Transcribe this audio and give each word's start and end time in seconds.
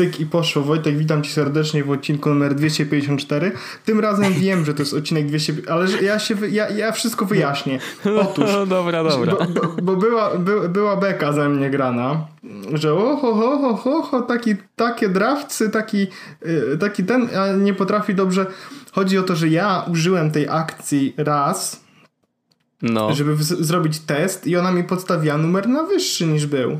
cyk 0.00 0.20
i 0.20 0.26
poszło. 0.26 0.62
Wojtek, 0.62 0.98
witam 0.98 1.22
cię 1.22 1.30
serdecznie 1.30 1.84
w 1.84 1.90
odcinku 1.90 2.28
numer 2.28 2.54
254. 2.54 3.52
Tym 3.84 4.00
razem 4.00 4.32
wiem, 4.32 4.64
że 4.64 4.74
to 4.74 4.82
jest 4.82 4.94
odcinek 4.94 5.26
200, 5.26 5.52
ale 5.68 6.02
ja 6.02 6.18
się, 6.18 6.34
ja, 6.50 6.70
ja 6.70 6.92
wszystko 6.92 7.24
wyjaśnię. 7.24 7.78
Otóż. 8.20 8.50
No, 8.60 8.66
dobra, 8.66 9.04
dobra. 9.04 9.32
Bo, 9.32 9.46
bo, 9.46 9.82
bo 9.82 9.96
była, 9.96 10.38
by, 10.38 10.68
była 10.68 10.96
beka 10.96 11.32
ze 11.32 11.48
mnie 11.48 11.70
grana, 11.70 12.26
że 12.72 12.94
oho, 12.94 13.34
ho, 13.34 13.58
ho, 13.58 13.76
ho, 13.76 14.02
ho 14.02 14.22
taki, 14.22 14.56
takie 14.76 15.08
drawcy, 15.08 15.70
taki, 15.70 16.06
yy, 16.42 16.78
taki 16.80 17.04
ten, 17.04 17.28
a 17.36 17.52
nie 17.52 17.74
potrafi 17.74 18.14
dobrze. 18.14 18.46
Chodzi 18.92 19.18
o 19.18 19.22
to, 19.22 19.36
że 19.36 19.48
ja 19.48 19.84
użyłem 19.92 20.30
tej 20.30 20.48
akcji 20.48 21.14
raz, 21.16 21.84
no. 22.82 23.14
żeby 23.14 23.36
zrobić 23.40 23.98
test 23.98 24.46
i 24.46 24.56
ona 24.56 24.72
mi 24.72 24.84
podstawiła 24.84 25.38
numer 25.38 25.68
na 25.68 25.82
wyższy 25.82 26.26
niż 26.26 26.46
był. 26.46 26.78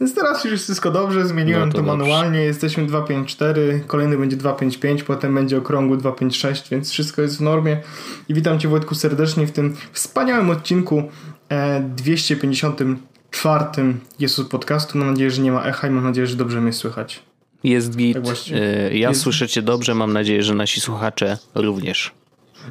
Więc 0.00 0.14
teraz 0.14 0.44
już 0.44 0.52
jest 0.52 0.64
wszystko 0.64 0.90
dobrze, 0.90 1.26
zmieniłem 1.26 1.68
no 1.68 1.72
to, 1.72 1.78
to 1.78 1.84
manualnie, 1.84 2.40
jesteśmy 2.40 2.86
254, 2.86 3.84
kolejny 3.86 4.18
będzie 4.18 4.36
255, 4.36 5.02
potem 5.02 5.34
będzie 5.34 5.58
okrągły 5.58 5.96
256, 5.96 6.70
więc 6.70 6.90
wszystko 6.90 7.22
jest 7.22 7.38
w 7.38 7.40
normie. 7.40 7.80
I 8.28 8.34
witam 8.34 8.58
Cię 8.58 8.68
Wojtku 8.68 8.94
serdecznie 8.94 9.46
w 9.46 9.52
tym 9.52 9.76
wspaniałym 9.92 10.50
odcinku 10.50 11.02
e, 11.48 11.80
254 11.80 13.94
Jesus 14.18 14.48
Podcastu. 14.48 14.98
Mam 14.98 15.10
nadzieję, 15.10 15.30
że 15.30 15.42
nie 15.42 15.52
ma 15.52 15.64
echa 15.64 15.88
i 15.88 15.90
mam 15.90 16.04
nadzieję, 16.04 16.26
że 16.26 16.36
dobrze 16.36 16.60
mnie 16.60 16.72
słychać. 16.72 17.22
Jest 17.64 17.96
git. 17.96 18.18
Tak 18.24 18.48
ja 18.92 19.08
jest... 19.08 19.20
słyszę 19.20 19.48
Cię 19.48 19.62
dobrze, 19.62 19.94
mam 19.94 20.12
nadzieję, 20.12 20.42
że 20.42 20.54
nasi 20.54 20.80
słuchacze 20.80 21.38
również. 21.54 22.12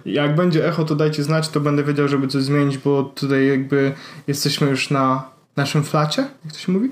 Jak 0.05 0.35
będzie 0.35 0.67
echo, 0.67 0.83
to 0.83 0.95
dajcie 0.95 1.23
znać, 1.23 1.49
to 1.49 1.59
będę 1.59 1.83
wiedział, 1.83 2.08
żeby 2.08 2.27
coś 2.27 2.43
zmienić, 2.43 2.77
bo 2.77 3.03
tutaj 3.03 3.47
jakby 3.47 3.93
jesteśmy 4.27 4.69
już 4.69 4.89
na 4.89 5.36
naszym 5.58 5.83
flacie, 5.83 6.22
jak 6.45 6.53
to 6.53 6.59
się 6.59 6.72
mówi? 6.72 6.89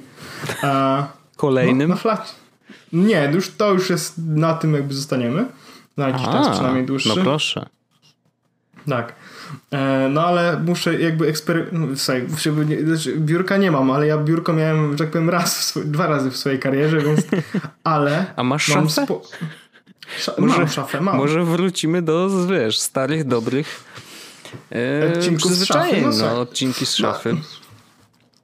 A, 0.61 1.03
Kolejnym? 1.35 1.89
No, 1.89 1.95
na 1.95 2.01
flacie. 2.01 2.31
Nie, 2.93 3.31
już, 3.33 3.51
to 3.51 3.73
już 3.73 3.89
jest 3.89 4.13
na 4.17 4.53
tym 4.53 4.73
jakby 4.73 4.93
zostaniemy. 4.93 5.45
Na 5.97 6.07
jakiś 6.07 6.27
A, 6.27 6.31
czas 6.31 6.49
przynajmniej 6.49 6.85
dłuższy. 6.85 7.09
No 7.09 7.23
proszę. 7.23 7.65
Tak. 8.89 9.15
E, 9.71 10.09
no 10.11 10.25
ale 10.25 10.59
muszę 10.65 10.99
jakby 11.01 11.27
eksperymentować. 11.27 11.97
Znaczy, 12.29 13.15
biurka 13.17 13.57
nie 13.57 13.71
mam, 13.71 13.91
ale 13.91 14.07
ja 14.07 14.17
biurko 14.17 14.53
miałem, 14.53 14.91
że 14.91 14.97
tak 14.97 15.11
powiem, 15.11 15.29
raz, 15.29 15.79
dwa 15.85 16.07
razy 16.07 16.31
w 16.31 16.37
swojej 16.37 16.59
karierze, 16.59 16.99
więc. 16.99 17.21
Ale. 17.83 18.25
A 18.35 18.43
masz 18.43 18.65
szafę? 18.65 18.89
Spo... 18.89 19.21
Sza 20.17 20.33
może, 20.37 20.57
mam 20.57 20.67
szafę, 20.67 21.01
mam. 21.01 21.17
Może 21.17 21.43
wrócimy 21.43 22.01
do, 22.01 22.45
wiesz, 22.47 22.79
starych, 22.79 23.23
dobrych 23.23 23.83
e, 24.71 25.13
odcinków 25.13 25.51
z 25.51 25.65
szafy. 25.65 26.01
No, 26.01 26.09
no, 26.11 26.39
odcinki 26.39 26.85
z 26.85 26.95
szafy. 26.95 27.33
No 27.33 27.64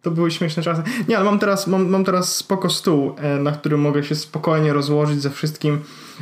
to 0.02 0.12
były 0.12 0.32
śmieszne 0.32 0.64
czasy. 0.64 0.84
Nie, 1.08 1.18
ale 1.18 1.26
mam 1.26 1.40
teraz, 1.40 1.68
mam, 1.68 1.90
mam 1.90 2.04
teraz 2.04 2.36
spoko 2.36 2.70
stół, 2.70 3.16
e, 3.18 3.40
na 3.40 3.52
którym 3.52 3.82
mogę 3.82 4.04
się 4.04 4.16
spokojnie 4.16 4.74
rozłożyć 4.74 5.22
ze 5.22 5.30
wszystkim 5.30 5.80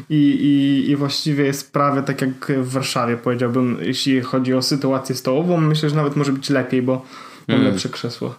i, 0.10 0.16
i, 0.16 0.90
i 0.92 0.96
właściwie 0.96 1.44
jest 1.46 1.74
prawie 1.74 2.02
tak 2.02 2.22
jak 2.22 2.52
w 2.52 2.72
Warszawie, 2.72 3.18
powiedziałbym, 3.18 3.78
jeśli 3.82 4.22
chodzi 4.22 4.54
o 4.54 4.62
sytuację 4.62 5.16
stołową. 5.16 5.58
Myślę, 5.58 5.90
że 5.90 5.96
nawet 5.96 6.16
może 6.16 6.32
być 6.32 6.50
lepiej, 6.50 6.82
bo 6.82 7.06
mam 7.48 7.58
mm. 7.60 7.72
lepsze 7.72 7.90
krzesło. 7.90 8.36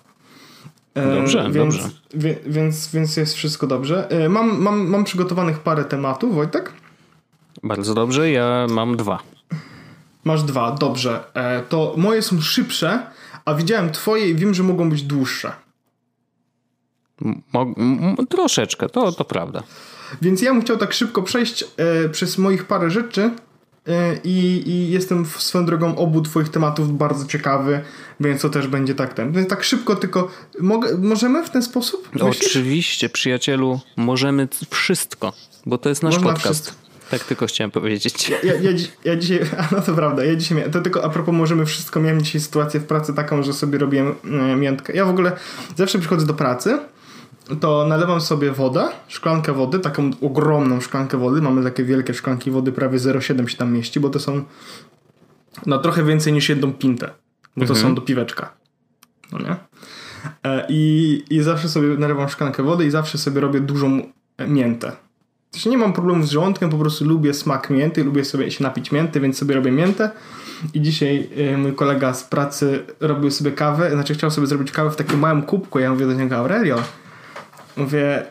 E, 0.94 1.14
dobrze, 1.14 1.42
więc, 1.42 1.76
dobrze. 1.76 1.90
Wie, 2.14 2.36
więc, 2.46 2.92
więc 2.92 3.16
jest 3.16 3.34
wszystko 3.34 3.66
dobrze. 3.66 4.10
E, 4.10 4.28
mam, 4.28 4.62
mam, 4.62 4.88
mam 4.88 5.04
przygotowanych 5.04 5.58
parę 5.58 5.84
tematów, 5.84 6.34
Wojtek? 6.34 6.72
Bardzo 7.62 7.94
dobrze, 7.94 8.30
ja 8.30 8.66
mam 8.70 8.96
dwa. 8.96 9.18
Masz 10.24 10.42
dwa, 10.42 10.72
dobrze. 10.72 11.24
To 11.68 11.94
moje 11.96 12.22
są 12.22 12.40
szybsze, 12.40 13.02
a 13.50 13.54
widziałem 13.54 13.90
twoje 13.90 14.28
i 14.28 14.34
wiem, 14.34 14.54
że 14.54 14.62
mogą 14.62 14.90
być 14.90 15.02
dłuższe. 15.02 15.52
Mo 17.52 17.66
troszeczkę, 18.28 18.88
to, 18.88 19.12
to 19.12 19.24
prawda. 19.24 19.62
Więc 20.22 20.42
ja 20.42 20.52
bym 20.52 20.62
chciał 20.62 20.76
tak 20.76 20.92
szybko 20.92 21.22
przejść 21.22 21.64
e, 21.76 22.08
przez 22.08 22.38
moich 22.38 22.64
parę 22.64 22.90
rzeczy 22.90 23.30
e, 23.86 24.16
i, 24.24 24.68
i, 24.70 24.90
jestem 24.90 25.24
w, 25.24 25.42
swoją 25.42 25.66
drogą 25.66 25.96
obu 25.96 26.20
twoich 26.20 26.48
tematów 26.48 26.98
bardzo 26.98 27.26
ciekawy, 27.26 27.80
więc 28.20 28.42
to 28.42 28.50
też 28.50 28.66
będzie 28.66 28.94
tak 28.94 29.14
ten. 29.14 29.32
Więc 29.32 29.48
tak 29.48 29.64
szybko 29.64 29.96
tylko, 29.96 30.30
mogę, 30.60 30.98
możemy 30.98 31.44
w 31.44 31.50
ten 31.50 31.62
sposób? 31.62 32.08
Myślisz? 32.12 32.46
Oczywiście, 32.46 33.08
przyjacielu, 33.08 33.80
możemy 33.96 34.48
wszystko, 34.70 35.32
bo 35.66 35.78
to 35.78 35.88
jest 35.88 36.02
nasz 36.02 36.14
Można 36.14 36.32
podcast. 36.32 36.62
Wszystko. 36.64 36.89
Tak 37.10 37.24
tylko 37.24 37.46
chciałem 37.46 37.70
powiedzieć. 37.70 38.28
Ja, 38.28 38.54
ja, 38.54 38.70
ja 39.04 39.16
dzisiaj, 39.16 39.40
no 39.72 39.80
to 39.80 39.94
prawda, 39.94 40.24
ja 40.24 40.36
dzisiaj 40.36 40.58
miałem, 40.58 40.72
to 40.72 40.80
tylko 40.80 41.04
a 41.04 41.08
propos 41.08 41.34
możemy 41.34 41.66
wszystko, 41.66 42.00
miałem 42.00 42.22
dzisiaj 42.22 42.40
sytuację 42.40 42.80
w 42.80 42.86
pracy 42.86 43.14
taką, 43.14 43.42
że 43.42 43.52
sobie 43.52 43.78
robiłem 43.78 44.14
e, 44.24 44.56
miętkę. 44.56 44.92
Ja 44.92 45.04
w 45.04 45.08
ogóle 45.08 45.32
zawsze 45.76 45.98
przychodzę 45.98 46.26
do 46.26 46.34
pracy, 46.34 46.78
to 47.60 47.86
nalewam 47.88 48.20
sobie 48.20 48.52
wodę, 48.52 48.88
szklankę 49.08 49.52
wody, 49.52 49.78
taką 49.78 50.10
ogromną 50.20 50.80
szklankę 50.80 51.18
wody, 51.18 51.42
mamy 51.42 51.64
takie 51.64 51.84
wielkie 51.84 52.14
szklanki 52.14 52.50
wody, 52.50 52.72
prawie 52.72 52.98
0,7 52.98 53.46
się 53.46 53.56
tam 53.56 53.72
mieści, 53.72 54.00
bo 54.00 54.10
to 54.10 54.20
są 54.20 54.44
no 55.66 55.78
trochę 55.78 56.04
więcej 56.04 56.32
niż 56.32 56.48
jedną 56.48 56.72
pintę, 56.72 57.10
bo 57.56 57.66
to 57.66 57.72
mhm. 57.72 57.88
są 57.88 57.94
do 57.94 58.02
piweczka. 58.02 58.52
No 59.32 59.38
nie? 59.38 59.56
E, 60.44 60.66
I, 60.68 61.22
I 61.30 61.42
zawsze 61.42 61.68
sobie 61.68 61.88
nalewam 61.88 62.28
szklankę 62.28 62.62
wody 62.62 62.86
i 62.86 62.90
zawsze 62.90 63.18
sobie 63.18 63.40
robię 63.40 63.60
dużą 63.60 64.02
miętę. 64.48 64.92
Nie 65.66 65.78
mam 65.78 65.92
problemu 65.92 66.24
z 66.24 66.30
żołądkiem, 66.30 66.70
po 66.70 66.78
prostu 66.78 67.04
lubię 67.04 67.34
smak 67.34 67.70
mięty, 67.70 68.04
lubię 68.04 68.24
sobie 68.24 68.50
się 68.50 68.64
napić 68.64 68.92
mięty, 68.92 69.20
więc 69.20 69.38
sobie 69.38 69.54
robię 69.54 69.70
miętę. 69.70 70.10
I 70.74 70.80
dzisiaj 70.80 71.28
y, 71.52 71.58
mój 71.58 71.74
kolega 71.74 72.14
z 72.14 72.24
pracy 72.24 72.82
robił 73.00 73.30
sobie 73.30 73.52
kawę, 73.52 73.90
znaczy 73.90 74.14
chciał 74.14 74.30
sobie 74.30 74.46
zrobić 74.46 74.72
kawę 74.72 74.90
w 74.90 74.96
takim 74.96 75.18
małym 75.18 75.42
kubku. 75.42 75.78
Ja 75.78 75.90
mówię 75.90 76.06
do 76.06 76.12
niego, 76.12 76.36
Aurelio, 76.36 76.82
mówię, 77.76 78.26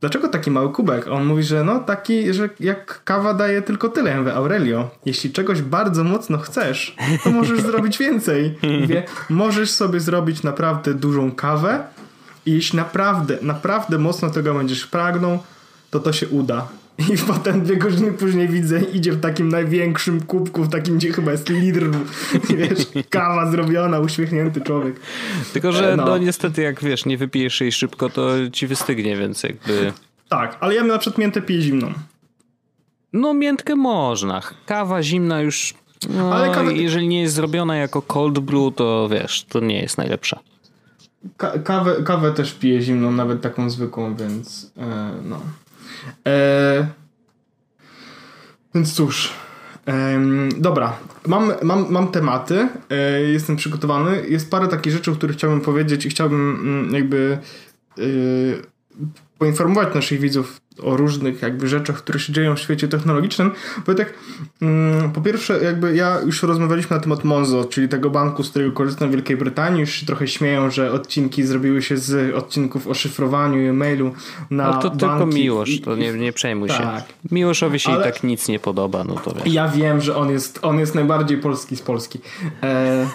dlaczego 0.00 0.28
taki 0.28 0.50
mały 0.50 0.72
kubek? 0.72 1.08
On 1.08 1.24
mówi, 1.24 1.42
że 1.42 1.64
no 1.64 1.78
taki, 1.78 2.34
że 2.34 2.48
jak 2.60 3.04
kawa 3.04 3.34
daje 3.34 3.62
tylko 3.62 3.88
tyle. 3.88 4.10
Ja 4.10 4.18
mówię, 4.18 4.34
Aurelio, 4.34 4.90
jeśli 5.06 5.32
czegoś 5.32 5.62
bardzo 5.62 6.04
mocno 6.04 6.38
chcesz, 6.38 6.96
to 7.24 7.30
możesz 7.30 7.60
zrobić 7.70 7.98
więcej. 7.98 8.58
Mówię, 8.80 9.02
możesz 9.30 9.70
sobie 9.70 10.00
zrobić 10.00 10.42
naprawdę 10.42 10.94
dużą 10.94 11.32
kawę 11.32 11.84
i 12.46 12.52
jeśli 12.52 12.76
naprawdę, 12.76 13.38
naprawdę 13.42 13.98
mocno 13.98 14.30
tego 14.30 14.54
będziesz 14.54 14.86
pragnął, 14.86 15.38
to 15.92 16.00
to 16.00 16.12
się 16.12 16.28
uda. 16.28 16.68
I 16.98 17.18
potem 17.32 17.62
dwie 17.62 17.76
godziny 17.76 18.12
później 18.12 18.48
widzę, 18.48 18.80
idzie 18.80 19.12
w 19.12 19.20
takim 19.20 19.48
największym 19.48 20.20
kubku, 20.20 20.64
w 20.64 20.68
takim, 20.68 20.96
gdzie 20.96 21.12
chyba 21.12 21.32
jest 21.32 21.48
litr, 21.48 21.90
wiesz, 22.58 22.86
kawa 23.10 23.50
zrobiona, 23.50 24.00
uśmiechnięty 24.00 24.60
człowiek. 24.60 25.00
Tylko, 25.52 25.72
że 25.72 25.96
no. 25.96 26.04
no 26.04 26.18
niestety 26.18 26.62
jak 26.62 26.84
wiesz, 26.84 27.06
nie 27.06 27.18
wypijesz 27.18 27.60
jej 27.60 27.72
szybko, 27.72 28.10
to 28.10 28.28
ci 28.52 28.66
wystygnie, 28.66 29.16
więc 29.16 29.42
jakby... 29.42 29.92
Tak, 30.28 30.56
ale 30.60 30.74
ja 30.74 30.84
na 30.84 30.98
przykład 30.98 31.18
miętę 31.18 31.42
piję 31.42 31.62
zimną. 31.62 31.92
No 33.12 33.34
miętkę 33.34 33.76
można. 33.76 34.40
Kawa 34.66 35.02
zimna 35.02 35.40
już... 35.40 35.74
No, 36.10 36.34
ale 36.34 36.54
kawa... 36.54 36.70
jeżeli 36.70 37.08
nie 37.08 37.20
jest 37.22 37.34
zrobiona 37.34 37.76
jako 37.76 38.02
cold 38.02 38.38
brew, 38.38 38.74
to 38.76 39.08
wiesz, 39.08 39.44
to 39.48 39.60
nie 39.60 39.80
jest 39.80 39.98
najlepsza. 39.98 40.38
Ka 41.36 41.58
kawę, 41.58 42.02
kawę 42.04 42.32
też 42.32 42.54
piję 42.54 42.82
zimną, 42.82 43.12
nawet 43.12 43.40
taką 43.40 43.70
zwykłą, 43.70 44.16
więc 44.16 44.72
e, 44.76 45.10
no... 45.24 45.40
E, 46.26 46.86
więc 48.74 48.94
cóż. 48.94 49.32
Dobra, 50.56 50.96
mam, 51.26 51.52
mam, 51.62 51.92
mam 51.92 52.08
tematy, 52.08 52.68
e, 52.90 53.20
jestem 53.20 53.56
przygotowany. 53.56 54.28
Jest 54.28 54.50
parę 54.50 54.68
takich 54.68 54.92
rzeczy, 54.92 55.10
o 55.10 55.14
których 55.14 55.36
chciałbym 55.36 55.60
powiedzieć 55.60 56.06
i 56.06 56.10
chciałbym 56.10 56.60
mm, 56.60 56.94
jakby 56.94 57.38
e, 57.98 58.02
poinformować 59.42 59.94
naszych 59.94 60.20
widzów 60.20 60.60
o 60.82 60.96
różnych 60.96 61.42
jakby 61.42 61.68
rzeczach, 61.68 61.96
które 61.96 62.18
się 62.20 62.32
dzieją 62.32 62.56
w 62.56 62.60
świecie 62.60 62.88
technologicznym. 62.88 63.50
Bo 63.86 63.94
tak, 63.94 64.14
mm, 64.62 65.12
po 65.12 65.20
pierwsze, 65.20 65.64
jakby 65.64 65.96
ja 65.96 66.20
już 66.26 66.42
rozmawialiśmy 66.42 66.96
na 66.96 67.02
temat 67.02 67.24
Monzo, 67.24 67.64
czyli 67.64 67.88
tego 67.88 68.10
banku, 68.10 68.42
z 68.42 68.50
którego 68.50 68.72
korzystam 68.72 69.08
w 69.08 69.12
Wielkiej 69.12 69.36
Brytanii. 69.36 69.80
Już 69.80 69.90
się 69.90 70.06
trochę 70.06 70.28
śmieją, 70.28 70.70
że 70.70 70.92
odcinki 70.92 71.42
zrobiły 71.42 71.82
się 71.82 71.96
z 71.96 72.34
odcinków 72.34 72.86
o 72.86 72.94
szyfrowaniu 72.94 73.60
i 73.62 73.66
e-mailu 73.66 74.12
na 74.50 74.64
Ale 74.64 74.82
to 74.82 74.90
banki. 74.90 74.98
tylko 74.98 75.26
Miłosz, 75.26 75.80
to 75.80 75.96
nie, 75.96 76.12
nie 76.12 76.32
przejmuj 76.32 76.68
tak. 76.68 76.78
się. 76.78 77.04
Miłoszowi 77.30 77.78
się 77.78 77.90
Ale... 77.90 78.00
i 78.00 78.12
tak 78.12 78.22
nic 78.22 78.48
nie 78.48 78.58
podoba, 78.58 79.04
no 79.04 79.14
to 79.14 79.34
wiesz. 79.34 79.54
Ja 79.54 79.68
wiem, 79.68 80.00
że 80.00 80.16
on 80.16 80.30
jest, 80.30 80.58
on 80.62 80.78
jest 80.78 80.94
najbardziej 80.94 81.38
polski 81.38 81.76
z 81.76 81.82
Polski. 81.82 82.18
E 82.62 83.06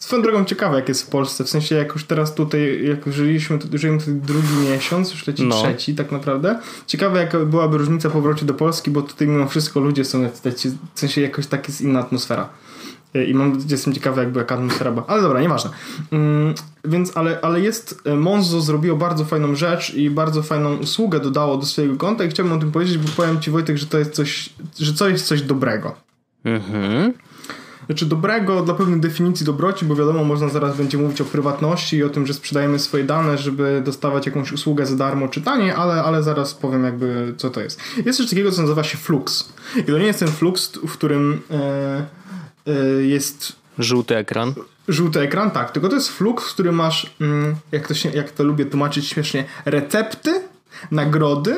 Swoją 0.00 0.22
drogą 0.22 0.44
ciekawe, 0.44 0.76
jak 0.76 0.88
jest 0.88 1.02
w 1.02 1.06
Polsce. 1.06 1.44
W 1.44 1.48
sensie, 1.48 1.74
jak 1.74 1.92
już 1.92 2.04
teraz 2.04 2.34
tutaj, 2.34 2.86
jak 2.86 3.12
żyliśmy, 3.12 3.58
żyjemy 3.74 3.98
tutaj 3.98 4.14
drugi 4.14 4.54
miesiąc, 4.70 5.10
już 5.10 5.26
leci 5.26 5.42
no. 5.42 5.62
trzeci 5.62 5.94
tak 5.94 6.12
naprawdę. 6.12 6.58
Ciekawe, 6.86 7.20
jaka 7.20 7.38
byłaby 7.38 7.78
różnica 7.78 8.08
po 8.08 8.14
powrocie 8.14 8.46
do 8.46 8.54
Polski, 8.54 8.90
bo 8.90 9.02
tutaj 9.02 9.28
mimo 9.28 9.48
wszystko 9.48 9.80
ludzie 9.80 10.04
są, 10.04 10.28
w 10.94 11.00
sensie 11.00 11.20
jakoś 11.20 11.46
tak 11.46 11.68
jest 11.68 11.80
inna 11.80 12.00
atmosfera. 12.00 12.48
I 13.28 13.34
mam, 13.34 13.58
jestem 13.68 13.92
ciekawy, 13.92 14.20
jakby 14.20 14.38
jaka 14.38 14.54
atmosfera 14.54 14.92
była. 14.92 15.06
Ale 15.06 15.22
dobra, 15.22 15.40
nieważne. 15.40 15.70
Mm, 16.12 16.54
więc, 16.84 17.16
ale, 17.16 17.40
ale 17.42 17.60
jest, 17.60 18.00
e, 18.04 18.16
Monzo 18.16 18.60
zrobiło 18.60 18.96
bardzo 18.96 19.24
fajną 19.24 19.54
rzecz 19.54 19.94
i 19.94 20.10
bardzo 20.10 20.42
fajną 20.42 20.76
usługę 20.76 21.20
dodało 21.20 21.56
do 21.56 21.66
swojego 21.66 21.96
konta 21.96 22.24
i 22.24 22.28
chciałbym 22.28 22.56
o 22.56 22.60
tym 22.60 22.72
powiedzieć, 22.72 22.98
bo 22.98 23.08
powiem 23.16 23.40
Ci 23.40 23.50
Wojtek, 23.50 23.76
że 23.76 23.86
to 23.86 23.98
jest 23.98 24.12
coś, 24.12 24.50
że 24.78 24.94
to 24.94 25.08
jest 25.08 25.26
coś 25.26 25.42
dobrego. 25.42 25.96
Mhm. 26.44 27.12
Znaczy 27.90 28.06
dobrego 28.06 28.62
dla 28.62 28.74
pewnej 28.74 29.00
definicji 29.00 29.46
dobroci, 29.46 29.84
bo 29.84 29.96
wiadomo, 29.96 30.24
można 30.24 30.48
zaraz 30.48 30.76
będzie 30.76 30.98
mówić 30.98 31.20
o 31.20 31.24
prywatności 31.24 31.96
i 31.96 32.04
o 32.04 32.08
tym, 32.08 32.26
że 32.26 32.34
sprzedajemy 32.34 32.78
swoje 32.78 33.04
dane, 33.04 33.38
żeby 33.38 33.82
dostawać 33.84 34.26
jakąś 34.26 34.52
usługę 34.52 34.86
za 34.86 34.96
darmo 34.96 35.28
czy 35.28 35.40
taniej, 35.40 35.70
ale, 35.70 36.02
ale 36.02 36.22
zaraz 36.22 36.54
powiem 36.54 36.84
jakby 36.84 37.34
co 37.36 37.50
to 37.50 37.60
jest. 37.60 37.80
Jest 38.06 38.18
coś 38.18 38.30
takiego, 38.30 38.52
co 38.52 38.62
nazywa 38.62 38.84
się 38.84 38.98
flux. 38.98 39.52
I 39.76 39.82
to 39.82 39.98
nie 39.98 40.06
jest 40.06 40.18
ten 40.18 40.28
flux, 40.28 40.72
w 40.88 40.92
którym 40.92 41.40
e, 41.50 42.06
e, 42.66 42.72
jest 43.02 43.52
Żółty 43.78 44.16
ekran. 44.16 44.54
Żółty 44.88 45.20
ekran, 45.20 45.50
tak. 45.50 45.70
Tylko 45.70 45.88
to 45.88 45.94
jest 45.94 46.08
flux, 46.08 46.50
w 46.50 46.52
którym 46.54 46.74
masz, 46.74 47.14
mm, 47.20 47.56
jak 47.72 47.88
to, 47.88 47.94
się, 47.94 48.10
jak 48.10 48.30
to 48.30 48.44
lubię 48.44 48.66
tłumaczyć 48.66 49.08
śmiesznie, 49.08 49.44
recepty, 49.64 50.42
nagrody 50.90 51.56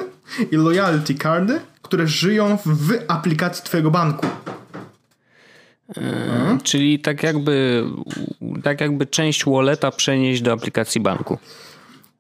i 0.50 0.56
loyalty 0.56 1.14
cardy, 1.14 1.61
które 1.82 2.06
żyją 2.06 2.58
w 2.67 2.93
aplikacji 3.08 3.64
twojego 3.64 3.90
banku. 3.90 4.26
Hmm? 5.94 6.61
Czyli 6.61 6.99
tak 6.99 7.23
jakby, 7.23 7.84
tak 8.62 8.81
jakby 8.81 9.06
część 9.06 9.44
walleta 9.44 9.90
przenieść 9.90 10.43
do 10.43 10.52
aplikacji 10.52 11.00
banku. 11.00 11.38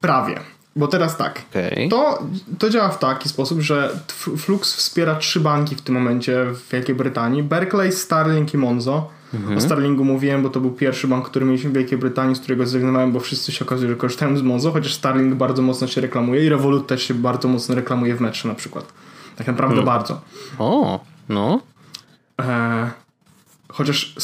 Prawie. 0.00 0.40
Bo 0.76 0.88
teraz 0.88 1.16
tak. 1.16 1.42
Okay. 1.50 1.88
To, 1.88 2.22
to 2.58 2.70
działa 2.70 2.88
w 2.88 2.98
taki 2.98 3.28
sposób, 3.28 3.60
że 3.60 3.90
Flux 4.36 4.74
wspiera 4.74 5.14
trzy 5.14 5.40
banki 5.40 5.76
w 5.76 5.82
tym 5.82 5.94
momencie 5.94 6.44
w 6.44 6.72
Wielkiej 6.72 6.94
Brytanii: 6.94 7.42
Berkeley, 7.42 7.92
Starling 7.92 8.54
i 8.54 8.58
Monzo. 8.58 9.10
Mhm. 9.34 9.58
O 9.58 9.60
Starlingu 9.60 10.04
mówiłem, 10.04 10.42
bo 10.42 10.50
to 10.50 10.60
był 10.60 10.70
pierwszy 10.70 11.08
bank, 11.08 11.28
który 11.28 11.46
mieliśmy 11.46 11.70
w 11.70 11.74
Wielkiej 11.74 11.98
Brytanii, 11.98 12.36
z 12.36 12.38
którego 12.38 12.66
zrezygnowałem, 12.66 13.12
bo 13.12 13.20
wszyscy 13.20 13.52
się 13.52 13.64
okazuje, 13.64 13.90
że 13.90 13.96
korzystają 13.96 14.36
z 14.36 14.42
Monzo, 14.42 14.72
chociaż 14.72 14.94
Starling 14.94 15.34
bardzo 15.34 15.62
mocno 15.62 15.86
się 15.86 16.00
reklamuje 16.00 16.46
i 16.46 16.48
Revolut 16.48 16.86
też 16.86 17.02
się 17.02 17.14
bardzo 17.14 17.48
mocno 17.48 17.74
reklamuje 17.74 18.14
w 18.14 18.20
metrze 18.20 18.48
na 18.48 18.54
przykład. 18.54 18.92
Tak 19.36 19.46
naprawdę 19.46 19.76
hmm. 19.76 19.86
bardzo. 19.86 20.20
O, 20.58 21.00
no. 21.28 21.60
E, 22.40 22.90
chociaż 23.72 24.14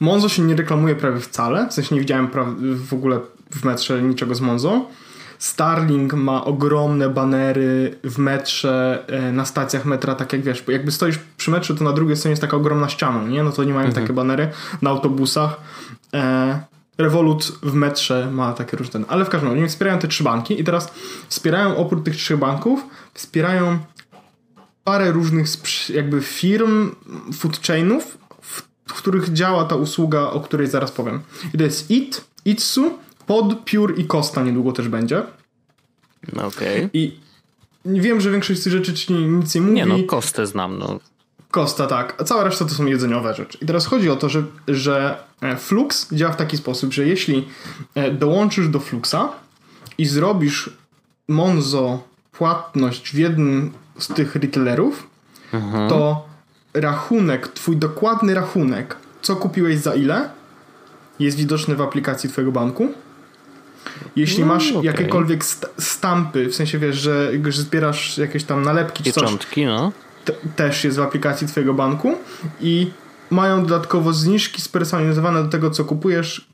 Monzo 0.00 0.28
się 0.28 0.42
nie 0.42 0.56
reklamuje 0.56 0.94
prawie 0.94 1.20
wcale, 1.20 1.68
w 1.68 1.72
sensie 1.72 1.94
nie 1.94 2.00
widziałem 2.00 2.28
w 2.74 2.92
ogóle 2.92 3.20
w 3.50 3.64
metrze 3.64 4.02
niczego 4.02 4.34
z 4.34 4.40
Monzo. 4.40 4.86
Starling 5.38 6.14
ma 6.14 6.44
ogromne 6.44 7.08
banery 7.08 7.98
w 8.04 8.18
metrze, 8.18 9.04
e, 9.08 9.32
na 9.32 9.44
stacjach 9.44 9.84
metra, 9.84 10.14
tak 10.14 10.32
jak 10.32 10.42
wiesz, 10.42 10.64
jakby 10.68 10.92
stoisz 10.92 11.18
przy 11.36 11.50
metrze, 11.50 11.74
to 11.74 11.84
na 11.84 11.92
drugiej 11.92 12.16
stronie 12.16 12.32
jest 12.32 12.42
taka 12.42 12.56
ogromna 12.56 12.88
ściana, 12.88 13.28
nie? 13.28 13.42
No 13.42 13.52
to 13.52 13.64
nie 13.64 13.74
mają 13.74 13.86
mhm. 13.86 14.04
takie 14.04 14.14
banery 14.14 14.48
na 14.82 14.90
autobusach. 14.90 15.60
E, 16.14 16.72
Revolut 16.98 17.52
w 17.62 17.74
metrze 17.74 18.30
ma 18.32 18.52
takie 18.52 18.76
różne, 18.76 19.00
ale 19.08 19.24
w 19.24 19.28
każdym 19.28 19.52
razie 19.52 19.68
wspierają 19.68 19.98
te 19.98 20.08
trzy 20.08 20.24
banki 20.24 20.60
i 20.60 20.64
teraz 20.64 20.92
wspierają 21.28 21.76
oprócz 21.76 22.04
tych 22.04 22.16
trzech 22.16 22.38
banków, 22.38 22.84
wspierają 23.14 23.78
parę 24.84 25.12
różnych 25.12 25.46
jakby 25.88 26.20
firm, 26.20 26.90
food 27.32 27.66
chainów, 27.66 28.18
w, 28.94 28.96
których 28.96 29.32
działa 29.32 29.64
ta 29.64 29.76
usługa, 29.76 30.20
o 30.20 30.40
której 30.40 30.66
zaraz 30.66 30.92
powiem. 30.92 31.20
I 31.54 31.58
to 31.58 31.64
jest 31.64 31.90
It, 31.90 32.24
Itsu, 32.44 32.98
pod 33.26 33.58
Pure 33.70 33.94
i 33.94 34.04
Costa 34.04 34.42
niedługo 34.42 34.72
też 34.72 34.88
będzie. 34.88 35.22
No 36.32 36.46
okej. 36.46 36.76
Okay. 36.76 36.90
I 36.92 37.18
wiem, 37.84 38.20
że 38.20 38.30
większość 38.30 38.60
z 38.60 38.64
tych 38.64 38.72
rzeczy 38.72 38.94
ci 38.94 39.12
nic 39.12 39.54
nie 39.54 39.60
mówi. 39.60 39.74
Nie 39.74 39.86
no, 39.86 39.96
Kostę 40.06 40.46
znam, 40.46 40.78
no. 40.78 41.00
Costa, 41.50 41.86
tak. 41.86 42.16
A 42.20 42.24
cała 42.24 42.44
reszta 42.44 42.64
to 42.64 42.74
są 42.74 42.86
jedzeniowe 42.86 43.34
rzeczy. 43.34 43.58
I 43.62 43.66
teraz 43.66 43.86
chodzi 43.86 44.10
o 44.10 44.16
to, 44.16 44.28
że, 44.28 44.42
że 44.68 45.16
e, 45.40 45.56
Flux 45.56 46.14
działa 46.14 46.32
w 46.32 46.36
taki 46.36 46.56
sposób, 46.56 46.92
że 46.92 47.06
jeśli 47.06 47.48
e, 47.94 48.10
dołączysz 48.10 48.68
do 48.68 48.80
Fluxa 48.80 49.28
i 49.98 50.06
zrobisz 50.06 50.70
Monzo 51.28 52.02
płatność 52.32 53.10
w 53.10 53.18
jednym 53.18 53.72
z 53.98 54.08
tych 54.08 54.34
retailerów, 54.36 55.06
mhm. 55.52 55.88
to 55.88 56.31
rachunek, 56.74 57.48
twój 57.48 57.76
dokładny 57.76 58.34
rachunek, 58.34 58.96
co 59.22 59.36
kupiłeś 59.36 59.78
za 59.78 59.94
ile, 59.94 60.30
jest 61.18 61.36
widoczny 61.36 61.76
w 61.76 61.80
aplikacji 61.80 62.30
twojego 62.30 62.52
banku. 62.52 62.88
Jeśli 64.16 64.40
no, 64.40 64.46
masz 64.46 64.70
okay. 64.70 64.84
jakiekolwiek 64.84 65.44
st 65.44 65.66
stampy, 65.78 66.48
w 66.48 66.54
sensie 66.54 66.78
wiesz, 66.78 66.96
że, 66.96 67.32
że 67.48 67.62
zbierasz 67.62 68.18
jakieś 68.18 68.44
tam 68.44 68.62
nalepki 68.62 69.04
czy 69.04 69.12
coś, 69.12 69.30
no. 69.56 69.92
też 70.56 70.84
jest 70.84 70.96
w 70.96 71.00
aplikacji 71.00 71.46
twojego 71.46 71.74
banku 71.74 72.14
i 72.60 72.90
mają 73.30 73.62
dodatkowo 73.62 74.12
zniżki 74.12 74.62
spersonalizowane 74.62 75.42
do 75.42 75.48
tego, 75.48 75.70
co 75.70 75.84
kupujesz, 75.84 76.48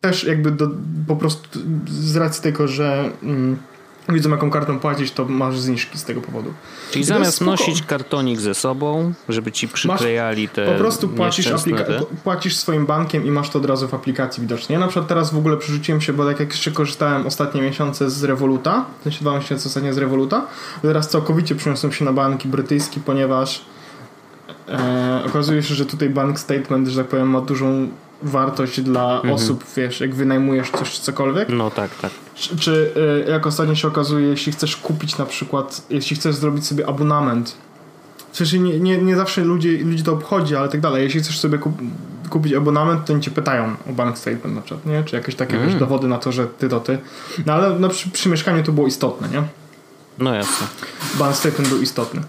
też 0.00 0.24
jakby 0.24 0.50
do, 0.50 0.68
po 1.06 1.16
prostu 1.16 1.60
z 1.88 2.16
racji 2.16 2.42
tego, 2.42 2.68
że 2.68 3.10
mm, 3.22 3.56
widzą 4.08 4.30
jaką 4.30 4.50
kartą 4.50 4.78
płacić, 4.78 5.12
to 5.12 5.24
masz 5.24 5.58
zniżki 5.58 5.98
z 5.98 6.04
tego 6.04 6.20
powodu. 6.20 6.52
Czyli 6.90 7.04
zamiast 7.04 7.40
nosić 7.40 7.82
kartonik 7.82 8.40
ze 8.40 8.54
sobą, 8.54 9.12
żeby 9.28 9.52
ci 9.52 9.68
przyklejali 9.68 10.48
te 10.48 10.66
Po 10.66 10.78
prostu 10.78 11.08
płacisz, 11.08 11.46
aplika- 11.52 12.04
płacisz 12.24 12.56
swoim 12.56 12.86
bankiem 12.86 13.26
i 13.26 13.30
masz 13.30 13.50
to 13.50 13.58
od 13.58 13.64
razu 13.66 13.88
w 13.88 13.94
aplikacji 13.94 14.40
widocznie. 14.40 14.72
Ja 14.74 14.80
na 14.80 14.86
przykład 14.86 15.08
teraz 15.08 15.30
w 15.30 15.36
ogóle 15.38 15.56
przerzuciłem 15.56 16.00
się, 16.00 16.12
bo 16.12 16.26
tak 16.26 16.40
jak 16.40 16.50
jeszcze 16.50 16.70
korzystałem 16.70 17.26
ostatnie 17.26 17.62
miesiące 17.62 18.10
z 18.10 18.24
Revoluta, 18.24 18.84
w 19.00 19.02
sensie 19.02 19.20
dwa 19.20 19.36
miesiące 19.36 19.68
ostatnio 19.68 19.92
z 19.94 19.98
Revoluta, 19.98 20.46
teraz 20.82 21.08
całkowicie 21.08 21.54
przeniosłem 21.54 21.92
się 21.92 22.04
na 22.04 22.12
banki 22.12 22.48
brytyjski, 22.48 23.00
ponieważ 23.00 23.64
e, 24.68 25.22
okazuje 25.26 25.62
się, 25.62 25.74
że 25.74 25.86
tutaj 25.86 26.10
bank 26.10 26.38
statement, 26.38 26.88
że 26.88 27.00
tak 27.02 27.10
powiem, 27.10 27.28
ma 27.30 27.40
dużą 27.40 27.88
wartość 28.22 28.80
dla 28.80 29.16
mhm. 29.16 29.34
osób, 29.34 29.64
wiesz, 29.76 30.00
jak 30.00 30.14
wynajmujesz 30.14 30.70
coś 30.70 30.90
czy 30.90 31.00
cokolwiek. 31.00 31.48
No 31.48 31.70
tak, 31.70 31.94
tak. 31.94 32.10
Czy, 32.34 32.56
czy 32.56 32.92
y, 33.26 33.30
jak 33.30 33.46
ostatnio 33.46 33.74
się 33.74 33.88
okazuje, 33.88 34.28
jeśli 34.28 34.52
chcesz 34.52 34.76
kupić 34.76 35.18
na 35.18 35.26
przykład, 35.26 35.82
jeśli 35.90 36.16
chcesz 36.16 36.34
zrobić 36.34 36.66
sobie 36.66 36.86
abonament, 36.86 37.56
sensie 38.40 38.58
nie, 38.58 38.80
nie, 38.80 38.98
nie 38.98 39.16
zawsze 39.16 39.44
ludzi, 39.44 39.78
ludzi 39.78 40.02
to 40.02 40.12
obchodzi, 40.12 40.56
ale 40.56 40.68
tak 40.68 40.80
dalej. 40.80 41.04
Jeśli 41.04 41.20
chcesz 41.20 41.38
sobie 41.38 41.58
kup, 41.58 41.72
kupić 42.30 42.52
abonament, 42.52 43.04
to 43.04 43.12
oni 43.12 43.22
cię 43.22 43.30
pytają 43.30 43.76
o 43.90 43.92
bank 43.92 44.18
statement 44.18 44.56
na 44.56 44.62
przykład, 44.62 44.86
nie? 44.86 45.04
Czy 45.04 45.16
jakieś 45.16 45.34
takie 45.34 45.56
mm. 45.56 45.68
wiesz, 45.68 45.78
dowody 45.78 46.08
na 46.08 46.18
to, 46.18 46.32
że 46.32 46.46
ty 46.46 46.68
to 46.68 46.80
ty. 46.80 46.98
No 47.46 47.52
ale 47.52 47.78
no, 47.78 47.88
przy, 47.88 48.10
przy 48.10 48.28
mieszkaniu 48.28 48.62
to 48.62 48.72
było 48.72 48.86
istotne, 48.86 49.28
nie? 49.28 49.42
No 50.18 50.34
jasne. 50.34 50.66
Bank 51.18 51.36
statement 51.36 51.68
był 51.68 51.82
istotny. 51.82 52.22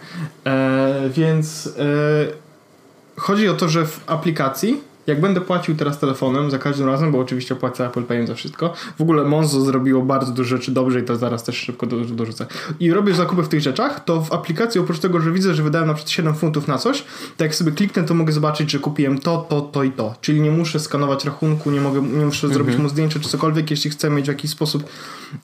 E, 0.46 1.10
więc 1.10 1.68
e, 1.68 3.22
chodzi 3.22 3.50
o 3.50 3.54
to, 3.54 3.70
że 3.70 3.86
w 3.86 4.04
aplikacji 4.08 4.82
jak 5.12 5.22
będę 5.22 5.42
płacił 5.42 5.76
teraz 5.76 6.00
telefonem 6.00 6.52
za 6.52 6.60
każdym 6.60 6.88
razem, 6.88 7.12
bo 7.12 7.20
oczywiście 7.20 7.56
płacę 7.56 7.88
Apple 7.88 8.04
Payem 8.04 8.28
za 8.28 8.36
wszystko. 8.36 8.74
W 8.98 9.02
ogóle 9.02 9.24
Monzo 9.24 9.62
zrobiło 9.62 10.02
bardzo 10.02 10.32
dużo 10.32 10.58
rzeczy 10.58 10.72
dobrze 10.72 11.00
i 11.00 11.04
to 11.04 11.16
zaraz 11.16 11.44
też 11.44 11.58
szybko 11.58 11.88
dorzucę. 11.88 12.46
I 12.80 12.92
robię 12.92 13.14
zakupy 13.14 13.44
w 13.44 13.48
tych 13.48 13.62
rzeczach, 13.62 14.04
to 14.04 14.22
w 14.22 14.34
aplikacji 14.34 14.82
oprócz 14.82 15.00
tego, 15.00 15.22
że 15.22 15.32
widzę, 15.32 15.54
że 15.54 15.64
wydałem 15.64 15.88
na 15.88 15.94
przykład 15.94 16.12
7 16.12 16.36
funtów 16.36 16.68
na 16.68 16.78
coś, 16.78 17.04
to 17.38 17.44
jak 17.44 17.56
sobie 17.56 17.72
kliknę, 17.72 18.04
to 18.04 18.14
mogę 18.14 18.34
zobaczyć, 18.34 18.72
że 18.72 18.80
kupiłem 18.80 19.20
to, 19.20 19.46
to, 19.50 19.62
to 19.62 19.84
i 19.84 19.92
to. 19.92 20.16
Czyli 20.22 20.42
nie 20.42 20.52
muszę 20.52 20.80
skanować 20.80 21.26
rachunku, 21.26 21.72
nie 21.72 21.82
mogę, 21.82 22.02
nie 22.02 22.26
muszę 22.26 22.48
mhm. 22.48 22.54
zrobić 22.54 22.78
mu 22.78 22.90
zdjęcia 22.90 23.20
czy 23.20 23.30
cokolwiek. 23.30 23.72
Jeśli 23.72 23.92
chcę 23.92 24.10
mieć 24.10 24.26
w 24.26 24.28
jakiś 24.28 24.52
sposób 24.52 24.84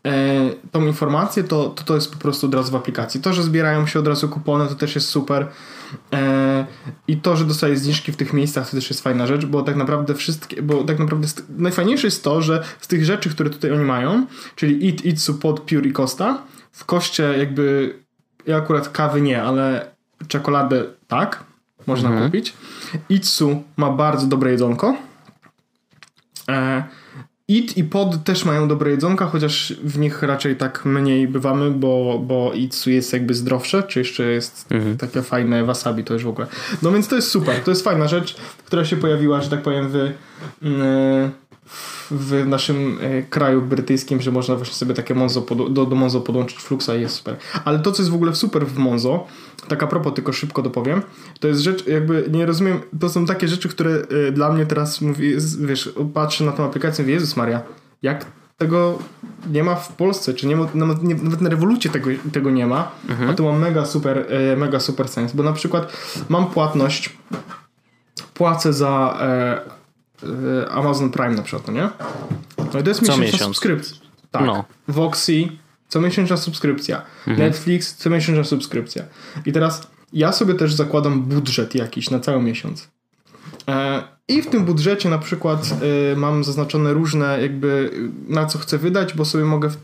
e, 0.06 0.50
tą 0.72 0.86
informację, 0.86 1.44
to, 1.44 1.70
to 1.70 1.84
to 1.84 1.96
jest 1.96 2.12
po 2.12 2.18
prostu 2.18 2.48
od 2.48 2.54
razu 2.54 2.72
w 2.72 2.76
aplikacji. 2.76 3.22
To, 3.22 3.34
że 3.34 3.44
zbierają 3.44 3.88
się 3.88 4.00
od 4.00 4.08
razu 4.08 4.30
kupony, 4.30 4.68
to 4.68 4.76
też 4.76 4.96
jest 4.96 5.08
super. 5.08 5.48
E, 6.13 6.65
I 7.08 7.17
to, 7.17 7.38
że 7.38 7.46
dostaję 7.46 7.77
zniżki 7.77 8.12
w 8.12 8.15
tych 8.15 8.34
miejscach, 8.34 8.70
to 8.70 8.75
też 8.75 8.89
jest 8.89 9.01
fajna 9.01 9.27
rzecz, 9.27 9.46
bo 9.46 9.62
tak 9.62 9.75
naprawdę 9.75 10.15
wszystkie, 10.15 10.62
bo 10.62 10.84
tak 10.84 11.00
naprawdę 11.00 11.27
najfajniejsze 11.50 12.08
jest 12.08 12.24
to, 12.24 12.41
że 12.41 12.63
z 12.79 12.88
tych 12.88 13.06
rzeczy, 13.06 13.29
które 13.29 13.50
tutaj 13.50 13.72
oni 13.72 13.86
mają, 13.86 14.25
czyli 14.56 14.89
Eat, 14.89 15.06
Itsu, 15.06 15.34
Pod, 15.34 15.60
Pure 15.60 15.88
i 15.88 15.94
Costa, 15.94 16.44
w 16.72 16.86
koście 16.86 17.24
jakby, 17.38 17.96
ja 18.46 18.58
akurat 18.58 18.89
kawy 18.89 19.22
nie, 19.22 19.44
ale 19.44 19.91
czekoladę 20.27 20.86
tak, 21.08 21.44
można 21.88 22.10
mhm. 22.10 22.25
kupić. 22.25 22.53
Itsu 23.10 23.63
ma 23.77 23.89
bardzo 23.89 24.27
dobre 24.27 24.51
jedzonko. 24.51 24.98
E, 26.50 26.84
It 27.50 27.77
i 27.77 27.84
Pod 27.84 28.24
też 28.24 28.46
mają 28.46 28.68
dobre 28.68 28.92
jedzonka, 28.92 29.25
chociaż 29.25 29.74
w 29.84 30.00
nich 30.00 30.24
raczej 30.24 30.56
tak 30.56 30.86
mniej 30.86 31.27
bywamy, 31.27 31.72
bo, 31.72 32.20
bo 32.20 32.54
Itsu 32.54 32.89
jest 32.89 33.13
jakby 33.13 33.34
zdrowsze, 33.34 33.84
czy 33.84 34.00
jeszcze 34.00 34.24
jest 34.24 34.72
mhm. 34.72 34.98
takie 34.98 35.22
fajne 35.22 35.63
wasabi, 35.63 36.04
to 36.04 36.13
już 36.13 36.24
w 36.24 36.27
ogóle. 36.27 36.48
No 36.82 36.92
więc 36.92 37.08
to 37.08 37.16
jest 37.16 37.32
super, 37.32 37.63
to 37.63 37.72
jest 37.72 37.84
fajna 37.84 38.08
rzecz, 38.08 38.36
która 38.66 38.86
się 38.86 38.98
pojawiła, 38.98 39.42
że 39.42 39.50
tak 39.50 39.62
powiem, 39.62 39.89
w, 39.89 39.96
mm, 40.62 41.32
w 42.12 42.48
naszym 42.48 42.98
e, 43.02 43.24
kraju 43.24 43.62
brytyjskim, 43.62 44.22
że 44.22 44.32
można 44.32 44.56
właśnie 44.56 44.76
sobie 44.76 44.94
takie 44.94 45.16
Monzo 45.16 45.42
do, 45.70 45.86
do 45.86 45.96
Monzo 45.96 46.22
podłączyć 46.22 46.60
Fluxa 46.60 46.90
i 46.98 47.02
jest 47.02 47.16
super. 47.16 47.38
Ale 47.66 47.80
to, 47.80 47.92
co 47.92 48.02
jest 48.02 48.12
w 48.12 48.16
ogóle 48.16 48.36
super 48.36 48.68
w 48.68 48.78
Monzo, 48.78 49.28
tak 49.68 49.84
a 49.84 49.88
propos, 49.88 50.14
tylko 50.14 50.34
szybko 50.34 50.62
dopowiem, 50.62 51.02
to 51.40 51.48
jest 51.48 51.62
rzecz, 51.62 51.88
jakby 51.88 52.30
nie 52.32 52.46
rozumiem, 52.46 52.80
to 53.00 53.10
są 53.10 53.26
takie 53.26 53.48
rzeczy, 53.48 53.70
które 53.70 53.92
y, 54.28 54.32
dla 54.32 54.54
mnie 54.54 54.66
teraz 54.66 55.02
mówi, 55.02 55.34
wiesz, 55.60 55.94
patrzę 56.14 56.44
na 56.44 56.52
tą 56.52 56.66
aplikację 56.66 57.04
i 57.04 57.06
mówię, 57.06 57.14
Jezus 57.14 57.38
Maria, 57.38 57.62
jak 58.02 58.26
tego 58.58 59.00
nie 59.52 59.64
ma 59.64 59.76
w 59.76 59.94
Polsce, 59.94 60.34
czy 60.34 60.48
nie 60.48 60.56
ma, 60.56 60.68
nawet, 60.74 61.04
nie, 61.04 61.16
nawet 61.16 61.42
na 61.42 61.50
rewolucie 61.50 61.90
tego, 61.90 62.10
tego 62.32 62.52
nie 62.52 62.68
ma, 62.68 62.92
mhm. 63.10 63.30
a 63.30 63.34
to 63.34 63.44
ma 63.44 63.60
mega 63.60 63.86
super, 63.86 64.26
y, 64.54 64.58
mega 64.58 64.80
super 64.80 65.08
sens, 65.08 65.34
bo 65.34 65.44
na 65.44 65.54
przykład 65.54 65.94
mam 66.30 66.48
płatność, 66.48 67.18
płacę 68.34 68.74
za 68.74 69.18
e, 69.22 69.77
Amazon 70.72 71.10
Prime 71.10 71.36
na 71.36 71.42
przykład, 71.42 71.68
no 71.68 71.74
nie? 71.74 71.90
No 72.74 72.80
i 72.80 72.84
to 72.84 72.90
jest 72.90 73.06
Co 73.06 73.18
miesiąc. 73.18 73.42
subskrypcja. 73.44 73.98
Tak. 74.32 74.46
No. 74.46 74.66
Voxy, 74.88 75.48
co 75.88 76.02
miesięczna 76.02 76.38
subskrypcja. 76.38 77.02
Mhm. 77.28 77.38
Netflix, 77.40 77.96
co 77.96 78.10
miesięczna 78.10 78.44
subskrypcja. 78.44 79.04
I 79.46 79.52
teraz 79.52 79.88
ja 80.14 80.32
sobie 80.32 80.54
też 80.54 80.74
zakładam 80.74 81.22
budżet 81.22 81.76
jakiś 81.76 82.10
na 82.10 82.20
cały 82.20 82.44
miesiąc. 82.44 82.88
E, 83.68 84.04
I 84.30 84.42
w 84.42 84.48
tym 84.48 84.66
budżecie 84.66 85.10
na 85.10 85.18
przykład 85.18 85.74
y, 86.14 86.16
mam 86.16 86.44
zaznaczone 86.44 86.94
różne 86.94 87.42
jakby 87.42 87.92
na 88.28 88.46
co 88.46 88.60
chcę 88.60 88.78
wydać, 88.78 89.14
bo 89.14 89.26
sobie 89.26 89.46
mogę 89.46 89.70
w, 89.70 89.78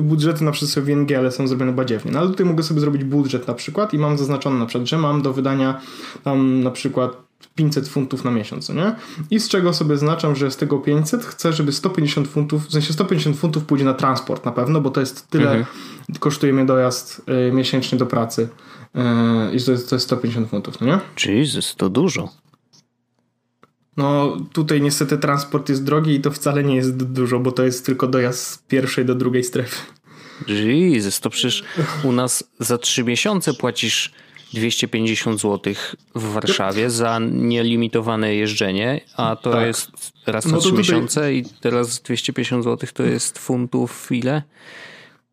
budżety 0.00 0.44
na 0.44 0.52
przykład 0.52 0.70
sobie 0.70 0.94
w 0.94 0.98
NGL 0.98 1.30
są 1.30 1.48
zrobione 1.48 1.72
badziewnie. 1.72 2.12
No 2.12 2.18
ale 2.18 2.28
tutaj 2.28 2.46
mogę 2.46 2.62
sobie 2.62 2.80
zrobić 2.80 3.04
budżet 3.04 3.48
na 3.48 3.54
przykład 3.54 3.94
i 3.94 3.98
mam 3.98 4.18
zaznaczone 4.18 4.58
na 4.58 4.66
przykład, 4.66 4.88
że 4.88 4.98
mam 4.98 5.22
do 5.22 5.32
wydania 5.32 5.80
tam 6.24 6.62
na 6.62 6.70
przykład 6.70 7.28
500 7.54 7.88
funtów 7.88 8.24
na 8.24 8.30
miesiąc, 8.30 8.68
nie? 8.68 8.94
I 9.30 9.40
z 9.40 9.48
czego 9.48 9.74
sobie 9.74 9.96
znaczam, 9.96 10.36
że 10.36 10.50
z 10.50 10.56
tego 10.56 10.78
500 10.78 11.24
chcę, 11.24 11.52
żeby 11.52 11.72
150 11.72 12.28
funtów, 12.28 12.66
w 12.66 12.72
sensie 12.72 12.92
150 12.92 13.36
funtów 13.36 13.64
pójdzie 13.64 13.84
na 13.84 13.94
transport 13.94 14.44
na 14.44 14.52
pewno, 14.52 14.80
bo 14.80 14.90
to 14.90 15.00
jest 15.00 15.28
tyle, 15.28 15.50
mhm. 15.50 15.66
kosztuje 16.20 16.52
mnie 16.52 16.66
dojazd 16.66 17.22
y, 17.48 17.52
miesięcznie 17.52 17.98
do 17.98 18.06
pracy. 18.06 18.48
Y, 19.52 19.56
I 19.56 19.64
to 19.64 19.72
jest, 19.72 19.90
to 19.90 19.96
jest 19.96 20.06
150 20.06 20.50
funtów, 20.50 20.80
no 20.80 20.86
nie? 20.86 21.00
Jesus, 21.26 21.74
to 21.76 21.88
dużo. 21.88 22.28
No 23.98 24.36
tutaj 24.52 24.80
niestety 24.80 25.18
transport 25.18 25.68
jest 25.68 25.84
drogi 25.84 26.14
i 26.14 26.20
to 26.20 26.30
wcale 26.30 26.64
nie 26.64 26.76
jest 26.76 26.96
dużo, 26.96 27.38
bo 27.38 27.52
to 27.52 27.64
jest 27.64 27.86
tylko 27.86 28.06
dojazd 28.06 28.46
z 28.46 28.58
pierwszej 28.58 29.04
do 29.04 29.14
drugiej 29.14 29.44
strefy. 29.44 29.76
Jesus, 30.46 31.20
to 31.20 31.30
przecież 31.30 31.64
u 32.04 32.12
nas 32.12 32.44
za 32.60 32.78
trzy 32.78 33.04
miesiące 33.04 33.54
płacisz 33.54 34.12
250 34.54 35.40
zł 35.40 35.74
w 36.14 36.32
Warszawie 36.32 36.90
za 36.90 37.18
nielimitowane 37.32 38.34
jeżdżenie, 38.34 39.00
a 39.16 39.36
to 39.36 39.52
tak. 39.52 39.66
jest 39.66 39.90
raz 40.26 40.46
na 40.46 40.52
no 40.52 40.58
trzy 40.58 40.68
tutaj... 40.68 40.78
miesiące 40.78 41.34
i 41.34 41.44
teraz 41.60 42.00
250 42.00 42.64
zł 42.64 42.88
to 42.94 43.02
jest 43.02 43.38
funtów 43.38 44.08
ile? 44.10 44.42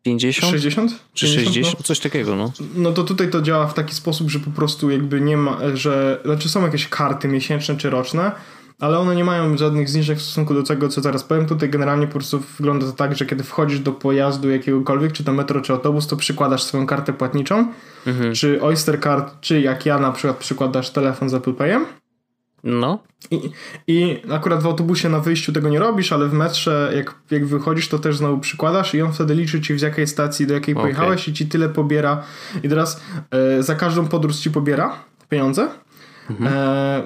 50? 0.06 0.50
60? 0.50 0.92
Czy 1.14 1.26
50, 1.26 1.54
60? 1.54 1.78
No. 1.78 1.84
Coś 1.84 2.00
takiego, 2.00 2.36
no. 2.36 2.52
No 2.74 2.92
to 2.92 3.04
tutaj 3.04 3.30
to 3.30 3.42
działa 3.42 3.66
w 3.66 3.74
taki 3.74 3.94
sposób, 3.94 4.30
że 4.30 4.38
po 4.38 4.50
prostu 4.50 4.90
jakby 4.90 5.20
nie 5.20 5.36
ma, 5.36 5.58
że, 5.74 6.20
znaczy 6.24 6.48
są 6.48 6.62
jakieś 6.62 6.88
karty 6.88 7.28
miesięczne 7.28 7.76
czy 7.76 7.90
roczne, 7.90 8.32
ale 8.80 8.98
one 8.98 9.16
nie 9.16 9.24
mają 9.24 9.58
żadnych 9.58 9.88
zniżek 9.88 10.18
w 10.18 10.22
stosunku 10.22 10.54
do 10.54 10.62
tego, 10.62 10.88
co 10.88 11.00
zaraz 11.00 11.24
powiem. 11.24 11.46
Tutaj 11.46 11.70
generalnie 11.70 12.06
po 12.06 12.12
prostu 12.12 12.42
wygląda 12.58 12.86
to 12.86 12.92
tak, 12.92 13.16
że 13.16 13.26
kiedy 13.26 13.44
wchodzisz 13.44 13.80
do 13.80 13.92
pojazdu 13.92 14.50
jakiegokolwiek, 14.50 15.12
czy 15.12 15.24
to 15.24 15.32
metro, 15.32 15.60
czy 15.60 15.72
autobus, 15.72 16.06
to 16.06 16.16
przykładasz 16.16 16.62
swoją 16.62 16.86
kartę 16.86 17.12
płatniczą, 17.12 17.72
mhm. 18.06 18.34
czy 18.34 18.62
Oyster 18.62 19.00
Card, 19.00 19.40
czy 19.40 19.60
jak 19.60 19.86
ja 19.86 19.98
na 19.98 20.12
przykład 20.12 20.36
przykładasz 20.36 20.90
telefon 20.90 21.28
z 21.28 21.34
Apple 21.34 21.54
Payem. 21.54 21.86
No. 22.66 22.98
I, 23.30 23.50
I 23.86 24.20
akurat 24.30 24.62
w 24.62 24.66
autobusie 24.66 25.08
na 25.08 25.20
wyjściu 25.20 25.52
tego 25.52 25.68
nie 25.68 25.78
robisz, 25.78 26.12
ale 26.12 26.28
w 26.28 26.32
metrze 26.32 26.92
jak, 26.96 27.14
jak 27.30 27.46
wychodzisz, 27.46 27.88
to 27.88 27.98
też 27.98 28.16
znowu 28.16 28.38
przykładasz 28.38 28.94
i 28.94 29.02
on 29.02 29.12
wtedy 29.12 29.34
liczy 29.34 29.60
ci 29.60 29.78
z 29.78 29.82
jakiej 29.82 30.06
stacji 30.06 30.46
do 30.46 30.54
jakiej 30.54 30.74
okay. 30.74 30.82
pojechałeś 30.82 31.28
i 31.28 31.32
ci 31.32 31.46
tyle 31.46 31.68
pobiera. 31.68 32.22
I 32.62 32.68
teraz 32.68 33.00
e, 33.30 33.62
za 33.62 33.74
każdą 33.74 34.08
podróż 34.08 34.36
ci 34.36 34.50
pobiera 34.50 34.98
pieniądze. 35.28 35.68
Mhm. 36.30 36.52
E, 36.52 37.02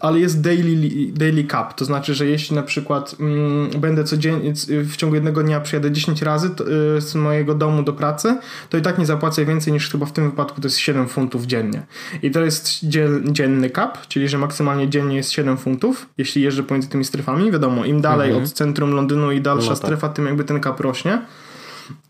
ale 0.00 0.20
jest 0.20 0.40
daily, 0.40 0.90
daily 1.12 1.44
cap, 1.44 1.74
to 1.74 1.84
znaczy, 1.84 2.14
że 2.14 2.26
jeśli 2.26 2.56
na 2.56 2.62
przykład 2.62 3.16
mm, 3.20 3.70
będę 3.80 4.04
codziennie, 4.04 4.52
w 4.68 4.96
ciągu 4.96 5.14
jednego 5.14 5.42
dnia 5.42 5.60
przyjadę 5.60 5.92
10 5.92 6.22
razy 6.22 6.50
to, 6.50 6.64
y, 6.96 7.00
z 7.00 7.14
mojego 7.14 7.54
domu 7.54 7.82
do 7.82 7.92
pracy, 7.92 8.38
to 8.68 8.78
i 8.78 8.82
tak 8.82 8.98
nie 8.98 9.06
zapłacę 9.06 9.44
więcej 9.44 9.72
niż 9.72 9.90
chyba 9.90 10.06
w 10.06 10.12
tym 10.12 10.30
wypadku 10.30 10.60
to 10.60 10.66
jest 10.66 10.78
7 10.78 11.08
funtów 11.08 11.46
dziennie. 11.46 11.82
I 12.22 12.30
to 12.30 12.40
jest 12.40 12.78
dzienny 13.24 13.70
cap, 13.70 14.06
czyli 14.08 14.28
że 14.28 14.38
maksymalnie 14.38 14.88
dziennie 14.88 15.16
jest 15.16 15.30
7 15.30 15.56
funtów, 15.56 16.08
jeśli 16.18 16.42
jeżdżę 16.42 16.62
pomiędzy 16.62 16.88
tymi 16.88 17.04
strefami. 17.04 17.52
Wiadomo, 17.52 17.84
im 17.84 18.00
dalej 18.00 18.28
mhm. 18.28 18.44
od 18.44 18.52
centrum 18.52 18.90
Londynu 18.90 19.32
i 19.32 19.40
dalsza 19.40 19.70
no 19.70 19.76
strefa, 19.76 20.08
tym 20.08 20.26
jakby 20.26 20.44
ten 20.44 20.62
cap 20.62 20.80
rośnie. 20.80 21.22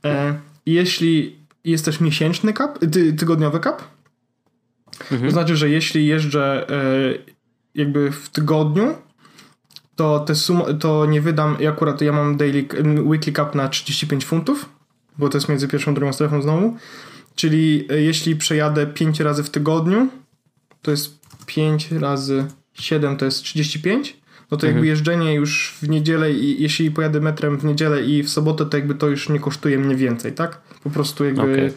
E, 0.05 0.35
jeśli 0.67 1.37
jest 1.65 1.85
też 1.85 2.01
miesięczny 2.01 2.53
cap, 2.53 2.79
ty, 2.93 3.13
tygodniowy 3.13 3.61
cap, 3.61 3.83
mhm. 5.01 5.23
to 5.23 5.31
znaczy, 5.31 5.57
że 5.57 5.69
jeśli 5.69 6.07
jeżdżę 6.07 6.67
e, 6.71 7.36
jakby 7.77 8.11
w 8.11 8.29
tygodniu, 8.29 8.95
to 9.97 10.21
te 10.21 10.35
sumy, 10.35 10.75
to 10.75 11.07
nie 11.07 11.21
wydam, 11.21 11.61
i 11.61 11.67
akurat 11.67 12.01
ja 12.01 12.13
mam 12.13 12.37
daily, 12.37 12.67
weekly 13.03 13.33
cap 13.33 13.55
na 13.55 13.69
35 13.69 14.25
funtów, 14.25 14.69
bo 15.19 15.29
to 15.29 15.39
jest 15.39 15.49
między 15.49 15.69
pierwszą 15.69 15.91
a 15.91 15.95
drugą 15.95 16.13
strefą 16.13 16.43
znowu, 16.43 16.77
czyli 17.35 17.87
e, 17.91 18.01
jeśli 18.01 18.37
przejadę 18.37 18.87
5 18.87 19.21
razy 19.21 19.43
w 19.43 19.51
tygodniu, 19.51 20.09
to 20.83 20.91
jest 20.91 21.19
5 21.47 21.93
razy 21.93 22.45
7 22.75 23.17
to 23.17 23.25
jest 23.25 23.43
35, 23.43 24.17
no 24.51 24.57
to 24.57 24.67
mhm. 24.67 24.73
jakby 24.73 24.87
jeżdżenie 24.87 25.35
już 25.35 25.75
w 25.83 25.89
niedzielę 25.89 26.33
i 26.33 26.63
jeśli 26.63 26.91
pojadę 26.91 27.21
metrem 27.21 27.59
w 27.59 27.65
niedzielę 27.65 28.03
i 28.03 28.23
w 28.23 28.31
sobotę, 28.31 28.67
to 28.67 28.77
jakby 28.77 28.95
to 28.95 29.09
już 29.09 29.29
nie 29.29 29.41
kosztuje 29.41 29.79
mnie 29.79 29.97
więcej, 29.97 30.33
tak? 30.33 30.61
Po 30.83 30.91
prostu 30.91 31.25
jakby... 31.25 31.43
Okay 31.43 31.73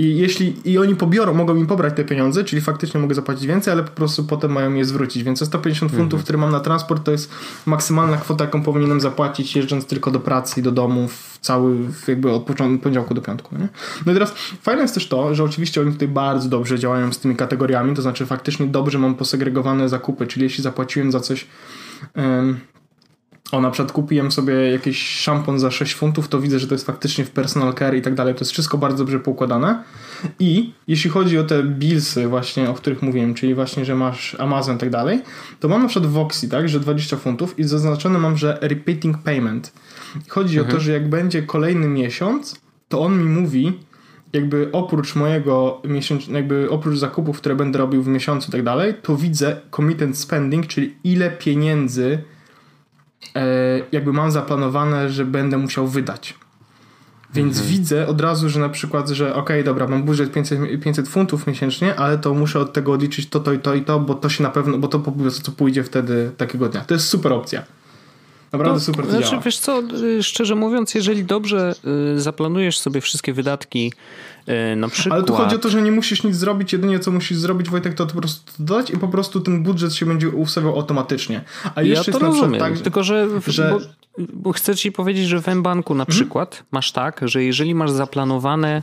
i 0.00 0.16
jeśli 0.16 0.54
i 0.64 0.78
oni 0.78 0.96
pobiorą, 0.96 1.34
mogą 1.34 1.54
mi 1.54 1.66
pobrać 1.66 1.94
te 1.96 2.04
pieniądze, 2.04 2.44
czyli 2.44 2.62
faktycznie 2.62 3.00
mogę 3.00 3.14
zapłacić 3.14 3.46
więcej, 3.46 3.72
ale 3.72 3.82
po 3.82 3.90
prostu 3.90 4.24
potem 4.24 4.52
mają 4.52 4.74
je 4.74 4.84
zwrócić. 4.84 5.22
Więc 5.22 5.38
te 5.38 5.46
150 5.46 5.92
funtów, 5.92 6.04
mhm. 6.04 6.22
które 6.22 6.38
mam 6.38 6.50
na 6.50 6.60
transport, 6.60 7.04
to 7.04 7.12
jest 7.12 7.30
maksymalna 7.66 8.16
kwota, 8.16 8.44
jaką 8.44 8.62
powinienem 8.62 9.00
zapłacić, 9.00 9.56
jeżdżąc 9.56 9.86
tylko 9.86 10.10
do 10.10 10.20
pracy 10.20 10.60
i 10.60 10.62
do 10.62 10.72
domu 10.72 11.08
w 11.08 11.38
cały, 11.40 11.76
jakby 12.08 12.30
od 12.30 12.42
poniedziałku 12.82 13.14
do 13.14 13.22
piątku. 13.22 13.58
Nie? 13.58 13.68
No 14.06 14.12
i 14.12 14.14
teraz 14.14 14.34
fajne 14.62 14.82
jest 14.82 14.94
też 14.94 15.08
to, 15.08 15.34
że 15.34 15.44
oczywiście 15.44 15.80
oni 15.80 15.92
tutaj 15.92 16.08
bardzo 16.08 16.48
dobrze 16.48 16.78
działają 16.78 17.12
z 17.12 17.18
tymi 17.18 17.36
kategoriami, 17.36 17.96
to 17.96 18.02
znaczy 18.02 18.26
faktycznie 18.26 18.66
dobrze 18.66 18.98
mam 18.98 19.14
posegregowane 19.14 19.88
zakupy, 19.88 20.26
czyli 20.26 20.44
jeśli 20.44 20.62
zapłaciłem 20.62 21.12
za 21.12 21.20
coś. 21.20 21.46
O, 23.52 23.60
na 23.60 23.70
przykład 23.70 23.92
kupiłem 23.92 24.32
sobie 24.32 24.54
jakiś 24.54 25.08
szampon 25.08 25.58
za 25.58 25.70
6 25.70 25.94
funtów, 25.94 26.28
to 26.28 26.40
widzę, 26.40 26.58
że 26.58 26.66
to 26.66 26.74
jest 26.74 26.86
faktycznie 26.86 27.24
w 27.24 27.30
personal 27.30 27.74
care 27.74 27.96
i 27.96 28.02
tak 28.02 28.14
dalej. 28.14 28.34
To 28.34 28.40
jest 28.40 28.52
wszystko 28.52 28.78
bardzo 28.78 28.98
dobrze 28.98 29.20
poukładane. 29.20 29.84
I 30.38 30.72
jeśli 30.88 31.10
chodzi 31.10 31.38
o 31.38 31.44
te 31.44 31.62
billsy 31.62 32.28
właśnie, 32.28 32.70
o 32.70 32.74
których 32.74 33.02
mówiłem, 33.02 33.34
czyli 33.34 33.54
właśnie, 33.54 33.84
że 33.84 33.94
masz 33.94 34.34
Amazon 34.34 34.76
i 34.76 34.78
tak 34.78 34.90
dalej, 34.90 35.22
to 35.60 35.68
mam 35.68 35.82
na 35.82 35.88
przykład 35.88 36.12
Voxy, 36.12 36.48
tak, 36.48 36.68
że 36.68 36.80
20 36.80 37.16
funtów 37.16 37.58
i 37.58 37.64
zaznaczone 37.64 38.18
mam, 38.18 38.36
że 38.36 38.58
repeating 38.60 39.18
payment. 39.18 39.72
Chodzi 40.28 40.58
mhm. 40.58 40.66
o 40.66 40.70
to, 40.70 40.76
mhm. 40.76 40.84
że 40.84 40.92
jak 40.92 41.08
będzie 41.08 41.42
kolejny 41.42 41.88
miesiąc, 41.88 42.60
to 42.88 43.00
on 43.00 43.18
mi 43.18 43.24
mówi, 43.24 43.72
jakby 44.32 44.68
oprócz 44.72 45.14
mojego 45.14 45.82
miesięcznego, 45.84 46.38
jakby 46.38 46.70
oprócz 46.70 46.98
zakupów, 46.98 47.38
które 47.38 47.54
będę 47.54 47.78
robił 47.78 48.02
w 48.02 48.08
miesiącu 48.08 48.48
i 48.48 48.52
tak 48.52 48.62
dalej, 48.62 48.94
to 49.02 49.16
widzę 49.16 49.60
committed 49.76 50.18
spending, 50.18 50.66
czyli 50.66 50.94
ile 51.04 51.30
pieniędzy 51.30 52.18
jakby 53.92 54.12
mam 54.12 54.30
zaplanowane, 54.30 55.10
że 55.10 55.24
będę 55.24 55.58
musiał 55.58 55.86
wydać. 55.86 56.34
Więc 57.34 57.56
mhm. 57.56 57.76
widzę 57.76 58.06
od 58.06 58.20
razu, 58.20 58.48
że 58.48 58.60
na 58.60 58.68
przykład, 58.68 59.08
że 59.08 59.30
okej, 59.30 59.40
okay, 59.40 59.64
dobra, 59.64 59.88
mam 59.88 60.02
budżet 60.02 60.32
500, 60.32 60.60
500 60.82 61.08
funtów 61.08 61.46
miesięcznie, 61.46 61.96
ale 61.96 62.18
to 62.18 62.34
muszę 62.34 62.60
od 62.60 62.72
tego 62.72 62.92
odliczyć 62.92 63.28
to, 63.28 63.40
to 63.40 63.52
i 63.52 63.58
to 63.58 63.74
i 63.74 63.82
to, 63.82 64.00
bo 64.00 64.14
to 64.14 64.28
się 64.28 64.42
na 64.42 64.50
pewno, 64.50 64.78
bo 64.78 64.88
to 64.88 64.98
po 64.98 65.12
prostu 65.12 65.52
pójdzie 65.52 65.84
wtedy 65.84 66.30
takiego 66.36 66.68
dnia. 66.68 66.80
To 66.80 66.94
jest 66.94 67.08
super 67.08 67.32
opcja. 67.32 67.62
Naprawdę 68.52 68.78
no, 68.78 68.84
super 68.84 69.04
to 69.04 69.10
znaczy, 69.10 69.30
działa. 69.30 69.42
Wiesz 69.42 69.58
co, 69.58 69.82
y, 70.02 70.22
szczerze 70.22 70.54
mówiąc, 70.54 70.94
jeżeli 70.94 71.24
dobrze 71.24 71.74
y, 72.16 72.20
zaplanujesz 72.20 72.78
sobie 72.78 73.00
wszystkie 73.00 73.32
wydatki 73.32 73.92
na 74.76 74.88
przykład... 74.88 75.14
Ale 75.14 75.24
tu 75.24 75.34
chodzi 75.34 75.56
o 75.56 75.58
to, 75.58 75.68
że 75.68 75.82
nie 75.82 75.92
musisz 75.92 76.24
nic 76.24 76.36
zrobić, 76.36 76.72
jedynie 76.72 76.98
co 76.98 77.10
musisz 77.10 77.38
zrobić 77.38 77.70
Wojtek, 77.70 77.94
to, 77.94 78.06
po 78.06 78.20
prostu 78.20 78.52
dodać 78.58 78.90
i 78.90 78.98
po 78.98 79.08
prostu 79.08 79.40
ten 79.40 79.62
budżet 79.62 79.94
się 79.94 80.06
będzie 80.06 80.28
ustawiał 80.28 80.76
automatycznie. 80.76 81.44
A 81.74 81.82
jeszcze 81.82 82.12
ja 82.12 82.18
to 82.18 82.26
jest 82.26 82.40
rozumiem, 82.40 82.60
tak, 82.60 82.78
tylko 82.78 83.02
że... 83.02 83.28
że... 83.46 83.70
Bo, 83.70 84.24
bo 84.32 84.52
chcę 84.52 84.76
ci 84.76 84.92
powiedzieć, 84.92 85.28
że 85.28 85.42
w 85.42 85.46
mBanku 85.46 85.94
na 85.94 86.02
mhm. 86.02 86.16
przykład 86.16 86.64
masz 86.70 86.92
tak, 86.92 87.20
że 87.24 87.44
jeżeli 87.44 87.74
masz 87.74 87.90
zaplanowane 87.90 88.82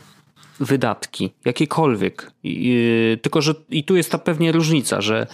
wydatki, 0.59 1.33
jakiekolwiek. 1.45 2.31
I, 2.43 3.17
tylko, 3.21 3.41
że 3.41 3.53
i 3.69 3.83
tu 3.83 3.95
jest 3.95 4.11
ta 4.11 4.17
pewnie 4.17 4.51
różnica, 4.51 5.01
że 5.01 5.27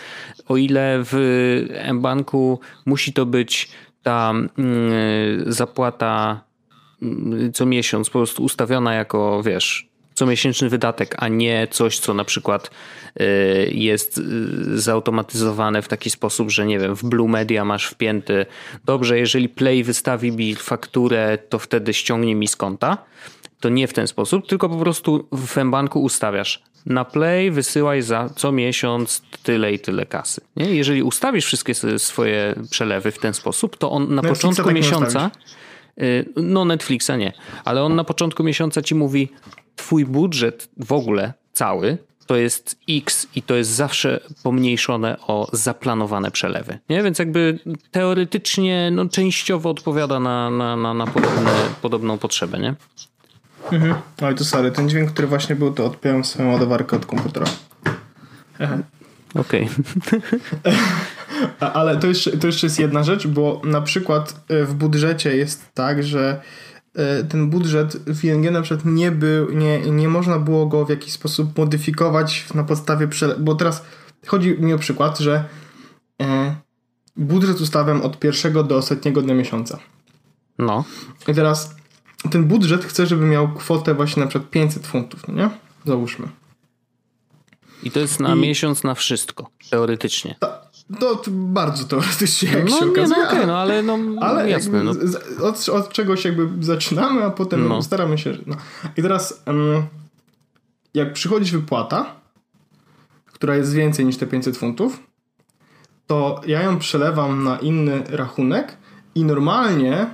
o 0.47 0.57
ile 0.57 0.99
w 1.03 1.15
mBanku 1.93 2.59
musi 2.85 3.13
to 3.13 3.25
być 3.25 3.69
ta 4.03 4.29
mm, 4.29 4.51
zapłata 5.47 6.41
mm, 7.01 7.53
co 7.53 7.65
miesiąc 7.65 8.09
po 8.09 8.19
prostu 8.19 8.43
ustawiona 8.43 8.93
jako, 8.93 9.43
wiesz, 9.43 9.92
comiesięczny 10.13 10.69
wydatek, 10.69 11.15
a 11.17 11.27
nie 11.27 11.67
coś, 11.71 11.99
co 11.99 12.13
na 12.13 12.23
przykład 12.23 12.69
y, 13.21 13.71
jest 13.73 14.17
y, 14.17 14.79
zautomatyzowane 14.79 15.81
w 15.81 15.87
taki 15.87 16.09
sposób, 16.09 16.49
że 16.49 16.65
nie 16.65 16.79
wiem, 16.79 16.95
w 16.95 17.03
Blue 17.03 17.29
Media 17.29 17.65
masz 17.65 17.85
wpięty, 17.85 18.45
dobrze, 18.85 19.19
jeżeli 19.19 19.49
Play 19.49 19.83
wystawi 19.83 20.31
mi 20.31 20.55
fakturę, 20.55 21.37
to 21.49 21.59
wtedy 21.59 21.93
ściągnie 21.93 22.35
mi 22.35 22.47
z 22.47 22.55
konta. 22.55 22.97
To 23.59 23.69
nie 23.69 23.87
w 23.87 23.93
ten 23.93 24.07
sposób, 24.07 24.47
tylko 24.47 24.69
po 24.69 24.77
prostu 24.77 25.27
w 25.31 25.57
mBanku 25.63 26.03
ustawiasz 26.03 26.63
na 26.85 27.05
Play 27.05 27.51
wysyłaj 27.51 28.01
za 28.01 28.29
co 28.35 28.51
miesiąc 28.51 29.21
tyle 29.43 29.73
i 29.73 29.79
tyle 29.79 30.05
kasy. 30.05 30.41
Nie? 30.55 30.75
Jeżeli 30.75 31.03
ustawisz 31.03 31.45
wszystkie 31.45 31.73
swoje 31.97 32.55
przelewy 32.71 33.11
w 33.11 33.19
ten 33.19 33.33
sposób, 33.33 33.77
to 33.77 33.91
on 33.91 34.15
na 34.15 34.21
Netflixa 34.21 34.41
początku 34.41 34.63
tak 34.63 34.75
miesiąca. 34.75 35.31
Y, 35.35 35.62
no, 36.35 36.65
Netflixa 36.65 37.11
nie, 37.17 37.33
ale 37.65 37.83
on 37.83 37.95
na 37.95 38.03
początku 38.03 38.43
miesiąca 38.43 38.81
ci 38.81 38.95
mówi: 38.95 39.29
Twój 39.75 40.05
budżet 40.05 40.69
w 40.77 40.91
ogóle 40.91 41.33
cały 41.53 41.97
to 42.25 42.35
jest 42.35 42.79
X 42.89 43.27
i 43.35 43.41
to 43.41 43.55
jest 43.55 43.69
zawsze 43.69 44.19
pomniejszone 44.43 45.17
o 45.27 45.49
zaplanowane 45.53 46.31
przelewy. 46.31 46.79
Nie? 46.89 47.03
Więc 47.03 47.19
jakby 47.19 47.59
teoretycznie 47.91 48.89
no, 48.91 49.05
częściowo 49.05 49.69
odpowiada 49.69 50.19
na, 50.19 50.49
na, 50.49 50.75
na, 50.75 50.93
na 50.93 51.07
podobne, 51.07 51.51
podobną 51.81 52.17
potrzebę. 52.17 52.59
Nie? 52.59 52.75
Mhm. 53.71 53.95
Oj, 54.21 54.35
to 54.35 54.43
sorry, 54.43 54.71
ten 54.71 54.89
dźwięk, 54.89 55.11
który 55.11 55.27
właśnie 55.27 55.55
był, 55.55 55.73
to 55.73 55.85
odpiąłem 55.85 56.23
swoją 56.23 56.51
ładowarkę 56.51 56.95
od 56.95 57.05
komputera. 57.05 57.45
Okej. 59.35 59.69
Okay. 59.69 60.73
Ale 61.59 61.97
to 61.97 62.07
jeszcze, 62.07 62.37
to 62.37 62.47
jeszcze 62.47 62.67
jest 62.67 62.79
jedna 62.79 63.03
rzecz, 63.03 63.27
bo 63.27 63.61
na 63.63 63.81
przykład 63.81 64.43
e, 64.47 64.65
w 64.65 64.73
budżecie 64.73 65.37
jest 65.37 65.73
tak, 65.73 66.03
że 66.03 66.41
e, 66.95 67.23
ten 67.23 67.49
budżet 67.49 67.97
w 68.07 68.23
ING 68.23 68.51
na 68.51 68.61
przykład 68.61 68.85
nie 68.85 69.11
był, 69.11 69.51
nie, 69.51 69.79
nie 69.79 70.07
można 70.07 70.39
było 70.39 70.65
go 70.65 70.85
w 70.85 70.89
jakiś 70.89 71.13
sposób 71.13 71.57
modyfikować 71.57 72.45
na 72.53 72.63
podstawie, 72.63 73.07
przele- 73.07 73.39
bo 73.39 73.55
teraz 73.55 73.83
chodzi 74.25 74.59
mi 74.59 74.73
o 74.73 74.77
przykład, 74.77 75.19
że 75.19 75.43
e, 76.21 76.55
budżet 77.15 77.61
ustawiam 77.61 78.01
od 78.01 78.19
pierwszego 78.19 78.63
do 78.63 78.77
ostatniego 78.77 79.21
dnia 79.21 79.33
miesiąca. 79.33 79.79
No. 80.57 80.83
I 81.27 81.33
teraz 81.33 81.75
ten 82.31 82.43
budżet 82.43 82.85
chcę, 82.85 83.05
żeby 83.05 83.25
miał 83.25 83.53
kwotę 83.53 83.93
właśnie 83.93 84.23
na 84.23 84.29
przykład 84.29 84.51
500 84.51 84.87
funtów, 84.87 85.27
no 85.27 85.33
nie? 85.33 85.49
Załóżmy. 85.85 86.27
I 87.83 87.91
to 87.91 87.99
jest 87.99 88.19
na 88.19 88.35
I... 88.35 88.39
miesiąc 88.39 88.83
na 88.83 88.95
wszystko, 88.95 89.49
teoretycznie. 89.69 90.35
Ta, 90.39 90.61
to, 90.99 91.15
to 91.15 91.31
bardzo 91.31 91.83
teoretycznie, 91.83 92.51
jak 92.51 92.69
no, 92.69 92.79
się 92.79 92.85
nie, 92.85 92.91
okazuje. 92.91 93.21
No, 93.21 93.27
okay, 93.27 93.47
no 93.47 93.57
ale 93.57 93.83
no, 93.83 93.97
ale 94.21 94.49
jasne. 94.49 94.83
No. 94.83 94.91
Od, 95.41 95.69
od, 95.69 95.89
czegoś 95.89 96.25
jakby 96.25 96.65
zaczynamy, 96.65 97.23
a 97.23 97.29
potem 97.29 97.67
no. 97.67 97.81
staramy 97.81 98.17
się... 98.17 98.37
No. 98.45 98.55
I 98.97 99.01
teraz 99.01 99.43
jak 100.93 101.13
przychodzi 101.13 101.51
wypłata, 101.51 102.05
która 103.25 103.55
jest 103.55 103.73
więcej 103.73 104.05
niż 104.05 104.17
te 104.17 104.27
500 104.27 104.57
funtów, 104.57 104.99
to 106.07 106.41
ja 106.47 106.61
ją 106.61 106.79
przelewam 106.79 107.43
na 107.43 107.57
inny 107.57 108.03
rachunek 108.09 108.77
i 109.15 109.23
normalnie 109.23 110.07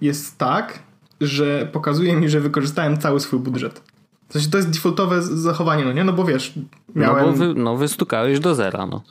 jest 0.00 0.38
tak, 0.38 0.78
że 1.20 1.68
pokazuje 1.72 2.16
mi, 2.16 2.28
że 2.28 2.40
wykorzystałem 2.40 2.98
cały 2.98 3.20
swój 3.20 3.38
budżet. 3.38 3.82
W 4.28 4.32
sensie 4.32 4.50
to 4.50 4.56
jest 4.56 4.70
defaultowe 4.70 5.22
zachowanie, 5.22 5.84
no 5.84 5.92
nie? 5.92 6.04
No 6.04 6.12
bo 6.12 6.24
wiesz, 6.24 6.52
miałem... 6.94 7.26
No 7.26 7.32
bo 7.32 7.38
wy, 7.38 7.54
no 7.54 7.76
wystukałeś 7.76 8.40
do 8.40 8.54
zera, 8.54 8.86
no. 8.86 9.02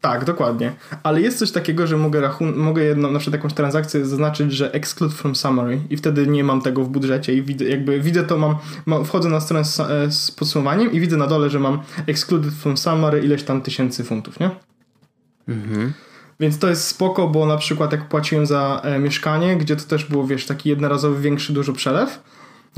Tak, 0.00 0.24
dokładnie. 0.24 0.72
Ale 1.02 1.20
jest 1.20 1.38
coś 1.38 1.50
takiego, 1.50 1.86
że 1.86 1.96
mogę, 1.96 2.20
rachun- 2.20 2.56
mogę 2.56 2.84
jedną, 2.84 3.10
na 3.10 3.18
przykład 3.18 3.40
jakąś 3.40 3.54
transakcję 3.54 4.06
zaznaczyć, 4.06 4.52
że 4.52 4.72
exclude 4.72 5.14
from 5.14 5.36
summary 5.36 5.80
i 5.90 5.96
wtedy 5.96 6.26
nie 6.26 6.44
mam 6.44 6.62
tego 6.62 6.84
w 6.84 6.88
budżecie 6.88 7.34
i 7.34 7.42
widzę, 7.42 7.64
jakby 7.64 8.00
widzę 8.00 8.24
to, 8.24 8.38
mam, 8.38 8.56
mam 8.86 9.04
wchodzę 9.04 9.28
na 9.28 9.40
stronę 9.40 9.64
z, 9.64 9.80
e, 9.80 10.10
z, 10.10 10.30
podsumowaniem 10.30 10.92
i 10.92 11.00
widzę 11.00 11.16
na 11.16 11.26
dole, 11.26 11.50
że 11.50 11.60
mam 11.60 11.80
excluded 12.06 12.54
from 12.54 12.76
summary 12.76 13.20
ileś 13.20 13.42
tam 13.42 13.62
tysięcy 13.62 14.04
funtów, 14.04 14.40
nie? 14.40 14.50
Mhm. 15.48 15.92
Więc 16.40 16.58
to 16.58 16.68
jest 16.68 16.86
spoko, 16.86 17.28
bo 17.28 17.46
na 17.46 17.56
przykład 17.56 17.92
jak 17.92 18.08
płaciłem 18.08 18.46
za 18.46 18.80
e, 18.84 18.98
mieszkanie, 18.98 19.56
gdzie 19.56 19.76
to 19.76 19.84
też 19.84 20.04
było, 20.04 20.26
wiesz, 20.26 20.46
taki 20.46 20.68
jednorazowy, 20.68 21.22
większy, 21.22 21.52
dużo 21.52 21.72
przelew, 21.72 22.22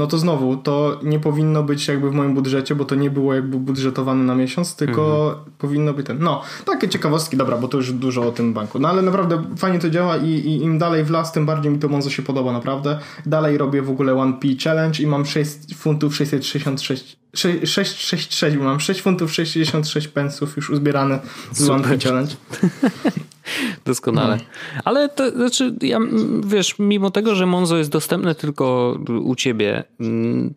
no 0.01 0.07
to 0.07 0.19
znowu, 0.19 0.57
to 0.57 1.01
nie 1.03 1.21
powinno 1.21 1.63
być 1.63 1.89
jakby 1.89 2.11
w 2.11 2.15
moim 2.15 2.35
budżecie, 2.35 2.75
bo 2.75 2.85
to 2.85 2.95
nie 2.95 3.11
było 3.11 3.35
jakby 3.35 3.59
budżetowane 3.59 4.25
na 4.25 4.35
miesiąc, 4.35 4.77
tylko 4.77 5.29
mhm. 5.29 5.53
powinno 5.59 5.93
być 5.93 6.07
ten. 6.07 6.19
No, 6.19 6.43
takie 6.65 6.89
ciekawostki, 6.89 7.37
dobra, 7.37 7.57
bo 7.57 7.69
to 7.69 7.77
już 7.77 7.93
dużo 7.93 8.29
o 8.29 8.33
tym 8.33 8.53
banku. 8.53 8.79
No 8.79 8.89
ale 8.89 9.03
naprawdę 9.03 9.43
fajnie 9.57 9.79
to 9.79 9.91
działa 9.91 10.17
i, 10.17 10.29
i 10.31 10.63
im 10.63 10.79
dalej 10.79 11.05
w 11.05 11.11
las, 11.11 11.33
tym 11.33 11.47
bardziej 11.47 11.73
mi 11.73 11.79
to 11.79 11.89
Monzo 11.89 12.11
się 12.11 12.23
podoba, 12.23 12.53
naprawdę. 12.53 12.99
Dalej 13.27 13.59
robię 13.59 13.83
w 13.83 13.91
ogóle 13.91 14.13
1P 14.13 14.65
Challenge 14.65 15.03
i 15.03 15.07
mam 15.07 15.27
6 15.27 15.77
funtów 15.77 16.17
666 16.17 17.20
666, 17.35 18.57
bo 18.57 18.65
mam 18.65 18.81
6 18.81 19.03
funtów 19.03 19.35
66 19.35 20.09
pensów 20.09 20.57
już 20.57 20.71
uzbierane 20.71 21.21
z 21.53 21.69
1P 21.69 22.05
Challenge. 22.05 22.35
Doskonale. 23.85 24.37
No. 24.37 24.81
Ale 24.85 25.09
to 25.09 25.31
znaczy, 25.31 25.75
ja, 25.83 25.99
wiesz, 26.47 26.75
mimo 26.79 27.11
tego, 27.11 27.35
że 27.35 27.47
Monzo 27.47 27.77
jest 27.77 27.91
dostępne 27.91 28.35
tylko 28.35 28.99
u 29.23 29.35
ciebie, 29.35 29.85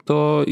to 0.05 0.45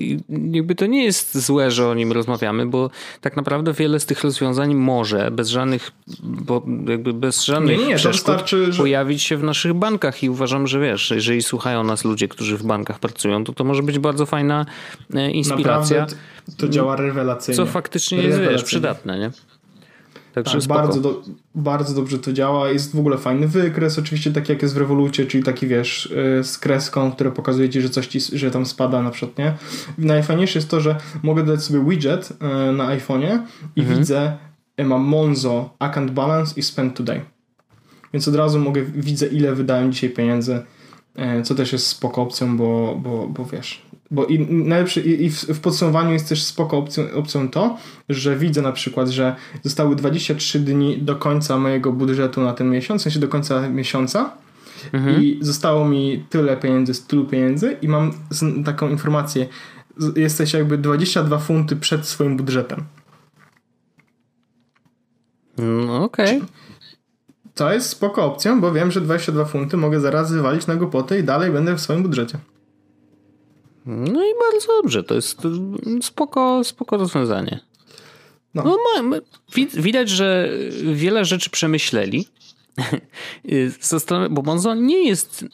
jakby 0.52 0.76
to 0.76 0.86
nie 0.86 1.04
jest 1.04 1.38
złe, 1.38 1.72
że 1.72 1.88
o 1.88 1.94
nim 1.94 2.12
rozmawiamy, 2.12 2.66
bo 2.66 2.90
tak 3.22 3.36
naprawdę 3.36 3.74
wiele 3.74 4.00
z 4.00 4.06
tych 4.06 4.24
rozwiązań 4.24 4.76
może 4.76 5.32
bez 5.32 5.50
żadnych, 5.50 5.92
bo 6.24 6.66
jakby 6.88 7.14
bez 7.14 7.46
żadnych 7.46 7.80
nie, 7.80 7.86
nie, 7.86 7.98
wystarczy, 7.98 8.74
że... 8.74 8.82
pojawić 8.82 9.24
się 9.24 9.38
w 9.38 9.44
naszych 9.44 9.74
bankach 9.74 10.24
i 10.24 10.30
uważam, 10.30 10.68
że 10.68 10.80
wiesz, 10.80 11.12
jeżeli 11.12 11.42
słuchają 11.42 11.84
nas 11.84 12.06
ludzie, 12.06 12.28
którzy 12.28 12.58
w 12.58 12.64
bankach 12.64 13.00
pracują, 13.00 13.44
to 13.44 13.54
to 13.54 13.64
może 13.64 13.84
być 13.84 14.00
bardzo 14.00 14.26
fajna 14.26 14.66
e, 15.14 15.32
inspiracja. 15.32 16.08
To 16.58 16.70
działa 16.70 16.96
rewelacyjnie. 16.96 17.58
Co 17.58 17.66
faktycznie 17.66 18.18
jest, 18.18 18.40
wiesz, 18.40 18.64
przydatne, 18.64 19.20
nie? 19.20 19.32
Także 20.34 20.60
tak, 20.60 20.68
bardzo, 20.68 21.02
do, 21.02 21.22
bardzo 21.56 21.94
dobrze 21.94 22.20
to 22.20 22.34
działa. 22.34 22.70
Jest 22.70 22.96
w 22.96 23.00
ogóle 23.00 23.18
fajny 23.18 23.48
wykres, 23.48 24.00
oczywiście 24.00 24.32
taki 24.32 24.52
jak 24.52 24.62
jest 24.62 24.74
w 24.74 24.78
rewolucie, 24.78 25.26
czyli 25.26 25.44
taki 25.44 25.68
wiesz, 25.68 26.06
y, 26.06 26.44
z 26.44 26.58
kreską, 26.58 27.12
które 27.12 27.32
pokazuje 27.32 27.70
ci, 27.70 27.82
że 27.82 27.90
coś 27.90 28.08
ci, 28.08 28.20
że 28.38 28.52
tam 28.52 28.66
spada 28.66 29.02
na 29.02 29.10
przykład, 29.10 29.38
nie? 29.38 29.54
Najfajniejsze 29.98 30.60
jest 30.60 30.70
to, 30.70 30.82
że 30.82 30.96
mogę 31.24 31.44
dać 31.44 31.64
sobie 31.64 31.90
widget 31.90 32.32
y, 32.32 32.72
na 32.74 32.98
iPhone'ie 32.98 33.40
i 33.76 33.82
mhm. 33.82 34.00
widzę, 34.00 34.38
y, 34.80 34.84
mam 34.84 35.02
Monzo, 35.02 35.70
account 35.80 36.12
balance 36.12 36.54
i 36.58 36.64
spend 36.64 36.98
today. 36.98 37.22
Więc 38.14 38.28
od 38.28 38.36
razu 38.36 38.60
mogę, 38.60 38.82
widzę 38.82 39.28
ile 39.28 39.56
wydałem 39.56 39.92
dzisiaj 39.92 40.10
pieniędzy, 40.10 40.66
co 41.44 41.56
też 41.56 41.74
jest 41.74 41.88
spoko 41.88 42.22
opcją, 42.22 42.58
bo, 42.58 43.00
bo, 43.04 43.28
bo 43.28 43.46
wiesz, 43.46 43.86
bo 44.12 44.26
i 44.26 44.40
najlepszy, 44.40 45.02
i, 45.02 45.30
w, 45.30 45.36
w, 45.36 45.60
podsumowaniu 45.60 46.14
jest 46.14 46.30
też 46.30 46.44
spoko 46.44 46.78
opcją, 46.78 47.04
opcją 47.16 47.50
to, 47.50 47.78
że 48.10 48.36
widzę 48.36 48.62
na 48.62 48.72
przykład, 48.72 49.10
że 49.10 49.36
zostały 49.64 49.96
23 49.96 50.60
dni 50.60 50.98
do 51.02 51.16
końca 51.16 51.58
mojego 51.58 51.92
budżetu 51.92 52.42
na 52.42 52.54
ten 52.54 52.70
miesiąc, 52.70 53.02
w 53.02 53.04
sensie 53.04 53.20
do 53.20 53.28
końca 53.28 53.70
miesiąca 53.70 54.32
mhm. 54.94 55.24
i 55.24 55.38
zostało 55.42 55.88
mi 55.88 56.26
tyle 56.30 56.58
pieniędzy, 56.58 56.94
z 56.94 57.06
tylu 57.06 57.26
pieniędzy 57.26 57.78
i 57.82 57.88
mam 57.88 58.14
taką 58.66 58.90
informację, 58.90 59.48
jesteś 60.16 60.54
jakby 60.54 60.78
22 60.78 61.38
funty 61.38 61.76
przed 61.76 62.08
swoim 62.08 62.38
budżetem. 62.38 62.84
No 65.58 66.04
okej. 66.04 66.38
Okay. 66.38 66.50
To 67.56 67.74
jest 67.74 67.90
spoko 67.90 68.26
opcją, 68.26 68.62
bo 68.62 68.72
wiem, 68.72 68.92
że 68.92 69.02
22 69.02 69.46
funty 69.46 69.78
mogę 69.78 70.00
zaraz 70.00 70.32
wywalić 70.32 70.68
na 70.68 70.76
głupotę 70.76 71.20
i 71.20 71.24
dalej 71.24 71.52
będę 71.52 71.76
w 71.76 71.82
swoim 71.82 72.04
budżecie. 72.04 72.38
No 73.86 74.26
i 74.26 74.30
bardzo 74.52 74.68
dobrze, 74.82 75.04
to 75.04 75.16
jest 75.16 75.42
spoko, 76.02 76.64
spoko 76.64 76.98
rozwiązanie. 76.98 77.60
No. 78.54 78.64
no 78.64 79.20
widać, 79.74 80.10
że 80.10 80.50
wiele 80.94 81.26
rzeczy 81.26 81.50
przemyśleli. 81.50 82.28
bo 84.30 84.42
Monzo 84.42 84.76
nie 84.76 85.08
jest 85.08 85.46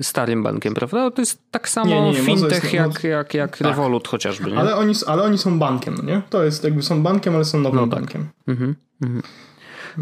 y, 0.00 0.02
starym 0.02 0.42
bankiem, 0.42 0.74
prawda? 0.74 1.10
To 1.10 1.22
jest 1.22 1.42
tak 1.50 1.68
samo 1.68 1.90
nie, 1.90 2.00
nie, 2.00 2.10
nie. 2.10 2.22
fintech 2.22 2.64
jest, 2.64 2.74
jak, 2.74 3.04
jak, 3.04 3.34
jak 3.34 3.58
tak. 3.58 3.68
Revolut 3.68 4.08
chociażby. 4.08 4.50
Nie? 4.50 4.58
Ale, 4.58 4.76
oni, 4.76 4.94
ale 5.06 5.22
oni 5.22 5.38
są 5.38 5.58
bankiem, 5.58 5.94
no 5.94 6.02
nie? 6.02 6.22
To 6.30 6.44
jest 6.44 6.64
jakby 6.64 6.82
są 6.82 7.02
bankiem, 7.02 7.34
ale 7.34 7.44
są 7.44 7.60
nowym 7.60 7.80
no 7.80 7.86
tak. 7.86 8.00
bankiem. 8.00 8.28
Mhm, 8.46 8.74
mhm. 9.02 9.22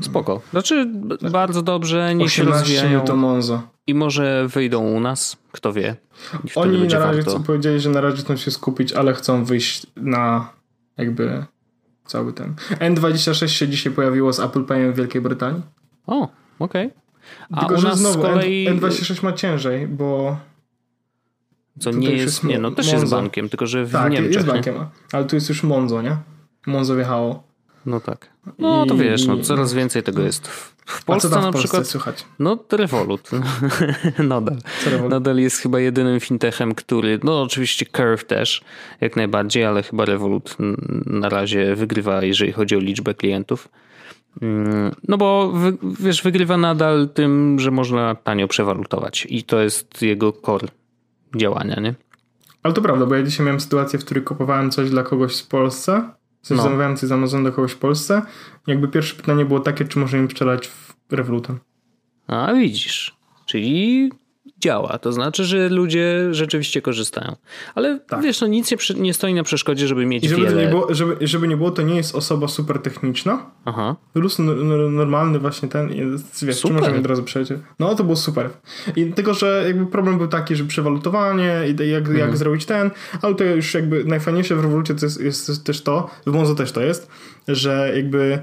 Spoko. 0.00 0.40
Znaczy 0.50 0.90
bardzo 1.30 1.62
dobrze, 1.62 2.14
niech 2.14 2.30
się 2.32 2.44
rozwijają. 2.44 3.00
to 3.00 3.16
Monzo. 3.16 3.62
I 3.86 3.94
może 3.94 4.48
wyjdą 4.48 4.80
u 4.80 5.00
nas, 5.00 5.36
kto 5.52 5.72
wie. 5.72 5.96
Oni 6.54 6.88
na 6.88 6.98
razie 6.98 7.22
warto. 7.22 7.40
powiedzieli, 7.40 7.80
że 7.80 7.90
na 7.90 8.00
razie 8.00 8.22
chcą 8.22 8.36
się 8.36 8.50
skupić, 8.50 8.92
ale 8.92 9.14
chcą 9.14 9.44
wyjść 9.44 9.86
na 9.96 10.52
jakby 10.96 11.44
cały 12.04 12.32
ten. 12.32 12.54
N26 12.70 13.46
się 13.46 13.68
dzisiaj 13.68 13.92
pojawiło 13.92 14.32
z 14.32 14.40
Apple 14.40 14.64
Payem 14.64 14.92
w 14.92 14.96
Wielkiej 14.96 15.22
Brytanii. 15.22 15.62
O, 16.06 16.28
okej. 16.58 16.86
Okay. 16.86 17.60
Tylko, 17.60 17.78
że 17.78 17.96
znowu 17.96 18.22
kolei... 18.22 18.66
N, 18.68 18.78
26 18.78 19.22
ma 19.22 19.32
ciężej, 19.32 19.86
bo 19.86 20.36
co 21.80 21.90
nie 21.90 22.10
jest, 22.10 22.24
jest, 22.24 22.44
nie, 22.44 22.58
no 22.58 22.70
też 22.70 22.86
Monzo. 22.86 23.00
jest 23.00 23.10
bankiem, 23.10 23.48
tylko 23.48 23.66
że 23.66 23.84
w 23.84 23.92
tak, 23.92 24.12
Niemczech. 24.12 24.34
jest 24.34 24.46
bankiem, 24.46 24.74
ale 25.12 25.24
tu 25.24 25.36
jest 25.36 25.48
już 25.48 25.62
Monzo, 25.62 26.02
nie? 26.02 26.16
Monzo 26.66 26.96
wjechało. 26.96 27.45
No 27.86 28.00
tak. 28.00 28.30
No 28.58 28.86
to 28.86 28.96
wiesz, 28.96 29.26
no 29.26 29.38
coraz 29.38 29.74
więcej 29.74 30.02
tego 30.02 30.22
jest. 30.22 30.48
W 30.86 31.04
Polsce 31.04 31.28
A 31.28 31.30
co 31.30 31.40
na 31.40 31.52
w 31.52 31.54
przykład. 31.54 31.86
Słychać? 31.86 32.24
No 32.38 32.58
Revolut. 32.72 33.30
nadal. 34.18 34.56
Revolut? 34.86 35.10
Nadal 35.10 35.38
jest 35.38 35.56
chyba 35.56 35.80
jedynym 35.80 36.20
fintechem, 36.20 36.74
który. 36.74 37.20
No 37.24 37.42
oczywiście 37.42 37.86
Curve 37.86 38.24
też, 38.24 38.64
jak 39.00 39.16
najbardziej, 39.16 39.64
ale 39.64 39.82
chyba 39.82 40.04
Revolut 40.04 40.56
na 41.06 41.28
razie 41.28 41.74
wygrywa, 41.74 42.24
jeżeli 42.24 42.52
chodzi 42.52 42.76
o 42.76 42.78
liczbę 42.78 43.14
klientów. 43.14 43.68
Mm, 44.42 44.94
no 45.08 45.18
bo 45.18 45.54
wiesz, 46.00 46.22
wygrywa 46.22 46.56
nadal 46.56 47.08
tym, 47.14 47.58
że 47.58 47.70
można 47.70 48.14
tanio 48.14 48.48
przewalutować 48.48 49.26
i 49.30 49.42
to 49.42 49.60
jest 49.60 50.02
jego 50.02 50.32
core 50.32 50.68
działania, 51.36 51.80
nie? 51.80 51.94
Ale 52.62 52.74
to 52.74 52.82
prawda, 52.82 53.06
bo 53.06 53.14
ja 53.14 53.22
dzisiaj 53.22 53.46
miałem 53.46 53.60
sytuację, 53.60 53.98
w 53.98 54.04
której 54.04 54.24
kupowałem 54.24 54.70
coś 54.70 54.90
dla 54.90 55.02
kogoś 55.02 55.40
w 55.42 55.46
Polsce 55.46 56.10
w 56.46 56.48
sensie 56.48 56.62
no. 56.62 56.68
zamawiałem 56.68 56.96
coś 56.96 57.08
z 57.08 57.12
Amazon 57.12 57.44
do 57.44 57.52
kogoś 57.52 57.72
w 57.72 57.78
Polsce. 57.78 58.22
Jakby 58.66 58.88
pierwsze 58.88 59.14
pytanie 59.14 59.44
było 59.44 59.60
takie, 59.60 59.84
czy 59.84 59.98
możemy 59.98 60.22
im 60.22 60.30
sprzedać 60.30 60.68
w 60.68 60.94
Revolutem. 61.10 61.60
A 62.26 62.54
widzisz. 62.54 63.16
Czyli 63.46 64.10
działa. 64.60 64.98
To 64.98 65.12
znaczy, 65.12 65.44
że 65.44 65.68
ludzie 65.68 66.34
rzeczywiście 66.34 66.82
korzystają. 66.82 67.36
Ale 67.74 68.00
tak. 68.00 68.22
wiesz, 68.22 68.40
no 68.40 68.46
nic 68.46 68.70
nie, 68.70 68.76
nie, 68.96 69.14
stoi 69.14 69.34
na 69.34 69.42
przeszkodzie, 69.42 69.86
żeby 69.86 70.06
mieć 70.06 70.24
I 70.24 70.28
żeby 70.28 70.42
wiele... 70.42 70.62
Nie 70.62 70.68
było, 70.68 70.94
żeby, 70.94 71.16
żeby 71.20 71.48
nie 71.48 71.56
było, 71.56 71.70
to 71.70 71.82
nie 71.82 71.96
jest 71.96 72.14
osoba 72.14 72.48
super 72.48 72.78
techniczna. 72.78 73.50
Aha. 73.64 73.96
Plus 74.12 74.38
normalny 74.90 75.38
właśnie 75.38 75.68
ten, 75.68 75.88
wiesz, 76.42 76.56
super. 76.56 76.56
czy 76.56 76.72
możemy 76.72 76.98
od 76.98 77.06
razu 77.06 77.22
przejść. 77.22 77.52
No 77.78 77.94
to 77.94 78.04
było 78.04 78.16
super. 78.16 78.50
I 78.96 79.12
tylko, 79.12 79.34
że 79.34 79.64
jakby 79.66 79.86
problem 79.86 80.18
był 80.18 80.28
taki, 80.28 80.56
że 80.56 80.64
przewalutowanie 80.64 81.54
i 81.66 81.90
jak, 81.90 82.00
mhm. 82.00 82.18
jak 82.18 82.36
zrobić 82.36 82.66
ten, 82.66 82.90
ale 83.22 83.34
to 83.34 83.44
już 83.44 83.74
jakby 83.74 84.04
najfajniejsze 84.04 84.56
w 84.56 84.60
rewolucji 84.60 84.94
to 84.94 85.06
jest, 85.06 85.20
jest 85.20 85.64
też 85.64 85.82
to, 85.82 86.10
w 86.26 86.32
Monzo 86.32 86.54
też 86.54 86.72
to 86.72 86.80
jest, 86.80 87.10
że 87.48 87.92
jakby 87.96 88.38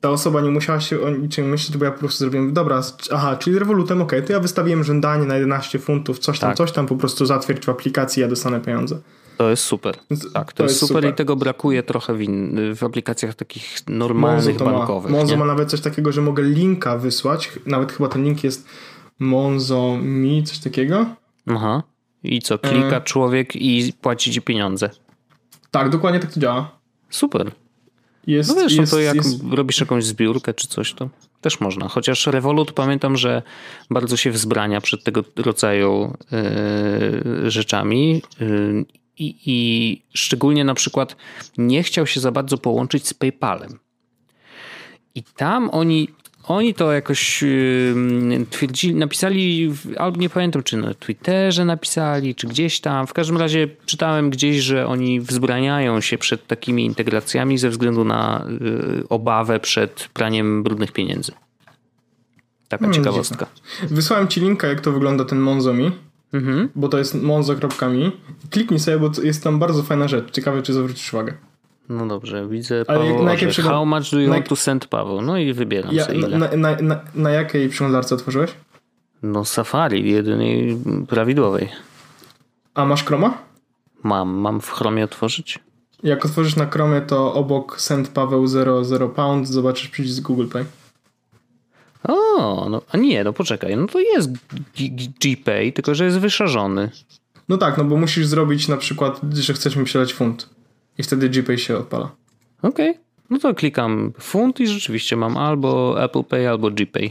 ta 0.00 0.10
osoba 0.10 0.40
nie 0.40 0.50
musiała 0.50 0.80
się 0.80 1.00
o 1.00 1.10
niczym 1.10 1.48
myśleć, 1.48 1.76
bo 1.76 1.84
ja 1.84 1.90
po 1.90 1.98
prostu 1.98 2.18
zrobiłem, 2.18 2.52
dobra, 2.52 2.82
aha, 3.12 3.36
czyli 3.36 3.58
Revolutem, 3.58 4.02
okej, 4.02 4.18
okay, 4.18 4.26
to 4.26 4.32
ja 4.32 4.40
wystawiłem 4.40 4.84
żądanie 4.84 5.26
na 5.26 5.34
11 5.34 5.78
funtów, 5.78 6.18
coś 6.18 6.38
tam, 6.38 6.50
tak. 6.50 6.56
coś 6.56 6.72
tam, 6.72 6.86
po 6.86 6.96
prostu 6.96 7.26
zatwierdź 7.26 7.64
w 7.64 7.68
aplikacji, 7.68 8.22
ja 8.22 8.28
dostanę 8.28 8.60
pieniądze. 8.60 8.98
To 9.36 9.50
jest 9.50 9.62
super. 9.62 9.96
Tak, 10.32 10.52
to, 10.52 10.56
to 10.56 10.62
jest, 10.62 10.74
jest 10.74 10.80
super, 10.80 11.02
super, 11.02 11.10
i 11.10 11.14
tego 11.14 11.36
brakuje 11.36 11.82
trochę 11.82 12.14
w, 12.14 12.20
in, 12.20 12.58
w 12.76 12.82
aplikacjach 12.82 13.34
takich 13.34 13.76
normalnych 13.88 14.56
bankowych. 14.56 15.12
Ma. 15.12 15.18
Monzo 15.18 15.32
nie? 15.32 15.38
ma 15.38 15.46
nawet 15.46 15.70
coś 15.70 15.80
takiego, 15.80 16.12
że 16.12 16.22
mogę 16.22 16.42
linka 16.42 16.98
wysłać, 16.98 17.52
nawet 17.66 17.92
chyba 17.92 18.08
ten 18.08 18.24
link 18.24 18.44
jest 18.44 18.68
Monzo 19.18 19.98
Mi, 20.02 20.44
coś 20.44 20.58
takiego. 20.58 21.06
Aha. 21.46 21.82
I 22.22 22.42
co, 22.42 22.58
klika 22.58 22.96
e... 22.96 23.00
człowiek 23.00 23.56
i 23.56 23.92
płaci 24.00 24.32
ci 24.32 24.42
pieniądze. 24.42 24.90
Tak, 25.70 25.90
dokładnie 25.90 26.20
tak 26.20 26.32
to 26.32 26.40
działa. 26.40 26.78
Super. 27.10 27.52
Jest, 28.26 28.48
no 28.48 28.54
wiesz, 28.54 28.72
jest, 28.72 28.92
no 28.92 28.98
to 28.98 29.02
jak 29.02 29.16
jest... 29.16 29.42
robisz 29.50 29.80
jakąś 29.80 30.04
zbiórkę 30.04 30.54
czy 30.54 30.68
coś, 30.68 30.92
to 30.94 31.08
też 31.40 31.60
można. 31.60 31.88
Chociaż 31.88 32.26
Revolut 32.26 32.72
pamiętam, 32.72 33.16
że 33.16 33.42
bardzo 33.90 34.16
się 34.16 34.30
wzbrania 34.30 34.80
przed 34.80 35.04
tego 35.04 35.24
rodzaju 35.36 36.16
yy, 36.30 37.50
rzeczami. 37.50 38.22
Yy, 38.40 38.84
i 39.18 40.02
szczególnie 40.14 40.64
na 40.64 40.74
przykład 40.74 41.16
nie 41.58 41.82
chciał 41.82 42.06
się 42.06 42.20
za 42.20 42.32
bardzo 42.32 42.58
połączyć 42.58 43.08
z 43.08 43.14
PayPalem. 43.14 43.78
I 45.14 45.22
tam 45.22 45.70
oni 45.72 46.08
oni 46.48 46.74
to 46.74 46.92
jakoś 46.92 47.42
yy, 47.42 48.46
twierdzili, 48.50 48.94
napisali, 48.94 49.72
albo 49.98 50.20
nie 50.20 50.28
pamiętam, 50.28 50.62
czy 50.62 50.76
na 50.76 50.94
Twitterze 50.94 51.64
napisali, 51.64 52.34
czy 52.34 52.46
gdzieś 52.46 52.80
tam. 52.80 53.06
W 53.06 53.12
każdym 53.12 53.36
razie 53.36 53.68
czytałem 53.86 54.30
gdzieś, 54.30 54.56
że 54.56 54.86
oni 54.86 55.20
wzbraniają 55.20 56.00
się 56.00 56.18
przed 56.18 56.46
takimi 56.46 56.84
integracjami 56.84 57.58
ze 57.58 57.70
względu 57.70 58.04
na 58.04 58.46
yy, 58.60 59.04
obawę 59.08 59.60
przed 59.60 60.08
praniem 60.12 60.62
brudnych 60.62 60.92
pieniędzy. 60.92 61.32
Taka 62.68 62.84
hmm, 62.84 62.94
ciekawostka. 62.94 63.46
Wysłałem 63.82 64.28
ci 64.28 64.40
linka, 64.40 64.68
jak 64.68 64.80
to 64.80 64.92
wygląda 64.92 65.24
ten 65.24 65.38
Monzomi. 65.38 65.92
Mhm. 66.32 66.68
Bo 66.74 66.88
to 66.88 66.98
jest 66.98 67.14
monzo.mi. 67.14 68.12
Kliknij 68.50 68.80
sobie, 68.80 68.98
bo 68.98 69.10
jest 69.22 69.44
tam 69.44 69.58
bardzo 69.58 69.82
fajna 69.82 70.08
rzecz. 70.08 70.30
Ciekawe, 70.30 70.62
czy 70.62 70.72
zwrócisz 70.72 71.14
uwagę. 71.14 71.34
No 71.88 72.06
dobrze, 72.06 72.48
widzę 72.48 72.84
Paweł, 72.84 73.24
na 73.24 73.32
jakiej 73.32 73.48
przygl... 73.48 73.68
How 73.68 73.86
much 73.86 74.10
do 74.10 74.20
you 74.20 74.30
want 74.30 74.48
to 74.48 74.56
send 74.56 74.86
Paweł? 74.86 75.22
No 75.22 75.38
i 75.38 75.52
wybieram 75.52 75.94
ja, 75.94 76.04
sobie 76.04 76.18
ile. 76.18 76.38
Na, 76.38 76.48
na, 76.56 76.76
na, 76.82 77.00
na, 77.14 77.30
jakiej 77.30 77.68
przeglądarce 77.68 78.14
otworzyłeś? 78.14 78.50
No 79.22 79.44
Safari, 79.44 80.10
jedynej 80.10 80.78
prawidłowej. 81.08 81.68
A 82.74 82.84
masz 82.84 83.04
Chroma? 83.04 83.38
Mam, 84.02 84.28
mam 84.28 84.60
w 84.60 84.70
Chromie 84.70 85.04
otworzyć? 85.04 85.58
Jak 86.02 86.24
otworzysz 86.24 86.56
na 86.56 86.66
Chromie, 86.66 87.00
to 87.00 87.34
obok 87.34 87.80
send 87.80 88.08
Paweł 88.08 88.46
00 88.46 89.08
pound 89.08 89.48
zobaczysz 89.48 89.88
przycisk 89.88 90.22
Google 90.22 90.46
Pay. 90.46 90.64
O, 92.08 92.66
no 92.70 92.82
a 92.92 92.96
nie, 92.96 93.24
no 93.24 93.32
poczekaj, 93.32 93.76
no 93.76 93.86
to 93.86 94.00
jest 94.00 94.30
GPay, 95.20 95.72
tylko 95.72 95.94
że 95.94 96.04
jest 96.04 96.18
wyszarzony. 96.18 96.90
No 97.48 97.56
tak, 97.58 97.78
no 97.78 97.84
bo 97.84 97.96
musisz 97.96 98.26
zrobić 98.26 98.68
na 98.68 98.76
przykład, 98.76 99.20
że 99.32 99.52
chcesz 99.52 99.76
mi 99.76 99.84
przelać 99.84 100.14
funt. 100.14 100.55
I 100.98 101.02
wtedy 101.02 101.28
GPay 101.28 101.58
się 101.58 101.76
odpala. 101.76 102.10
Okej. 102.62 102.90
Okay. 102.90 103.06
No 103.30 103.38
to 103.38 103.54
klikam 103.54 104.12
funt 104.20 104.60
i 104.60 104.66
rzeczywiście 104.66 105.16
mam 105.16 105.36
albo 105.36 106.02
Apple 106.04 106.24
Pay, 106.24 106.48
albo 106.48 106.70
GPay. 106.70 107.10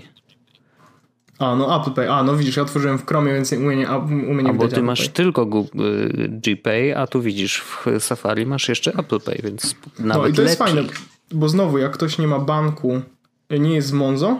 A, 1.40 1.56
no 1.56 1.82
Apple 1.82 1.92
Pay. 1.92 2.12
A, 2.12 2.24
no 2.24 2.36
widzisz, 2.36 2.58
ja 2.58 2.64
otworzyłem 2.64 2.98
w 2.98 3.06
Chromie, 3.06 3.34
więc 3.34 3.52
u 3.52 3.60
mnie 3.60 3.76
nie, 3.76 3.92
u 3.98 4.34
mnie 4.34 4.44
nie 4.44 4.54
Bo 4.54 4.68
ty 4.68 4.84
masz 4.84 5.00
Pay. 5.00 5.10
tylko 5.10 5.42
y, 5.44 6.30
GPay, 6.30 6.98
a 6.98 7.08
tu 7.08 7.22
widzisz 7.22 7.62
w 7.62 7.86
Safari 8.00 8.46
masz 8.46 8.70
jeszcze 8.70 8.94
Apple 8.94 9.20
Pay, 9.20 9.40
więc 9.44 9.76
nawet 10.00 10.24
No 10.24 10.28
i 10.28 10.34
to 10.34 10.42
jest 10.42 10.58
fajne, 10.58 10.84
bo 11.32 11.50
znowu 11.50 11.78
jak 11.78 11.92
ktoś 11.92 12.18
nie 12.18 12.28
ma 12.28 12.40
banku, 12.40 13.02
nie 13.50 13.76
jest 13.76 13.88
z 13.88 13.92
Monzo, 13.92 14.40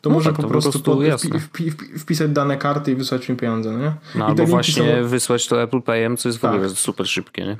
to 0.00 0.10
no 0.10 0.14
może 0.14 0.30
tak, 0.30 0.36
po, 0.36 0.42
to 0.42 0.48
prostu 0.48 0.80
po 0.80 0.96
prostu 0.96 1.28
po, 1.28 1.38
wpi, 1.38 1.70
wpi, 1.70 1.98
wpisać 1.98 2.30
dane 2.30 2.56
karty 2.56 2.92
i 2.92 2.94
wysłać 2.94 3.28
mi 3.28 3.36
pieniądze, 3.36 3.72
no 3.72 3.78
nie? 3.78 3.92
No 4.14 4.26
I 4.26 4.28
albo 4.28 4.46
właśnie 4.46 5.02
są... 5.02 5.08
wysłać 5.08 5.46
to 5.46 5.62
Apple 5.62 5.82
Payem, 5.82 6.16
co 6.16 6.28
jest 6.28 6.38
w 6.38 6.44
ogóle 6.44 6.68
tak. 6.68 6.78
super 6.78 7.08
szybkie, 7.08 7.44
nie? 7.44 7.56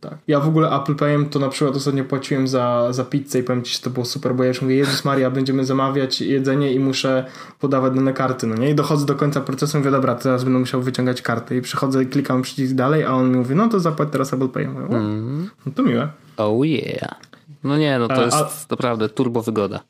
Tak. 0.00 0.18
Ja 0.28 0.40
w 0.40 0.48
ogóle 0.48 0.70
Apple 0.70 0.94
Payem 0.94 1.28
to 1.28 1.38
na 1.38 1.48
przykład 1.48 1.76
ostatnio 1.76 2.04
płaciłem 2.04 2.48
za, 2.48 2.92
za 2.92 3.04
pizzę 3.04 3.38
i 3.38 3.42
powiem 3.42 3.62
ci, 3.62 3.74
że 3.74 3.80
to 3.80 3.90
było 3.90 4.06
super, 4.06 4.34
bo 4.34 4.42
ja 4.42 4.48
już 4.48 4.62
mówię, 4.62 4.76
Jezus 4.76 5.04
Maria, 5.04 5.30
będziemy 5.30 5.64
zamawiać 5.64 6.20
jedzenie 6.20 6.72
i 6.72 6.80
muszę 6.80 7.26
podawać 7.58 7.94
dane 7.94 8.12
karty, 8.12 8.46
no 8.46 8.54
nie? 8.54 8.70
I 8.70 8.74
dochodzę 8.74 9.06
do 9.06 9.14
końca 9.14 9.40
procesu 9.40 9.76
i 9.76 9.80
mówię, 9.80 9.90
dobra, 9.90 10.14
teraz 10.14 10.44
będę 10.44 10.58
musiał 10.58 10.82
wyciągać 10.82 11.22
karty 11.22 11.56
i 11.56 11.62
przychodzę 11.62 12.02
i 12.02 12.06
klikam 12.06 12.42
przycisk 12.42 12.74
dalej, 12.74 13.04
a 13.04 13.12
on 13.12 13.30
mi 13.30 13.36
mówi, 13.36 13.54
no 13.54 13.68
to 13.68 13.80
zapłać 13.80 14.08
teraz 14.12 14.32
Apple 14.32 14.48
Payem. 14.48 14.72
Mówię, 14.72 14.96
mm. 14.96 15.50
No 15.66 15.72
to 15.72 15.82
miłe. 15.82 16.08
Oh 16.36 16.66
yeah. 16.66 17.14
No 17.64 17.78
nie, 17.78 17.98
no 17.98 18.08
to 18.08 18.24
jest 18.24 18.36
a, 18.36 18.50
naprawdę 18.70 19.08
turbo 19.08 19.42
wygoda. 19.42 19.80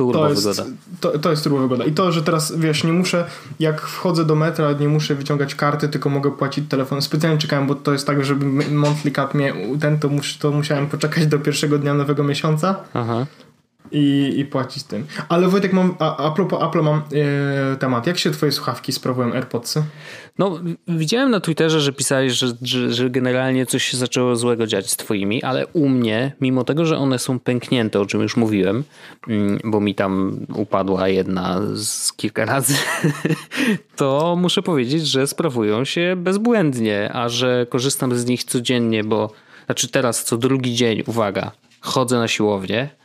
Turbo 0.00 0.18
to 0.18 0.28
jest, 0.28 0.42
wygoda. 0.42 0.64
To, 1.00 1.18
to 1.18 1.30
jest 1.30 1.44
turbo 1.44 1.58
wygoda. 1.58 1.84
I 1.84 1.92
to, 1.92 2.12
że 2.12 2.22
teraz, 2.22 2.58
wiesz, 2.58 2.84
nie 2.84 2.92
muszę, 2.92 3.24
jak 3.58 3.80
wchodzę 3.80 4.24
do 4.24 4.34
metra, 4.34 4.72
nie 4.72 4.88
muszę 4.88 5.14
wyciągać 5.14 5.54
karty, 5.54 5.88
tylko 5.88 6.10
mogę 6.10 6.30
płacić 6.30 6.68
telefonem. 6.68 7.02
Specjalnie 7.02 7.38
czekałem, 7.38 7.66
bo 7.66 7.74
to 7.74 7.92
jest 7.92 8.06
tak, 8.06 8.24
żeby 8.24 8.46
monthly 8.70 9.10
cap 9.10 9.34
mnie 9.34 9.54
ten, 9.80 9.98
to, 9.98 10.08
mus, 10.08 10.38
to 10.38 10.50
musiałem 10.50 10.86
poczekać 10.86 11.26
do 11.26 11.38
pierwszego 11.38 11.78
dnia 11.78 11.94
nowego 11.94 12.24
miesiąca. 12.24 12.76
Aha 12.94 13.26
i, 13.92 14.34
i 14.36 14.44
płacić 14.44 14.82
tym. 14.82 15.06
Ale 15.28 15.48
Wojtek, 15.48 15.72
mam, 15.72 15.94
a, 15.98 16.16
a 16.16 16.30
propos 16.30 16.62
Apple 16.62 16.82
mam 16.82 17.02
e, 17.72 17.76
temat. 17.76 18.06
Jak 18.06 18.18
się 18.18 18.30
twoje 18.30 18.52
słuchawki 18.52 18.92
sprawują 18.92 19.32
AirPodsy? 19.32 19.82
No, 20.38 20.60
widziałem 20.88 21.30
na 21.30 21.40
Twitterze, 21.40 21.80
że 21.80 21.92
pisałeś, 21.92 22.32
że, 22.32 22.46
że, 22.62 22.92
że, 22.92 23.10
generalnie 23.10 23.66
coś 23.66 23.84
się 23.84 23.96
zaczęło 23.96 24.36
złego 24.36 24.66
dziać 24.66 24.90
z 24.90 24.96
twoimi, 24.96 25.42
ale 25.42 25.66
u 25.66 25.88
mnie, 25.88 26.32
mimo 26.40 26.64
tego, 26.64 26.84
że 26.84 26.98
one 26.98 27.18
są 27.18 27.38
pęknięte, 27.38 28.00
o 28.00 28.06
czym 28.06 28.20
już 28.20 28.36
mówiłem, 28.36 28.84
mm, 29.28 29.58
bo 29.64 29.80
mi 29.80 29.94
tam 29.94 30.40
upadła 30.54 31.08
jedna 31.08 31.60
z 31.74 32.12
kilka 32.12 32.44
razy, 32.44 32.74
to 33.96 34.36
muszę 34.38 34.62
powiedzieć, 34.62 35.06
że 35.06 35.26
sprawują 35.26 35.84
się 35.84 36.14
bezbłędnie, 36.16 37.10
a 37.12 37.28
że 37.28 37.66
korzystam 37.70 38.14
z 38.14 38.26
nich 38.26 38.44
codziennie, 38.44 39.04
bo 39.04 39.32
znaczy 39.66 39.88
teraz 39.88 40.24
co 40.24 40.36
drugi 40.36 40.74
dzień, 40.74 41.02
uwaga, 41.06 41.50
chodzę 41.80 42.18
na 42.18 42.28
siłownię, 42.28 42.99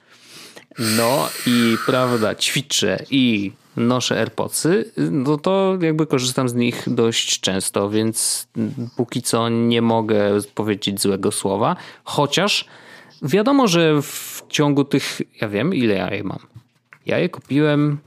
no 0.79 1.29
i 1.47 1.77
prawda, 1.85 2.35
ćwiczę 2.35 3.03
i 3.11 3.51
noszę 3.77 4.19
AirPodsy, 4.19 4.91
no 5.11 5.38
to 5.38 5.77
jakby 5.81 6.07
korzystam 6.07 6.49
z 6.49 6.53
nich 6.53 6.83
dość 6.88 7.39
często, 7.39 7.89
więc 7.89 8.47
póki 8.97 9.21
co 9.21 9.49
nie 9.49 9.81
mogę 9.81 10.29
powiedzieć 10.55 11.01
złego 11.01 11.31
słowa, 11.31 11.75
chociaż 12.03 12.65
wiadomo, 13.21 13.67
że 13.67 14.01
w 14.01 14.43
ciągu 14.49 14.83
tych, 14.83 15.21
ja 15.41 15.49
wiem 15.49 15.73
ile 15.73 15.95
ja 15.95 16.13
je 16.13 16.23
mam. 16.23 16.39
Ja 17.05 17.19
je 17.19 17.29
kupiłem 17.29 17.97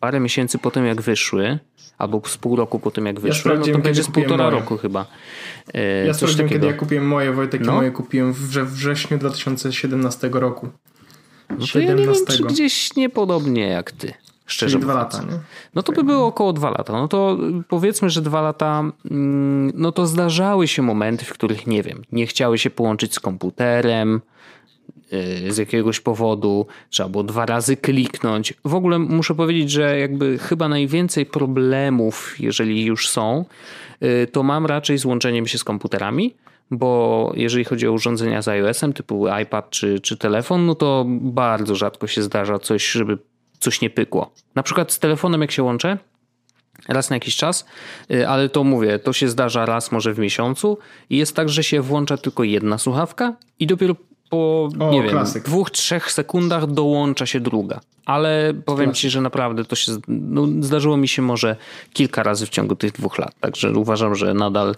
parę 0.00 0.20
miesięcy 0.20 0.58
po 0.58 0.70
tym 0.70 0.86
jak 0.86 1.02
wyszły, 1.02 1.58
albo 1.98 2.22
z 2.26 2.36
pół 2.36 2.56
roku 2.56 2.78
po 2.78 2.90
tym 2.90 3.06
jak 3.06 3.20
wyszły, 3.20 3.50
ja 3.52 3.58
no 3.58 3.66
to 3.66 3.78
będzie 3.78 4.02
z 4.02 4.10
półtora 4.10 4.44
moje. 4.44 4.58
roku 4.58 4.76
chyba. 4.76 5.06
E, 5.74 6.06
ja 6.06 6.14
sprawdziłem, 6.14 6.48
kiedy 6.48 6.66
ja 6.66 6.72
kupiłem 6.72 7.06
moje, 7.06 7.32
Wojtek, 7.32 7.60
no. 7.60 7.72
moje 7.72 7.90
kupiłem 7.90 8.32
we 8.32 8.64
wrześniu 8.64 9.18
2017 9.18 10.30
roku. 10.32 10.68
No 11.58 11.66
to 11.72 11.78
ja 11.78 11.94
nie 11.94 12.06
wiem, 12.06 12.14
czy 12.28 12.44
gdzieś 12.44 12.96
niepodobnie 12.96 13.66
jak 13.66 13.92
ty. 13.92 14.14
Szczerze 14.48 14.72
Czyli 14.72 14.84
dwa 14.84 14.94
lata, 14.94 15.18
nie? 15.22 15.38
No 15.74 15.82
to 15.82 15.92
by 15.92 16.04
było 16.04 16.26
około 16.26 16.52
dwa 16.52 16.70
lata. 16.70 16.92
No 16.92 17.08
to 17.08 17.38
powiedzmy, 17.68 18.10
że 18.10 18.22
dwa 18.22 18.42
lata, 18.42 18.84
mm, 19.10 19.72
no 19.74 19.92
to 19.92 20.06
zdarzały 20.06 20.68
się 20.68 20.82
momenty, 20.82 21.24
w 21.24 21.32
których 21.32 21.66
nie 21.66 21.82
wiem, 21.82 22.02
nie 22.12 22.26
chciały 22.26 22.58
się 22.58 22.70
połączyć 22.70 23.14
z 23.14 23.20
komputerem 23.20 24.20
y, 25.12 25.52
z 25.52 25.56
jakiegoś 25.56 26.00
powodu, 26.00 26.66
trzeba 26.90 27.08
było 27.08 27.24
dwa 27.24 27.46
razy 27.46 27.76
kliknąć. 27.76 28.54
W 28.64 28.74
ogóle 28.74 28.98
muszę 28.98 29.34
powiedzieć, 29.34 29.70
że 29.70 29.98
jakby 29.98 30.38
chyba 30.38 30.68
najwięcej 30.68 31.26
problemów, 31.26 32.40
jeżeli 32.40 32.84
już 32.84 33.08
są, 33.08 33.44
y, 34.02 34.26
to 34.32 34.42
mam 34.42 34.66
raczej 34.66 34.98
z 34.98 35.04
łączeniem 35.04 35.46
się 35.46 35.58
z 35.58 35.64
komputerami 35.64 36.34
bo 36.70 37.32
jeżeli 37.36 37.64
chodzi 37.64 37.88
o 37.88 37.92
urządzenia 37.92 38.42
z 38.42 38.48
iOS-em 38.48 38.92
typu 38.92 39.26
iPad 39.42 39.70
czy, 39.70 40.00
czy 40.00 40.16
telefon, 40.16 40.66
no 40.66 40.74
to 40.74 41.04
bardzo 41.08 41.74
rzadko 41.74 42.06
się 42.06 42.22
zdarza 42.22 42.58
coś, 42.58 42.90
żeby 42.90 43.18
coś 43.58 43.80
nie 43.80 43.90
pykło. 43.90 44.30
Na 44.54 44.62
przykład 44.62 44.92
z 44.92 44.98
telefonem 44.98 45.40
jak 45.40 45.50
się 45.50 45.62
łączę, 45.62 45.98
raz 46.88 47.10
na 47.10 47.16
jakiś 47.16 47.36
czas, 47.36 47.66
y, 48.10 48.28
ale 48.28 48.48
to 48.48 48.64
mówię, 48.64 48.98
to 48.98 49.12
się 49.12 49.28
zdarza 49.28 49.66
raz 49.66 49.92
może 49.92 50.14
w 50.14 50.18
miesiącu 50.18 50.78
i 51.10 51.16
jest 51.16 51.36
tak, 51.36 51.48
że 51.48 51.64
się 51.64 51.80
włącza 51.80 52.16
tylko 52.16 52.44
jedna 52.44 52.78
słuchawka 52.78 53.36
i 53.58 53.66
dopiero 53.66 53.96
po, 54.30 54.68
o, 54.80 54.90
nie 54.90 55.02
wiem, 55.02 55.18
dwóch, 55.44 55.70
trzech 55.70 56.12
sekundach 56.12 56.66
dołącza 56.66 57.26
się 57.26 57.40
druga. 57.40 57.80
Ale 58.04 58.54
powiem 58.64 58.86
klasyk. 58.86 59.00
ci, 59.00 59.10
że 59.10 59.20
naprawdę 59.20 59.64
to 59.64 59.76
się 59.76 59.92
no, 60.08 60.46
zdarzyło 60.60 60.96
mi 60.96 61.08
się 61.08 61.22
może 61.22 61.56
kilka 61.92 62.22
razy 62.22 62.46
w 62.46 62.48
ciągu 62.48 62.76
tych 62.76 62.92
dwóch 62.92 63.18
lat. 63.18 63.34
Także 63.40 63.72
uważam, 63.72 64.14
że 64.14 64.34
nadal 64.34 64.74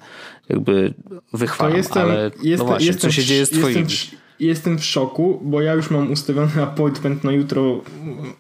jakby 0.49 0.95
wychwalam. 1.33 1.77
Jestem, 1.77 2.03
ale 2.03 2.31
no 2.37 2.43
jestem, 2.43 2.59
no 2.59 2.65
właśnie, 2.65 2.87
jestem, 2.87 3.11
co 3.11 3.17
się 3.17 3.25
dzieje 3.25 3.47
z 3.47 3.51
twoimi? 3.51 3.81
Jestem, 3.81 4.19
jestem 4.41 4.79
w 4.79 4.85
szoku, 4.85 5.41
bo 5.45 5.61
ja 5.61 5.75
już 5.75 5.91
mam 5.91 6.13
ustawiony 6.13 6.63
appointment 6.63 7.25
na 7.25 7.33
jutro 7.33 7.63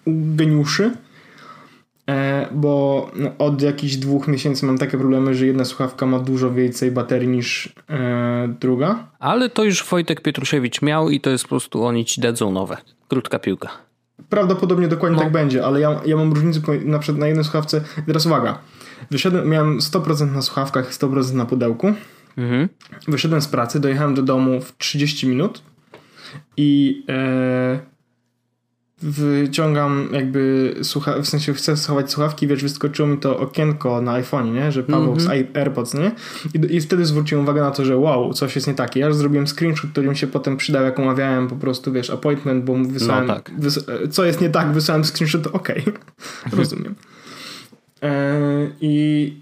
u 0.04 0.12
geniuszy. 0.36 0.90
E, 2.10 2.48
bo 2.52 3.10
od 3.38 3.62
jakichś 3.62 3.94
dwóch 3.94 4.28
miesięcy 4.28 4.66
mam 4.66 4.78
takie 4.78 4.98
problemy, 4.98 5.34
że 5.34 5.46
jedna 5.46 5.64
słuchawka 5.64 6.06
ma 6.06 6.18
dużo 6.18 6.52
więcej 6.52 6.90
baterii 6.90 7.28
niż 7.28 7.74
e, 7.90 8.54
druga. 8.60 9.08
Ale 9.18 9.48
to 9.48 9.64
już 9.64 9.84
Wojtek 9.84 10.20
Pietrusiewicz 10.20 10.82
miał 10.82 11.10
i 11.10 11.20
to 11.20 11.30
jest 11.30 11.44
po 11.44 11.48
prostu 11.48 11.84
oni 11.84 12.04
ci 12.04 12.20
dadzą 12.20 12.52
nowe. 12.52 12.76
Krótka 13.08 13.38
piłka. 13.38 13.68
Prawdopodobnie 14.28 14.88
dokładnie 14.88 15.16
no. 15.16 15.22
tak 15.22 15.32
będzie, 15.32 15.64
ale 15.64 15.80
ja, 15.80 16.00
ja 16.06 16.16
mam 16.16 16.32
różnicę 16.32 16.60
na 16.84 16.98
przykład 16.98 17.20
na 17.20 17.26
jednej 17.26 17.44
słuchawce. 17.44 17.80
Teraz 18.06 18.26
uwaga. 18.26 18.58
Wyszedłem, 19.10 19.48
miałem 19.48 19.78
100% 19.78 20.34
na 20.34 20.42
słuchawkach, 20.42 20.92
100% 20.92 21.34
na 21.34 21.46
pudełku. 21.46 21.92
Mhm. 22.36 22.68
Wyszedłem 23.08 23.42
z 23.42 23.48
pracy, 23.48 23.80
dojechałem 23.80 24.14
do 24.14 24.22
domu 24.22 24.60
w 24.60 24.76
30 24.76 25.26
minut 25.26 25.62
i 26.56 27.02
e, 27.08 27.89
wyciągam 29.02 30.08
jakby 30.12 30.74
słucha 30.82 31.20
w 31.22 31.26
sensie 31.26 31.54
chcę 31.54 31.76
schować 31.76 32.10
słuchawki, 32.10 32.46
wiesz, 32.46 32.62
wyskoczyło 32.62 33.08
mi 33.08 33.18
to 33.18 33.38
okienko 33.38 34.02
na 34.02 34.12
iPhone, 34.12 34.52
nie? 34.52 34.72
Że 34.72 34.82
Paweł 34.82 35.02
mm 35.02 35.14
-hmm. 35.14 35.20
z 35.20 35.24
mhm. 35.24 35.46
AirPods, 35.54 35.94
nie? 35.94 36.12
I, 36.54 36.76
I, 36.76 36.80
wtedy 36.80 37.04
zwróciłem 37.04 37.44
uwagę 37.44 37.60
na 37.60 37.70
to, 37.70 37.84
że 37.84 37.96
wow, 37.96 38.34
coś 38.34 38.54
jest 38.54 38.66
nie 38.66 38.74
takie. 38.74 39.00
Ja 39.00 39.06
już 39.06 39.16
zrobiłem 39.16 39.46
screenshot, 39.46 39.90
który 39.90 40.08
mi 40.08 40.16
się 40.16 40.26
potem 40.26 40.56
przydał, 40.56 40.84
jak 40.84 40.98
omawiałem 40.98 41.48
po 41.48 41.56
prostu, 41.56 41.92
wiesz, 41.92 42.10
appointment, 42.10 42.64
bo 42.64 42.74
wysłałem, 42.74 43.26
no 43.26 43.34
tak. 43.34 43.52
wys 43.58 43.84
co 44.10 44.24
jest 44.24 44.40
nie 44.40 44.50
tak, 44.50 44.72
wysłałem 44.72 45.04
screenshot, 45.04 45.46
okej, 45.46 45.80
okay. 45.80 45.94
rozumiem. 46.58 46.94
E 48.02 48.40
I 48.80 49.36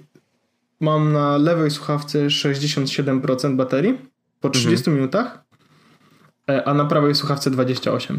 mam 0.81 1.13
na 1.13 1.37
lewej 1.37 1.71
słuchawce 1.71 2.27
67% 2.27 3.57
baterii 3.57 3.99
po 4.41 4.51
30 4.51 4.73
mm 4.73 4.83
-hmm. 4.83 5.01
minutach, 5.01 5.45
e, 6.51 6.69
a 6.69 6.75
na 6.75 6.85
prawej 6.85 7.15
słuchawce 7.15 7.51
28%. 7.51 8.17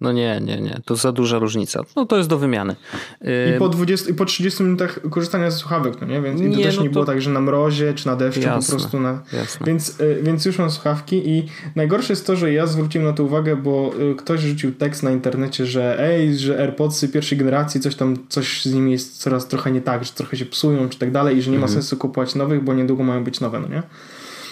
No 0.00 0.12
nie, 0.12 0.40
nie, 0.44 0.60
nie. 0.60 0.80
To 0.84 0.96
za 0.96 1.12
duża 1.12 1.38
różnica. 1.38 1.80
No 1.96 2.06
to 2.06 2.16
jest 2.16 2.28
do 2.28 2.38
wymiany. 2.38 2.76
I 3.56 3.58
po, 3.58 3.68
20, 3.68 4.10
i 4.10 4.14
po 4.14 4.24
30 4.24 4.62
minutach 4.62 5.00
korzystania 5.10 5.50
ze 5.50 5.58
słuchawek, 5.58 6.00
no 6.00 6.06
nie? 6.06 6.22
Więc 6.22 6.40
nie, 6.40 6.56
to 6.56 6.62
też 6.62 6.76
no 6.76 6.82
nie 6.82 6.88
to... 6.88 6.92
było 6.92 7.04
tak, 7.04 7.22
że 7.22 7.30
na 7.30 7.40
mrozie 7.40 7.94
czy 7.94 8.06
na 8.06 8.16
deszczu 8.16 8.40
jasne, 8.40 8.74
po 8.74 8.80
prostu 8.80 9.00
na... 9.00 9.22
Jasne. 9.32 9.66
Więc, 9.66 10.00
y, 10.00 10.20
więc 10.22 10.44
już 10.44 10.58
mam 10.58 10.70
słuchawki 10.70 11.28
i 11.28 11.46
najgorsze 11.76 12.12
jest 12.12 12.26
to, 12.26 12.36
że 12.36 12.52
ja 12.52 12.66
zwróciłem 12.66 13.06
na 13.06 13.12
to 13.12 13.24
uwagę, 13.24 13.56
bo 13.56 13.92
y, 14.12 14.14
ktoś 14.14 14.40
rzucił 14.40 14.72
tekst 14.72 15.02
na 15.02 15.10
internecie, 15.10 15.66
że 15.66 16.00
ej, 16.00 16.38
że 16.38 16.58
AirPodsy 16.58 17.08
pierwszej 17.08 17.38
generacji, 17.38 17.80
coś 17.80 17.94
tam, 17.94 18.16
coś 18.28 18.62
z 18.62 18.74
nimi 18.74 18.92
jest 18.92 19.18
coraz 19.18 19.48
trochę 19.48 19.72
nie 19.72 19.80
tak, 19.80 20.04
że 20.04 20.12
trochę 20.12 20.36
się 20.36 20.46
psują 20.46 20.88
czy 20.88 20.98
tak 20.98 21.12
dalej 21.12 21.36
i 21.36 21.42
że 21.42 21.50
nie 21.50 21.58
ma 21.58 21.66
mhm. 21.66 21.82
sensu 21.82 21.96
kupować 21.96 22.34
nowych, 22.34 22.64
bo 22.64 22.74
niedługo 22.74 23.04
mają 23.04 23.24
być 23.24 23.40
nowe, 23.40 23.60
no 23.60 23.68
nie? 23.68 23.82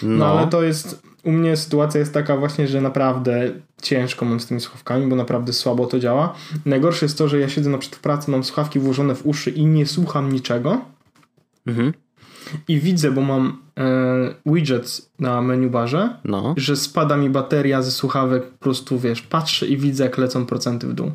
No, 0.03 0.17
no 0.17 0.25
ale 0.25 0.47
to 0.47 0.63
jest 0.63 1.01
u 1.23 1.31
mnie 1.31 1.57
sytuacja 1.57 1.99
jest 1.99 2.13
taka 2.13 2.37
właśnie, 2.37 2.67
że 2.67 2.81
naprawdę 2.81 3.51
ciężko 3.81 4.25
mam 4.25 4.39
z 4.39 4.47
tymi 4.47 4.61
słuchawkami, 4.61 5.07
bo 5.07 5.15
naprawdę 5.15 5.53
słabo 5.53 5.85
to 5.85 5.99
działa. 5.99 6.35
Najgorsze 6.65 7.05
jest 7.05 7.17
to, 7.17 7.27
że 7.27 7.39
ja 7.39 7.49
siedzę 7.49 7.69
na 7.69 7.77
przykład 7.77 7.99
w 7.99 8.01
pracy, 8.01 8.31
mam 8.31 8.43
słuchawki 8.43 8.79
włożone 8.79 9.15
w 9.15 9.25
uszy 9.25 9.49
i 9.49 9.65
nie 9.65 9.85
słucham 9.85 10.31
niczego. 10.31 10.81
Mhm. 11.67 11.93
I 12.67 12.79
widzę, 12.79 13.11
bo 13.11 13.21
mam 13.21 13.61
e, 13.77 14.35
widgets 14.45 15.11
na 15.19 15.41
menu 15.41 15.69
barze, 15.69 16.19
no. 16.25 16.53
że 16.57 16.75
spada 16.75 17.17
mi 17.17 17.29
bateria 17.29 17.81
ze 17.81 17.91
słuchawek, 17.91 18.43
po 18.43 18.57
prostu 18.57 18.99
wiesz, 18.99 19.21
patrzę 19.21 19.67
i 19.67 19.77
widzę, 19.77 20.03
jak 20.03 20.17
lecą 20.17 20.45
procenty 20.45 20.87
w 20.87 20.93
dół. 20.93 21.11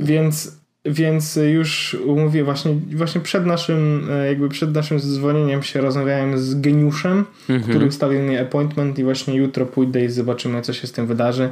Więc 0.00 0.57
więc 0.90 1.38
już 1.52 1.96
mówię 2.06 2.44
właśnie, 2.44 2.74
właśnie 2.96 3.20
przed 3.20 3.46
naszym 3.46 4.08
e, 4.10 4.26
jakby 4.26 4.48
przed 4.48 4.74
naszym 4.74 5.00
dzwonieniem 5.00 5.62
się 5.62 5.80
rozmawiałem 5.80 6.38
z 6.38 6.60
geniuszem, 6.60 7.24
mhm. 7.48 7.70
który 7.70 7.86
ustawił 7.86 8.22
mi 8.22 8.36
appointment 8.36 8.98
i 8.98 9.04
właśnie 9.04 9.34
jutro 9.34 9.66
pójdę 9.66 10.04
i 10.04 10.08
zobaczymy 10.08 10.62
co 10.62 10.72
się 10.72 10.86
z 10.86 10.92
tym 10.92 11.06
wydarzy. 11.06 11.50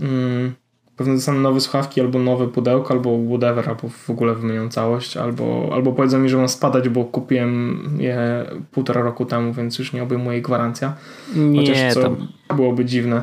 Hmm, 0.00 0.52
pewnie 0.98 1.14
dostanę 1.14 1.40
nowe 1.40 1.60
słuchawki 1.60 2.00
albo 2.00 2.18
nowe 2.18 2.48
pudełko, 2.48 2.94
albo 2.94 3.18
whatever, 3.28 3.68
albo 3.68 3.88
w 3.88 4.10
ogóle 4.10 4.34
wymienią 4.34 4.68
całość, 4.68 5.16
albo, 5.16 5.70
albo 5.72 5.92
powiedzą 5.92 6.18
mi, 6.18 6.28
że 6.28 6.36
mam 6.36 6.48
spadać, 6.48 6.88
bo 6.88 7.04
kupiłem 7.04 7.82
je 7.98 8.44
półtora 8.70 9.02
roku 9.02 9.24
temu, 9.24 9.52
więc 9.52 9.78
już 9.78 9.92
nie 9.92 10.02
obejmuje 10.02 10.42
gwarancja. 10.42 10.94
Nie, 11.36 11.60
Chociaż 11.60 11.94
co 11.94 12.02
tam. 12.02 12.28
byłoby 12.56 12.84
dziwne, 12.84 13.22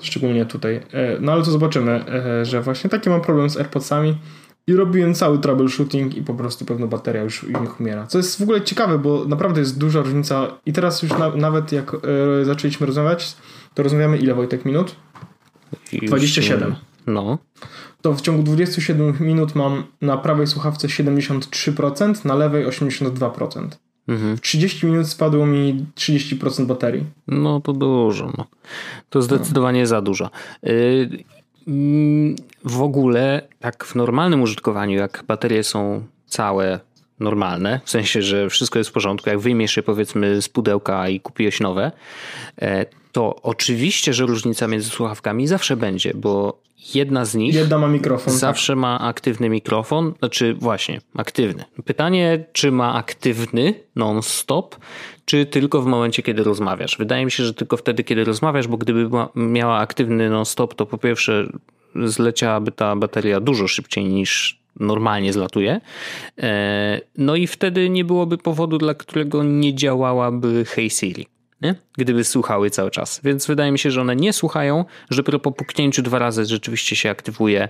szczególnie 0.00 0.46
tutaj. 0.46 0.76
E, 0.76 1.16
no 1.20 1.32
ale 1.32 1.44
to 1.44 1.50
zobaczymy, 1.50 2.04
e, 2.08 2.44
że 2.44 2.62
właśnie 2.62 2.90
taki 2.90 3.10
mam 3.10 3.20
problem 3.20 3.50
z 3.50 3.56
AirPodsami. 3.56 4.16
I 4.66 4.74
robiłem 4.74 5.14
cały 5.14 5.38
troubleshooting 5.38 6.16
i 6.16 6.22
po 6.22 6.34
prostu 6.34 6.64
pewno 6.64 6.86
bateria 6.86 7.22
już 7.22 7.42
mi 7.42 7.54
umiera. 7.80 8.06
Co 8.06 8.18
jest 8.18 8.38
w 8.38 8.42
ogóle 8.42 8.62
ciekawe, 8.62 8.98
bo 8.98 9.24
naprawdę 9.24 9.60
jest 9.60 9.78
duża 9.78 10.00
różnica. 10.00 10.46
I 10.66 10.72
teraz 10.72 11.02
już 11.02 11.12
na, 11.18 11.36
nawet 11.36 11.72
jak 11.72 11.94
e, 11.94 12.44
zaczęliśmy 12.44 12.86
rozmawiać, 12.86 13.36
to 13.74 13.82
rozmawiamy 13.82 14.18
ile 14.18 14.34
Wojtek 14.34 14.64
minut? 14.64 14.96
27. 16.06 16.74
No. 17.06 17.38
To 18.02 18.14
w 18.14 18.20
ciągu 18.20 18.42
27 18.42 19.16
minut 19.20 19.54
mam 19.54 19.84
na 20.00 20.16
prawej 20.16 20.46
słuchawce 20.46 20.88
73%, 20.88 22.24
na 22.24 22.34
lewej 22.34 22.66
82%. 22.66 23.68
Mhm. 24.08 24.36
W 24.36 24.40
30 24.40 24.86
minut 24.86 25.08
spadło 25.08 25.46
mi 25.46 25.86
30% 25.94 26.66
baterii. 26.66 27.04
No 27.26 27.60
to 27.60 27.72
dużo. 27.72 28.32
No. 28.38 28.46
To 29.10 29.22
zdecydowanie 29.22 29.80
no. 29.80 29.86
za 29.86 30.02
dużo. 30.02 30.30
Yy, 30.62 30.72
Mm, 30.72 31.33
w 32.64 32.82
ogóle, 32.82 33.48
tak 33.60 33.84
w 33.84 33.94
normalnym 33.94 34.42
użytkowaniu, 34.42 34.96
jak 34.96 35.24
baterie 35.26 35.64
są 35.64 36.04
całe, 36.26 36.80
normalne, 37.20 37.80
w 37.84 37.90
sensie, 37.90 38.22
że 38.22 38.50
wszystko 38.50 38.78
jest 38.78 38.90
w 38.90 38.92
porządku, 38.92 39.30
jak 39.30 39.38
wyjmiesz 39.38 39.76
je 39.76 39.82
powiedzmy 39.82 40.42
z 40.42 40.48
pudełka 40.48 41.08
i 41.08 41.20
kupiłeś 41.20 41.60
nowe, 41.60 41.92
e, 42.62 42.86
to 43.12 43.42
oczywiście, 43.42 44.14
że 44.14 44.26
różnica 44.26 44.68
między 44.68 44.90
słuchawkami 44.90 45.46
zawsze 45.46 45.76
będzie, 45.76 46.12
bo 46.14 46.58
jedna 46.94 47.24
z 47.24 47.34
nich 47.34 47.54
jedna 47.54 47.78
ma 47.78 47.88
mikrofon, 47.88 48.32
tak. 48.32 48.40
zawsze 48.40 48.72
tak. 48.72 48.80
ma 48.80 49.00
aktywny 49.00 49.48
mikrofon, 49.48 50.14
znaczy 50.18 50.54
właśnie 50.54 51.00
aktywny. 51.16 51.64
Pytanie, 51.84 52.44
czy 52.52 52.72
ma 52.72 52.94
aktywny 52.94 53.74
non-stop, 53.96 54.76
czy 55.24 55.46
tylko 55.46 55.82
w 55.82 55.86
momencie, 55.86 56.22
kiedy 56.22 56.44
rozmawiasz. 56.44 56.96
Wydaje 56.98 57.24
mi 57.24 57.30
się, 57.30 57.44
że 57.44 57.54
tylko 57.54 57.76
wtedy, 57.76 58.04
kiedy 58.04 58.24
rozmawiasz, 58.24 58.68
bo 58.68 58.76
gdyby 58.76 59.10
miała 59.34 59.78
aktywny 59.78 60.30
non-stop, 60.30 60.74
to 60.74 60.86
po 60.86 60.98
pierwsze 60.98 61.46
zleciałaby 62.04 62.72
ta 62.72 62.96
bateria 62.96 63.40
dużo 63.40 63.68
szybciej 63.68 64.04
niż 64.04 64.60
normalnie 64.80 65.32
zlatuje. 65.32 65.80
E, 66.38 67.00
no 67.18 67.36
i 67.36 67.46
wtedy 67.46 67.90
nie 67.90 68.04
byłoby 68.04 68.38
powodu, 68.38 68.78
dla 68.78 68.94
którego 68.94 69.44
nie 69.44 69.74
działałaby 69.74 70.64
Hey 70.64 70.90
Siri. 70.90 71.26
Nie? 71.64 71.74
Gdyby 71.98 72.24
słuchały 72.24 72.70
cały 72.70 72.90
czas. 72.90 73.20
Więc 73.24 73.46
wydaje 73.46 73.72
mi 73.72 73.78
się, 73.78 73.90
że 73.90 74.00
one 74.00 74.16
nie 74.16 74.32
słuchają, 74.32 74.84
że 75.10 75.22
po 75.22 75.52
puknięciu 75.52 76.02
dwa 76.02 76.18
razy 76.18 76.46
rzeczywiście 76.46 76.96
się 76.96 77.10
aktywuje 77.10 77.68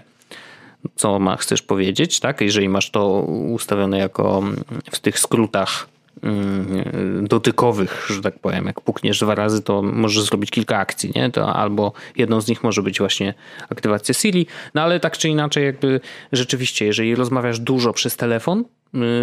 co 0.96 1.18
ma, 1.18 1.36
chcesz 1.36 1.62
powiedzieć, 1.62 2.20
tak? 2.20 2.40
Jeżeli 2.40 2.68
masz 2.68 2.90
to 2.90 3.20
ustawione 3.52 3.98
jako 3.98 4.42
w 4.90 4.98
tych 4.98 5.18
skrótach 5.18 5.88
Mm, 6.22 6.84
dotykowych, 7.28 8.06
że 8.10 8.22
tak 8.22 8.38
powiem. 8.38 8.66
Jak 8.66 8.80
pukniesz 8.80 9.20
dwa 9.20 9.34
razy, 9.34 9.62
to 9.62 9.82
możesz 9.82 10.22
zrobić 10.22 10.50
kilka 10.50 10.78
akcji, 10.78 11.12
nie? 11.14 11.30
To 11.30 11.54
albo 11.54 11.92
jedną 12.16 12.40
z 12.40 12.48
nich 12.48 12.62
może 12.62 12.82
być 12.82 12.98
właśnie 12.98 13.34
aktywacja 13.70 14.14
Siri, 14.14 14.46
no 14.74 14.82
ale 14.82 15.00
tak 15.00 15.18
czy 15.18 15.28
inaczej, 15.28 15.64
jakby 15.64 16.00
rzeczywiście, 16.32 16.86
jeżeli 16.86 17.14
rozmawiasz 17.14 17.58
dużo 17.58 17.92
przez 17.92 18.16
telefon, 18.16 18.64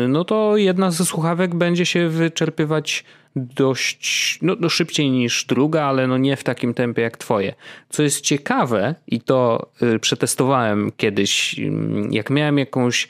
no 0.08 0.24
to 0.24 0.58
jedna 0.58 0.92
ze 0.92 1.06
słuchawek 1.06 1.56
będzie 1.56 1.86
się 1.86 2.10
wyczerpywać 2.10 3.04
dość 3.36 4.40
no, 4.42 4.56
no 4.60 4.70
szybciej 4.70 5.12
niż 5.12 5.46
druga, 5.46 5.84
ale 5.84 6.08
no 6.08 6.18
nie 6.18 6.36
w 6.36 6.44
takim 6.44 6.74
tempie 6.74 7.02
jak 7.02 7.18
twoje. 7.18 7.54
Co 7.90 8.04
jest 8.04 8.22
ciekawe 8.22 8.96
i 9.08 9.22
to 9.22 9.70
y, 9.82 10.00
przetestowałem 10.00 10.92
kiedyś, 10.98 11.60
mm, 11.60 12.14
jak 12.14 12.30
miałem 12.30 12.58
jakąś 12.58 13.08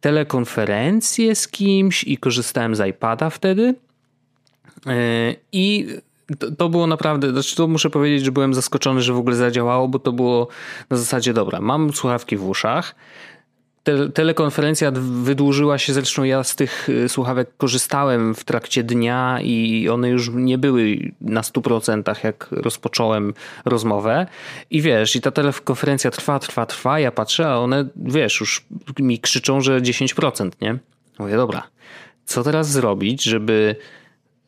telekonferencję 0.00 1.34
z 1.34 1.48
kimś 1.48 2.04
i 2.04 2.18
korzystałem 2.18 2.74
z 2.74 2.86
iPada 2.88 3.30
wtedy. 3.30 3.74
E, 4.86 5.34
I 5.52 5.86
to, 6.38 6.50
to, 6.50 6.68
było 6.68 6.86
naprawdę, 6.86 7.30
znaczy 7.30 7.56
to 7.56 7.68
muszę 7.68 7.90
powiedzieć, 7.90 8.24
że 8.24 8.32
byłem 8.32 8.54
zaskoczony, 8.54 9.02
że 9.02 9.12
w 9.12 9.18
ogóle 9.18 9.36
zadziałało, 9.36 9.88
bo 9.88 9.98
to 9.98 10.12
było 10.12 10.48
na 10.90 10.96
zasadzie 10.96 11.32
dobra, 11.32 11.60
mam 11.60 11.92
słuchawki 11.92 12.36
w 12.36 12.48
uszach, 12.48 12.94
te, 13.84 14.08
telekonferencja 14.08 14.90
wydłużyła 15.22 15.78
się, 15.78 15.92
zresztą 15.92 16.24
ja 16.24 16.44
z 16.44 16.56
tych 16.56 16.88
y, 16.88 17.08
słuchawek 17.08 17.56
korzystałem 17.56 18.34
w 18.34 18.44
trakcie 18.44 18.82
dnia 18.82 19.38
i 19.42 19.88
one 19.88 20.08
już 20.08 20.30
nie 20.34 20.58
były 20.58 21.12
na 21.20 21.40
100% 21.40 22.24
jak 22.24 22.48
rozpocząłem 22.50 23.34
rozmowę. 23.64 24.26
I 24.70 24.82
wiesz, 24.82 25.16
i 25.16 25.20
ta 25.20 25.30
telekonferencja 25.30 26.10
trwa, 26.10 26.38
trwa, 26.38 26.66
trwa, 26.66 27.00
ja 27.00 27.12
patrzę, 27.12 27.48
a 27.48 27.58
one, 27.58 27.88
wiesz, 27.96 28.40
już 28.40 28.66
mi 28.98 29.18
krzyczą, 29.18 29.60
że 29.60 29.80
10%, 29.80 30.50
nie? 30.60 30.78
Mówię, 31.18 31.36
dobra, 31.36 31.62
co 32.24 32.42
teraz 32.42 32.70
zrobić, 32.70 33.22
żeby 33.22 33.76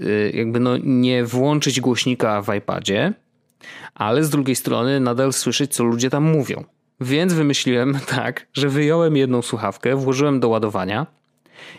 y, 0.01 0.33
jakby 0.35 0.61
no 0.61 0.77
nie 0.85 1.25
włączyć 1.25 1.81
głośnika 1.81 2.43
w 2.43 2.55
iPadzie, 2.55 3.13
ale 3.95 4.25
z 4.25 4.31
drugiej 4.31 4.57
strony 4.57 5.01
nadal 5.01 5.33
słyszeć, 5.33 5.75
co 5.75 5.85
ludzie 5.85 6.11
tam 6.11 6.25
mówią. 6.25 6.65
Więc 7.01 7.33
wymyśliłem 7.33 7.99
tak, 8.17 8.47
że 8.53 8.69
wyjąłem 8.69 9.17
jedną 9.17 9.43
słuchawkę, 9.43 9.97
włożyłem 9.97 10.41
do 10.41 10.49
ładowania 10.49 11.07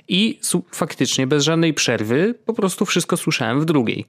i 0.07 0.39
faktycznie 0.71 1.27
bez 1.27 1.43
żadnej 1.43 1.73
przerwy 1.73 2.35
po 2.45 2.53
prostu 2.53 2.85
wszystko 2.85 3.17
słyszałem 3.17 3.61
w 3.61 3.65
drugiej. 3.65 4.05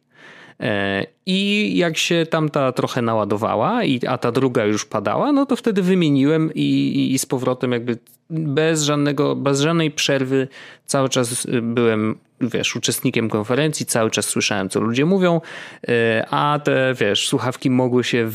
E, 0.61 1.07
I 1.27 1.73
jak 1.77 1.97
się 1.97 2.27
tamta 2.31 2.73
trochę 2.73 3.03
naładowała, 3.03 3.85
i, 3.85 4.07
a 4.07 4.19
ta 4.19 4.33
druga 4.33 4.65
już 4.65 4.85
padała, 4.85 5.33
no 5.33 5.47
to 5.47 5.57
wtedy 5.57 5.83
wymieniłem 5.83 6.51
i, 6.55 7.09
i 7.15 7.19
z 7.19 7.27
powrotem 7.27 7.73
jakby 7.73 7.99
bez 8.31 8.83
żadnego, 8.83 9.37
bez 9.37 9.61
żadnej 9.61 9.91
przerwy 9.91 10.49
cały 10.87 11.09
czas 11.09 11.47
byłem 11.63 12.19
wiesz, 12.41 12.77
uczestnikiem 12.77 13.29
konferencji, 13.31 13.87
cały 13.87 14.11
czas 14.11 14.27
słyszałem, 14.27 14.69
co 14.69 14.81
ludzie 14.81 15.07
mówią, 15.07 15.41
e, 15.89 16.27
a 16.31 16.61
te, 16.65 16.95
wiesz, 17.01 17.29
słuchawki 17.29 17.71
mogły 17.71 18.05
się 18.05 18.31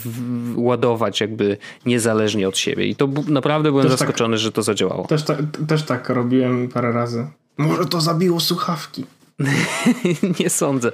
ładować 0.56 1.22
jakby 1.22 1.58
niezależnie 1.86 2.48
od 2.48 2.58
siebie. 2.58 2.88
I 2.88 2.96
to 2.96 3.10
naprawdę 3.28 3.70
byłem 3.70 3.84
też 3.84 3.92
tak- 3.92 4.00
zaskoczony, 4.00 4.38
tak, 4.38 4.42
że 4.42 4.52
to 4.52 4.64
zadziałało. 4.64 5.08
Też, 5.08 5.24
tak, 5.24 5.38
też 5.68 5.84
tak 5.84 6.10
robiłem 6.10 6.70
parę 6.70 6.92
razy. 6.92 7.28
Może 7.58 7.86
to 7.86 8.02
zabiło 8.02 8.40
słuchawki. 8.40 9.06
nie 10.40 10.50
sądzę, 10.50 10.92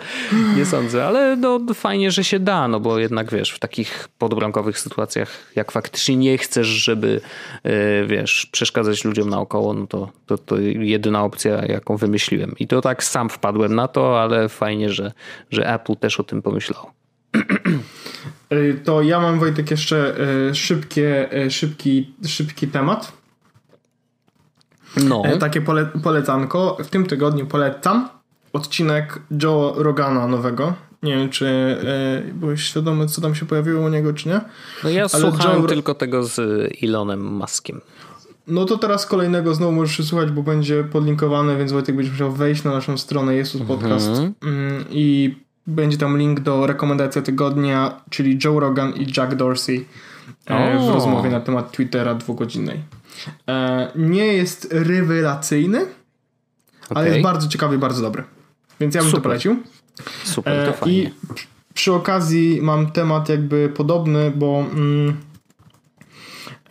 nie 0.58 0.66
sądzę, 0.66 1.08
ale 1.08 1.36
no, 1.36 1.60
fajnie, 1.74 2.12
że 2.12 2.24
się 2.24 2.40
da, 2.40 2.68
no 2.68 2.80
bo 2.80 3.00
jednak 3.00 3.32
wiesz, 3.32 3.52
w 3.52 3.60
takich 3.60 4.08
podbramkowych 4.18 4.80
sytuacjach, 4.80 5.30
jak 5.56 5.72
faktycznie 5.72 6.16
nie 6.16 6.38
chcesz, 6.38 6.68
żeby 6.68 7.22
e, 7.64 8.06
wiesz, 8.06 8.48
przeszkadzać 8.52 9.06
ludziom 9.06 9.30
naokoło, 9.30 9.74
no 9.74 9.88
to, 9.88 10.12
to, 10.26 10.38
to 10.38 10.58
jedyna 10.60 11.24
opcja, 11.24 11.66
jaką 11.66 11.98
wymyśliłem. 11.98 12.56
I 12.60 12.68
to 12.68 12.82
tak 12.82 13.04
sam 13.04 13.30
wpadłem 13.30 13.76
na 13.76 13.88
to, 13.88 14.22
ale 14.22 14.50
fajnie, 14.50 14.90
że, 14.90 15.12
że 15.52 15.74
Apple 15.74 15.96
też 15.96 16.20
o 16.20 16.24
tym 16.24 16.42
pomyślał. 16.42 16.86
E, 18.50 18.74
to 18.74 19.02
ja 19.02 19.20
mam 19.20 19.40
Wojtek 19.40 19.72
jeszcze 19.72 20.16
e, 20.50 20.56
szybkie, 20.56 21.30
szybki, 21.50 22.14
szybki 22.28 22.68
temat. 22.68 23.12
No. 25.04 25.24
Takie 25.40 25.62
pole, 25.62 25.86
polecanko. 26.04 26.78
W 26.84 26.88
tym 26.88 27.06
tygodniu 27.06 27.46
polecam 27.46 28.10
odcinek 28.54 29.20
Joe 29.44 29.74
Rogana 29.78 30.28
nowego. 30.28 30.74
Nie 31.04 31.16
wiem, 31.18 31.30
czy 31.30 31.48
e, 31.48 32.34
byłeś 32.34 32.64
świadomy, 32.64 33.08
co 33.08 33.22
tam 33.22 33.36
się 33.36 33.46
pojawiło 33.46 33.86
u 33.86 33.90
niego, 33.90 34.14
czy 34.14 34.30
nie? 34.30 34.42
No 34.84 34.90
ja 34.90 35.02
Ale 35.02 35.10
słuchałem 35.10 35.62
Joe... 35.62 35.68
tylko 35.68 35.94
tego 35.94 36.24
z 36.24 36.40
Elonem 36.84 37.26
Muskiem. 37.26 37.82
No 38.48 38.66
to 38.66 38.78
teraz 38.78 39.06
kolejnego 39.06 39.56
znowu 39.56 39.72
możesz 39.72 40.08
słuchać, 40.08 40.32
bo 40.32 40.44
będzie 40.44 40.84
podlinkowany, 40.84 41.58
więc 41.58 41.72
Wojtek 41.72 41.96
będziesz 41.96 42.14
musiał 42.14 42.32
wejść 42.32 42.64
na 42.64 42.72
naszą 42.72 42.98
stronę 42.98 43.36
Jesus 43.36 43.62
Podcast 43.62 44.08
mhm. 44.08 44.34
mm, 44.44 44.86
i 44.92 45.36
będzie 45.68 45.98
tam 45.98 46.18
link 46.18 46.40
do 46.40 46.68
rekomendacji 46.68 47.22
tygodnia, 47.22 48.02
czyli 48.10 48.40
Joe 48.44 48.60
Rogan 48.60 48.94
i 48.94 49.08
Jack 49.18 49.36
Dorsey 49.36 49.86
e, 50.46 50.80
w 50.80 50.90
rozmowie 50.90 51.30
na 51.30 51.40
temat 51.40 51.72
Twittera 51.72 52.16
dwugodzinnej. 52.16 52.80
E, 53.48 53.92
nie 53.96 54.26
jest 54.26 54.68
rewelacyjny, 54.72 55.82
okay. 55.82 55.92
ale 56.90 57.10
jest 57.10 57.22
bardzo 57.22 57.48
ciekawy 57.48 57.76
i 57.76 57.80
bardzo 57.80 58.02
dobry. 58.02 58.24
Więc 58.80 58.96
ja 58.96 59.02
bym 59.02 59.10
Super. 59.10 59.22
to 59.22 59.30
polecił. 59.30 59.64
Super, 60.24 60.66
to 60.66 60.72
e, 60.72 60.74
fajnie. 60.74 60.98
I 60.98 61.12
przy 61.74 61.94
okazji 61.94 62.60
mam 62.62 62.92
temat 62.92 63.30
jakby 63.30 63.70
podobny, 63.70 64.32
bo 64.32 64.66
mm, 64.74 65.18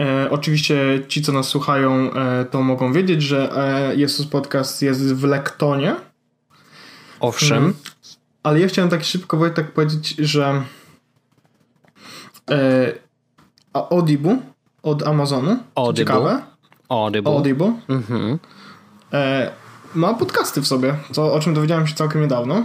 e, 0.00 0.30
oczywiście 0.30 1.02
ci, 1.08 1.22
co 1.22 1.32
nas 1.32 1.48
słuchają, 1.48 2.12
e, 2.12 2.44
to 2.44 2.62
mogą 2.62 2.92
wiedzieć, 2.92 3.22
że 3.22 3.56
e, 3.56 3.96
Jesus 3.96 4.26
Podcast 4.26 4.82
jest 4.82 5.14
w 5.14 5.24
Lektonie. 5.24 5.96
Owszem. 7.20 7.58
Mm, 7.58 7.74
ale 8.42 8.60
ja 8.60 8.68
chciałem 8.68 8.90
tak 8.90 9.04
szybko 9.04 9.36
Wojtek 9.36 9.72
powiedzieć, 9.72 10.14
że 10.18 10.62
e, 12.50 12.92
Audible 13.72 14.38
od 14.82 15.02
Amazonu. 15.02 15.56
Audible. 15.74 16.04
Ciekawe. 16.04 16.42
Audible. 16.88 17.32
Audible. 17.32 17.72
Mhm. 17.88 18.38
E, 19.94 19.98
ma 19.98 20.14
podcasty 20.14 20.60
w 20.60 20.66
sobie, 20.66 20.94
co, 21.12 21.32
o 21.32 21.40
czym 21.40 21.54
dowiedziałem 21.54 21.86
się 21.86 21.94
całkiem 21.94 22.20
niedawno. 22.20 22.64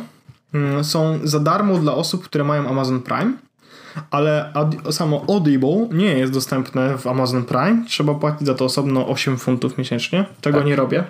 Mm, 0.54 0.84
są 0.84 1.20
za 1.24 1.40
darmo 1.40 1.78
dla 1.78 1.96
osób, 1.96 2.24
które 2.24 2.44
mają 2.44 2.70
Amazon 2.70 3.02
Prime, 3.02 3.34
ale 4.12 4.54
samo 4.92 5.26
Audible 5.30 5.88
nie 5.92 6.18
jest 6.18 6.34
dostępne 6.34 6.98
w 6.98 7.08
Amazon 7.08 7.44
Prime. 7.44 7.86
Trzeba 7.88 8.14
płacić 8.14 8.48
za 8.48 8.54
to 8.54 8.66
osobno 8.66 9.08
8 9.08 9.38
funtów 9.38 9.78
miesięcznie. 9.78 10.26
Tego 10.42 10.58
tak. 10.58 10.68
nie 10.68 10.76
robię, 10.76 11.04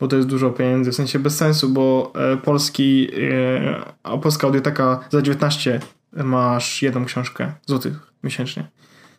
bo 0.00 0.08
to 0.08 0.16
jest 0.16 0.28
dużo 0.28 0.50
pieniędzy, 0.50 0.92
w 0.92 0.94
sensie 0.94 1.18
bez 1.18 1.36
sensu, 1.36 1.68
bo 1.68 2.12
e, 2.14 2.36
polski, 2.36 3.08
e, 4.04 4.18
polska 4.22 4.46
audioteka 4.46 5.00
za 5.10 5.22
19 5.22 5.80
masz 6.12 6.82
jedną 6.82 7.04
książkę 7.04 7.52
złotych 7.66 8.12
miesięcznie. 8.24 8.68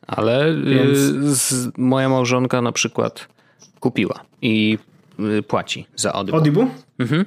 Ale 0.07 0.55
Więc... 0.63 0.97
z, 1.37 1.77
moja 1.77 2.09
małżonka 2.09 2.61
na 2.61 2.71
przykład 2.71 3.27
kupiła 3.79 4.19
i 4.41 4.77
płaci 5.47 5.87
za 5.95 6.13
Audible. 6.13 6.37
Audible? 6.37 6.67
Mhm. 6.99 7.25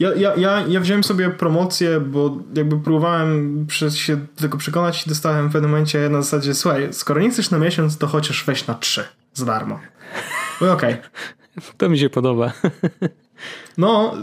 Ja, 0.00 0.14
ja, 0.14 0.34
ja, 0.36 0.64
ja 0.68 0.80
wziąłem 0.80 1.04
sobie 1.04 1.30
promocję, 1.30 2.00
bo 2.00 2.38
jakby 2.54 2.80
próbowałem 2.80 3.64
przez 3.66 3.96
się 3.96 4.16
do 4.16 4.42
tego 4.42 4.58
przekonać 4.58 5.06
i 5.06 5.08
dostałem 5.08 5.48
w 5.48 5.52
pewnym 5.52 5.70
momencie 5.70 6.08
na 6.08 6.22
zasadzie, 6.22 6.54
słuchaj, 6.54 6.88
skoro 6.92 7.20
nie 7.20 7.30
chcesz 7.30 7.50
na 7.50 7.58
miesiąc, 7.58 7.98
to 7.98 8.06
chociaż 8.06 8.44
weź 8.44 8.66
na 8.66 8.74
trzy 8.74 9.04
za 9.34 9.46
darmo. 9.46 9.80
No 10.60 10.72
okej. 10.72 10.92
Okay. 10.94 11.10
To 11.78 11.88
mi 11.88 11.98
się 11.98 12.10
podoba. 12.10 12.52
No, 13.78 14.14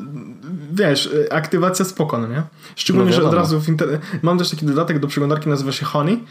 wiesz, 0.71 1.09
aktywacja 1.31 1.85
spokojna, 1.85 2.27
nie? 2.27 2.43
Szczególnie, 2.75 3.11
no 3.11 3.15
że 3.15 3.23
od 3.23 3.33
razu 3.33 3.61
w 3.61 3.69
inter... 3.69 3.99
mam 4.21 4.37
też 4.37 4.49
taki 4.49 4.65
dodatek 4.65 4.99
do 4.99 5.07
przeglądarki, 5.07 5.49
nazywa 5.49 5.71
się 5.71 5.85
Honey 5.85 6.23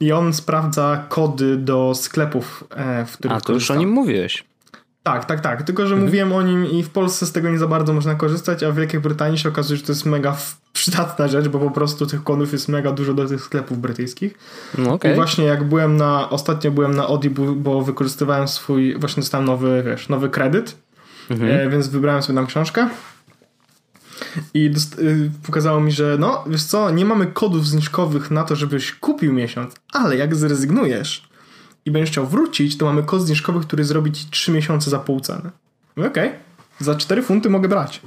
i 0.00 0.12
on 0.12 0.32
sprawdza 0.32 1.06
kody 1.08 1.56
do 1.56 1.94
sklepów, 1.94 2.64
e, 2.70 3.06
w 3.06 3.12
których 3.12 3.36
A, 3.36 3.40
to 3.40 3.52
już 3.52 3.70
o 3.70 3.74
nim 3.74 3.90
mówiłeś. 3.90 4.44
Tak, 5.02 5.24
tak, 5.24 5.40
tak. 5.40 5.62
Tylko, 5.62 5.86
że 5.86 5.94
mhm. 5.94 6.06
mówiłem 6.06 6.32
o 6.32 6.42
nim 6.42 6.66
i 6.66 6.82
w 6.82 6.90
Polsce 6.90 7.26
z 7.26 7.32
tego 7.32 7.50
nie 7.50 7.58
za 7.58 7.66
bardzo 7.66 7.92
można 7.92 8.14
korzystać, 8.14 8.62
a 8.62 8.72
w 8.72 8.76
Wielkiej 8.76 9.00
Brytanii 9.00 9.38
się 9.38 9.48
okazuje, 9.48 9.76
że 9.76 9.86
to 9.86 9.92
jest 9.92 10.06
mega 10.06 10.36
przydatna 10.72 11.28
rzecz, 11.28 11.48
bo 11.48 11.58
po 11.58 11.70
prostu 11.70 12.06
tych 12.06 12.24
konów 12.24 12.52
jest 12.52 12.68
mega 12.68 12.92
dużo 12.92 13.14
do 13.14 13.28
tych 13.28 13.42
sklepów 13.42 13.78
brytyjskich. 13.78 14.34
No 14.78 14.92
okay. 14.92 15.12
I 15.12 15.14
właśnie 15.14 15.44
jak 15.44 15.64
byłem 15.64 15.96
na, 15.96 16.30
ostatnio 16.30 16.70
byłem 16.70 16.94
na 16.94 17.06
Audible, 17.06 17.52
bo 17.56 17.82
wykorzystywałem 17.82 18.48
swój, 18.48 18.98
właśnie 18.98 19.20
dostałem 19.20 19.46
nowy, 19.46 19.82
wiesz, 19.86 20.08
nowy 20.08 20.28
kredyt, 20.28 20.76
mhm. 21.30 21.50
e, 21.50 21.70
więc 21.70 21.88
wybrałem 21.88 22.22
sobie 22.22 22.36
tam 22.36 22.46
książkę. 22.46 22.88
I 24.54 24.70
dost, 24.70 24.98
y, 24.98 25.30
pokazało 25.46 25.80
mi, 25.80 25.92
że 25.92 26.16
no, 26.18 26.44
wiesz 26.46 26.64
co, 26.64 26.90
nie 26.90 27.04
mamy 27.04 27.26
kodów 27.26 27.66
zniżkowych 27.66 28.30
na 28.30 28.44
to, 28.44 28.56
żebyś 28.56 28.92
kupił 28.92 29.32
miesiąc, 29.32 29.74
ale 29.92 30.16
jak 30.16 30.36
zrezygnujesz, 30.36 31.28
i 31.84 31.90
będziesz 31.90 32.10
chciał 32.10 32.26
wrócić, 32.26 32.78
to 32.78 32.86
mamy 32.86 33.02
kod 33.02 33.22
zniżkowy, 33.22 33.60
który 33.60 33.84
zrobi 33.84 34.12
ci 34.12 34.26
3 34.30 34.52
miesiące 34.52 34.90
za 34.90 34.98
pół 34.98 35.20
ceny. 35.20 35.50
Okej, 35.96 36.08
okay. 36.08 36.30
za 36.80 36.94
4 36.94 37.22
funty 37.22 37.50
mogę 37.50 37.68
brać. 37.68 38.02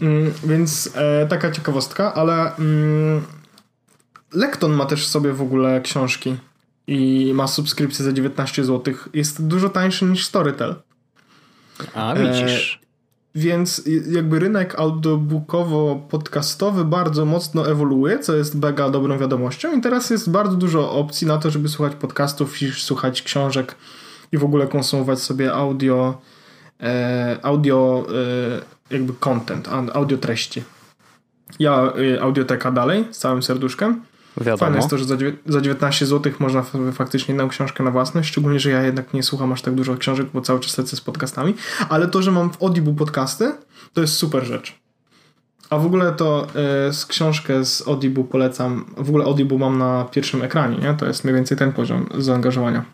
Mm, 0.00 0.32
więc 0.44 0.90
e, 0.94 1.26
taka 1.26 1.50
ciekawostka, 1.50 2.14
ale 2.14 2.56
mm, 2.56 3.22
Lekton 4.32 4.72
ma 4.72 4.86
też 4.86 5.06
sobie 5.06 5.32
w 5.32 5.42
ogóle 5.42 5.80
książki 5.80 6.36
i 6.86 7.32
ma 7.34 7.46
subskrypcję 7.46 8.04
za 8.04 8.12
19 8.12 8.64
zł. 8.64 8.94
Jest 9.14 9.46
dużo 9.46 9.68
tańszy 9.68 10.04
niż 10.04 10.26
Storytel. 10.26 10.74
A, 11.94 12.14
widzisz. 12.14 12.85
Więc 13.36 13.82
jakby 14.10 14.38
rynek 14.38 14.78
audiobookowo-podcastowy 14.78 16.84
bardzo 16.84 17.24
mocno 17.24 17.70
ewoluuje, 17.70 18.18
co 18.18 18.36
jest 18.36 18.54
mega 18.54 18.90
dobrą 18.90 19.18
wiadomością 19.18 19.78
i 19.78 19.80
teraz 19.80 20.10
jest 20.10 20.30
bardzo 20.30 20.56
dużo 20.56 20.92
opcji 20.92 21.26
na 21.26 21.38
to, 21.38 21.50
żeby 21.50 21.68
słuchać 21.68 21.94
podcastów 21.94 22.62
i 22.62 22.72
słuchać 22.72 23.22
książek 23.22 23.74
i 24.32 24.38
w 24.38 24.44
ogóle 24.44 24.66
konsumować 24.66 25.18
sobie 25.18 25.52
audio 25.52 26.20
e, 26.80 27.38
audio 27.42 28.06
e, 28.90 28.94
jakby 28.94 29.12
content, 29.12 29.68
audio 29.94 30.18
treści. 30.18 30.62
Ja 31.58 31.92
e, 32.16 32.22
audioteka 32.22 32.72
dalej 32.72 33.04
z 33.10 33.18
całym 33.18 33.42
serduszkiem. 33.42 34.02
Wiadomo. 34.36 34.56
Fajne 34.56 34.76
jest 34.76 34.90
to, 34.90 34.98
że 34.98 35.04
za, 35.04 35.16
za 35.46 35.60
19 35.60 36.06
zł 36.06 36.32
można 36.38 36.62
faktycznie 36.92 37.34
jedną 37.34 37.48
książkę 37.48 37.84
na 37.84 37.90
własność, 37.90 38.28
szczególnie, 38.28 38.60
że 38.60 38.70
ja 38.70 38.82
jednak 38.82 39.14
nie 39.14 39.22
słucham 39.22 39.52
aż 39.52 39.62
tak 39.62 39.74
dużo 39.74 39.96
książek, 39.96 40.26
bo 40.34 40.40
cały 40.40 40.60
czas 40.60 40.78
lecę 40.78 40.96
z 40.96 41.00
podcastami, 41.00 41.54
ale 41.88 42.08
to, 42.08 42.22
że 42.22 42.30
mam 42.30 42.50
w 42.50 42.62
Audible 42.62 42.94
podcasty, 42.94 43.52
to 43.92 44.00
jest 44.00 44.14
super 44.14 44.44
rzecz. 44.44 44.78
A 45.70 45.78
w 45.78 45.86
ogóle 45.86 46.12
to 46.12 46.46
y, 46.88 46.92
z 46.92 47.06
książkę 47.06 47.64
z 47.64 47.88
Audible 47.88 48.24
polecam. 48.24 48.84
W 48.96 49.08
ogóle 49.08 49.24
Audible 49.24 49.58
mam 49.58 49.78
na 49.78 50.04
pierwszym 50.04 50.42
ekranie, 50.42 50.78
nie? 50.78 50.94
To 50.94 51.06
jest 51.06 51.24
mniej 51.24 51.34
więcej 51.34 51.56
ten 51.56 51.72
poziom 51.72 52.08
zaangażowania. 52.18 52.84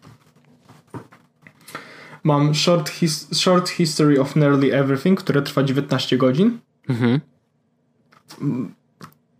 Mam 2.25 2.55
Short, 2.55 2.89
his 2.89 3.29
short 3.33 3.69
History 3.69 4.21
of 4.21 4.37
Nearly 4.37 4.75
Everything, 4.75 5.21
które 5.21 5.43
trwa 5.43 5.63
19 5.63 6.17
godzin. 6.17 6.59
Mhm. 6.89 7.21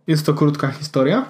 Jest 0.07 0.25
to 0.25 0.33
krótka 0.33 0.67
historia 0.67 1.25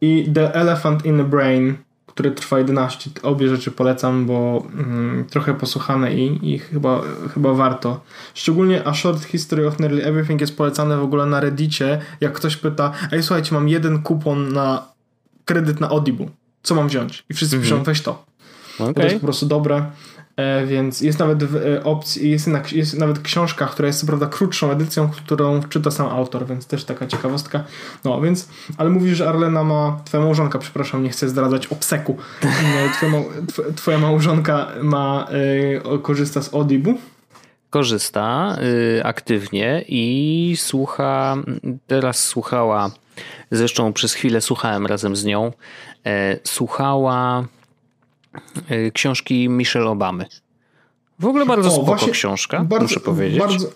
i 0.00 0.30
The 0.34 0.54
Elephant 0.54 1.04
in 1.06 1.18
the 1.18 1.24
Brain, 1.24 1.76
który 2.06 2.30
trwa 2.30 2.58
11. 2.58 3.10
Obie 3.22 3.48
rzeczy 3.48 3.70
polecam, 3.70 4.26
bo 4.26 4.66
mm, 4.74 5.24
trochę 5.24 5.54
posłuchane 5.54 6.14
i, 6.14 6.54
i 6.54 6.58
chyba, 6.58 7.02
chyba 7.34 7.54
warto. 7.54 8.00
Szczególnie 8.34 8.86
A 8.86 8.94
Short 8.94 9.24
History 9.24 9.66
of 9.66 9.78
Nearly 9.78 10.04
Everything 10.04 10.40
jest 10.40 10.56
polecane 10.56 10.96
w 10.96 11.02
ogóle 11.02 11.26
na 11.26 11.40
Reddicie, 11.40 12.00
jak 12.20 12.32
ktoś 12.32 12.56
pyta, 12.56 12.92
ej 13.12 13.22
słuchajcie, 13.22 13.54
mam 13.54 13.68
jeden 13.68 14.02
kupon 14.02 14.52
na 14.52 14.82
kredyt 15.44 15.80
na 15.80 15.88
Audible. 15.88 16.26
Co 16.62 16.74
mam 16.74 16.88
wziąć? 16.88 17.24
I 17.30 17.34
wszyscy 17.34 17.58
-hmm. 17.58 17.62
piszą, 17.62 17.82
weź 17.82 18.02
to. 18.02 18.24
Okay. 18.78 18.94
To 18.94 19.02
jest 19.02 19.14
po 19.14 19.20
prostu 19.22 19.46
dobre. 19.46 19.86
E, 20.36 20.66
więc 20.66 21.00
jest 21.00 21.18
nawet 21.18 21.44
w 21.44 21.80
opcji, 21.84 22.30
jest, 22.30 22.48
jest 22.72 22.98
nawet 22.98 23.18
książka, 23.18 23.66
która 23.66 23.86
jest 23.86 24.00
co 24.00 24.06
prawda 24.06 24.26
krótszą 24.26 24.70
edycją, 24.70 25.08
którą 25.08 25.62
czyta 25.62 25.90
sam 25.90 26.08
autor, 26.08 26.46
więc 26.46 26.66
też 26.66 26.84
taka 26.84 27.06
ciekawostka. 27.06 27.64
No 28.04 28.20
więc, 28.20 28.48
ale 28.76 28.90
mówisz, 28.90 29.16
że 29.16 29.28
Arlena 29.28 29.64
ma, 29.64 30.00
twoja 30.04 30.22
małżonka, 30.24 30.58
przepraszam, 30.58 31.02
nie 31.02 31.10
chcę 31.10 31.28
zdradzać 31.28 31.66
obseku. 31.66 32.16
Twoja, 32.90 33.12
twoja 33.76 33.98
małżonka 33.98 34.68
ma, 34.82 35.28
korzysta 36.02 36.42
z 36.42 36.54
Audible 36.54 36.94
korzysta 37.70 38.56
y, 38.98 39.04
aktywnie 39.04 39.84
i 39.88 40.54
słucha, 40.58 41.36
teraz 41.86 42.24
słuchała, 42.24 42.90
zresztą 43.50 43.92
przez 43.92 44.14
chwilę 44.14 44.40
słuchałem 44.40 44.86
razem 44.86 45.16
z 45.16 45.24
nią, 45.24 45.52
e, 46.06 46.38
słuchała 46.44 47.40
e, 47.40 47.44
książki 48.92 49.48
Michelle 49.48 49.90
Obamy. 49.90 50.26
W 51.18 51.26
ogóle 51.26 51.46
bardzo 51.46 51.68
o, 51.68 51.72
spoko 51.72 51.86
właśnie, 51.86 52.12
książka, 52.12 52.64
bardzo, 52.64 52.82
muszę 52.82 53.00
powiedzieć. 53.00 53.38
Bardzo, 53.38 53.68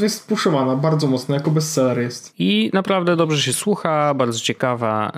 jest 0.00 0.28
puszowana 0.28 0.76
bardzo 0.76 1.06
mocno, 1.06 1.34
jako 1.34 1.50
bestseller 1.50 1.98
jest. 1.98 2.34
I 2.38 2.70
naprawdę 2.72 3.16
dobrze 3.16 3.42
się 3.42 3.52
słucha, 3.52 4.14
bardzo 4.14 4.40
ciekawa. 4.40 5.12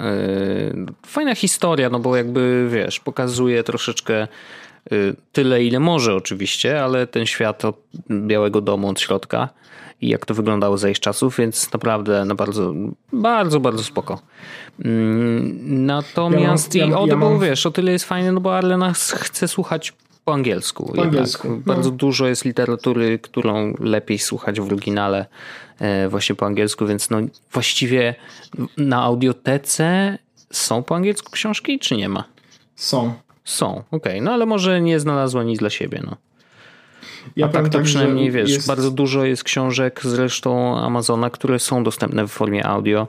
Yy, 0.74 0.87
fajna 1.07 1.35
historia, 1.35 1.91
no 1.91 1.99
bo 1.99 2.16
jakby 2.16 2.68
wiesz, 2.70 3.01
pokazuje 3.01 3.62
troszeczkę 3.64 4.28
Y, 4.93 5.16
tyle, 5.33 5.64
ile 5.64 5.81
może 5.81 6.14
oczywiście, 6.14 6.85
ale 6.85 7.07
ten 7.07 7.26
świat 7.26 7.64
od 7.64 7.76
Białego 8.11 8.61
Domu 8.61 8.89
od 8.89 9.01
środka 9.01 9.49
i 10.01 10.09
jak 10.09 10.26
to 10.26 10.34
wyglądało 10.34 10.78
za 10.78 10.88
ich 10.88 11.01
czasów, 11.01 11.36
więc 11.36 11.72
naprawdę 11.72 12.24
na 12.24 12.34
bardzo, 12.34 12.74
bardzo, 13.12 13.61
bardzo 13.61 13.84
spoko. 13.84 14.20
Mm, 14.84 15.86
natomiast 15.86 16.74
ja 16.74 16.82
mam, 16.82 16.90
ja, 16.90 16.96
i 16.96 17.01
Audible, 17.01 17.26
ja 17.26 17.30
mam... 17.30 17.40
wiesz, 17.40 17.66
o 17.66 17.70
tyle 17.70 17.92
jest 17.92 18.05
fajne, 18.05 18.32
no 18.32 18.40
bo 18.40 18.57
Arlena 18.57 18.92
chce 18.92 19.48
słuchać 19.48 19.92
po 20.24 20.34
angielsku. 20.34 20.92
Po 20.96 21.03
angielsku. 21.03 21.48
No. 21.48 21.57
Bardzo 21.57 21.90
dużo 21.90 22.26
jest 22.26 22.44
literatury, 22.44 23.18
którą 23.18 23.74
lepiej 23.80 24.18
słuchać 24.18 24.61
w 24.61 24.66
oryginale 24.66 25.26
e, 25.78 26.09
właśnie 26.09 26.34
po 26.34 26.46
angielsku, 26.46 26.86
więc 26.86 27.11
no 27.11 27.18
właściwie 27.53 28.14
na 28.76 29.03
audiotece 29.03 30.18
są 30.53 30.82
po 30.82 30.96
angielsku 30.96 31.32
książki, 31.32 31.78
czy 31.78 31.96
nie 31.96 32.09
ma? 32.09 32.24
Są. 32.76 33.12
Są, 33.44 33.70
okej. 33.70 33.84
Okay. 33.90 34.20
No 34.20 34.32
ale 34.32 34.46
może 34.46 34.80
nie 34.80 35.01
znalazła 35.01 35.42
nic 35.42 35.59
dla 35.59 35.70
siebie, 35.70 36.03
no. 36.05 36.16
Ja 37.37 37.47
A 37.47 37.49
tak 37.49 37.64
to 37.64 37.71
tak, 37.71 37.83
przynajmniej 37.83 38.31
wiesz, 38.31 38.51
jest... 38.51 38.66
bardzo 38.66 38.91
dużo 38.91 39.25
jest 39.25 39.45
książek 39.45 40.01
zresztą 40.05 40.79
Amazona, 40.79 41.31
które 41.31 41.59
są 41.59 41.85
dostępne 41.85 42.27
w 42.27 42.31
formie 42.31 42.66
audio, 42.66 43.07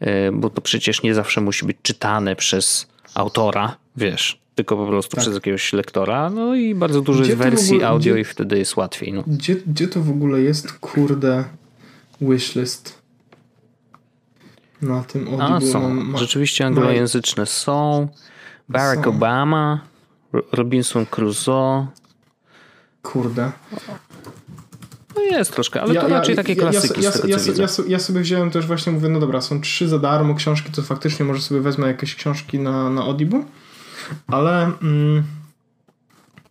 e, 0.00 0.32
bo 0.32 0.50
to 0.50 0.60
przecież 0.60 1.02
nie 1.02 1.14
zawsze 1.14 1.40
musi 1.40 1.66
być 1.66 1.76
czytane 1.82 2.36
przez 2.36 2.86
autora, 3.14 3.76
wiesz, 3.96 4.40
tylko 4.54 4.76
po 4.76 4.86
prostu 4.86 5.16
tak. 5.16 5.20
przez 5.20 5.34
jakiegoś 5.34 5.72
lektora. 5.72 6.30
No 6.30 6.54
i 6.54 6.74
bardzo 6.74 7.00
dużo 7.00 7.20
gdzie 7.20 7.30
jest 7.30 7.42
wersji 7.42 7.74
ogóle, 7.74 7.88
audio 7.88 8.12
gdzie, 8.12 8.20
i 8.20 8.24
wtedy 8.24 8.58
jest 8.58 8.76
łatwiej. 8.76 9.12
No. 9.12 9.22
Gdzie, 9.26 9.56
gdzie 9.66 9.88
to 9.88 10.00
w 10.00 10.10
ogóle 10.10 10.40
jest, 10.40 10.72
kurde, 10.72 11.44
wishlist? 12.20 13.04
Na 14.82 15.02
tym 15.02 15.28
Audible. 15.28 15.44
A, 15.44 15.60
są. 15.60 15.94
Ma, 15.94 16.18
Rzeczywiście 16.18 16.66
anglojęzyczne 16.66 17.46
są. 17.46 18.08
Barack 18.68 19.06
Obama, 19.06 19.80
Robinson 20.52 21.06
Crusoe. 21.06 21.86
Kurde. 23.04 23.52
No 25.16 25.22
jest 25.22 25.52
troszkę, 25.52 25.82
ale 25.82 25.94
ja, 25.94 26.00
to 26.00 26.08
raczej 26.08 26.32
ja, 26.32 26.42
takie 26.42 26.56
klasyki. 26.56 27.02
Ja, 27.02 27.10
ja, 27.24 27.36
ja, 27.56 27.66
ja, 27.88 27.98
sobie 27.98 28.20
wziąłem 28.20 28.50
też 28.50 28.66
właśnie, 28.66 28.92
mówię, 28.92 29.08
no 29.08 29.20
dobra, 29.20 29.40
są 29.40 29.60
trzy 29.60 29.88
za 29.88 29.98
darmo 29.98 30.34
książki, 30.34 30.72
to 30.72 30.82
faktycznie 30.82 31.26
może 31.26 31.42
sobie 31.42 31.60
wezmę 31.60 31.86
jakieś 31.86 32.14
książki 32.14 32.58
na, 32.58 32.90
na 32.90 33.02
Audible, 33.02 33.44
ale 34.26 34.70
mm, 34.82 35.22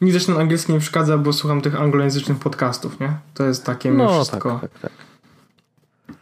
mi 0.01 0.13
też 0.13 0.25
ten 0.25 0.37
angielski 0.37 0.73
nie 0.73 0.79
przeszkadza, 0.79 1.17
bo 1.17 1.33
słucham 1.33 1.61
tych 1.61 1.81
anglojęzycznych 1.81 2.37
podcastów, 2.37 2.99
nie? 2.99 3.17
To 3.33 3.43
jest 3.43 3.65
takie 3.65 3.91
no, 3.91 4.13
wszystko. 4.13 4.59
Tak, 4.61 4.71
tak, 4.71 4.91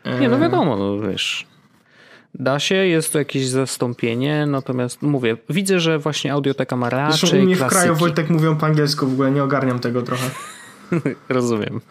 tak. 0.03 0.19
Nie, 0.19 0.29
no 0.29 0.39
wiadomo, 0.39 0.77
no 0.77 0.99
wiesz, 1.07 1.47
Da 2.33 2.59
się, 2.59 2.75
jest 2.75 3.13
to 3.13 3.19
jakieś 3.19 3.47
zastąpienie, 3.47 4.45
natomiast 4.45 5.01
mówię, 5.01 5.37
widzę, 5.49 5.79
że 5.79 5.99
właśnie 5.99 6.33
audioteka 6.33 6.75
ma 6.75 6.89
raczej 6.89 7.19
Zresztą 7.19 7.37
u 7.37 7.41
mnie 7.41 7.55
klasyki. 7.55 7.79
w 7.79 7.81
kraju 7.81 7.95
Wojtek 7.95 8.29
mówią 8.29 8.55
po 8.55 8.65
angielsku, 8.65 9.07
w 9.07 9.13
ogóle 9.13 9.31
nie 9.31 9.43
ogarniam 9.43 9.79
tego 9.79 10.01
trochę. 10.01 10.29
Rozumiem. 11.29 11.81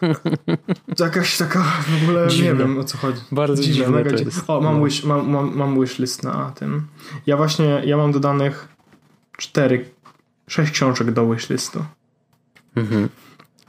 Jakaś 0.99 1.37
taka 1.37 1.63
w 1.63 2.03
ogóle 2.03 2.27
dziwne. 2.27 2.51
nie 2.51 2.55
wiem 2.59 2.79
o 2.79 2.83
co 2.83 2.97
chodzi. 2.97 3.21
Bardzo 3.31 3.63
dziwne, 3.63 3.75
dziwne 3.75 3.91
mega 3.91 4.15
dziwne. 4.15 4.41
O, 4.47 4.61
mam, 4.61 4.79
no. 4.79 4.85
wish, 4.85 5.03
mam, 5.03 5.29
mam, 5.29 5.55
mam 5.55 5.81
wishlist 5.81 6.23
na 6.23 6.51
tym. 6.51 6.87
Ja 7.25 7.37
właśnie, 7.37 7.81
ja 7.85 7.97
mam 7.97 8.11
dodanych 8.11 8.67
cztery, 9.37 9.85
sześć 10.47 10.71
książek 10.71 11.11
do 11.11 11.29
wishlistu. 11.29 11.85
Mhm. 12.75 13.09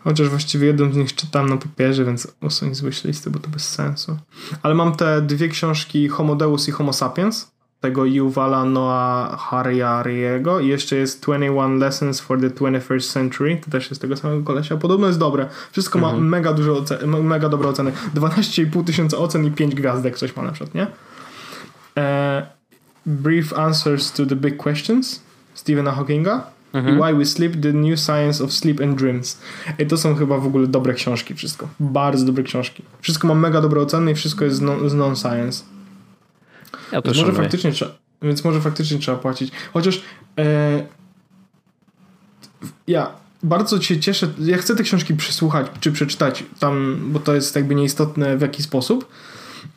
Chociaż 0.04 0.28
właściwie 0.28 0.66
jedną 0.66 0.92
z 0.92 0.96
nich 0.96 1.14
czytam 1.14 1.48
na 1.48 1.56
papierze, 1.56 2.04
więc 2.04 2.28
usuń 2.40 2.74
z 2.74 2.80
wishlisty, 2.80 3.30
bo 3.30 3.38
to 3.38 3.48
bez 3.48 3.68
sensu. 3.68 4.18
Ale 4.62 4.74
mam 4.74 4.96
te 4.96 5.22
dwie 5.22 5.48
książki 5.48 6.08
Homo 6.08 6.36
Deus 6.36 6.68
i 6.68 6.70
Homo 6.70 6.92
Sapiens, 6.92 7.52
tego 7.80 8.04
Yuvala 8.04 8.64
Noah 8.64 9.40
Harariego 9.40 10.60
i 10.60 10.68
jeszcze 10.68 10.96
jest 10.96 11.22
21 11.22 11.78
Lessons 11.78 12.20
for 12.20 12.40
the 12.40 12.50
21st 12.50 13.12
Century, 13.12 13.60
to 13.64 13.70
też 13.70 13.90
jest 13.90 14.02
tego 14.02 14.16
samego 14.16 14.42
kolesia. 14.42 14.76
Podobno 14.76 15.06
jest 15.06 15.18
dobre. 15.18 15.48
Wszystko 15.72 15.98
ma 15.98 16.08
mhm. 16.08 16.28
mega 16.28 16.52
dużo 16.52 16.76
ocen, 16.76 17.22
mega 17.22 17.48
dobre 17.48 17.68
oceny. 17.68 17.92
12,5 18.14 18.84
tysiąca 18.84 19.18
ocen 19.18 19.44
i 19.44 19.50
5 19.50 19.74
gwiazdek 19.74 20.18
coś 20.18 20.36
ma 20.36 20.42
na 20.42 20.52
przykład, 20.52 20.74
nie? 20.74 20.86
E, 21.96 22.46
brief 23.06 23.52
Answers 23.52 24.12
to 24.12 24.26
the 24.26 24.36
Big 24.36 24.56
Questions 24.56 25.20
Stephena 25.54 25.92
Hawkinga 25.92 26.46
Mhm. 26.72 26.96
Why 26.96 27.14
We 27.14 27.26
Sleep, 27.26 27.62
The 27.62 27.72
New 27.72 28.00
Science 28.00 28.44
of 28.44 28.52
Sleep 28.52 28.80
and 28.80 28.98
Dreams. 28.98 29.38
I 29.78 29.86
to 29.86 29.96
są 29.96 30.14
chyba 30.14 30.38
w 30.38 30.46
ogóle 30.46 30.66
dobre 30.66 30.94
książki 30.94 31.34
wszystko. 31.34 31.68
Bardzo 31.80 32.24
dobre 32.24 32.42
książki. 32.42 32.82
Wszystko 33.00 33.28
ma 33.28 33.34
mega 33.34 33.60
dobre 33.60 33.80
oceny 33.80 34.10
i 34.10 34.14
wszystko 34.14 34.44
jest 34.44 34.56
z 34.86 34.94
non-science. 34.94 35.64
Ja 36.92 37.00
więc 37.02 37.18
może 37.18 37.32
faktycznie 37.32 37.72
trzeba, 37.72 37.92
więc 38.22 38.44
może 38.44 38.60
faktycznie 38.60 38.98
trzeba 38.98 39.18
płacić. 39.18 39.52
Chociaż 39.72 40.02
e, 40.38 40.82
ja 42.86 43.10
bardzo 43.42 43.82
się 43.82 44.00
cieszę, 44.00 44.28
ja 44.38 44.58
chcę 44.58 44.76
te 44.76 44.82
książki 44.82 45.14
przesłuchać 45.14 45.66
czy 45.80 45.92
przeczytać 45.92 46.44
tam, 46.58 46.98
bo 47.06 47.20
to 47.20 47.34
jest 47.34 47.56
jakby 47.56 47.74
nieistotne 47.74 48.36
w 48.36 48.40
jaki 48.40 48.62
sposób. 48.62 49.08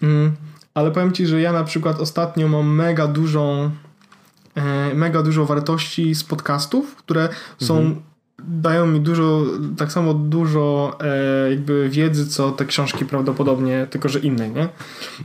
Mm, 0.02 0.36
ale 0.74 0.92
powiem 0.92 1.12
ci, 1.12 1.28
że 1.28 1.42
ja 1.42 1.54
na 1.54 1.64
przykład 1.64 2.00
ostatnio 2.00 2.48
mam 2.48 2.76
mega 2.76 3.08
dużą 3.08 3.72
mega 4.96 5.24
dużo 5.24 5.46
wartości 5.46 6.16
z 6.16 6.24
podcastów, 6.24 6.96
które 6.96 7.30
są 7.58 7.78
mhm. 7.78 8.02
dają 8.40 8.86
mi 8.88 9.00
dużo, 9.00 9.44
tak 9.78 9.92
samo 9.92 10.14
dużo 10.14 10.98
e, 11.02 11.50
jakby 11.50 11.90
wiedzy, 11.90 12.28
co 12.28 12.52
te 12.52 12.66
książki 12.66 13.06
prawdopodobnie, 13.06 13.88
tylko 13.90 14.10
że 14.10 14.20
innej, 14.20 14.52
nie? 14.52 14.70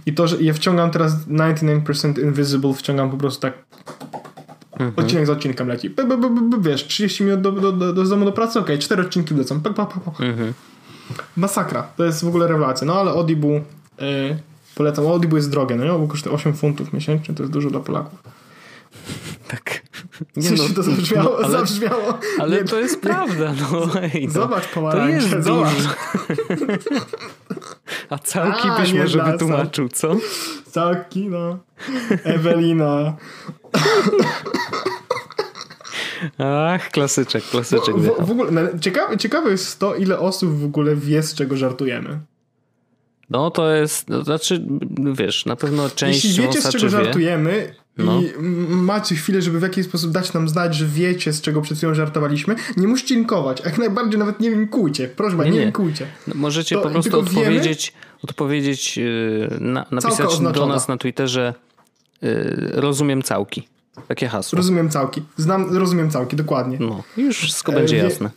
I 0.07 0.15
to, 0.15 0.29
że 0.29 0.43
ja 0.43 0.55
wciągam 0.55 0.91
teraz 0.91 1.29
99% 1.29 2.23
Invisible, 2.23 2.75
wciągam 2.75 3.11
po 3.11 3.17
prostu 3.17 3.41
tak 3.41 3.55
mhm. 4.73 4.93
odcinek 4.97 5.27
za 5.27 5.33
odcinkiem 5.33 5.69
leci. 5.69 5.91
B, 5.91 6.05
b, 6.05 6.17
b, 6.17 6.29
b, 6.31 6.57
wiesz, 6.61 6.87
30 6.87 7.25
minut 7.25 7.41
do, 7.41 7.53
do, 7.53 7.73
do, 7.73 7.93
do 7.93 8.05
domu 8.05 8.25
do 8.25 8.33
pracy, 8.33 8.59
okej, 8.59 8.77
okay, 8.77 8.85
4 8.85 9.03
odcinki 9.03 9.35
lecą. 9.35 9.61
Pa, 9.61 9.71
pa, 9.71 9.87
pa, 9.87 10.01
pa. 10.01 10.25
Mhm. 10.25 10.53
Masakra. 11.37 11.83
To 11.83 12.05
jest 12.05 12.25
w 12.25 12.29
ogóle 12.29 12.49
rewelacja. 12.49 12.87
No 12.87 13.01
ale 13.01 13.11
Audible 13.11 13.61
e, 13.99 14.39
polecam. 14.75 15.07
Audible 15.07 15.39
jest 15.39 15.51
drogie, 15.51 15.77
no 15.77 15.85
nie? 15.85 15.91
Bo 15.91 16.07
kosztuje 16.07 16.35
8 16.35 16.55
funtów 16.55 16.93
miesięcznie, 16.93 17.35
to 17.35 17.43
jest 17.43 17.53
dużo 17.53 17.71
dla 17.71 17.81
Polaków. 17.81 18.23
Tak. 19.49 19.83
Nie 20.37 20.51
no, 20.51 20.65
to 20.75 20.83
zabrzmiało, 20.83 21.31
no, 21.31 21.45
ale, 21.45 21.59
zabrzmiało. 21.59 22.19
Ale 22.39 22.57
nie, 22.57 22.65
to 22.65 22.81
jest 22.81 23.01
prawda. 23.01 23.55
No, 23.73 23.87
hej, 23.87 24.27
no. 24.27 24.33
Zobacz 24.33 24.69
pomarańcze, 24.69 25.29
to 25.29 25.37
jest 25.37 25.47
zobacz. 25.47 25.73
A 28.11 28.19
całki 28.19 28.69
A, 28.69 28.81
byś 28.81 28.93
może 28.93 29.25
wytłumaczył, 29.25 29.89
co? 29.89 30.17
Całki, 30.67 31.29
no. 31.29 31.59
Ewelina. 32.25 33.17
Ach, 36.39 36.91
klasyczek, 36.91 37.45
klasyczek. 37.45 37.97
W, 37.97 38.27
w, 38.27 38.31
ogóle, 38.31 38.79
ciekawe, 38.81 39.19
ciekawe 39.19 39.51
jest 39.51 39.79
to, 39.79 39.95
ile 39.95 40.19
osób 40.19 40.59
w 40.59 40.65
ogóle 40.65 40.97
wie, 40.97 41.23
z 41.23 41.35
czego 41.35 41.57
żartujemy. 41.57 42.21
No 43.31 43.51
to 43.51 43.75
jest, 43.75 44.09
no, 44.09 44.25
znaczy, 44.25 44.67
wiesz, 45.13 45.47
na 45.47 45.57
pewno 45.57 45.91
część 45.91 46.25
Jeśli 46.25 46.43
wiecie, 46.43 46.61
z 46.61 46.69
czego 46.69 46.85
wie, 46.85 46.91
żartujemy 46.91 47.75
no. 47.97 48.21
i 48.21 48.33
macie 48.69 49.15
chwilę, 49.15 49.43
żeby 49.43 49.59
w 49.59 49.63
jakiś 49.63 49.87
sposób 49.87 50.11
dać 50.11 50.33
nam 50.33 50.49
znać, 50.49 50.75
że 50.75 50.87
wiecie, 50.87 51.33
z 51.33 51.41
czego 51.41 51.63
przed 51.63 51.79
chwilą 51.79 51.95
żartowaliśmy, 51.95 52.55
nie 52.77 52.89
musicie 52.89 53.15
linkować. 53.15 53.63
Jak 53.65 53.79
najbardziej 53.79 54.19
nawet 54.19 54.41
nie 54.41 54.51
linkujcie. 54.51 55.09
Proszę 55.09 55.37
nie, 55.37 55.45
nie, 55.45 55.51
nie 55.51 55.61
linkujcie. 55.61 56.07
No, 56.27 56.35
możecie 56.37 56.77
to, 56.77 56.83
po 56.83 56.91
prostu 56.91 57.19
odpowiedzieć, 57.19 57.93
wiemy, 57.93 58.23
odpowiedzieć 58.23 58.97
yy, 58.97 59.59
na, 59.61 59.87
napisać 59.91 60.39
do 60.39 60.67
nas 60.67 60.89
na 60.89 60.97
Twitterze 60.97 61.55
yy, 62.23 62.71
rozumiem 62.73 63.23
całki. 63.23 63.69
Takie 64.09 64.29
hasło. 64.29 64.57
Rozumiem 64.57 64.91
całki. 64.91 65.23
Znam, 65.37 65.77
rozumiem 65.77 66.11
całki, 66.11 66.37
dokładnie. 66.37 66.79
No, 66.81 67.03
już 67.17 67.39
wszystko 67.39 67.73
będzie 67.73 68.01
e, 68.01 68.05
jasne. 68.05 68.31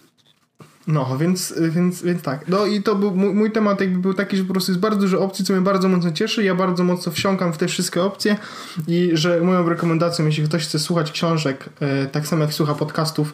No, 0.87 1.17
więc, 1.17 1.53
więc, 1.69 2.03
więc 2.03 2.21
tak. 2.21 2.47
No 2.47 2.65
i 2.65 2.83
to 2.83 2.95
był 2.95 3.15
mój, 3.15 3.33
mój, 3.33 3.51
temat 3.51 3.81
jakby 3.81 3.99
był 3.99 4.13
taki, 4.13 4.37
że 4.37 4.43
po 4.43 4.53
prostu 4.53 4.71
jest 4.71 4.81
bardzo 4.81 4.99
dużo 4.99 5.21
opcji, 5.21 5.45
co 5.45 5.53
mnie 5.53 5.61
bardzo 5.61 5.89
mocno 5.89 6.11
cieszy. 6.11 6.43
Ja 6.43 6.55
bardzo 6.55 6.83
mocno 6.83 7.11
wsiąkam 7.11 7.53
w 7.53 7.57
te 7.57 7.67
wszystkie 7.67 8.03
opcje 8.03 8.37
i 8.87 9.11
że 9.13 9.41
moją 9.41 9.69
rekomendacją, 9.69 10.25
jeśli 10.25 10.43
ktoś 10.43 10.63
chce 10.63 10.79
słuchać 10.79 11.11
książek, 11.11 11.69
e, 11.79 12.05
tak 12.05 12.27
samo 12.27 12.41
jak 12.41 12.53
słucha 12.53 12.73
podcastów, 12.73 13.33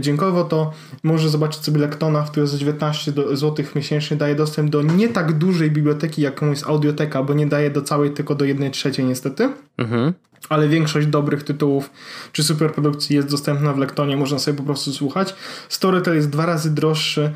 dźwiękowo, 0.00 0.44
to 0.44 0.72
może 1.02 1.28
zobaczyć 1.28 1.64
sobie 1.64 1.80
Lektona, 1.80 2.22
który 2.22 2.46
za 2.46 2.58
19 2.58 3.12
zł 3.32 3.64
miesięcznie 3.74 4.16
daje 4.16 4.34
dostęp 4.34 4.70
do 4.70 4.82
nie 4.82 5.08
tak 5.08 5.32
dużej 5.32 5.70
biblioteki, 5.70 6.22
jaką 6.22 6.50
jest 6.50 6.66
Audioteka, 6.66 7.22
bo 7.22 7.34
nie 7.34 7.46
daje 7.46 7.70
do 7.70 7.82
całej, 7.82 8.10
tylko 8.10 8.34
do 8.34 8.44
1 8.44 8.70
trzeciej 8.70 9.04
niestety. 9.04 9.52
Mhm. 9.78 10.12
Ale 10.48 10.68
większość 10.68 11.06
dobrych 11.06 11.42
tytułów 11.42 11.90
czy 12.32 12.44
superprodukcji 12.44 13.16
jest 13.16 13.30
dostępna 13.30 13.72
w 13.72 13.78
Lektonie, 13.78 14.16
można 14.16 14.38
sobie 14.38 14.56
po 14.56 14.64
prostu 14.64 14.92
słuchać. 14.92 15.34
Storytel 15.68 16.14
jest 16.14 16.30
dwa 16.30 16.46
razy 16.46 16.74
droższy 16.74 17.32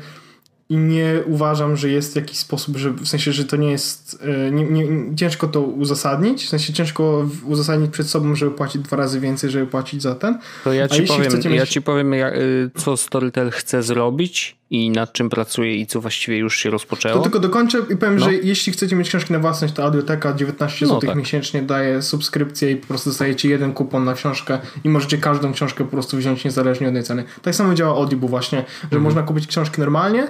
i 0.69 0.77
nie 0.77 1.23
uważam, 1.25 1.77
że 1.77 1.89
jest 1.89 2.15
jakiś 2.15 2.37
sposób, 2.37 2.77
że 2.77 2.91
w 2.91 3.07
sensie, 3.07 3.31
że 3.31 3.45
to 3.45 3.57
nie 3.57 3.71
jest 3.71 4.23
e, 4.47 4.51
nie, 4.51 4.63
nie, 4.63 5.15
ciężko 5.15 5.47
to 5.47 5.61
uzasadnić, 5.61 6.45
w 6.45 6.49
sensie 6.49 6.73
ciężko 6.73 7.29
uzasadnić 7.45 7.91
przed 7.91 8.07
sobą, 8.07 8.35
żeby 8.35 8.51
płacić 8.51 8.81
dwa 8.81 8.97
razy 8.97 9.19
więcej, 9.19 9.49
żeby 9.49 9.67
płacić 9.67 10.01
za 10.01 10.15
ten. 10.15 10.39
To 10.63 10.73
ja 10.73 10.87
ci 10.87 11.03
powiem, 11.03 11.33
mieć... 11.33 11.45
ja 11.45 11.65
ci 11.65 11.81
powiem 11.81 12.13
jak, 12.13 12.33
co 12.75 12.97
Storytel 12.97 13.51
chce 13.51 13.83
zrobić 13.83 14.56
i 14.69 14.89
nad 14.89 15.13
czym 15.13 15.29
pracuje 15.29 15.75
i 15.75 15.87
co 15.87 16.01
właściwie 16.01 16.37
już 16.37 16.57
się 16.57 16.69
rozpoczęło. 16.69 17.15
To 17.15 17.21
tylko 17.21 17.39
dokończę 17.39 17.81
i 17.89 17.97
powiem, 17.97 18.17
no. 18.17 18.25
że 18.25 18.33
jeśli 18.33 18.73
chcecie 18.73 18.95
mieć 18.95 19.09
książki 19.09 19.33
na 19.33 19.39
własność, 19.39 19.73
to 19.73 19.83
Audioteka 19.83 20.33
19 20.33 20.85
no, 20.85 20.93
zł 20.93 21.09
tak. 21.09 21.17
miesięcznie 21.17 21.61
daje 21.61 22.01
subskrypcję 22.01 22.71
i 22.71 22.75
po 22.75 22.87
prostu 22.87 23.09
dostajecie 23.09 23.49
jeden 23.49 23.73
kupon 23.73 24.03
na 24.03 24.13
książkę 24.13 24.59
i 24.83 24.89
możecie 24.89 25.17
każdą 25.17 25.53
książkę 25.53 25.83
po 25.83 25.91
prostu 25.91 26.17
wziąć 26.17 26.45
niezależnie 26.45 26.87
od 26.87 26.93
tej 26.93 27.03
ceny. 27.03 27.23
Tak 27.41 27.55
samo 27.55 27.73
działa 27.73 27.95
Audible 27.95 28.29
właśnie, 28.29 28.57
że 28.81 28.83
mhm. 28.83 29.03
można 29.03 29.23
kupić 29.23 29.47
książki 29.47 29.81
normalnie, 29.81 30.27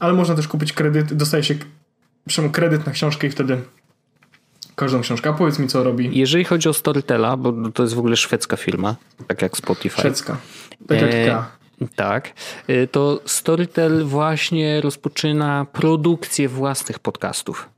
ale 0.00 0.12
można 0.12 0.34
też 0.34 0.48
kupić 0.48 0.72
kredyt, 0.72 1.14
dostaje 1.14 1.44
się 1.44 1.54
kredyt 2.52 2.86
na 2.86 2.92
książkę 2.92 3.26
i 3.26 3.30
wtedy 3.30 3.58
każdą 4.74 5.00
książkę. 5.00 5.30
A 5.30 5.32
powiedz 5.32 5.58
mi, 5.58 5.68
co 5.68 5.84
robi. 5.84 6.18
Jeżeli 6.18 6.44
chodzi 6.44 6.68
o 6.68 6.74
Storytela, 6.74 7.36
bo 7.36 7.70
to 7.70 7.82
jest 7.82 7.94
w 7.94 7.98
ogóle 7.98 8.16
szwedzka 8.16 8.56
firma, 8.56 8.96
tak 9.26 9.42
jak 9.42 9.56
Spotify. 9.56 10.00
Szwedzka. 10.00 10.36
Tak 10.88 11.00
jak 11.00 11.14
e, 11.14 11.44
tak, 11.96 12.32
y, 12.70 12.88
to 12.92 13.20
Storytel 13.24 14.04
właśnie 14.04 14.80
rozpoczyna 14.80 15.66
produkcję 15.72 16.48
własnych 16.48 16.98
podcastów. 16.98 17.68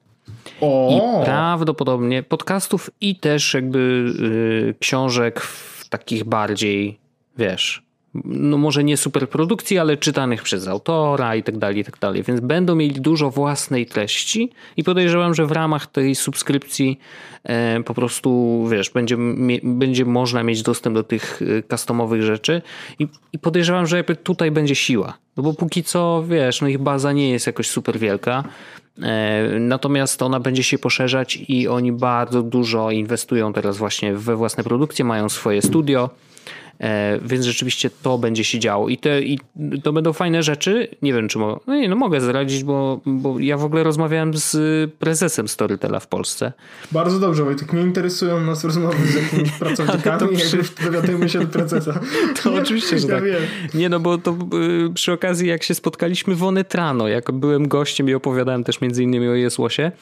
O. 0.61 0.91
I 0.91 1.25
prawdopodobnie 1.25 2.23
podcastów 2.23 2.91
i 3.01 3.17
też 3.17 3.55
jakby 3.55 3.79
y, 3.79 4.75
książek 4.81 5.41
w 5.41 5.89
takich 5.89 6.25
bardziej, 6.25 6.99
wiesz, 7.39 7.90
no 8.15 8.59
może 8.59 8.85
nie 8.85 8.97
superprodukcji, 8.97 9.79
ale 9.79 9.97
czytanych 9.97 10.43
przez 10.43 10.69
autora 10.69 11.37
i 11.37 11.43
tak 11.43 11.59
dalej, 11.59 11.79
i 11.79 11.85
tak 11.85 11.99
dalej. 11.99 12.23
Więc 12.23 12.41
będą 12.41 12.75
mieli 12.75 13.01
dużo 13.01 13.31
własnej 13.31 13.87
treści 13.87 14.51
i 14.77 14.85
podejrzewam, 14.85 15.35
że 15.35 15.47
w 15.47 15.53
ramach 15.53 15.87
tej 15.87 16.15
subskrypcji 16.15 17.01
e, 17.45 17.83
po 17.83 17.95
prostu, 17.95 18.65
wiesz, 18.71 18.91
będzie, 18.91 19.17
będzie 19.63 20.05
można 20.05 20.43
mieć 20.43 20.63
dostęp 20.63 20.95
do 20.95 21.03
tych 21.03 21.41
e, 21.43 21.63
customowych 21.63 22.23
rzeczy 22.23 22.63
i, 22.99 23.09
i 23.33 23.39
podejrzewam, 23.39 23.87
że 23.87 24.05
tutaj 24.05 24.51
będzie 24.51 24.75
siła. 24.75 25.19
No 25.37 25.43
bo 25.43 25.55
póki 25.55 25.83
co, 25.83 26.25
wiesz, 26.29 26.61
no 26.61 26.69
ich 26.69 26.79
baza 26.79 27.13
nie 27.13 27.31
jest 27.31 27.47
jakoś 27.47 27.69
super 27.69 27.99
wielka, 27.99 28.45
e, 29.03 29.59
Natomiast 29.61 30.23
ona 30.23 30.41
będzie 30.41 30.63
się 30.63 30.79
poszerzać 30.79 31.39
i 31.49 31.69
oni 31.69 31.93
bardzo 31.93 32.43
dużo 32.43 32.91
inwestują 32.91 33.53
teraz 33.53 33.77
właśnie 33.77 34.15
we 34.15 34.37
własne 34.37 34.65
produkcje, 34.65 35.05
mają 35.05 35.29
swoje 35.29 35.63
studio. 35.63 36.11
E, 36.81 37.19
więc 37.23 37.45
rzeczywiście 37.45 37.91
to 38.03 38.19
będzie 38.19 38.45
się 38.45 38.59
działo 38.59 38.89
i, 38.89 38.99
te, 38.99 39.23
i 39.23 39.39
to 39.83 39.93
będą 39.93 40.13
fajne 40.13 40.43
rzeczy. 40.43 40.89
Nie 41.03 41.13
wiem, 41.13 41.29
czy 41.29 41.39
mogę, 41.39 41.61
no, 41.67 41.75
nie, 41.75 41.89
no 41.89 41.97
mogę 41.97 42.21
zdradzić, 42.21 42.65
bo, 42.65 43.01
bo 43.07 43.39
ja 43.39 43.57
w 43.57 43.65
ogóle 43.65 43.83
rozmawiałem 43.83 44.33
z 44.35 44.57
prezesem 44.95 45.49
Storytela 45.49 46.01
w 46.01 46.07
Polsce. 46.07 46.53
Bardzo 46.93 47.19
dobrze, 47.19 47.45
Wojtek. 47.45 47.73
Nie 47.73 47.83
interesują 47.83 48.41
nas 48.41 48.65
rozmowy 48.65 49.07
z 49.07 49.15
jakimiś 49.15 49.51
pracownikami, 49.61 50.37
przy... 50.37 50.45
jak 50.45 50.55
już 50.55 50.71
dowiadujemy 50.71 51.29
się 51.29 51.39
do 51.39 51.47
prezesa. 51.47 52.01
To 52.43 52.51
nie, 52.51 52.61
oczywiście, 52.61 52.99
że 52.99 53.09
tak. 53.09 53.25
Wiem. 53.25 53.43
Nie, 53.75 53.89
no 53.89 54.01
bo 54.01 54.19
to 54.19 54.37
y, 54.91 54.95
przy 54.95 55.13
okazji 55.13 55.49
jak 55.49 55.63
się 55.63 55.75
spotkaliśmy 55.75 56.35
w 56.35 56.43
Onetrano, 56.43 57.09
jak 57.09 57.33
byłem 57.33 57.69
gościem 57.69 58.09
i 58.09 58.15
opowiadałem 58.15 58.65
też 58.65 58.81
między 58.81 59.03
innymi 59.03 59.29
o 59.29 59.35
Jesłosie, 59.35 59.93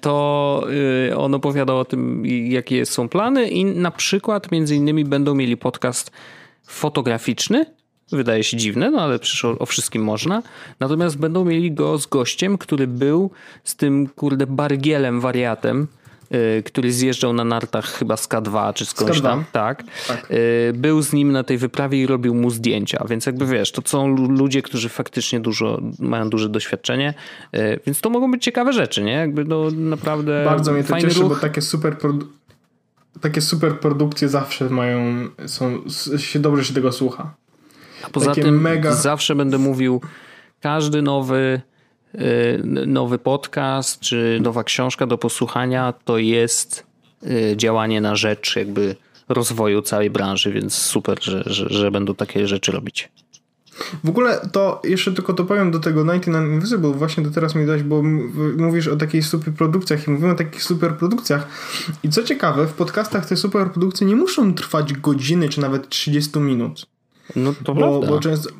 to 0.00 0.64
y, 1.10 1.16
on 1.16 1.34
opowiadał 1.34 1.78
o 1.78 1.84
tym, 1.84 2.26
jakie 2.26 2.86
są 2.86 3.08
plany 3.08 3.48
i 3.48 3.64
na 3.64 3.90
przykład 3.90 4.52
między 4.52 4.76
innymi 4.76 5.04
będą 5.04 5.34
mieli 5.34 5.56
podcast 5.56 6.10
fotograficzny, 6.66 7.66
wydaje 8.12 8.44
się 8.44 8.56
dziwne, 8.56 8.90
no 8.90 9.00
ale 9.00 9.18
przecież 9.18 9.44
o, 9.44 9.58
o, 9.58 9.66
wszystkim 9.66 10.04
można. 10.04 10.42
Natomiast 10.80 11.18
będą 11.18 11.44
mieli 11.44 11.72
go 11.72 11.98
z 11.98 12.06
gościem, 12.06 12.58
który 12.58 12.86
był 12.86 13.30
z 13.64 13.76
tym, 13.76 14.08
kurde, 14.16 14.46
bargielem, 14.46 15.20
wariatem, 15.20 15.86
który 16.64 16.92
zjeżdżał 16.92 17.32
na 17.32 17.44
nartach 17.44 17.86
chyba 17.86 18.16
z 18.16 18.28
K2 18.28 18.74
czy 18.74 18.86
skądś 18.86 19.20
tam. 19.20 19.44
Tak. 19.52 19.84
tak. 20.08 20.30
Y, 20.30 20.72
był 20.74 21.02
z 21.02 21.12
nim 21.12 21.32
na 21.32 21.44
tej 21.44 21.58
wyprawie 21.58 22.02
i 22.02 22.06
robił 22.06 22.34
mu 22.34 22.50
zdjęcia, 22.50 23.04
więc 23.08 23.26
jakby 23.26 23.46
wiesz, 23.46 23.72
to 23.72 23.82
są 23.84 24.16
ludzie, 24.16 24.62
którzy 24.62 24.88
faktycznie 24.88 25.40
dużo, 25.40 25.80
mają 25.98 26.30
duże 26.30 26.48
doświadczenie, 26.48 27.14
y, 27.54 27.80
więc 27.86 28.00
to 28.00 28.10
mogą 28.10 28.30
być 28.30 28.44
ciekawe 28.44 28.72
rzeczy, 28.72 29.02
nie? 29.02 29.12
Jakby 29.12 29.44
no 29.44 29.70
naprawdę 29.70 30.44
Bardzo 30.44 30.72
mnie 30.72 30.84
to 30.84 31.00
cieszy, 31.00 31.20
ruch. 31.20 31.28
bo 31.28 31.36
takie 31.36 31.62
super 31.62 31.96
takie 33.20 33.40
super 33.40 33.80
produkcje 33.80 34.28
zawsze 34.28 34.70
mają, 34.70 35.28
są, 35.46 35.82
się 36.18 36.38
dobrze 36.38 36.64
się 36.64 36.74
tego 36.74 36.92
słucha. 36.92 37.34
A 38.04 38.10
poza 38.10 38.26
takie 38.26 38.42
tym 38.42 38.60
mega... 38.60 38.94
zawsze 38.94 39.34
będę 39.34 39.58
mówił, 39.58 40.00
każdy 40.60 41.02
nowy 41.02 41.60
Y, 41.68 41.71
nowy 42.86 43.18
podcast 43.18 44.00
czy 44.00 44.38
nowa 44.42 44.64
książka 44.64 45.06
do 45.06 45.18
posłuchania 45.18 45.94
to 46.04 46.18
jest 46.18 46.86
y, 47.26 47.54
działanie 47.56 48.00
na 48.00 48.16
rzecz 48.16 48.56
jakby 48.56 48.96
rozwoju 49.28 49.82
całej 49.82 50.10
branży, 50.10 50.52
więc 50.52 50.74
super, 50.74 51.24
że, 51.24 51.42
że, 51.46 51.68
że 51.68 51.90
będą 51.90 52.14
takie 52.14 52.46
rzeczy 52.46 52.72
robić. 52.72 53.08
W 54.04 54.08
ogóle 54.08 54.48
to 54.52 54.82
jeszcze 54.84 55.12
tylko 55.12 55.32
to 55.32 55.44
powiem 55.44 55.70
do 55.70 55.78
tego 55.78 56.04
99 56.04 56.52
Invisible, 56.52 56.90
właśnie 56.90 57.24
to 57.24 57.30
teraz 57.30 57.54
mi 57.54 57.66
dać, 57.66 57.82
bo 57.82 58.02
mówisz 58.56 58.88
o 58.88 58.96
takich 58.96 59.26
super 59.26 59.54
produkcjach 59.54 60.08
i 60.08 60.10
mówimy 60.10 60.32
o 60.32 60.34
takich 60.34 60.62
super 60.62 60.96
produkcjach. 60.96 61.48
I 62.02 62.08
co 62.08 62.22
ciekawe, 62.22 62.66
w 62.66 62.72
podcastach 62.72 63.26
te 63.26 63.36
super 63.36 63.70
produkcje 63.70 64.06
nie 64.06 64.16
muszą 64.16 64.54
trwać 64.54 64.92
godziny 64.92 65.48
czy 65.48 65.60
nawet 65.60 65.88
30 65.88 66.38
minut. 66.38 66.86
No 67.36 67.54
to 67.64 67.74
bo, 67.74 67.80
prawda. 67.80 68.06
Bo, 68.06 68.20
często, 68.20 68.50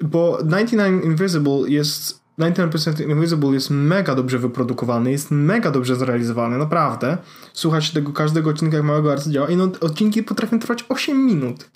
bo 0.00 0.38
99 0.42 1.04
Invisible 1.04 1.70
jest 1.70 2.21
99% 2.42 3.10
Invisible 3.10 3.50
jest 3.50 3.70
mega 3.70 4.14
dobrze 4.14 4.38
wyprodukowany, 4.38 5.10
jest 5.10 5.30
mega 5.30 5.70
dobrze 5.70 5.96
zrealizowany, 5.96 6.58
naprawdę. 6.58 7.18
Słuchać 7.52 7.90
tego 7.90 8.12
każdego 8.12 8.50
odcinka 8.50 8.76
jak 8.76 8.86
małego 8.86 9.12
arcydzieła 9.12 9.48
i 9.48 9.56
no, 9.56 9.68
odcinki 9.80 10.22
potrafią 10.22 10.58
trwać 10.58 10.84
8 10.88 11.26
minut. 11.26 11.70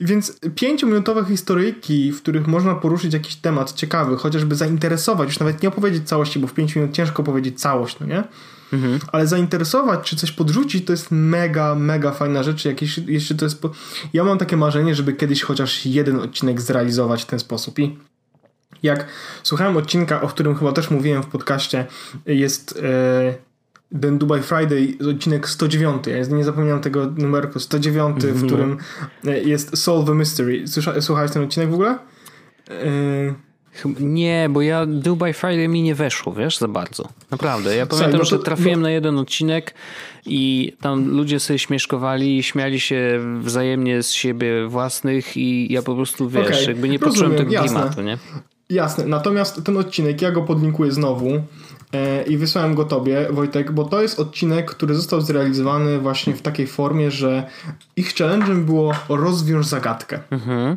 Więc 0.00 0.40
5-minutowe 0.40 1.28
historyjki, 1.28 2.12
w 2.12 2.22
których 2.22 2.46
można 2.46 2.74
poruszyć 2.74 3.12
jakiś 3.12 3.36
temat 3.36 3.72
ciekawy, 3.72 4.16
chociażby 4.16 4.54
zainteresować, 4.54 5.28
już 5.28 5.40
nawet 5.40 5.62
nie 5.62 5.68
opowiedzieć 5.68 6.08
całości, 6.08 6.38
bo 6.38 6.46
w 6.46 6.54
5 6.54 6.76
minut 6.76 6.92
ciężko 6.92 7.22
powiedzieć 7.22 7.60
całość, 7.60 8.00
no 8.00 8.06
nie? 8.06 8.24
Mhm. 8.72 8.98
Ale 9.12 9.26
zainteresować 9.26 10.00
czy 10.10 10.16
coś 10.16 10.32
podrzucić 10.32 10.86
to 10.86 10.92
jest 10.92 11.06
mega, 11.10 11.74
mega 11.74 12.10
fajna 12.10 12.42
rzecz. 12.42 12.64
Jakieś, 12.64 12.98
jeszcze 12.98 13.34
to 13.34 13.44
jest. 13.44 13.62
Po... 13.62 13.70
Ja 14.12 14.24
mam 14.24 14.38
takie 14.38 14.56
marzenie, 14.56 14.94
żeby 14.94 15.12
kiedyś 15.12 15.42
chociaż 15.42 15.86
jeden 15.86 16.20
odcinek 16.20 16.60
zrealizować 16.60 17.22
w 17.22 17.26
ten 17.26 17.38
sposób 17.38 17.78
i 17.78 17.98
jak 18.82 19.06
słuchałem 19.42 19.76
odcinka, 19.76 20.20
o 20.20 20.28
którym 20.28 20.54
chyba 20.54 20.72
też 20.72 20.90
mówiłem 20.90 21.22
w 21.22 21.26
podcaście, 21.26 21.86
jest 22.26 22.80
e, 22.82 23.34
ten 24.00 24.18
Dubai 24.18 24.42
Friday, 24.42 25.10
odcinek 25.10 25.48
109. 25.48 26.06
Ja 26.06 26.36
nie 26.36 26.44
zapomniałem 26.44 26.80
tego 26.80 27.06
numerku 27.16 27.60
109, 27.60 28.22
w 28.22 28.24
mhm. 28.24 28.46
którym 28.46 28.78
e, 29.26 29.40
jest 29.40 29.78
Solve 29.78 30.08
a 30.08 30.14
Mystery. 30.14 30.64
słuchałeś 31.00 31.30
ten 31.30 31.44
odcinek 31.44 31.70
w 31.70 31.74
ogóle? 31.74 31.98
E... 32.70 33.52
Nie, 34.00 34.48
bo 34.50 34.62
ja 34.62 34.86
Dubai 34.86 35.32
Friday 35.32 35.68
mi 35.68 35.82
nie 35.82 35.94
weszło, 35.94 36.32
wiesz, 36.32 36.58
za 36.58 36.68
bardzo. 36.68 37.08
Naprawdę. 37.30 37.76
Ja 37.76 37.86
pamiętam, 37.86 38.20
Słuchaj, 38.20 38.38
że 38.38 38.44
trafiłem 38.44 38.80
bo... 38.80 38.82
na 38.82 38.90
jeden 38.90 39.18
odcinek 39.18 39.74
i 40.26 40.72
tam 40.80 41.08
ludzie 41.08 41.40
sobie 41.40 41.58
śmieszkowali, 41.58 42.42
śmiali 42.42 42.80
się 42.80 43.20
wzajemnie 43.40 44.02
z 44.02 44.12
siebie 44.12 44.66
własnych 44.66 45.36
i 45.36 45.72
ja 45.72 45.82
po 45.82 45.94
prostu, 45.94 46.28
wiesz, 46.28 46.46
okay. 46.46 46.64
jakby 46.64 46.88
nie 46.88 46.98
poczułem 46.98 47.34
tego 47.34 47.52
jasne. 47.52 47.68
klimatu, 47.68 48.02
nie? 48.02 48.18
Jasne, 48.72 49.06
natomiast 49.06 49.64
ten 49.64 49.76
odcinek, 49.76 50.22
ja 50.22 50.30
go 50.30 50.42
podlinkuję 50.42 50.92
znowu 50.92 51.28
e, 51.92 52.22
i 52.22 52.36
wysłałem 52.36 52.74
go 52.74 52.84
tobie, 52.84 53.26
Wojtek, 53.30 53.72
bo 53.72 53.84
to 53.84 54.02
jest 54.02 54.20
odcinek, 54.20 54.70
który 54.70 54.94
został 54.94 55.20
zrealizowany 55.20 55.98
właśnie 55.98 56.34
w 56.34 56.42
takiej 56.42 56.66
formie, 56.66 57.10
że 57.10 57.46
ich 57.96 58.14
challenge'em 58.14 58.64
było 58.64 58.94
rozwiąż 59.08 59.66
zagadkę. 59.66 60.20
Mhm. 60.30 60.76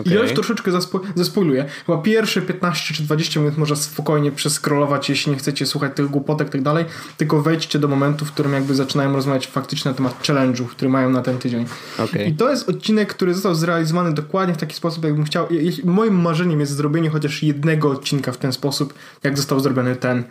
Okay. 0.00 0.14
Ja 0.14 0.22
już 0.22 0.32
troszeczkę 0.32 0.70
zaspo- 0.70 1.00
zaspoiluję. 1.14 1.64
Chyba 1.86 1.98
pierwsze 1.98 2.42
15 2.42 2.94
czy 2.94 3.02
20 3.02 3.40
minut 3.40 3.58
można 3.58 3.76
spokojnie 3.76 4.32
przeskrolować, 4.32 5.08
jeśli 5.08 5.32
nie 5.32 5.38
chcecie 5.38 5.66
słuchać 5.66 5.92
tych 5.94 6.06
głupotek 6.06 6.48
i 6.48 6.50
tak 6.50 6.62
dalej, 6.62 6.84
tylko 7.16 7.42
wejdźcie 7.42 7.78
do 7.78 7.88
momentu, 7.88 8.24
w 8.24 8.32
którym 8.32 8.52
jakby 8.52 8.74
zaczynają 8.74 9.12
rozmawiać 9.12 9.46
faktycznie 9.46 9.90
na 9.90 9.96
temat 9.96 10.22
challenge'ów, 10.22 10.66
które 10.66 10.90
mają 10.90 11.10
na 11.10 11.22
ten 11.22 11.38
tydzień. 11.38 11.66
Okay. 11.98 12.24
I 12.24 12.32
to 12.32 12.50
jest 12.50 12.68
odcinek, 12.68 13.14
który 13.14 13.34
został 13.34 13.54
zrealizowany 13.54 14.14
dokładnie 14.14 14.54
w 14.54 14.58
taki 14.58 14.74
sposób, 14.74 15.04
jakbym 15.04 15.24
chciał. 15.24 15.48
Moim 15.84 16.20
marzeniem 16.20 16.60
jest 16.60 16.72
zrobienie 16.72 17.10
chociaż 17.10 17.42
jednego 17.42 17.90
odcinka 17.90 18.32
w 18.32 18.36
ten 18.36 18.52
sposób, 18.52 18.94
jak 19.22 19.36
został 19.36 19.60
zrobiony 19.60 19.96
ten. 19.96 20.24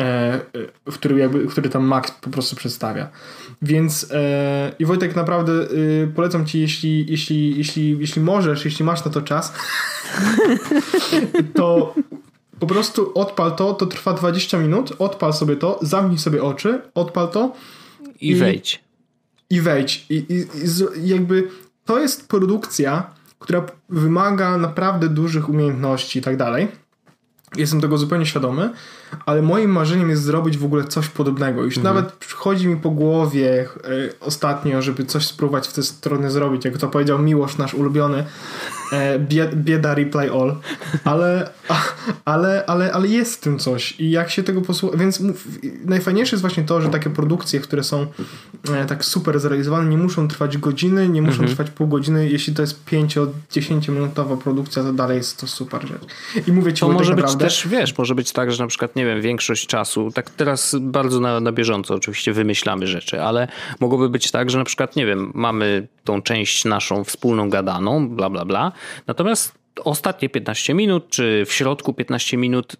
E, 0.00 0.40
w 0.90 0.94
który, 0.94 1.18
jakby, 1.18 1.46
który 1.46 1.68
tam 1.68 1.84
Max 1.84 2.10
po 2.10 2.30
prostu 2.30 2.56
przedstawia. 2.56 3.08
Więc 3.62 4.10
e, 4.12 4.72
i 4.78 4.84
Wojtek 4.84 5.16
naprawdę 5.16 5.52
y, 5.52 6.12
polecam 6.14 6.46
ci, 6.46 6.60
jeśli, 6.60 7.10
jeśli, 7.10 7.58
jeśli, 7.58 7.98
jeśli 8.00 8.22
możesz, 8.22 8.64
jeśli 8.64 8.84
masz 8.84 9.04
na 9.04 9.10
to 9.10 9.22
czas, 9.22 9.52
to 11.54 11.94
po 12.58 12.66
prostu 12.66 13.12
odpal 13.14 13.56
to, 13.56 13.74
to 13.74 13.86
trwa 13.86 14.12
20 14.12 14.58
minut, 14.58 14.92
odpal 14.98 15.32
sobie 15.32 15.56
to, 15.56 15.78
zamknij 15.82 16.18
sobie 16.18 16.42
oczy, 16.42 16.80
odpal 16.94 17.28
to 17.28 17.56
i, 18.20 18.28
i 18.28 18.34
wejdź. 18.34 18.84
I 19.50 19.60
wejdź. 19.60 20.06
I, 20.10 20.14
i, 20.14 20.46
I 21.04 21.08
jakby 21.08 21.48
to 21.84 21.98
jest 21.98 22.28
produkcja, 22.28 23.10
która 23.38 23.66
wymaga 23.88 24.58
naprawdę 24.58 25.08
dużych 25.08 25.48
umiejętności 25.48 26.18
i 26.18 26.22
tak 26.22 26.36
dalej. 26.36 26.68
Jestem 27.56 27.80
tego 27.80 27.98
zupełnie 27.98 28.26
świadomy, 28.26 28.70
ale 29.26 29.42
moim 29.42 29.70
marzeniem 29.70 30.10
jest 30.10 30.22
zrobić 30.22 30.58
w 30.58 30.64
ogóle 30.64 30.84
coś 30.84 31.08
podobnego. 31.08 31.64
Już 31.64 31.76
mhm. 31.76 31.96
nawet 31.96 32.12
przychodzi 32.12 32.68
mi 32.68 32.76
po 32.76 32.90
głowie 32.90 33.68
y, 33.88 34.12
ostatnio, 34.20 34.82
żeby 34.82 35.04
coś 35.04 35.26
spróbować 35.26 35.68
w 35.68 35.72
tę 35.72 35.82
stronę 35.82 36.30
zrobić, 36.30 36.64
jak 36.64 36.78
to 36.78 36.88
powiedział 36.88 37.18
Miłosz, 37.18 37.58
nasz 37.58 37.74
ulubiony, 37.74 38.24
e, 38.92 39.18
bieda 39.54 39.94
replay 39.94 40.28
all, 40.28 40.56
ale, 41.04 41.50
ale, 42.24 42.66
ale, 42.66 42.92
ale 42.92 43.08
jest 43.08 43.34
w 43.34 43.40
tym 43.40 43.58
coś 43.58 44.00
i 44.00 44.10
jak 44.10 44.30
się 44.30 44.42
tego 44.42 44.60
posłucha, 44.60 44.96
więc 44.96 45.22
najfajniejsze 45.84 46.36
jest 46.36 46.40
właśnie 46.40 46.64
to, 46.64 46.80
że 46.80 46.88
takie 46.88 47.10
produkcje, 47.10 47.60
które 47.60 47.84
są 47.84 48.06
e, 48.72 48.86
tak 48.86 49.04
super 49.04 49.40
zrealizowane, 49.40 49.90
nie 49.90 49.98
muszą 49.98 50.28
trwać 50.28 50.58
godziny, 50.58 51.08
nie 51.08 51.22
muszą 51.22 51.32
mhm. 51.32 51.48
trwać 51.48 51.70
pół 51.70 51.88
godziny, 51.88 52.28
jeśli 52.28 52.54
to 52.54 52.62
jest 52.62 52.84
5-10 52.86 53.88
minutowa 53.88 54.36
produkcja, 54.36 54.82
to 54.82 54.92
dalej 54.92 55.16
jest 55.16 55.40
to 55.40 55.46
super 55.46 55.88
rzecz. 55.88 56.02
I 56.46 56.52
mówię 56.52 56.72
ci 56.72 56.80
to 56.80 56.88
może 56.88 57.16
tak 57.16 57.24
być 57.24 57.36
też, 57.36 57.68
wiesz, 57.68 57.98
może 57.98 58.14
być 58.14 58.32
tak, 58.32 58.52
że 58.52 58.62
na 58.62 58.68
przykład, 58.68 58.96
nie 58.98 59.06
wiem, 59.06 59.22
większość 59.22 59.66
czasu, 59.66 60.10
tak 60.14 60.30
teraz 60.30 60.76
bardzo 60.80 61.20
na, 61.20 61.40
na 61.40 61.52
bieżąco 61.52 61.94
oczywiście 61.94 62.32
wymyślamy 62.32 62.86
rzeczy, 62.86 63.22
ale 63.22 63.48
mogłoby 63.80 64.08
być 64.08 64.30
tak, 64.30 64.50
że 64.50 64.58
na 64.58 64.64
przykład, 64.64 64.96
nie 64.96 65.06
wiem, 65.06 65.32
mamy 65.34 65.88
tą 66.04 66.22
część 66.22 66.64
naszą 66.64 67.04
wspólną 67.04 67.50
gadaną, 67.50 68.08
bla, 68.08 68.30
bla, 68.30 68.44
bla, 68.44 68.72
Natomiast 69.06 69.58
ostatnie 69.84 70.28
15 70.28 70.74
minut, 70.74 71.08
czy 71.08 71.44
w 71.46 71.52
środku 71.52 71.94
15 71.94 72.36
minut 72.36 72.76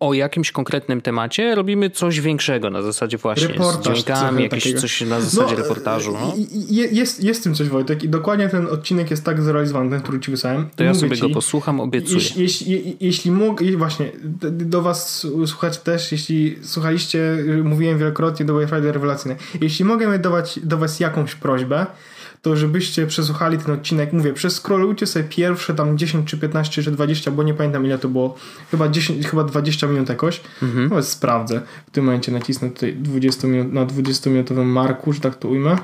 o 0.00 0.14
jakimś 0.14 0.52
konkretnym 0.52 1.00
temacie 1.00 1.54
robimy 1.54 1.90
coś 1.90 2.20
większego 2.20 2.70
na 2.70 2.82
zasadzie 2.82 3.18
właśnie 3.18 3.48
Reportaż, 3.48 4.00
z 4.00 4.04
dźwiękami, 4.04 4.42
jakieś 4.42 4.64
takiego. 4.64 4.80
coś 4.80 5.00
na 5.00 5.20
zasadzie 5.20 5.54
no, 5.54 5.62
reportażu. 5.62 6.12
No. 6.12 6.34
Jest, 6.70 7.24
jest 7.24 7.40
w 7.40 7.42
tym 7.42 7.54
coś 7.54 7.68
Wojtek 7.68 8.04
i 8.04 8.08
dokładnie 8.08 8.48
ten 8.48 8.66
odcinek 8.66 9.10
jest 9.10 9.24
tak 9.24 9.42
zrealizowany, 9.42 9.90
ten, 9.90 10.00
który 10.00 10.20
ci 10.20 10.30
wysłałem. 10.30 10.68
To 10.76 10.84
ja 10.84 10.94
sobie 10.94 11.16
ci, 11.16 11.22
go 11.22 11.28
posłucham, 11.30 11.80
obiecuję. 11.80 12.16
Jeśli, 12.16 12.42
jeśli, 12.42 12.96
jeśli 13.00 13.30
właśnie 13.76 14.12
do 14.50 14.82
was 14.82 15.26
słuchać 15.46 15.78
też, 15.78 16.12
jeśli 16.12 16.58
słuchaliście, 16.62 17.36
mówiłem 17.64 17.98
wielokrotnie 17.98 18.46
do 18.46 18.58
Wi-Fi 18.58 18.74
rewelacyjne, 18.80 19.36
jeśli 19.60 19.84
mogę 19.84 20.18
was, 20.30 20.58
do 20.62 20.78
was 20.78 21.00
jakąś 21.00 21.34
prośbę, 21.34 21.86
to 22.46 22.56
żebyście 22.56 23.06
przesłuchali 23.06 23.58
ten 23.58 23.74
odcinek, 23.74 24.12
mówię, 24.12 24.32
przeskrolujcie 24.32 25.06
sobie 25.06 25.24
pierwsze 25.24 25.74
tam 25.74 25.98
10 25.98 26.30
czy 26.30 26.38
15 26.38 26.82
czy 26.82 26.90
20, 26.90 27.30
bo 27.30 27.42
nie 27.42 27.54
pamiętam 27.54 27.86
ile 27.86 27.98
to 27.98 28.08
było, 28.08 28.36
chyba 28.70 28.88
10, 28.88 29.26
chyba 29.26 29.44
20 29.44 29.86
minut 29.86 30.08
jakoś, 30.08 30.40
mhm. 30.62 30.88
no 30.88 31.02
sprawdzę, 31.02 31.62
w 31.86 31.90
tym 31.90 32.04
momencie 32.04 32.32
nacisnę 32.32 32.70
tutaj 32.70 32.96
20 32.96 33.48
minut, 33.48 33.72
na 33.72 33.84
20 33.84 34.30
minutowym 34.30 34.68
marku, 34.68 35.12
że 35.12 35.20
tak 35.20 35.36
to 35.36 35.48
ujmę. 35.48 35.76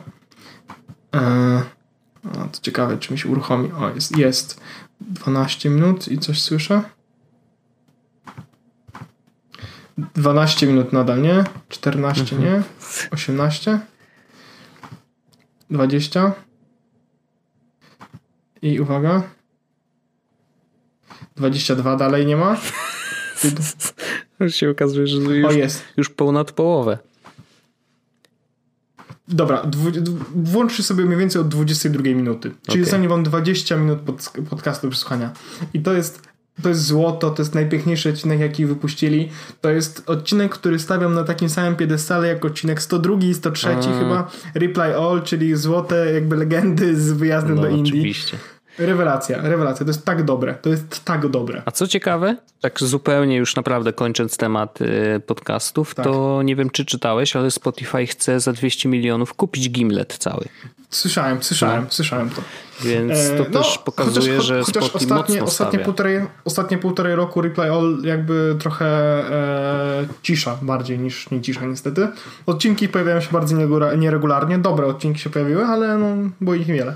Eee, 1.13 1.61
a, 2.33 2.45
to 2.49 2.61
ciekawe, 2.63 2.99
czy 2.99 3.13
mi 3.13 3.19
się 3.19 3.29
uruchomi. 3.29 3.73
O, 3.73 3.95
jest, 3.95 4.19
jest 4.19 4.61
12 5.01 5.71
minut 5.71 6.09
i 6.09 6.19
coś 6.19 6.43
słyszę. 6.43 6.83
12 10.15 10.67
minut 10.67 10.93
nadal 10.93 11.23
nie, 11.23 11.45
14 11.69 12.37
mhm. 12.37 12.43
nie, 12.43 12.63
18, 13.11 13.81
20. 15.71 16.33
I 18.63 18.81
uwaga. 18.81 19.23
22 21.37 21.97
dalej 21.97 22.27
nie 22.27 22.37
ma. 22.37 22.57
Już 24.41 24.55
się 24.55 24.71
okazuje, 24.71 25.07
że 25.07 25.17
już, 25.17 25.55
o, 25.55 25.59
jest. 25.59 25.85
już 25.97 26.09
ponad 26.09 26.53
połowę. 26.53 26.99
Dobra, 29.29 29.71
włączcie 30.35 30.83
sobie 30.83 31.05
mniej 31.05 31.19
więcej 31.19 31.41
od 31.41 31.49
22 31.49 32.03
minuty. 32.03 32.51
Czyli 32.51 32.59
okay. 32.69 32.85
zostanie 32.85 33.09
wam 33.09 33.23
20 33.23 33.77
minut 33.77 34.01
pod, 34.01 34.33
podcastu 34.51 34.91
przesłuchania. 34.91 35.33
I 35.75 35.81
to 35.81 35.93
jest 35.93 36.33
to 36.63 36.69
jest 36.69 36.85
złoto, 36.85 37.31
to 37.31 37.43
jest 37.43 37.55
najpiękniejszy 37.55 38.09
odcinek, 38.09 38.41
jaki 38.41 38.67
wypuścili. 38.67 39.29
To 39.61 39.71
jest 39.71 40.03
odcinek, 40.07 40.53
który 40.53 40.79
stawiam 40.79 41.15
na 41.15 41.25
takim 41.25 41.49
samym 41.49 41.77
piedestale 41.77 42.29
jak 42.29 42.45
odcinek 42.45 42.83
102 42.83 43.17
i 43.21 43.35
103 43.35 43.69
A. 43.69 43.99
chyba. 43.99 44.31
Reply 44.55 44.97
All, 44.97 45.23
czyli 45.23 45.57
złote 45.57 46.13
jakby 46.15 46.37
legendy 46.37 47.01
z 47.01 47.13
wyjazdem 47.13 47.55
no, 47.55 47.63
do 47.63 47.69
Indii. 47.69 47.93
Oczywiście. 47.93 48.39
Rewelacja, 48.79 49.43
rewelacja. 49.43 49.87
To 49.87 49.91
jest 49.91 50.05
tak 50.05 50.25
dobre. 50.25 50.55
To 50.55 50.71
jest 50.71 51.05
tak 51.05 51.29
dobre. 51.29 51.63
A 51.65 51.71
co 51.71 51.87
ciekawe, 51.87 52.37
tak 52.61 52.81
zupełnie 52.81 53.37
już 53.37 53.57
naprawdę 53.57 53.93
kończąc 53.93 54.37
temat 54.37 54.81
y, 54.81 55.21
podcastów, 55.27 55.95
tak. 55.95 56.05
to 56.05 56.43
nie 56.43 56.57
wiem 56.57 56.71
czy 56.71 56.85
czytałeś, 56.85 57.37
ale 57.37 57.51
Spotify 57.51 58.07
chce 58.07 58.41
za 58.41 58.53
200 58.53 58.89
milionów 58.89 59.35
kupić 59.35 59.71
Gimlet 59.71 60.19
cały. 60.19 60.45
Słyszałem, 60.91 61.43
słyszałem, 61.43 61.85
no. 61.85 61.91
słyszałem 61.91 62.31
to. 62.31 62.43
Więc 62.85 63.13
to 63.29 63.47
e, 63.47 63.51
no, 63.51 63.63
też 63.63 63.79
pokazuje, 63.79 64.37
chociaż, 64.37 64.47
że 64.47 64.63
chociaż 64.63 64.83
ostatnie, 64.83 65.13
ostatnie, 65.15 65.43
ostatnie 65.43 65.79
półtorej, 65.79 66.27
ostatnie 66.45 66.79
półtorej 66.79 67.15
roku 67.15 67.43
Reply 67.43 67.73
All 67.73 67.99
jakby 68.05 68.57
trochę 68.59 68.87
e, 68.87 70.07
cisza 70.23 70.59
bardziej 70.63 70.99
niż 70.99 71.31
nie 71.31 71.41
cisza 71.41 71.67
niestety. 71.67 72.09
Odcinki 72.47 72.89
pojawiają 72.89 73.21
się 73.21 73.29
bardzo 73.33 73.57
nieregularnie. 73.97 74.59
Dobre 74.59 74.87
odcinki 74.87 75.21
się 75.21 75.31
pojawiły, 75.31 75.65
ale 75.65 75.99
no, 75.99 76.31
było 76.41 76.55
ich 76.55 76.67
wiele. 76.67 76.95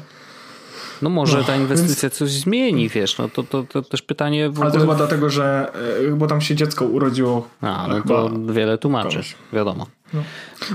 No 1.03 1.11
może 1.11 1.39
no, 1.39 1.45
ta 1.45 1.57
inwestycja 1.57 2.09
więc... 2.09 2.19
coś 2.19 2.31
zmieni, 2.31 2.89
wiesz, 2.89 3.19
no 3.19 3.29
to, 3.29 3.43
to, 3.43 3.63
to 3.63 3.83
też 3.83 4.03
pytanie... 4.03 4.51
W 4.51 4.63
Ale 4.63 4.73
to 4.73 4.79
chyba 4.79 4.95
dlatego, 4.95 5.31
że 5.31 5.73
e, 6.09 6.17
bo 6.17 6.27
tam 6.27 6.41
się 6.41 6.55
dziecko 6.55 6.85
urodziło. 6.85 7.49
A, 7.61 7.87
no 7.89 8.03
to 8.03 8.31
wiele 8.53 8.79
tłumaczy, 8.79 9.11
komuś. 9.11 9.37
wiadomo. 9.53 9.87
No. 10.15 10.23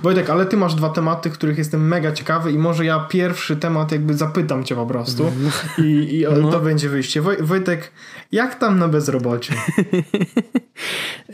Wojtek, 0.03 0.29
ale 0.29 0.45
ty 0.45 0.57
masz 0.57 0.75
dwa 0.75 0.89
tematy, 0.89 1.29
których 1.29 1.57
jestem 1.57 1.87
mega 1.87 2.11
ciekawy 2.11 2.51
i 2.51 2.57
może 2.57 2.85
ja 2.85 2.99
pierwszy 2.99 3.55
temat 3.55 3.91
jakby 3.91 4.13
zapytam 4.13 4.63
cię 4.63 4.75
po 4.75 4.85
prostu 4.85 5.31
i, 5.77 5.81
i 6.19 6.25
no. 6.41 6.51
to 6.51 6.59
będzie 6.59 6.89
wyjście. 6.89 7.21
Woj, 7.21 7.37
Wojtek, 7.39 7.91
jak 8.31 8.55
tam 8.55 8.79
na 8.79 8.87
bezrobociu? 8.87 9.53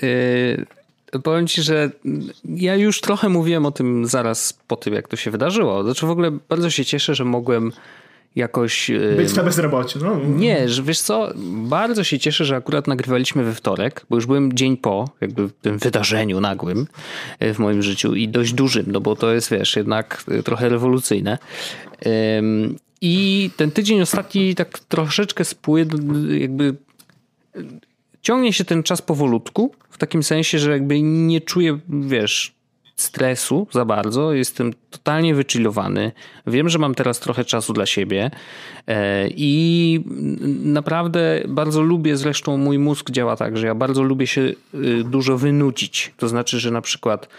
yy, 0.02 0.66
powiem 1.24 1.48
ci, 1.48 1.62
że 1.62 1.92
ja 2.46 2.76
już 2.76 3.02
trochę 3.02 3.30
mówiłem 3.30 3.66
o 3.66 3.72
tym 3.72 4.06
zaraz 4.06 4.60
po 4.68 4.76
tym, 4.76 4.94
jak 4.94 5.08
to 5.08 5.16
się 5.16 5.32
wydarzyło. 5.32 5.84
Znaczy 5.84 6.06
w 6.06 6.10
ogóle 6.10 6.32
bardzo 6.50 6.70
się 6.70 6.86
cieszę, 6.86 7.16
że 7.16 7.26
mogłem 7.26 7.72
jakoś... 8.38 8.92
Być 9.18 9.36
na 9.36 9.44
bezrobociu. 9.44 10.00
No. 10.04 10.20
Nie, 10.26 10.70
że 10.70 10.84
wiesz 10.84 11.00
co, 11.00 11.34
bardzo 11.54 12.04
się 12.04 12.20
cieszę, 12.20 12.46
że 12.46 12.56
akurat 12.56 12.88
nagrywaliśmy 12.88 13.44
we 13.44 13.54
wtorek, 13.54 14.06
bo 14.10 14.16
już 14.16 14.26
byłem 14.26 14.54
dzień 14.54 14.78
po 14.78 15.10
jakby 15.22 15.50
tym 15.62 15.78
wydarzeniu 15.78 16.42
nagłym 16.42 16.88
e, 17.40 17.54
w 17.54 17.60
moim 17.60 17.82
życiu 17.82 18.16
i 18.16 18.28
dość 18.28 18.54
dużym, 18.54 18.86
no 18.88 19.02
bo 19.02 19.16
to 19.16 19.34
jest 19.34 19.52
wiesz, 19.52 19.76
jednak 19.76 20.24
e, 20.28 20.44
trochę 20.44 20.70
rewolucyjne. 20.70 21.38
I 23.02 23.50
ten 23.58 23.72
tydzień 23.72 24.02
ostatni 24.02 24.56
tak 24.56 24.80
troszeczkę 24.80 25.46
spłył, 25.46 25.86
jakby 26.40 26.76
ciągnie 28.22 28.54
się 28.54 28.66
ten 28.66 28.84
czas 28.84 29.02
powolutku, 29.02 29.72
w 29.90 29.98
takim 29.98 30.24
sensie, 30.24 30.60
że 30.60 30.72
jakby 30.72 31.02
nie 31.02 31.42
czuję, 31.42 31.80
wiesz, 31.90 32.57
stresu 32.98 33.68
za 33.72 33.86
bardzo, 33.86 34.34
jestem 34.34 34.74
totalnie 34.89 35.36
wychillowany. 35.36 36.12
Wiem, 36.48 36.70
że 36.70 36.80
mam 36.80 36.95
teraz 36.95 37.20
trochę 37.20 37.45
czasu 37.45 37.74
dla 37.74 37.86
siebie 37.86 38.32
e, 38.88 39.28
i 39.28 40.02
naprawdę 40.64 41.41
bardzo 41.48 41.82
lubię, 41.82 42.18
zresztą 42.18 42.58
mój 42.58 42.80
mózg 42.80 43.12
działa 43.12 43.36
tak, 43.36 43.58
że 43.58 43.68
ja 43.68 43.76
bardzo 43.76 44.04
lubię 44.04 44.28
się 44.28 44.41
y, 44.41 44.56
dużo 45.04 45.38
wynudzić. 45.38 46.14
To 46.18 46.28
znaczy, 46.28 46.60
że 46.60 46.72
na 46.72 46.82
przykład 46.82 47.30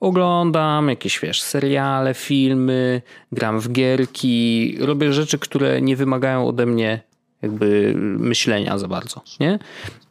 oglądam 0.00 0.88
jakieś, 0.88 1.20
wiesz, 1.20 1.42
seriale, 1.42 2.14
filmy, 2.14 3.02
gram 3.32 3.60
w 3.60 3.72
gierki, 3.72 4.76
robię 4.80 5.12
rzeczy, 5.12 5.38
które 5.38 5.82
nie 5.82 5.96
wymagają 5.96 6.48
ode 6.48 6.66
mnie 6.66 7.00
jakby 7.46 7.92
myślenia 8.18 8.78
za 8.78 8.88
bardzo, 8.88 9.20
nie? 9.40 9.58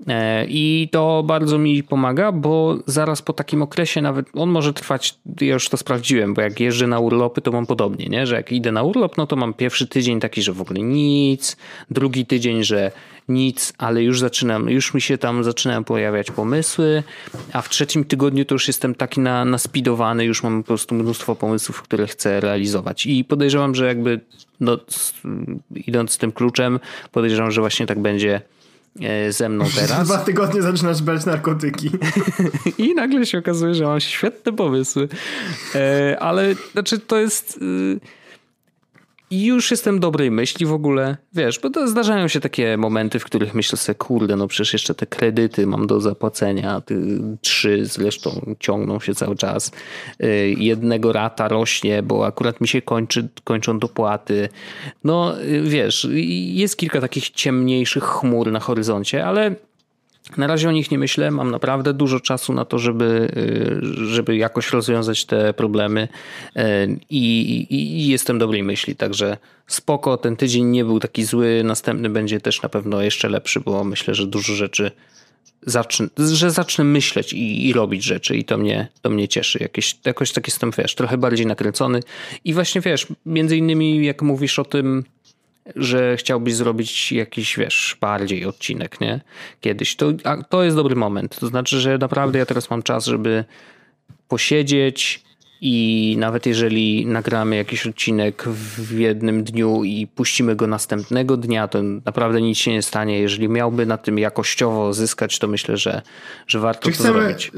E, 0.07 0.45
I 0.45 0.89
to 0.91 1.23
bardzo 1.23 1.57
mi 1.57 1.83
pomaga, 1.83 2.31
bo 2.31 2.77
zaraz 2.85 3.21
po 3.21 3.33
takim 3.33 3.61
okresie 3.61 4.01
nawet 4.01 4.27
on 4.33 4.49
może 4.49 4.73
trwać, 4.73 5.15
ja 5.41 5.53
już 5.53 5.69
to 5.69 5.77
sprawdziłem, 5.77 6.33
bo 6.33 6.41
jak 6.41 6.59
jeżdżę 6.59 6.87
na 6.87 6.99
urlopy, 6.99 7.41
to 7.41 7.51
mam 7.51 7.65
podobnie, 7.65 8.05
nie? 8.05 8.27
Że 8.27 8.35
jak 8.35 8.51
idę 8.51 8.71
na 8.71 8.83
urlop, 8.83 9.17
no 9.17 9.27
to 9.27 9.35
mam 9.35 9.53
pierwszy 9.53 9.87
tydzień 9.87 10.19
taki, 10.19 10.41
że 10.41 10.53
w 10.53 10.61
ogóle 10.61 10.81
nic, 10.81 11.57
drugi 11.91 12.25
tydzień, 12.25 12.63
że 12.63 12.91
nic, 13.29 13.73
ale 13.77 14.03
już 14.03 14.19
zaczynam, 14.19 14.69
już 14.69 14.93
mi 14.93 15.01
się 15.01 15.17
tam 15.17 15.43
zaczynają 15.43 15.83
pojawiać 15.83 16.31
pomysły, 16.31 17.03
a 17.53 17.61
w 17.61 17.69
trzecim 17.69 18.05
tygodniu 18.05 18.45
to 18.45 18.55
już 18.55 18.67
jestem 18.67 18.95
taki 18.95 19.19
na, 19.19 19.45
naspidowany, 19.45 20.25
już 20.25 20.43
mam 20.43 20.63
po 20.63 20.67
prostu 20.67 20.95
mnóstwo 20.95 21.35
pomysłów, 21.35 21.81
które 21.81 22.07
chcę 22.07 22.39
realizować 22.39 23.05
i 23.05 23.23
podejrzewam, 23.23 23.75
że 23.75 23.87
jakby 23.87 24.19
no, 24.59 24.77
idąc 25.75 26.11
z 26.11 26.17
tym 26.17 26.31
kluczem, 26.31 26.79
podejrzewam, 27.11 27.51
że 27.51 27.61
właśnie 27.61 27.85
tak 27.85 27.99
będzie 27.99 28.41
e, 29.01 29.31
ze 29.31 29.49
mną 29.49 29.65
teraz. 29.75 30.07
Dwa 30.07 30.17
tygodnie 30.17 30.61
zaczynasz 30.61 31.01
brać 31.01 31.25
narkotyki. 31.25 31.91
I 32.77 32.95
nagle 32.95 33.25
się 33.25 33.37
okazuje, 33.37 33.75
że 33.75 33.83
mam 33.83 33.99
świetne 33.99 34.53
pomysły. 34.53 35.07
E, 35.75 36.17
ale 36.19 36.55
znaczy 36.73 36.99
to 36.99 37.17
jest 37.17 37.57
y, 37.61 37.99
i 39.29 39.45
już 39.45 39.71
jestem 39.71 39.99
dobrej 39.99 40.31
myśli 40.31 40.65
w 40.65 40.73
ogóle, 40.73 41.17
wiesz, 41.33 41.59
bo 41.59 41.69
to 41.69 41.87
zdarzają 41.87 42.27
się 42.27 42.39
takie 42.39 42.77
momenty, 42.77 43.19
w 43.19 43.25
których 43.25 43.53
myślę 43.53 43.77
sobie, 43.77 43.95
kurde, 43.95 44.35
no 44.35 44.47
przecież 44.47 44.73
jeszcze 44.73 44.95
te 44.95 45.05
kredyty 45.05 45.67
mam 45.67 45.87
do 45.87 46.01
zapłacenia, 46.01 46.81
trzy 47.41 47.85
zresztą 47.85 48.55
ciągną 48.59 48.99
się 48.99 49.15
cały 49.15 49.35
czas. 49.35 49.71
Y, 50.23 50.55
jednego 50.57 51.13
rata 51.13 51.47
rośnie, 51.47 52.03
bo 52.03 52.25
akurat 52.25 52.61
mi 52.61 52.67
się 52.67 52.81
kończy, 52.81 53.27
kończą 53.43 53.79
dopłaty. 53.79 54.49
No 55.03 55.41
y, 55.41 55.61
wiesz, 55.61 56.07
jest 56.47 56.77
kilka 56.77 57.01
takich 57.01 57.29
ciemniejszych 57.29 58.03
chmur 58.03 58.51
na 58.51 58.59
horyzoncie, 58.59 59.25
ale 59.25 59.55
na 60.37 60.47
razie 60.47 60.69
o 60.69 60.71
nich 60.71 60.91
nie 60.91 60.97
myślę. 60.97 61.31
Mam 61.31 61.51
naprawdę 61.51 61.93
dużo 61.93 62.19
czasu 62.19 62.53
na 62.53 62.65
to, 62.65 62.79
żeby, 62.79 63.31
y, 63.37 64.05
żeby 64.05 64.37
jakoś 64.37 64.71
rozwiązać 64.71 65.25
te 65.25 65.53
problemy 65.53 66.07
y, 66.57 66.61
i, 67.09 67.67
i, 67.69 68.07
jestem 68.07 68.39
dobrej 68.39 68.63
myśli. 68.63 68.95
Także 68.95 69.37
spoko, 69.67 70.17
ten 70.17 70.35
tydzień 70.35 70.65
nie 70.65 70.85
był 70.85 70.99
taki 70.99 71.23
zły. 71.23 71.61
Następny 71.63 72.09
będzie 72.09 72.39
też 72.39 72.61
na 72.61 72.69
pewno 72.69 73.01
jeszcze 73.01 73.29
lepszy, 73.29 73.59
bo 73.59 73.83
myślę, 73.83 74.15
że 74.15 74.27
dużo 74.27 74.53
rzeczy 74.53 74.91
zacznę, 75.65 76.07
że 76.33 76.51
zacznę 76.51 76.83
myśleć 76.83 77.33
i, 77.33 77.67
i, 77.67 77.73
robić 77.73 78.03
rzeczy 78.03 78.37
i 78.37 78.45
to 78.45 78.57
mnie, 78.57 78.87
to 79.01 79.09
mnie 79.09 79.27
cieszy. 79.27 79.59
Jakieś, 79.61 79.97
jakoś 80.05 80.31
tak 80.31 80.47
jestem, 80.47 80.71
wiesz, 80.77 80.95
trochę 80.95 81.17
bardziej 81.17 81.45
nakręcony 81.45 81.99
i 82.43 82.53
właśnie, 82.53 82.81
wiesz, 82.81 83.07
między 83.25 83.57
innymi 83.57 84.05
jak 84.05 84.21
mówisz 84.21 84.59
o 84.59 84.65
tym, 84.65 85.03
że 85.75 86.17
chciałbyś 86.17 86.55
zrobić 86.55 87.11
jakiś, 87.11 87.57
wiesz, 87.57 87.97
bardziej 88.01 88.45
odcinek, 88.45 89.01
nie? 89.01 89.21
Kiedyś. 89.61 89.95
To, 89.95 90.07
to 90.49 90.63
jest 90.63 90.75
dobry 90.75 90.95
moment. 90.95 91.39
To 91.39 91.47
znaczy, 91.47 91.79
że 91.79 91.97
naprawdę 91.97 92.39
ja 92.39 92.45
teraz 92.45 92.69
mam 92.69 92.83
czas, 92.83 93.05
żeby 93.05 93.45
posiedzieć 94.27 95.25
i 95.61 96.15
nawet 96.19 96.45
jeżeli 96.45 97.05
nagramy 97.05 97.55
jakiś 97.55 97.87
odcinek 97.87 98.43
w 98.47 98.99
jednym 98.99 99.43
dniu 99.43 99.83
i 99.83 100.07
puścimy 100.07 100.55
go 100.55 100.67
następnego 100.67 101.37
dnia, 101.37 101.67
to 101.67 101.83
naprawdę 101.83 102.41
nic 102.41 102.57
się 102.57 102.71
nie 102.71 102.81
stanie. 102.81 103.19
Jeżeli 103.19 103.49
miałby 103.49 103.85
na 103.85 103.97
tym 103.97 104.19
jakościowo 104.19 104.93
zyskać, 104.93 105.39
to 105.39 105.47
myślę, 105.47 105.77
że, 105.77 106.01
że 106.47 106.59
warto 106.59 106.81
czy 106.81 106.97
to 106.97 107.03
chcemy, 107.03 107.19
zrobić. 107.19 107.51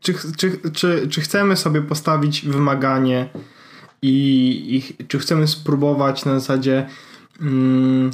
Czy, 0.00 0.14
czy, 0.36 0.70
czy, 0.72 1.08
czy 1.08 1.20
chcemy 1.20 1.56
sobie 1.56 1.82
postawić 1.82 2.42
wymaganie 2.46 3.28
i, 4.02 4.92
i 4.98 5.06
czy 5.06 5.18
chcemy 5.18 5.46
spróbować 5.46 6.24
na 6.24 6.40
zasadzie 6.40 6.86
mm, 7.40 8.10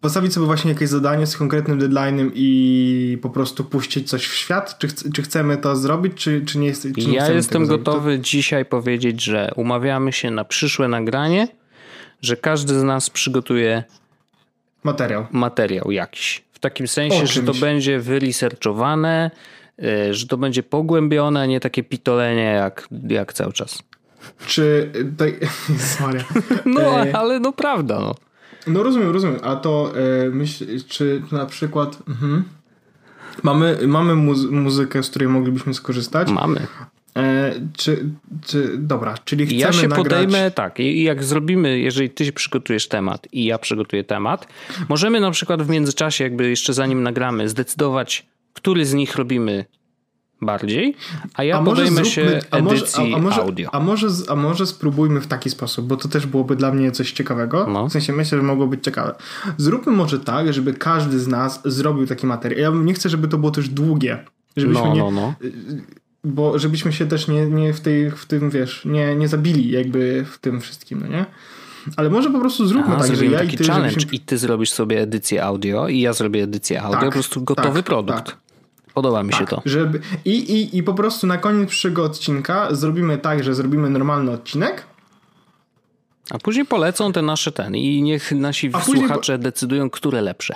postawić 0.00 0.32
sobie 0.32 0.46
właśnie 0.46 0.72
jakieś 0.72 0.88
zadanie 0.88 1.26
z 1.26 1.36
konkretnym 1.36 1.78
deadline'em 1.78 2.30
i 2.34 3.18
po 3.22 3.30
prostu 3.30 3.64
puścić 3.64 4.08
coś 4.08 4.26
w 4.26 4.34
świat? 4.34 4.78
Czy, 4.78 4.88
ch 4.88 4.94
czy 5.14 5.22
chcemy 5.22 5.56
to 5.56 5.76
zrobić, 5.76 6.14
czy, 6.14 6.44
czy 6.46 6.58
nie, 6.58 6.66
jest, 6.66 6.82
czy 6.82 7.06
nie 7.06 7.16
Ja 7.16 7.30
jestem 7.30 7.66
gotowy 7.66 8.10
zrobić? 8.10 8.30
dzisiaj 8.30 8.64
powiedzieć, 8.64 9.24
że 9.24 9.52
umawiamy 9.56 10.12
się 10.12 10.30
na 10.30 10.44
przyszłe 10.44 10.88
nagranie, 10.88 11.48
że 12.22 12.36
każdy 12.36 12.80
z 12.80 12.82
nas 12.82 13.10
przygotuje 13.10 13.84
materiał. 14.84 15.26
Materiał 15.32 15.90
jakiś. 15.90 16.44
W 16.52 16.58
takim 16.58 16.88
sensie, 16.88 17.26
że 17.26 17.42
to 17.42 17.54
będzie 17.54 18.00
wyresearchowane, 18.00 19.30
y, 19.82 20.14
że 20.14 20.26
to 20.26 20.36
będzie 20.36 20.62
pogłębione, 20.62 21.40
a 21.40 21.46
nie 21.46 21.60
takie 21.60 21.82
pitolenie 21.82 22.42
jak, 22.42 22.88
jak 23.08 23.32
cały 23.32 23.52
czas. 23.52 23.82
Czy. 24.46 24.92
Tak, 25.16 25.30
Maria. 26.00 26.24
No, 26.66 27.06
e, 27.06 27.16
ale 27.16 27.40
no 27.40 27.52
prawda, 27.52 28.00
no. 28.00 28.14
No 28.66 28.82
rozumiem, 28.82 29.10
rozumiem. 29.10 29.38
A 29.42 29.56
to 29.56 29.92
e, 30.26 30.30
myśl, 30.30 30.64
czy 30.88 31.22
na 31.32 31.46
przykład. 31.46 31.98
Mhm. 32.08 32.44
Mamy, 33.42 33.78
mamy 33.86 34.14
muzy 34.14 34.50
muzykę, 34.50 35.02
z 35.02 35.10
której 35.10 35.28
moglibyśmy 35.28 35.74
skorzystać. 35.74 36.30
Mamy. 36.30 36.66
E, 37.16 37.54
czy, 37.76 38.04
czy, 38.46 38.78
dobra, 38.78 39.14
czyli 39.24 39.46
chcemy 39.46 39.60
Ja 39.60 39.72
się 39.72 39.88
nagrać... 39.88 40.08
podejmę, 40.08 40.50
tak, 40.50 40.80
i 40.80 41.02
jak 41.02 41.24
zrobimy, 41.24 41.78
jeżeli 41.78 42.10
ty 42.10 42.24
się 42.24 42.32
przygotujesz 42.32 42.88
temat 42.88 43.28
i 43.32 43.44
ja 43.44 43.58
przygotuję 43.58 44.04
temat, 44.04 44.48
możemy 44.88 45.20
na 45.20 45.30
przykład 45.30 45.62
w 45.62 45.68
międzyczasie, 45.68 46.24
jakby 46.24 46.50
jeszcze 46.50 46.74
zanim 46.74 47.02
nagramy, 47.02 47.48
zdecydować, 47.48 48.26
który 48.52 48.84
z 48.84 48.94
nich 48.94 49.16
robimy 49.16 49.64
bardziej, 50.42 50.94
a 51.34 51.44
ja 51.44 51.58
a 51.58 51.62
podejmę 51.62 51.90
zróbmy, 51.90 52.10
się 52.10 52.40
a 52.50 52.60
może, 52.60 52.76
edycji 52.76 53.14
a, 53.14 53.18
może, 53.18 53.42
audio. 53.42 53.68
A 53.72 53.80
może, 53.80 54.08
a 54.28 54.36
może 54.36 54.66
spróbujmy 54.66 55.20
w 55.20 55.26
taki 55.26 55.50
sposób, 55.50 55.86
bo 55.86 55.96
to 55.96 56.08
też 56.08 56.26
byłoby 56.26 56.56
dla 56.56 56.72
mnie 56.72 56.92
coś 56.92 57.12
ciekawego. 57.12 57.66
No. 57.66 57.88
W 57.88 57.92
sensie 57.92 58.12
myślę, 58.12 58.38
że 58.38 58.44
mogło 58.44 58.66
być 58.66 58.84
ciekawe. 58.84 59.14
Zróbmy 59.56 59.92
może 59.92 60.20
tak, 60.20 60.52
żeby 60.52 60.74
każdy 60.74 61.20
z 61.20 61.28
nas 61.28 61.60
zrobił 61.64 62.06
taki 62.06 62.26
materiał. 62.26 62.74
Ja 62.74 62.82
nie 62.82 62.94
chcę, 62.94 63.08
żeby 63.08 63.28
to 63.28 63.38
było 63.38 63.50
też 63.50 63.68
długie. 63.68 64.24
Żebyśmy 64.56 64.84
no, 64.84 64.94
nie, 64.94 65.00
no, 65.00 65.10
no. 65.10 65.34
Bo 66.24 66.58
żebyśmy 66.58 66.92
się 66.92 67.06
też 67.06 67.28
nie, 67.28 67.46
nie 67.46 67.72
w, 67.72 67.80
tej, 67.80 68.10
w 68.10 68.26
tym, 68.26 68.50
wiesz, 68.50 68.84
nie, 68.84 69.16
nie 69.16 69.28
zabili 69.28 69.70
jakby 69.70 70.24
w 70.30 70.38
tym 70.38 70.60
wszystkim, 70.60 71.00
no 71.00 71.06
nie? 71.06 71.26
Ale 71.96 72.10
może 72.10 72.30
po 72.30 72.40
prostu 72.40 72.66
zróbmy 72.66 72.94
Aha, 72.94 73.04
tak, 73.06 73.16
że 73.16 73.26
ja 73.26 73.38
taki 73.38 73.54
i 73.54 73.58
ty... 73.58 73.64
challenge 73.64 73.90
żebyśmy... 73.90 74.12
i 74.12 74.20
ty 74.20 74.38
zrobisz 74.38 74.70
sobie 74.70 75.00
edycję 75.00 75.44
audio 75.44 75.88
i 75.88 76.00
ja 76.00 76.12
zrobię 76.12 76.42
edycję 76.42 76.82
audio, 76.82 77.00
tak, 77.00 77.08
po 77.08 77.12
prostu 77.12 77.42
gotowy 77.42 77.78
tak, 77.78 77.86
produkt. 77.86 78.26
Tak. 78.26 78.47
Podoba 78.98 79.22
mi 79.22 79.30
tak, 79.30 79.40
się 79.40 79.46
to. 79.46 79.62
Żeby, 79.64 80.00
i, 80.24 80.30
i, 80.30 80.76
I 80.76 80.82
po 80.82 80.94
prostu 80.94 81.26
na 81.26 81.38
koniec 81.38 81.68
przyszłego 81.68 82.04
odcinka 82.04 82.74
zrobimy 82.74 83.18
tak, 83.18 83.44
że 83.44 83.54
zrobimy 83.54 83.90
normalny 83.90 84.30
odcinek. 84.30 84.86
A 86.30 86.38
później 86.38 86.66
polecą 86.66 87.12
te 87.12 87.22
nasze 87.22 87.52
ten 87.52 87.76
i 87.76 88.02
niech 88.02 88.32
nasi 88.32 88.70
a 88.72 88.80
słuchacze 88.80 89.38
po... 89.38 89.42
decydują, 89.42 89.90
które 89.90 90.22
lepsze. 90.22 90.54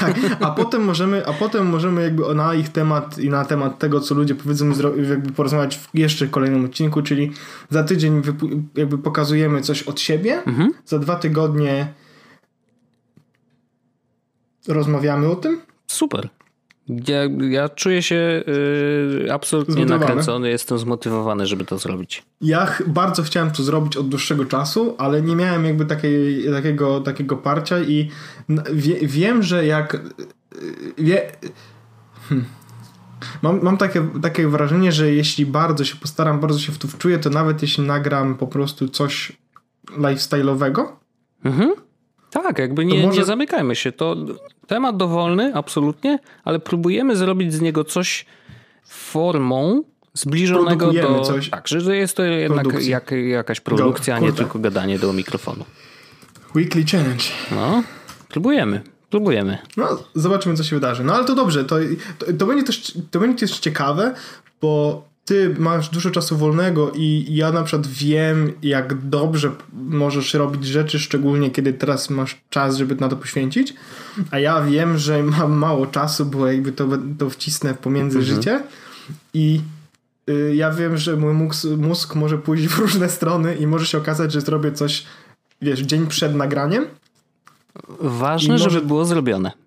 tak, 0.00 0.16
a 0.46 0.50
potem 0.50 0.84
możemy, 0.84 1.26
a 1.26 1.32
potem 1.32 1.66
możemy 1.66 2.02
jakby 2.02 2.34
na 2.34 2.54
ich 2.54 2.68
temat 2.68 3.18
i 3.18 3.28
na 3.28 3.44
temat 3.44 3.78
tego, 3.78 4.00
co 4.00 4.14
ludzie 4.14 4.34
powiedzą, 4.34 4.72
jakby 5.08 5.32
porozmawiać 5.32 5.76
w 5.76 5.88
jeszcze 5.94 6.26
kolejnym 6.26 6.64
odcinku, 6.64 7.02
czyli 7.02 7.32
za 7.70 7.84
tydzień 7.84 8.22
jakby 8.76 8.98
pokazujemy 8.98 9.60
coś 9.60 9.82
od 9.82 10.00
siebie, 10.00 10.42
mhm. 10.46 10.72
za 10.84 10.98
dwa 10.98 11.16
tygodnie 11.16 11.92
rozmawiamy 14.68 15.28
o 15.28 15.36
tym. 15.36 15.60
Super. 15.86 16.28
Ja, 16.88 17.20
ja 17.50 17.68
czuję 17.68 18.02
się 18.02 18.44
yy, 19.24 19.32
absolutnie 19.32 19.86
nakręcony, 19.86 20.48
jestem 20.48 20.78
zmotywowany, 20.78 21.46
żeby 21.46 21.64
to 21.64 21.78
zrobić. 21.78 22.22
Ja 22.40 22.76
bardzo 22.86 23.22
chciałem 23.22 23.50
to 23.50 23.62
zrobić 23.62 23.96
od 23.96 24.08
dłuższego 24.08 24.44
czasu, 24.44 24.94
ale 24.98 25.22
nie 25.22 25.36
miałem 25.36 25.64
jakby 25.64 25.86
takiej, 25.86 26.50
takiego, 26.50 27.00
takiego 27.00 27.36
parcia 27.36 27.80
i 27.80 28.10
wie, 28.72 28.96
wiem, 29.02 29.42
że 29.42 29.66
jak 29.66 29.94
y, 29.94 30.00
wie, 30.98 31.32
hmm. 32.28 32.46
Mam, 33.42 33.62
mam 33.62 33.76
takie, 33.76 34.08
takie 34.22 34.48
wrażenie, 34.48 34.92
że 34.92 35.12
jeśli 35.12 35.46
bardzo 35.46 35.84
się 35.84 35.96
postaram, 35.96 36.40
bardzo 36.40 36.58
się 36.58 36.72
w 36.72 36.78
to 36.78 36.88
wczuję, 36.88 37.18
to 37.18 37.30
nawet 37.30 37.62
jeśli 37.62 37.84
nagram 37.84 38.34
po 38.34 38.46
prostu 38.46 38.88
coś 38.88 39.32
lifestyle'owego, 39.98 40.86
mhm. 41.44 41.85
Tak, 42.42 42.58
jakby 42.58 42.84
nie, 42.84 43.06
może... 43.06 43.18
nie 43.18 43.24
zamykajmy 43.24 43.76
się. 43.76 43.92
To 43.92 44.16
temat 44.66 44.96
dowolny, 44.96 45.54
absolutnie, 45.54 46.18
ale 46.44 46.58
próbujemy 46.58 47.16
zrobić 47.16 47.54
z 47.54 47.60
niego 47.60 47.84
coś 47.84 48.26
formą 48.88 49.82
zbliżonego 50.14 50.92
do... 50.92 51.20
Coś. 51.20 51.50
Tak, 51.50 51.68
że 51.68 51.96
jest 51.96 52.16
to 52.16 52.22
jednak 52.22 52.66
jak, 52.82 53.10
jakaś 53.28 53.60
produkcja, 53.60 54.16
a 54.16 54.18
nie 54.18 54.32
tylko 54.32 54.58
gadanie 54.58 54.98
do 54.98 55.12
mikrofonu. 55.12 55.64
Weekly 56.54 56.84
challenge. 56.84 57.24
No, 57.50 57.82
próbujemy. 58.28 58.80
Próbujemy. 59.10 59.58
No, 59.76 60.02
zobaczymy, 60.14 60.56
co 60.56 60.64
się 60.64 60.76
wydarzy. 60.76 61.04
No 61.04 61.14
ale 61.14 61.24
to 61.24 61.34
dobrze, 61.34 61.64
to, 61.64 61.76
to, 62.18 62.26
to, 62.38 62.46
będzie, 62.46 62.64
też, 62.64 62.98
to 63.10 63.20
będzie 63.20 63.46
też 63.46 63.58
ciekawe, 63.58 64.14
bo 64.60 65.04
ty 65.26 65.54
masz 65.58 65.88
dużo 65.88 66.10
czasu 66.10 66.36
wolnego 66.36 66.92
i 66.94 67.26
ja 67.28 67.52
na 67.52 67.62
przykład 67.62 67.86
wiem, 67.86 68.52
jak 68.62 69.08
dobrze 69.08 69.50
możesz 69.72 70.34
robić 70.34 70.66
rzeczy, 70.66 70.98
szczególnie 70.98 71.50
kiedy 71.50 71.72
teraz 71.72 72.10
masz 72.10 72.40
czas, 72.50 72.76
żeby 72.76 72.94
na 72.94 73.08
to 73.08 73.16
poświęcić, 73.16 73.74
a 74.30 74.38
ja 74.38 74.62
wiem, 74.62 74.98
że 74.98 75.22
mam 75.22 75.52
mało 75.52 75.86
czasu, 75.86 76.26
bo 76.26 76.46
jakby 76.46 76.72
to, 76.72 76.88
to 77.18 77.30
wcisnę 77.30 77.74
pomiędzy 77.74 78.18
mhm. 78.18 78.36
życie 78.36 78.62
i 79.34 79.60
y, 80.30 80.56
ja 80.56 80.70
wiem, 80.70 80.96
że 80.96 81.16
mój 81.16 81.34
mózg, 81.34 81.66
mózg 81.78 82.14
może 82.14 82.38
pójść 82.38 82.66
w 82.66 82.78
różne 82.78 83.08
strony 83.08 83.56
i 83.56 83.66
może 83.66 83.86
się 83.86 83.98
okazać, 83.98 84.32
że 84.32 84.40
zrobię 84.40 84.72
coś, 84.72 85.06
wiesz, 85.62 85.80
dzień 85.80 86.06
przed 86.06 86.34
nagraniem. 86.34 86.86
Ważne, 88.00 88.54
może... 88.54 88.70
żeby 88.70 88.86
było 88.86 89.04
zrobione. 89.04 89.65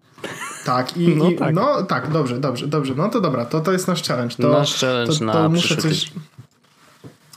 Tak, 0.70 0.98
i, 0.98 1.16
no, 1.16 1.30
i, 1.30 1.36
tak. 1.36 1.54
no 1.56 1.84
tak, 1.84 2.12
dobrze, 2.12 2.40
dobrze, 2.40 2.68
dobrze. 2.68 2.94
No 2.96 3.10
to 3.10 3.22
dobra, 3.22 3.46
to, 3.46 3.62
to 3.62 3.72
jest 3.72 3.88
nasz 3.88 4.04
challenge. 4.04 4.36
To, 4.36 4.50
nasz 4.50 4.80
challenge 4.80 5.14
to, 5.14 5.20
to, 5.20 5.26
na 5.26 5.50
muszę 5.50 5.78
coś, 5.78 6.12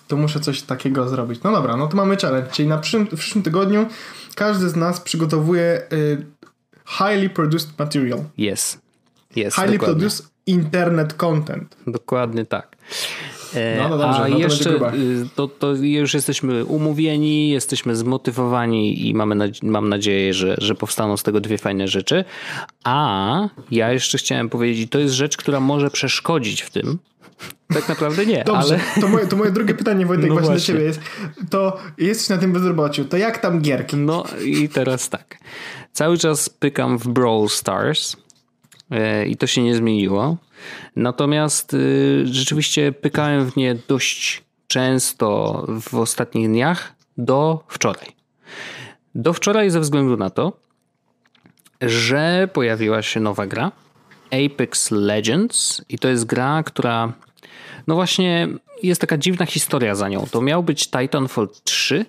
To 0.09 0.17
muszę 0.17 0.41
coś 0.41 0.63
takiego 0.63 1.09
zrobić. 1.09 1.43
No 1.43 1.53
dobra, 1.53 1.77
no 1.77 1.87
to 1.87 1.97
mamy 1.97 2.17
challenge, 2.17 2.51
czyli 2.51 2.69
na 2.69 2.79
przyszłym, 2.79 3.07
w 3.07 3.19
przyszłym 3.19 3.45
tygodniu 3.45 3.87
każdy 4.35 4.69
z 4.69 4.77
nas 4.77 5.01
przygotowuje 5.01 5.83
y, 5.93 6.27
highly 6.87 7.31
produced 7.31 7.79
material. 7.79 8.19
Yes. 8.19 8.79
yes 9.37 9.55
highly 9.55 9.73
dokładnie. 9.73 9.79
produced 9.79 10.27
internet 10.47 11.15
content. 11.15 11.77
Dokładnie 11.87 12.45
tak. 12.45 12.77
E, 13.55 13.77
no, 13.79 13.89
no 13.89 13.99
dobrze, 13.99 14.23
A 14.23 14.29
no 14.29 14.37
to 14.37 14.43
jeszcze 14.43 14.71
y, 14.71 15.29
to, 15.35 15.49
to, 15.49 15.73
już 15.75 16.15
jesteśmy 16.15 16.65
umówieni, 16.65 17.51
jesteśmy 17.51 17.97
zmotywowani 17.97 19.09
i 19.09 19.15
mamy, 19.15 19.53
mam 19.63 19.89
nadzieję, 19.89 20.35
że, 20.35 20.55
że 20.59 20.75
powstaną 20.75 21.17
z 21.17 21.23
tego 21.23 21.41
dwie 21.41 21.59
fajne 21.59 21.89
rzeczy. 21.89 22.25
A 22.85 23.49
ja 23.71 23.93
jeszcze 23.93 24.19
chciałem 24.19 24.49
powiedzieć, 24.49 24.91
to 24.91 24.99
jest 24.99 25.15
rzecz, 25.15 25.37
która 25.37 25.61
może 25.61 25.91
przeszkodzić 25.91 26.63
w 26.63 26.71
tym, 26.71 26.99
tak 27.75 27.89
naprawdę 27.89 28.27
nie. 28.27 28.45
Dobrze, 28.45 28.81
ale... 28.95 29.01
to, 29.01 29.09
moje, 29.09 29.27
to 29.27 29.37
moje 29.37 29.51
drugie 29.51 29.75
pytanie, 29.75 30.07
Wojtek, 30.07 30.29
no 30.29 30.35
właśnie, 30.35 30.49
właśnie 30.49 30.75
do 30.75 30.79
ciebie 30.79 30.85
jest. 30.85 31.01
To 31.51 31.79
jesteś 31.99 32.29
na 32.29 32.39
tym 32.39 32.53
bezrobociu, 32.53 33.05
to 33.05 33.17
jak 33.17 33.39
tam 33.39 33.61
gierki? 33.61 33.97
No 33.97 34.25
i 34.45 34.69
teraz 34.69 35.09
tak. 35.09 35.39
Cały 35.93 36.19
czas 36.19 36.49
pykam 36.49 36.99
w 36.99 37.09
Brawl 37.09 37.49
Stars 37.49 38.17
e, 38.91 39.27
i 39.27 39.37
to 39.37 39.47
się 39.47 39.63
nie 39.63 39.75
zmieniło. 39.75 40.37
Natomiast 40.97 41.75
y, 41.75 42.23
rzeczywiście 42.25 42.93
pykałem 42.93 43.51
w 43.51 43.57
nie 43.57 43.77
dość 43.89 44.43
często 44.67 45.65
w 45.81 45.95
ostatnich 45.95 46.49
dniach 46.49 46.93
do 47.19 47.65
wczoraj. 47.69 48.07
Do 49.15 49.33
wczoraj 49.33 49.71
ze 49.71 49.81
względu 49.81 50.17
na 50.17 50.31
to, 50.31 50.53
że 51.81 52.49
pojawiła 52.53 53.03
się 53.03 53.21
nowa 53.21 53.47
gra 53.47 53.73
Apex 54.31 54.91
Legends 54.91 55.85
i 55.89 55.99
to 55.99 56.09
jest 56.09 56.25
gra, 56.25 56.63
która 56.63 57.13
no 57.87 57.95
właśnie 57.95 58.49
jest 58.83 59.01
taka 59.01 59.19
dziwna 59.19 59.47
historia 59.47 59.95
za 59.95 60.09
nią. 60.09 60.27
To 60.31 60.41
miał 60.41 60.63
być 60.63 60.91
Titanfall 60.91 61.49
3, 61.65 62.05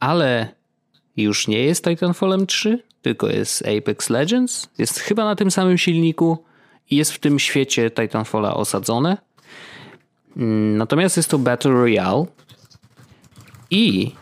ale 0.00 0.48
już 1.16 1.48
nie 1.48 1.64
jest 1.64 1.84
Titanfallem 1.84 2.46
3, 2.46 2.82
tylko 3.02 3.28
jest 3.28 3.64
Apex 3.78 4.10
Legends. 4.10 4.68
Jest 4.78 4.98
chyba 4.98 5.24
na 5.24 5.36
tym 5.36 5.50
samym 5.50 5.78
silniku 5.78 6.44
jest 6.96 7.12
w 7.12 7.18
tym 7.18 7.38
świecie 7.38 7.90
Titanfalla 7.90 8.54
osadzone. 8.54 9.16
Natomiast 10.76 11.16
jest 11.16 11.30
to 11.30 11.38
Battle 11.38 11.72
Royale 11.72 12.26
i 13.70 14.12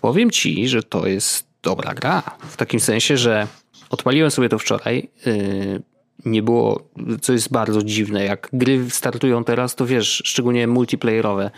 powiem 0.00 0.30
ci, 0.30 0.68
że 0.68 0.82
to 0.82 1.06
jest 1.06 1.46
dobra 1.62 1.94
gra. 1.94 2.22
W 2.38 2.56
takim 2.56 2.80
sensie, 2.80 3.16
że 3.16 3.46
odpaliłem 3.90 4.30
sobie 4.30 4.48
to 4.48 4.58
wczoraj. 4.58 5.08
Yy, 5.26 5.82
nie 6.24 6.42
było, 6.42 6.88
co 7.20 7.32
jest 7.32 7.52
bardzo 7.52 7.82
dziwne, 7.82 8.24
jak 8.24 8.48
gry 8.52 8.90
startują 8.90 9.44
teraz, 9.44 9.74
to 9.74 9.86
wiesz, 9.86 10.22
szczególnie 10.24 10.66
multiplayerowe, 10.66 11.50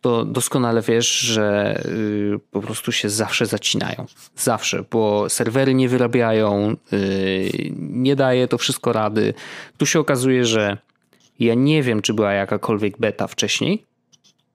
to 0.00 0.24
doskonale 0.24 0.82
wiesz, 0.82 1.18
że 1.18 1.80
y, 1.86 2.38
po 2.50 2.60
prostu 2.60 2.92
się 2.92 3.08
zawsze 3.08 3.46
zacinają. 3.46 4.06
Zawsze, 4.36 4.84
bo 4.90 5.28
serwery 5.28 5.74
nie 5.74 5.88
wyrabiają, 5.88 6.76
y, 6.92 7.70
nie 7.78 8.16
daje 8.16 8.48
to 8.48 8.58
wszystko 8.58 8.92
rady. 8.92 9.34
Tu 9.78 9.86
się 9.86 10.00
okazuje, 10.00 10.44
że 10.44 10.78
ja 11.40 11.54
nie 11.54 11.82
wiem, 11.82 12.02
czy 12.02 12.14
była 12.14 12.32
jakakolwiek 12.32 12.98
beta 12.98 13.26
wcześniej. 13.26 13.84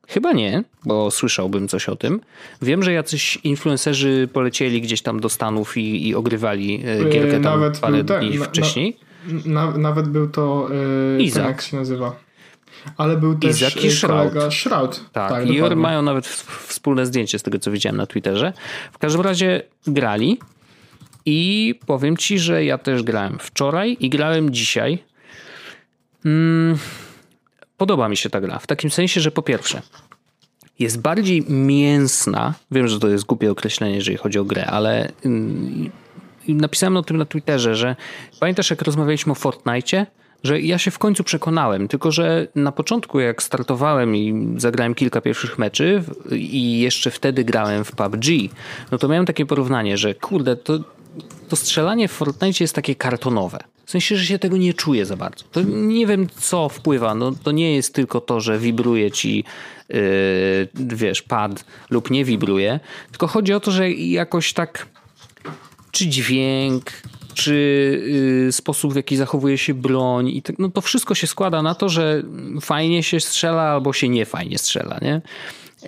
Chyba 0.07 0.31
nie, 0.31 0.63
bo 0.85 1.11
słyszałbym 1.11 1.67
coś 1.67 1.89
o 1.89 1.95
tym. 1.95 2.21
Wiem, 2.61 2.83
że 2.83 2.93
jacyś 2.93 3.37
influencerzy 3.43 4.29
polecieli 4.33 4.81
gdzieś 4.81 5.01
tam 5.01 5.19
do 5.19 5.29
Stanów 5.29 5.77
i, 5.77 6.07
i 6.07 6.15
ogrywali 6.15 6.83
y, 6.87 7.09
gierkę 7.09 7.31
tam 7.31 7.59
Nawet 7.59 7.79
parę 7.79 8.03
dni 8.03 8.37
wcześniej. 8.37 8.97
Na, 9.45 9.77
nawet 9.77 10.07
był 10.07 10.29
to 10.29 10.67
yy, 11.19 11.31
ten, 11.31 11.45
jak 11.45 11.61
się 11.61 11.77
nazywa. 11.77 12.15
Ale 12.97 13.17
był 13.17 13.35
też 13.35 13.51
Izak 13.51 13.83
i 13.83 13.87
y, 13.87 13.91
Shroud. 13.91 14.33
Shroud. 14.53 15.01
Tak, 15.11 15.31
tak 15.31 15.49
i 15.49 15.53
dokładnie. 15.53 15.75
mają 15.75 16.01
nawet 16.01 16.27
wspólne 16.67 17.05
zdjęcie 17.05 17.39
z 17.39 17.43
tego, 17.43 17.59
co 17.59 17.71
widziałem 17.71 17.97
na 17.97 18.05
Twitterze. 18.05 18.53
W 18.91 18.97
każdym 18.97 19.21
razie 19.21 19.61
grali 19.87 20.39
i 21.25 21.79
powiem 21.85 22.17
ci, 22.17 22.39
że 22.39 22.65
ja 22.65 22.77
też 22.77 23.03
grałem 23.03 23.37
wczoraj 23.39 23.97
i 23.99 24.09
grałem 24.09 24.49
dzisiaj. 24.49 25.03
Hmm, 26.23 26.77
podoba 27.77 28.09
mi 28.09 28.17
się 28.17 28.29
ta 28.29 28.41
gra. 28.41 28.59
W 28.59 28.67
takim 28.67 28.89
sensie, 28.89 29.21
że 29.21 29.31
po 29.31 29.41
pierwsze, 29.41 29.81
jest 30.79 31.01
bardziej 31.01 31.45
mięsna. 31.49 32.53
Wiem, 32.71 32.87
że 32.87 32.99
to 32.99 33.07
jest 33.07 33.25
głupie 33.25 33.51
określenie, 33.51 33.95
jeżeli 33.95 34.17
chodzi 34.17 34.39
o 34.39 34.45
grę, 34.45 34.65
ale 34.65 35.11
mm, 35.25 35.91
napisałem 36.47 36.97
o 36.97 37.03
tym 37.03 37.17
na 37.17 37.25
Twitterze, 37.25 37.75
że 37.75 37.95
pamiętasz 38.39 38.69
jak 38.69 38.81
rozmawialiśmy 38.81 39.31
o 39.31 39.35
Fortnite, 39.35 40.05
że 40.43 40.61
ja 40.61 40.77
się 40.77 40.91
w 40.91 40.99
końcu 40.99 41.23
przekonałem, 41.23 41.87
tylko 41.87 42.11
że 42.11 42.47
na 42.55 42.71
początku 42.71 43.19
jak 43.19 43.43
startowałem 43.43 44.15
i 44.15 44.53
zagrałem 44.57 44.95
kilka 44.95 45.21
pierwszych 45.21 45.59
meczy 45.59 46.03
i 46.31 46.79
jeszcze 46.79 47.11
wtedy 47.11 47.43
grałem 47.43 47.83
w 47.83 47.91
PUBG, 47.91 48.25
no 48.91 48.97
to 48.97 49.07
miałem 49.07 49.25
takie 49.25 49.45
porównanie, 49.45 49.97
że 49.97 50.15
kurde, 50.15 50.55
to, 50.55 50.79
to 51.49 51.55
strzelanie 51.55 52.07
w 52.07 52.11
Fortnite 52.11 52.63
jest 52.63 52.75
takie 52.75 52.95
kartonowe. 52.95 53.59
W 53.85 53.91
sensie, 53.91 54.17
że 54.17 54.25
się 54.25 54.39
tego 54.39 54.57
nie 54.57 54.73
czuję 54.73 55.05
za 55.05 55.15
bardzo. 55.15 55.45
To 55.51 55.61
nie 55.61 56.07
wiem, 56.07 56.27
co 56.35 56.69
wpływa. 56.69 57.15
No, 57.15 57.31
to 57.43 57.51
nie 57.51 57.75
jest 57.75 57.93
tylko 57.93 58.21
to, 58.21 58.41
że 58.41 58.59
wibruje 58.59 59.11
ci, 59.11 59.43
yy, 59.89 59.97
wiesz, 60.73 61.21
pad 61.21 61.65
lub 61.89 62.11
nie 62.11 62.25
wibruje, 62.25 62.79
tylko 63.11 63.27
chodzi 63.27 63.53
o 63.53 63.59
to, 63.59 63.71
że 63.71 63.91
jakoś 63.91 64.53
tak 64.53 64.87
czy 65.95 66.07
dźwięk, 66.07 66.91
czy 67.33 67.53
y, 68.47 68.51
sposób, 68.51 68.93
w 68.93 68.95
jaki 68.95 69.15
zachowuje 69.15 69.57
się 69.57 69.73
broń. 69.73 70.29
I 70.29 70.41
tak, 70.41 70.59
no 70.59 70.69
to 70.69 70.81
wszystko 70.81 71.15
się 71.15 71.27
składa 71.27 71.61
na 71.61 71.75
to, 71.75 71.89
że 71.89 72.23
fajnie 72.61 73.03
się 73.03 73.19
strzela 73.19 73.61
albo 73.61 73.93
się 73.93 74.09
nie 74.09 74.25
fajnie 74.25 74.57
strzela. 74.57 74.99
Nie? 75.01 75.21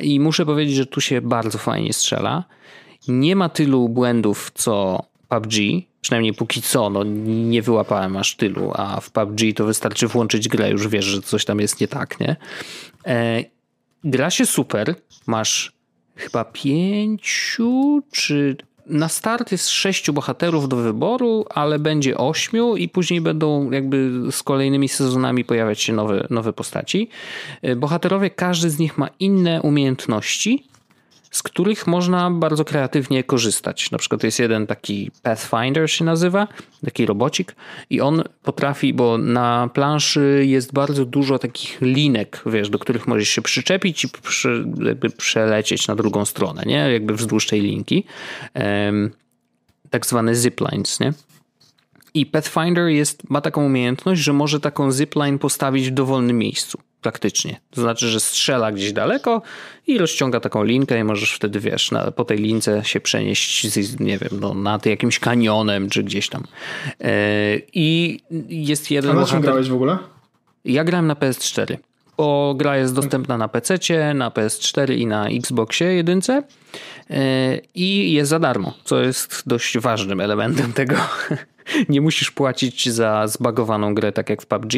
I 0.01 0.19
muszę 0.19 0.45
powiedzieć, 0.45 0.75
że 0.75 0.85
tu 0.85 1.01
się 1.01 1.21
bardzo 1.21 1.57
fajnie 1.57 1.93
strzela. 1.93 2.43
Nie 3.07 3.35
ma 3.35 3.49
tylu 3.49 3.89
błędów 3.89 4.51
co 4.55 5.03
PUBG, 5.29 5.53
przynajmniej 6.01 6.33
póki 6.33 6.61
co, 6.61 6.89
no 6.89 7.03
nie 7.25 7.61
wyłapałem 7.61 8.17
aż 8.17 8.35
tylu, 8.35 8.71
a 8.75 8.99
w 9.01 9.11
PUBG 9.11 9.39
to 9.55 9.65
wystarczy 9.65 10.07
włączyć 10.07 10.47
grę, 10.47 10.69
już 10.69 10.87
wiesz, 10.87 11.05
że 11.05 11.21
coś 11.21 11.45
tam 11.45 11.59
jest 11.59 11.81
nie 11.81 11.87
tak, 11.87 12.19
nie? 12.19 12.35
E, 13.07 13.43
gra 14.03 14.29
się 14.29 14.45
super, 14.45 14.95
masz 15.25 15.71
chyba 16.15 16.45
pięciu 16.45 18.01
czy 18.11 18.57
na 18.89 19.09
start 19.09 19.51
jest 19.51 19.69
sześciu 19.69 20.13
bohaterów 20.13 20.69
do 20.69 20.75
wyboru, 20.75 21.45
ale 21.49 21.79
będzie 21.79 22.17
ośmiu 22.17 22.75
i 22.75 22.89
później 22.89 23.21
będą 23.21 23.71
jakby 23.71 24.11
z 24.31 24.43
kolejnymi 24.43 24.89
sezonami 24.89 25.45
pojawiać 25.45 25.81
się 25.81 25.93
nowe, 25.93 26.27
nowe 26.29 26.53
postaci. 26.53 27.09
E, 27.61 27.75
bohaterowie, 27.75 28.29
każdy 28.29 28.69
z 28.69 28.79
nich 28.79 28.97
ma 28.97 29.09
inne 29.19 29.61
umiejętności, 29.61 30.63
z 31.37 31.43
których 31.43 31.87
można 31.87 32.31
bardzo 32.31 32.65
kreatywnie 32.65 33.23
korzystać. 33.23 33.91
Na 33.91 33.97
przykład 33.97 34.23
jest 34.23 34.39
jeden 34.39 34.67
taki 34.67 35.11
Pathfinder 35.23 35.91
się 35.91 36.05
nazywa, 36.05 36.47
taki 36.85 37.05
robocik 37.05 37.55
i 37.89 38.01
on 38.01 38.23
potrafi, 38.43 38.93
bo 38.93 39.17
na 39.17 39.69
planszy 39.73 40.43
jest 40.45 40.73
bardzo 40.73 41.05
dużo 41.05 41.39
takich 41.39 41.81
linek, 41.81 42.43
wiesz, 42.45 42.69
do 42.69 42.79
których 42.79 43.07
możesz 43.07 43.29
się 43.29 43.41
przyczepić 43.41 44.05
i 44.05 44.07
jakby 44.85 45.09
przelecieć 45.09 45.87
na 45.87 45.95
drugą 45.95 46.25
stronę, 46.25 46.63
nie? 46.65 46.91
Jakby 46.91 47.13
wzdłuż 47.13 47.47
tej 47.47 47.61
linki. 47.61 48.03
Um, 48.55 49.11
tak 49.89 50.05
zwane 50.05 50.35
ziplines, 50.35 50.99
nie? 50.99 51.13
I 52.13 52.25
Pathfinder 52.25 52.87
jest, 52.87 53.29
ma 53.29 53.41
taką 53.41 53.65
umiejętność, 53.65 54.21
że 54.21 54.33
może 54.33 54.59
taką 54.59 54.91
zipline 54.91 55.39
postawić 55.39 55.89
w 55.89 55.93
dowolnym 55.93 56.37
miejscu 56.37 56.79
praktycznie. 57.07 57.59
To 57.69 57.81
znaczy, 57.81 58.07
że 58.07 58.19
strzela 58.19 58.71
gdzieś 58.71 58.93
daleko 58.93 59.41
i 59.87 59.97
rozciąga 59.97 60.39
taką 60.39 60.63
linkę 60.63 60.99
i 60.99 61.03
możesz 61.03 61.33
wtedy, 61.33 61.59
wiesz, 61.59 61.91
na, 61.91 62.11
po 62.11 62.25
tej 62.25 62.37
lince 62.37 62.81
się 62.83 62.99
przenieść, 62.99 63.67
z, 63.67 63.99
nie 63.99 64.17
wiem, 64.17 64.39
no, 64.41 64.53
nad 64.53 64.85
jakimś 64.85 65.19
kanionem 65.19 65.89
czy 65.89 66.03
gdzieś 66.03 66.29
tam. 66.29 66.43
Yy, 66.99 67.07
I 67.73 68.19
jest 68.49 68.91
jeden... 68.91 69.11
A 69.11 69.13
na 69.13 69.25
czym 69.25 69.41
grałeś 69.41 69.69
w 69.69 69.73
ogóle? 69.73 69.97
Ja 70.65 70.83
grałem 70.83 71.07
na 71.07 71.13
PS4 71.13 71.77
bo 72.17 72.55
gra 72.57 72.77
jest 72.77 72.95
dostępna 72.95 73.37
na 73.37 73.47
PC, 73.47 73.77
na 74.13 74.29
PS4 74.29 74.97
i 74.97 75.07
na 75.07 75.27
Xboxie 75.27 75.93
jedynce 75.93 76.43
e, 77.09 77.57
i 77.75 78.13
jest 78.13 78.29
za 78.29 78.39
darmo, 78.39 78.73
co 78.83 79.01
jest 79.01 79.43
dość 79.45 79.77
ważnym 79.77 80.21
elementem 80.21 80.73
tego. 80.73 80.95
Nie 81.89 82.01
musisz 82.01 82.31
płacić 82.31 82.89
za 82.89 83.27
zbagowaną 83.27 83.95
grę, 83.95 84.11
tak 84.11 84.29
jak 84.29 84.41
w 84.41 84.45
PUBG, 84.45 84.73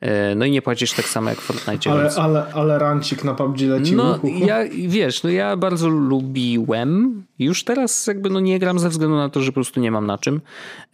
e, 0.00 0.34
no 0.34 0.44
i 0.44 0.50
nie 0.50 0.62
płacisz 0.62 0.92
tak 0.92 1.08
samo 1.08 1.30
jak 1.30 1.38
w 1.38 1.42
Fortnite. 1.42 1.90
Ale, 1.90 2.02
więc... 2.02 2.18
ale, 2.18 2.46
ale 2.54 2.78
rancik 2.78 3.24
na 3.24 3.34
PUBG 3.34 3.60
leci. 3.60 3.96
No 3.96 4.18
ja, 4.24 4.58
wiesz, 4.88 5.22
no 5.22 5.30
ja 5.30 5.56
bardzo 5.56 5.88
lubiłem, 5.88 7.22
już 7.38 7.64
teraz 7.64 8.06
jakby 8.06 8.30
no 8.30 8.40
nie 8.40 8.58
gram 8.58 8.78
ze 8.78 8.88
względu 8.88 9.16
na 9.16 9.28
to, 9.28 9.40
że 9.42 9.50
po 9.50 9.54
prostu 9.54 9.80
nie 9.80 9.90
mam 9.90 10.06
na 10.06 10.18
czym. 10.18 10.40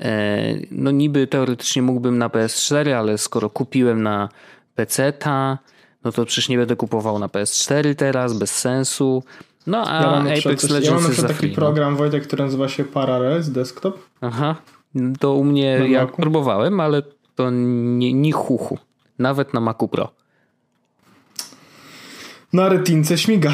E, 0.01 0.55
no 0.70 0.91
niby 0.91 1.26
teoretycznie 1.26 1.82
mógłbym 1.82 2.18
na 2.18 2.28
PS4, 2.28 2.91
ale 2.91 3.18
skoro 3.18 3.51
kupiłem 3.51 4.03
na 4.03 4.28
PC-ta, 4.74 5.59
no 6.05 6.12
to 6.12 6.24
przecież 6.26 6.49
nie 6.49 6.59
będę 6.59 6.76
kupował 6.76 7.18
na 7.18 7.26
PS4 7.26 7.95
teraz, 7.95 8.38
bez 8.38 8.51
sensu. 8.51 9.22
No 9.66 9.84
a 9.88 10.03
ja 10.03 10.11
mam 10.11 10.26
Apex 10.26 10.70
Legends 10.70 10.86
Ja 10.86 10.95
mam 10.95 11.03
na 11.03 11.28
taki 11.28 11.34
free, 11.34 11.51
no. 11.51 11.57
program, 11.57 11.93
no. 11.93 11.99
Wojtek, 11.99 12.26
który 12.26 12.45
nazywa 12.45 12.68
się 12.68 12.84
Parares 12.84 13.53
Desktop. 13.53 13.99
Aha, 14.20 14.57
to 15.20 15.34
u 15.34 15.45
mnie, 15.45 15.78
na 15.78 15.86
ja 15.86 16.05
Macu? 16.05 16.16
próbowałem, 16.16 16.80
ale 16.80 17.03
to 17.34 17.51
nie, 17.51 18.12
nie 18.12 18.32
chuchu. 18.32 18.78
Nawet 19.18 19.55
na 19.55 19.61
Macu 19.61 19.88
Pro. 19.88 20.11
Na 22.53 22.68
retince 22.68 23.18
śmiga. 23.18 23.53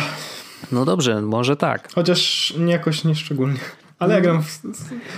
No 0.72 0.84
dobrze, 0.84 1.22
może 1.22 1.56
tak. 1.56 1.92
Chociaż 1.94 2.54
jakoś 2.66 3.04
nieszczególnie. 3.04 3.58
Ale 3.98 4.14
ja 4.14 4.20
gram 4.20 4.42
w... 4.42 4.60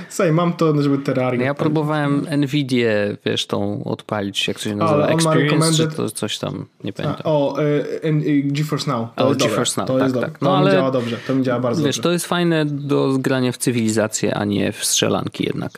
Słuchaj, 0.09 0.33
mam 0.33 0.53
to, 0.53 0.83
żeby 0.83 0.99
Terraria. 0.99 1.39
No 1.39 1.45
ja 1.45 1.55
próbowałem 1.55 2.27
Nvidia, 2.37 2.91
wiesz, 3.25 3.47
tą 3.47 3.85
odpalić, 3.85 4.49
jak 4.49 4.57
to 4.57 4.63
się 4.63 4.77
nazywa, 4.77 5.07
Experience, 5.07 5.73
czy 5.73 5.97
to 5.97 6.11
coś 6.11 6.39
tam, 6.39 6.67
nie 6.85 6.93
pamiętam. 6.93 7.23
A, 7.25 7.29
o, 7.29 7.57
y, 8.05 8.43
GeForce 8.45 8.91
Now. 8.91 9.15
To 9.15 9.27
o, 9.27 9.29
jest 9.29 9.41
GeForce 9.41 9.81
Now, 9.81 9.89
to 9.89 9.99
tak, 9.99 10.09
jest 10.09 10.21
tak. 10.21 10.41
No, 10.41 10.49
to 10.49 10.59
ale, 10.59 10.71
mi 10.71 10.77
działa 10.77 10.91
dobrze, 10.91 11.17
to 11.27 11.35
mi 11.35 11.43
działa 11.43 11.61
bardzo 11.61 11.83
wiesz, 11.83 11.97
dobrze. 11.97 12.03
to 12.03 12.13
jest 12.13 12.27
fajne 12.27 12.65
do 12.67 13.19
grania 13.19 13.53
w 13.53 13.57
cywilizację, 13.57 14.35
a 14.35 14.45
nie 14.45 14.73
w 14.73 14.85
strzelanki 14.85 15.45
jednak. 15.45 15.73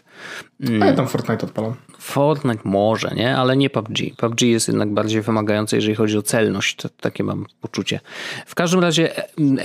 Mm. 0.60 0.82
A 0.82 0.86
ja 0.86 0.92
tam 0.92 1.08
Fortnite 1.08 1.46
odpalam. 1.46 1.74
Fortnite 2.00 2.60
może, 2.64 3.12
nie? 3.16 3.36
Ale 3.36 3.56
nie 3.56 3.70
PUBG. 3.70 3.98
PUBG 4.16 4.42
jest 4.42 4.68
jednak 4.68 4.88
bardziej 4.88 5.22
wymagające, 5.22 5.76
jeżeli 5.76 5.94
chodzi 5.94 6.18
o 6.18 6.22
celność. 6.22 6.76
To, 6.76 6.88
takie 6.88 7.24
mam 7.24 7.46
poczucie. 7.60 8.00
W 8.46 8.54
każdym 8.54 8.80
razie 8.80 9.10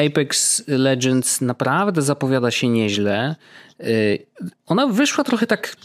Apex 0.07 0.63
Legends 0.67 1.41
naprawdę 1.41 2.01
zapowiada 2.01 2.51
się 2.51 2.67
nieźle. 2.69 3.35
Y, 3.81 4.25
ona 4.67 4.87
wyszła 4.87 5.23
trochę 5.23 5.47
tak 5.47 5.75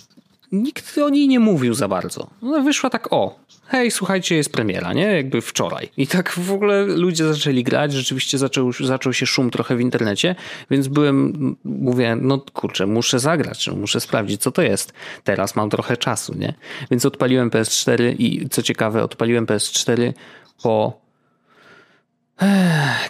nikt 0.53 0.99
o 0.99 1.09
niej 1.09 1.29
nie 1.29 1.41
mówił 1.41 1.75
za 1.75 1.89
bardzo. 1.89 2.31
Ona 2.43 2.61
wyszła 2.61 2.91
tak 2.91 3.13
o, 3.13 3.39
hej, 3.67 3.91
słuchajcie, 3.91 4.37
jest 4.37 4.53
premiera, 4.53 4.93
nie? 4.93 5.03
Jakby 5.03 5.41
wczoraj. 5.41 5.91
I 5.97 6.07
tak 6.07 6.33
w 6.33 6.53
ogóle 6.53 6.87
ludzie 6.87 7.25
zaczęli 7.25 7.65
grać, 7.65 7.93
rzeczywiście 7.93 8.39
zaczął, 8.39 8.73
zaczął 8.73 9.13
się 9.13 9.27
szum 9.27 9.51
trochę 9.51 9.77
w 9.77 9.81
internecie, 9.81 10.37
więc 10.71 10.89
byłem, 10.89 11.57
mówię, 11.65 12.17
no 12.21 12.45
kurczę, 12.53 12.87
muszę 12.87 13.19
zagrać, 13.19 13.69
muszę 13.69 14.01
sprawdzić, 14.01 14.43
co 14.43 14.53
to 14.53 14.63
jest. 14.63 14.93
Teraz 15.25 15.57
mam 15.57 15.71
trochę 15.71 15.97
czasu, 15.97 16.35
nie? 16.35 16.55
Więc 16.91 17.07
odpaliłem 17.07 17.51
PS4 17.51 18.15
i 18.19 18.49
co 18.49 18.63
ciekawe, 18.63 19.03
odpaliłem 19.03 19.47
PS4 19.47 20.13
po 20.63 21.01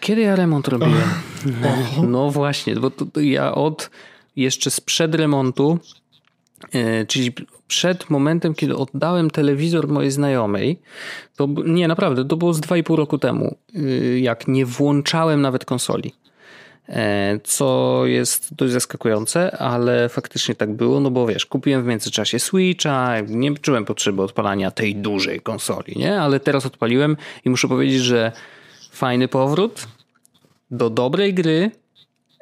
kiedy 0.01 0.20
ja 0.20 0.36
remont 0.36 0.68
robiłem? 0.68 1.09
No 2.09 2.30
właśnie, 2.30 2.76
bo 2.76 2.91
to, 2.91 3.07
to 3.07 3.20
ja 3.20 3.55
od 3.55 3.91
jeszcze 4.36 4.70
sprzed 4.70 5.14
remontu 5.14 5.78
czyli 7.09 7.33
przed 7.69 8.11
momentem, 8.11 8.55
kiedy 8.55 8.77
oddałem 8.77 9.31
telewizor 9.31 9.89
mojej 9.89 10.11
znajomej, 10.11 10.81
to 11.37 11.49
nie, 11.65 11.89
naprawdę, 11.89 12.25
to 12.25 12.37
było 12.37 12.55
z 12.55 12.61
2,5 12.61 12.95
roku 12.95 13.19
temu, 13.19 13.57
y, 13.77 14.21
jak 14.23 14.49
nie 14.49 14.67
włączałem 14.67 15.41
nawet 15.41 15.65
konsoli. 15.65 16.13
E, 16.89 17.39
co 17.45 18.03
jest 18.07 18.55
dość 18.55 18.73
zaskakujące, 18.73 19.59
ale 19.59 20.09
faktycznie 20.09 20.55
tak 20.55 20.73
było, 20.73 21.01
no 21.01 21.11
bo 21.11 21.27
wiesz, 21.27 21.47
kupiłem 21.47 21.83
w 21.83 21.87
międzyczasie 21.87 22.39
Switcha, 22.39 23.21
nie 23.21 23.55
czułem 23.55 23.85
potrzeby 23.85 24.23
odpalania 24.23 24.71
tej 24.71 24.97
dużej 24.97 25.41
konsoli, 25.41 25.95
nie? 25.97 26.21
Ale 26.21 26.41
teraz 26.41 26.67
odpaliłem 26.67 27.17
i 27.45 27.51
muszę 27.51 27.69
powiedzieć, 27.69 28.01
że 28.01 28.33
fajny 28.93 29.29
powrót 29.29 29.87
do 30.71 30.91
dobrej 30.91 31.35
gry, 31.35 31.71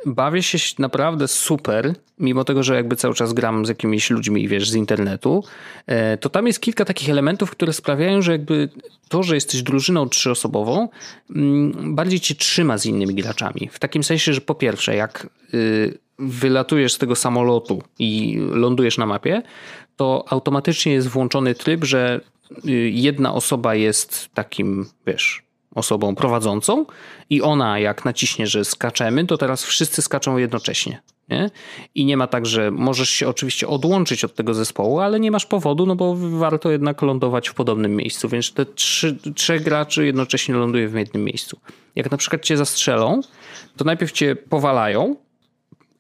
bawię 0.07 0.43
się 0.43 0.59
naprawdę 0.79 1.29
super, 1.29 1.95
mimo 2.19 2.45
tego, 2.45 2.63
że 2.63 2.75
jakby 2.75 2.97
cały 2.97 3.15
czas 3.15 3.33
gram 3.33 3.67
z 3.67 3.69
jakimiś 3.69 4.11
ludźmi, 4.11 4.49
wiesz, 4.49 4.71
z 4.71 4.75
internetu, 4.75 5.45
e, 5.87 6.17
to 6.17 6.29
tam 6.29 6.47
jest 6.47 6.61
kilka 6.61 6.85
takich 6.85 7.11
elementów, 7.11 7.51
które 7.51 7.73
sprawiają, 7.73 8.23
że 8.23 8.33
jakby 8.33 8.69
to, 9.09 9.23
że 9.23 9.35
jesteś 9.35 9.63
drużyną 9.63 10.09
trzyosobową, 10.09 10.89
mm, 11.37 11.95
bardziej 11.95 12.21
cię 12.21 12.35
trzyma 12.35 12.79
z 12.79 12.87
innymi 12.87 13.15
graczami. 13.15 13.69
W 13.73 13.79
takim 13.79 14.03
sensie, 14.03 14.33
że 14.33 14.41
po 14.41 14.55
pierwsze, 14.55 14.97
jak 14.97 15.27
y, 15.55 15.99
wylatujesz 16.19 16.93
z 16.93 16.99
tego 16.99 17.17
samolotu 17.17 17.83
i 17.99 18.39
lądujesz 18.51 18.99
na 18.99 19.07
mapie, 19.07 19.43
to 19.97 20.25
automatycznie 20.29 20.93
jest 20.93 21.09
włączony 21.09 21.55
tryb, 21.55 21.85
że 21.85 22.21
y, 22.65 22.71
jedna 22.91 23.35
osoba 23.35 23.75
jest 23.75 24.29
takim, 24.35 24.87
wiesz, 25.07 25.48
osobą 25.79 26.15
prowadzącą 26.15 26.87
i 27.31 27.43
ona 27.43 27.79
jak 27.79 28.05
naciśnie, 28.05 28.47
że 28.47 28.65
skaczemy, 28.65 29.27
to 29.27 29.39
teraz 29.39 29.65
wszyscy 29.65 30.03
skaczą 30.03 30.37
jednocześnie. 30.37 31.03
Nie? 31.29 31.51
I 31.95 32.05
nie 32.05 32.17
ma 32.17 32.27
tak, 32.27 32.47
że 32.47 32.71
możesz 32.71 33.11
się 33.11 33.29
oczywiście 33.29 33.69
odłączyć 33.69 34.25
od 34.25 34.35
tego 34.35 34.55
zespołu, 34.55 35.01
ale 35.01 35.21
nie 35.21 35.31
masz 35.31 35.47
powodu, 35.47 35.87
no 35.87 35.97
bo 35.97 36.17
warto 36.17 36.71
jednak 36.71 37.03
lądować 37.03 37.49
w 37.49 37.55
podobnym 37.55 37.97
miejscu, 37.97 38.29
więc 38.29 38.53
te 38.53 38.67
trzy, 38.67 39.19
trzech 39.35 39.63
graczy 39.63 40.07
jednocześnie 40.07 40.55
ląduje 40.55 40.89
w 40.89 40.95
jednym 40.95 41.25
miejscu. 41.25 41.61
Jak 41.97 42.11
na 42.11 42.17
przykład 42.17 42.43
cię 42.43 42.57
zastrzelą, 42.57 43.21
to 43.77 43.85
najpierw 43.85 44.13
cię 44.13 44.37
powalają 44.37 45.17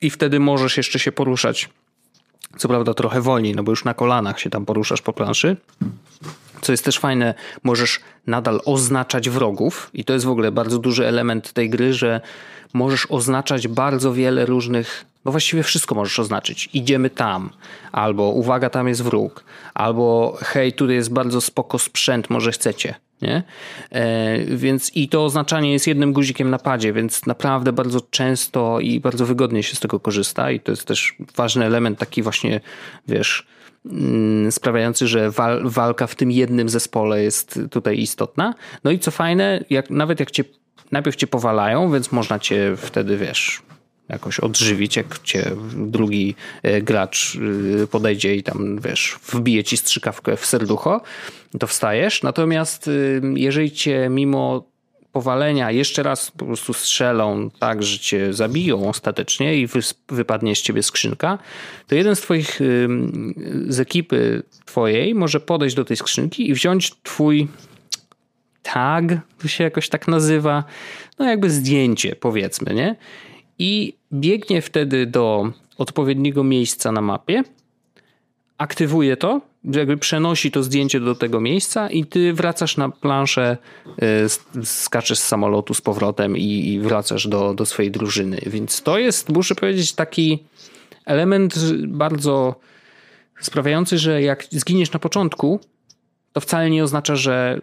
i 0.01 0.11
wtedy 0.11 0.41
możesz 0.41 0.76
jeszcze 0.76 0.99
się 0.99 1.12
poruszać, 1.12 1.68
co 2.57 2.68
prawda 2.68 2.95
trochę 2.95 3.20
wolniej, 3.20 3.55
no 3.55 3.62
bo 3.62 3.72
już 3.72 3.85
na 3.85 3.95
kolanach 3.95 4.41
się 4.41 4.51
tam 4.51 4.66
poruszasz 4.66 5.03
po 5.03 5.12
planszy, 5.12 5.57
co 6.61 6.73
jest 6.73 6.85
też 6.85 6.99
fajne, 6.99 7.35
możesz 7.63 8.01
nadal 8.27 8.61
oznaczać 8.65 9.31
wrogów 9.31 9.91
i 9.95 10.05
to 10.05 10.13
jest 10.13 10.27
w 10.27 10.31
ogóle 10.31 10.53
bardzo 10.53 10.79
duży 10.79 11.07
element 11.07 11.53
tej 11.53 11.71
gry, 11.71 11.95
że 11.95 12.21
możesz 12.73 13.07
oznaczać 13.11 13.69
bardzo 13.69 14.13
wiele 14.13 14.47
różnych, 14.47 15.05
no 15.25 15.31
właściwie 15.31 15.63
wszystko 15.63 15.95
możesz 15.95 16.19
oznaczyć. 16.19 16.69
Idziemy 16.73 17.11
tam, 17.11 17.51
albo 17.93 18.23
uwaga, 18.23 18.71
tam 18.71 18.89
jest 18.89 19.03
wróg, 19.03 19.45
albo 19.75 20.37
hej, 20.41 20.73
tutaj 20.73 20.97
jest 20.97 21.13
bardzo 21.13 21.41
spoko 21.41 21.79
sprzęt, 21.79 22.31
może 22.31 22.53
chcecie. 22.53 22.95
Nie? 23.23 23.43
E, 23.91 24.39
więc 24.45 24.97
i 24.97 25.09
to 25.09 25.25
oznaczanie 25.25 25.73
jest 25.73 25.87
jednym 25.87 26.13
guzikiem 26.13 26.51
na 26.51 26.59
padzie, 26.59 26.93
więc 26.93 27.27
naprawdę 27.27 27.73
bardzo 27.73 28.01
często 28.01 28.81
i 28.81 29.01
bardzo 29.01 29.27
wygodnie 29.27 29.63
się 29.63 29.77
z 29.77 29.81
tego 29.81 30.01
korzysta 30.01 30.51
i 30.51 30.61
to 30.61 30.73
jest 30.73 30.85
też 30.85 31.17
ważny 31.37 31.65
element 31.65 31.99
taki 31.99 32.23
właśnie, 32.23 32.61
wiesz, 33.09 33.47
sprawiający, 34.51 35.07
że 35.07 35.31
wal, 35.31 35.62
walka 35.64 36.07
w 36.07 36.14
tym 36.14 36.31
jednym 36.31 36.68
zespole 36.68 37.22
jest 37.22 37.61
tutaj 37.70 37.99
istotna. 37.99 38.55
No 38.85 38.91
i 38.91 38.99
co 38.99 39.11
fajne, 39.11 39.64
jak, 39.70 39.91
nawet 39.91 40.20
jak 40.20 40.31
cię 40.31 40.45
najpierw 40.93 41.16
cię 41.16 41.26
powalają, 41.26 41.93
więc 41.93 42.12
można 42.12 42.39
cię 42.39 42.74
wtedy, 42.76 43.16
wiesz, 43.16 43.62
jakoś 44.09 44.41
odżywić, 44.41 44.97
jak 44.97 45.22
cię 45.22 45.51
drugi 45.76 46.35
e, 46.62 46.83
gracz 46.83 47.39
e, 47.83 47.87
podejdzie 47.87 48.37
i 48.37 48.43
tam, 48.43 48.81
wiesz, 48.81 49.18
wbije 49.33 49.64
ci 49.64 49.76
strzykawkę 49.76 50.37
w 50.37 50.47
serducho, 50.47 51.01
to 51.59 51.66
wstajesz. 51.66 52.22
Natomiast 52.22 52.89
e, 52.89 52.91
jeżeli 53.35 53.72
cię 53.72 54.09
mimo 54.11 54.64
powalenia 55.19 55.71
jeszcze 55.71 56.03
raz 56.03 56.31
po 56.31 56.45
prostu 56.47 56.73
strzelą 56.73 57.51
tak, 57.59 57.83
że 57.83 57.99
cię 57.99 58.35
zabiją 58.35 58.89
ostatecznie 58.89 59.57
i 59.57 59.69
wypadnie 60.09 60.57
z 60.57 60.62
ciebie 60.62 60.83
skrzynka, 60.83 61.39
to 61.87 61.95
jeden 61.95 62.16
z 62.16 62.21
twoich 62.21 62.61
z 63.69 63.81
ekipy 63.81 64.43
twojej 64.64 65.14
może 65.14 65.41
podejść 65.41 65.77
do 65.77 65.85
tej 65.85 65.97
skrzynki 65.97 66.51
i 66.51 66.55
wziąć 66.55 66.93
twój 67.03 67.49
tag, 68.62 69.05
to 69.39 69.49
się 69.49 69.64
jakoś 69.64 69.89
tak 69.89 70.09
nazywa, 70.09 70.64
no 71.19 71.25
jakby 71.25 71.51
zdjęcie 71.51 72.16
powiedzmy, 72.16 72.75
nie? 72.75 72.97
I 73.59 73.95
biegnie 74.12 74.62
wtedy 74.62 75.07
do 75.07 75.53
odpowiedniego 75.79 76.45
miejsca 76.45 76.93
na 76.93 77.01
mapie, 77.01 77.43
aktywuje 78.59 79.16
to 79.16 79.41
jakby 79.65 79.97
przenosi 79.97 80.51
to 80.51 80.63
zdjęcie 80.63 81.01
do 81.01 81.15
tego 81.15 81.41
miejsca 81.41 81.91
i 81.91 82.05
ty 82.05 82.33
wracasz 82.33 82.77
na 82.77 82.89
planszę, 82.89 83.57
y, 84.57 84.65
skaczesz 84.65 85.19
z 85.19 85.27
samolotu 85.27 85.75
z 85.75 85.81
powrotem 85.81 86.37
i 86.37 86.81
wracasz 86.83 87.29
do, 87.29 87.55
do 87.55 87.67
swojej 87.67 87.91
drużyny. 87.91 88.41
Więc 88.47 88.83
to 88.83 88.99
jest, 88.99 89.29
muszę 89.29 89.55
powiedzieć, 89.55 89.93
taki 89.93 90.45
element 91.07 91.55
bardzo 91.87 92.61
sprawiający, 93.41 93.99
że 93.99 94.23
jak 94.23 94.45
zginiesz 94.51 94.93
na 94.93 94.99
początku, 94.99 95.61
to 96.33 96.41
wcale 96.41 96.71
nie 96.71 96.85
oznacza, 96.85 97.17
że 97.17 97.61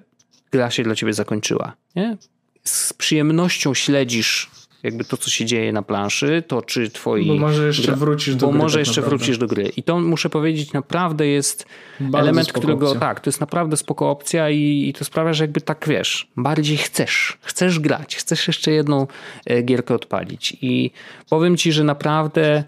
gra 0.52 0.72
się 0.72 0.84
dla 0.84 0.96
ciebie 0.96 1.14
zakończyła. 1.14 1.76
Nie? 1.96 2.18
Z 2.64 2.94
przyjemnością 2.94 3.74
śledzisz 3.74 4.52
jakby 4.86 5.04
to, 5.04 5.18
co 5.18 5.30
się 5.30 5.46
dzieje 5.46 5.74
na 5.74 5.82
planszy, 5.82 6.44
to 6.48 6.62
czy 6.62 6.90
twoi... 6.90 7.28
Bo 7.28 7.36
może 7.36 7.68
jeszcze 7.68 7.88
gra... 7.88 7.96
wrócisz 7.96 8.36
do 8.36 8.46
bo 8.46 8.52
gry. 8.52 8.58
Bo 8.58 8.64
może 8.64 8.74
tak 8.74 8.88
jeszcze 8.88 9.02
naprawdę. 9.02 9.18
wrócisz 9.18 9.38
do 9.38 9.48
gry. 9.48 9.72
I 9.78 9.84
to 9.84 10.00
muszę 10.00 10.30
powiedzieć, 10.30 10.74
naprawdę 10.74 11.28
jest 11.28 11.66
Bardzo 12.00 12.20
element, 12.20 12.54
którego... 12.54 12.88
Opcja. 12.88 13.00
Tak, 13.00 13.20
to 13.20 13.30
jest 13.30 13.42
naprawdę 13.42 13.78
spoko 13.78 14.10
opcja 14.10 14.50
i, 14.50 14.88
i, 14.90 14.94
to 14.94 15.06
sprawia, 15.06 15.34
że 15.34 15.44
jakby 15.44 15.62
tak, 15.62 15.86
wiesz, 15.88 16.28
bardziej 16.38 16.78
chcesz. 16.78 17.38
Chcesz 17.42 17.80
grać. 17.80 18.16
Chcesz 18.16 18.48
jeszcze 18.48 18.72
jedną 18.72 19.08
e, 19.46 19.62
gierkę 19.62 19.96
odpalić. 19.96 20.58
I 20.62 20.92
powiem 21.30 21.58
ci, 21.58 21.72
że 21.72 21.84
naprawdę 21.84 22.64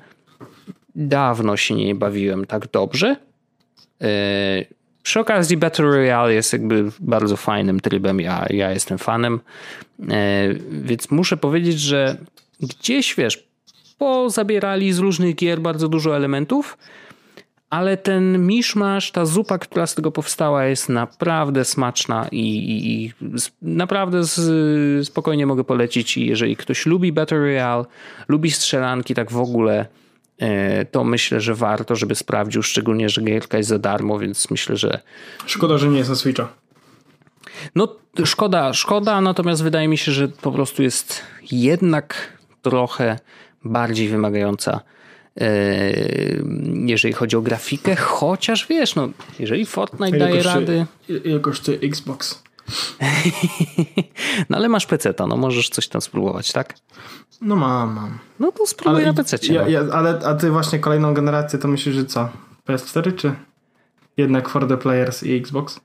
dawno 0.95 1.57
się 1.57 1.76
nie 1.76 1.95
bawiłem 1.95 2.45
tak 2.45 2.72
dobrze. 2.72 3.15
Przy 5.08 5.20
okazji 5.20 5.58
Battle 5.58 5.86
Royale 5.86 6.34
jest 6.34 6.53
jakby 6.53 6.91
bardzo 6.99 7.38
fajnym 7.38 7.80
trybem, 7.80 8.20
ja, 8.20 8.45
ja 8.49 8.72
jestem 8.72 8.97
fanem, 8.97 9.39
e, 10.10 10.53
więc 10.72 11.12
muszę 11.12 11.38
powiedzieć, 11.38 11.80
że 11.80 12.18
gdzieś, 12.60 13.16
wiesz, 13.16 13.47
pozabierali 13.97 14.93
z 14.93 14.99
różnych 14.99 15.36
gier 15.36 15.60
bardzo 15.62 15.89
dużo 15.89 16.16
elementów, 16.16 16.78
ale 17.70 17.97
ten 17.97 18.47
miszmasz, 18.47 19.12
ta 19.12 19.26
zupa, 19.26 19.58
która 19.58 19.88
z 19.88 19.95
tego 19.95 20.12
powstała 20.12 20.66
jest 20.66 20.89
naprawdę 20.89 21.66
smaczna 21.66 22.28
i, 22.32 22.39
i, 22.39 23.05
i 23.05 23.14
naprawdę 23.62 24.24
z, 24.24 25.08
spokojnie 25.08 25.45
mogę 25.45 25.64
polecić. 25.64 26.18
I 26.18 26.26
jeżeli 26.26 26.55
ktoś 26.55 26.86
lubi 26.86 27.14
Battle 27.14 27.38
Royale, 27.38 27.86
lubi 28.28 28.51
strzelanki 28.51 29.16
tak 29.16 29.32
w 29.32 29.38
ogóle, 29.38 29.86
to 30.92 31.04
myślę, 31.04 31.42
że 31.42 31.56
warto, 31.56 31.96
żeby 31.96 32.16
sprawdził, 32.16 32.64
szczególnie, 32.64 33.10
że 33.10 33.22
gierka 33.22 33.58
jest 33.58 33.70
za 33.70 33.80
darmo, 33.80 34.20
więc 34.20 34.52
myślę, 34.52 34.78
że... 34.78 35.00
Szkoda, 35.46 35.78
że 35.78 35.88
nie 35.88 35.98
jest 35.98 36.10
na 36.10 36.16
Switcha. 36.16 36.48
No 37.76 37.96
szkoda, 38.26 38.74
szkoda, 38.74 39.22
natomiast 39.22 39.64
wydaje 39.64 39.88
mi 39.88 39.98
się, 39.98 40.12
że 40.12 40.28
po 40.28 40.52
prostu 40.52 40.84
jest 40.84 41.22
jednak 41.52 42.38
trochę 42.62 43.20
bardziej 43.64 44.10
wymagająca 44.10 44.82
jeżeli 46.86 47.14
chodzi 47.14 47.36
o 47.36 47.42
grafikę, 47.42 47.96
chociaż 47.96 48.68
wiesz, 48.68 48.96
no, 48.96 49.10
jeżeli 49.40 49.66
Fortnite 49.66 50.18
daje 50.18 50.44
rady. 50.44 50.86
Ile 51.24 51.40
kosztuje 51.40 51.80
Xbox? 51.80 52.44
no 54.49 54.57
ale 54.57 54.70
masz 54.70 54.86
PC, 54.86 55.13
no 55.20 55.38
możesz 55.38 55.70
coś 55.70 55.88
tam 55.88 56.01
spróbować, 56.01 56.51
tak? 56.51 56.74
No 57.41 57.55
mam, 57.55 57.93
mam. 57.93 58.20
No 58.39 58.51
to 58.51 58.65
spróbuj 58.65 59.03
ale 59.03 59.13
na 59.13 59.13
PC. 59.13 59.38
Ja, 59.43 59.61
no. 59.61 59.70
ja, 59.70 59.82
ale 59.91 60.20
a 60.26 60.36
ty 60.36 60.51
właśnie 60.51 60.80
kolejną 60.80 61.13
generację 61.13 61.59
to 61.59 61.68
myślisz, 61.68 61.95
że 61.95 62.05
co? 62.05 62.30
PS4 62.68 63.15
czy 63.15 63.34
jednak 64.18 64.49
for 64.49 64.68
the 64.68 64.78
players 64.78 65.24
i 65.24 65.36
Xbox? 65.36 65.80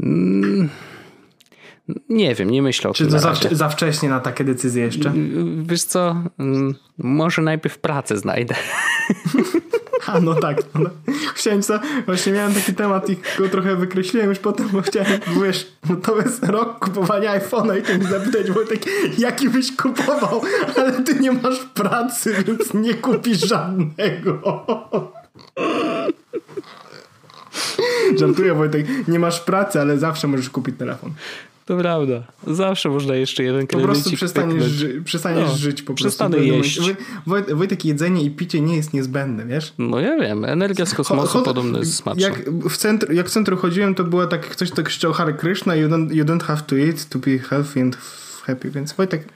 Mm, 0.00 0.68
nie 2.08 2.34
wiem, 2.34 2.50
nie 2.50 2.62
myślę 2.62 2.90
o 2.90 2.94
Czy 2.94 3.04
tym. 3.04 3.12
Czy 3.12 3.22
to 3.22 3.34
za, 3.34 3.56
za, 3.56 3.68
wcześnie 3.68 4.08
na 4.08 4.20
takie 4.20 4.44
decyzje 4.44 4.84
jeszcze? 4.84 5.12
Wiesz 5.62 5.84
co, 5.84 6.16
mm, 6.38 6.74
może 6.98 7.42
najpierw 7.42 7.78
pracę 7.78 8.16
znajdę. 8.16 8.54
A 10.06 10.20
no 10.20 10.34
tak. 10.34 10.62
No. 10.74 10.90
Chciałem 11.34 11.62
co, 11.62 11.80
właśnie 12.06 12.32
miałem 12.32 12.54
taki 12.54 12.74
temat 12.74 13.10
i 13.10 13.16
go 13.38 13.48
trochę 13.48 13.76
wykreśliłem 13.76 14.28
już 14.28 14.38
potem, 14.38 14.68
bo 14.68 14.82
chciałem, 14.82 15.20
wiesz, 15.42 15.72
bo 15.84 15.96
to 15.96 16.16
jest 16.16 16.44
rok 16.44 16.78
kupowania 16.78 17.40
iPhone'a 17.40 17.78
i 17.78 17.82
chciałem 17.82 18.02
zapytać 18.02 18.50
Wojtek, 18.50 18.82
jaki 19.18 19.48
byś 19.48 19.76
kupował, 19.76 20.42
ale 20.76 20.92
ty 20.92 21.14
nie 21.14 21.32
masz 21.32 21.58
pracy, 21.58 22.34
więc 22.46 22.74
nie 22.74 22.94
kupisz 22.94 23.38
żadnego. 23.38 24.40
Żartuję 28.18 28.54
Wojtek, 28.54 28.86
nie 29.08 29.18
masz 29.18 29.40
pracy, 29.40 29.80
ale 29.80 29.98
zawsze 29.98 30.28
możesz 30.28 30.50
kupić 30.50 30.78
telefon. 30.78 31.10
To 31.64 31.76
prawda. 31.76 32.22
Zawsze 32.46 32.88
można 32.88 33.14
jeszcze 33.14 33.42
jeden 33.42 33.66
kredyt. 33.66 33.86
Po 33.86 33.92
prostu 33.92 34.16
przestaniesz, 34.16 34.64
ży 34.64 35.02
przestaniesz 35.04 35.48
no, 35.48 35.56
żyć 35.56 35.82
po 35.82 35.94
Przestanę 35.94 36.36
prostu. 36.36 36.54
jeść. 36.54 36.80
Wojt, 37.26 37.52
Wojtek, 37.52 37.84
jedzenie 37.84 38.22
i 38.22 38.30
picie 38.30 38.60
nie 38.60 38.76
jest 38.76 38.92
niezbędne, 38.92 39.46
wiesz? 39.46 39.72
No 39.78 40.00
ja 40.00 40.16
wiem. 40.16 40.44
Energia 40.44 40.86
z 40.86 40.94
kosmosu 40.94 41.42
podobno 41.42 41.78
jest 41.78 41.94
smaczna. 41.94 42.22
Jak 42.22 42.50
w, 42.50 42.76
centr, 42.76 43.12
jak 43.12 43.28
w 43.28 43.30
centrum 43.30 43.58
chodziłem, 43.58 43.94
to 43.94 44.04
było 44.04 44.26
tak, 44.26 44.40
ktoś 44.48 44.70
tak 44.70 44.84
krzyczał 44.84 45.12
Hare 45.12 45.34
Krishna 45.34 45.76
you 45.76 45.88
don't, 45.88 46.12
you 46.12 46.24
don't 46.24 46.42
have 46.42 46.62
to 46.66 46.78
eat 46.78 47.08
to 47.08 47.18
be 47.18 47.38
healthy 47.38 47.80
and 47.80 47.98
happy. 48.42 48.70
Więc 48.70 48.92
Wojtek, 48.92 49.28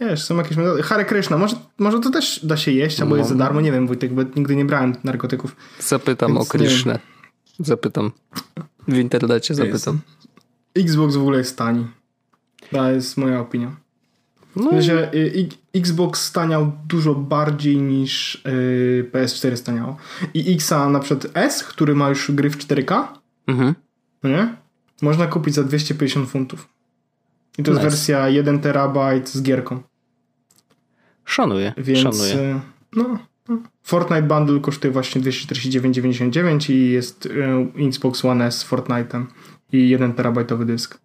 wiesz, 0.00 0.22
są 0.22 0.36
jakieś 0.36 0.56
metody. 0.56 0.82
Hare 0.82 1.04
Krishna, 1.04 1.38
może, 1.38 1.56
może 1.78 2.00
to 2.00 2.10
też 2.10 2.46
da 2.46 2.56
się 2.56 2.72
jeść, 2.72 3.00
albo 3.00 3.10
no. 3.10 3.16
jest 3.16 3.30
za 3.30 3.36
darmo, 3.36 3.60
nie 3.60 3.72
wiem 3.72 3.86
Wojtek, 3.86 4.14
bo 4.14 4.22
nigdy 4.36 4.56
nie 4.56 4.64
brałem 4.64 4.96
narkotyków. 5.04 5.56
Zapytam 5.80 6.38
o 6.38 6.46
Krishnę. 6.46 6.98
Zapytam. 7.58 8.12
W 8.88 8.96
internecie 8.96 9.54
zapytam. 9.54 9.98
Xbox 10.76 11.16
w 11.16 11.20
ogóle 11.20 11.38
jest 11.38 11.58
tani. 11.58 11.86
To 12.70 12.90
jest 12.90 13.16
moja 13.16 13.40
opinia. 13.40 13.76
No. 14.56 14.82
Że 14.82 15.10
Xbox 15.74 16.22
staniał 16.24 16.72
dużo 16.88 17.14
bardziej 17.14 17.76
niż 17.76 18.34
y, 18.34 19.10
PS4 19.12 19.56
staniało. 19.56 19.96
I 20.34 20.54
Xa 20.54 20.88
na 20.88 21.00
przykład 21.00 21.26
S, 21.34 21.64
który 21.64 21.94
ma 21.94 22.08
już 22.08 22.30
gry 22.30 22.50
w 22.50 22.58
4K, 22.58 23.04
mhm. 23.46 23.74
no 24.22 24.30
nie? 24.30 24.54
Można 25.02 25.26
kupić 25.26 25.54
za 25.54 25.64
250 25.64 26.30
funtów. 26.30 26.68
I 27.58 27.62
to 27.62 27.70
nice. 27.70 27.82
jest 27.82 27.94
wersja 27.94 28.28
1 28.28 28.60
terabajt 28.60 29.28
z 29.28 29.42
gierką. 29.42 29.82
Szanuję. 31.24 31.72
Więc 31.76 31.98
szanuję. 31.98 32.34
Y, 32.34 32.60
no, 32.96 33.18
no, 33.48 33.58
Fortnite 33.82 34.22
Bundle 34.22 34.60
kosztuje 34.60 34.92
właśnie 34.92 35.20
249,99 35.20 36.72
i 36.72 36.90
jest 36.90 37.26
y, 37.26 37.86
Xbox 37.86 38.24
One 38.24 38.46
S 38.46 38.58
z 38.58 38.70
Fortnite'em 38.70 39.24
i 39.72 39.88
1 39.88 40.12
terabajtowy 40.12 40.64
dysk. 40.64 40.98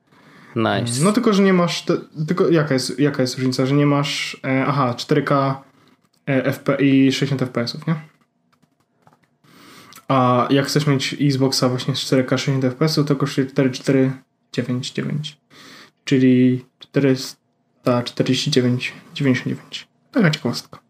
Nice. 0.56 1.04
No 1.04 1.12
tylko, 1.12 1.34
że 1.34 1.44
nie 1.44 1.54
masz. 1.54 1.86
Te, 1.86 1.98
tylko 2.28 2.50
jaka 2.50 2.74
jest, 2.74 3.00
jaka 3.00 3.22
jest 3.22 3.38
różnica, 3.38 3.66
że 3.66 3.76
nie 3.76 3.86
masz. 3.86 4.42
E, 4.46 4.66
aha, 4.68 4.96
4K 4.98 5.56
e, 6.26 6.54
FP 6.54 6.76
i 6.76 7.12
60 7.12 7.42
FPS-ów, 7.42 7.88
nie? 7.88 7.96
A 10.08 10.48
jak 10.50 10.66
chcesz 10.66 10.88
mieć 10.88 11.16
Xboxa 11.22 11.70
właśnie 11.70 11.96
z 11.96 12.00
4K 12.00 12.38
60 12.38 12.64
FPS, 12.64 13.00
to 13.08 13.16
kosztuje 13.16 13.48
4499. 13.48 15.38
Czyli 16.06 16.66
449,99. 16.96 19.56
Taka 20.12 20.32
ciekawostka. 20.32 20.87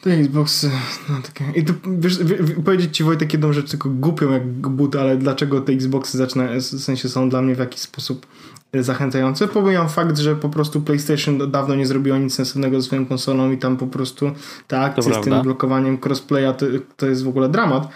Te 0.00 0.10
Xboxy, 0.10 0.70
no 1.08 1.14
takie. 1.22 1.44
I 1.60 1.64
tu 1.64 1.74
wiesz, 1.98 2.18
powiedzieć 2.64 2.96
ci 2.96 3.04
Wojtek 3.04 3.32
jedną 3.32 3.52
rzecz, 3.52 3.70
tylko 3.70 3.90
głupią 3.90 4.30
jak 4.30 4.48
but, 4.48 4.96
ale 4.96 5.16
dlaczego 5.16 5.60
te 5.60 5.72
Xboxy 5.72 6.18
zaczyna, 6.18 6.48
w 6.54 6.62
sensie 6.62 7.08
są 7.08 7.28
dla 7.28 7.42
mnie 7.42 7.54
w 7.54 7.58
jakiś 7.58 7.80
sposób 7.80 8.26
e, 8.72 8.82
zachęcające. 8.82 9.48
Pomijam 9.48 9.88
fakt, 9.88 10.18
że 10.18 10.36
po 10.36 10.48
prostu 10.48 10.80
PlayStation 10.80 11.50
dawno 11.50 11.74
nie 11.74 11.86
zrobiło 11.86 12.18
nic 12.18 12.34
sensownego 12.34 12.80
z 12.80 12.84
swoją 12.84 13.06
konsolą 13.06 13.52
i 13.52 13.58
tam 13.58 13.76
po 13.76 13.86
prostu 13.86 14.30
ta 14.66 14.80
akcja 14.80 15.22
z 15.22 15.24
tym 15.24 15.42
blokowaniem 15.42 15.98
crossplaya 16.04 16.54
to, 16.58 16.66
to 16.96 17.06
jest 17.06 17.24
w 17.24 17.28
ogóle 17.28 17.48
dramat, 17.48 17.88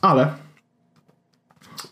ale 0.00 0.34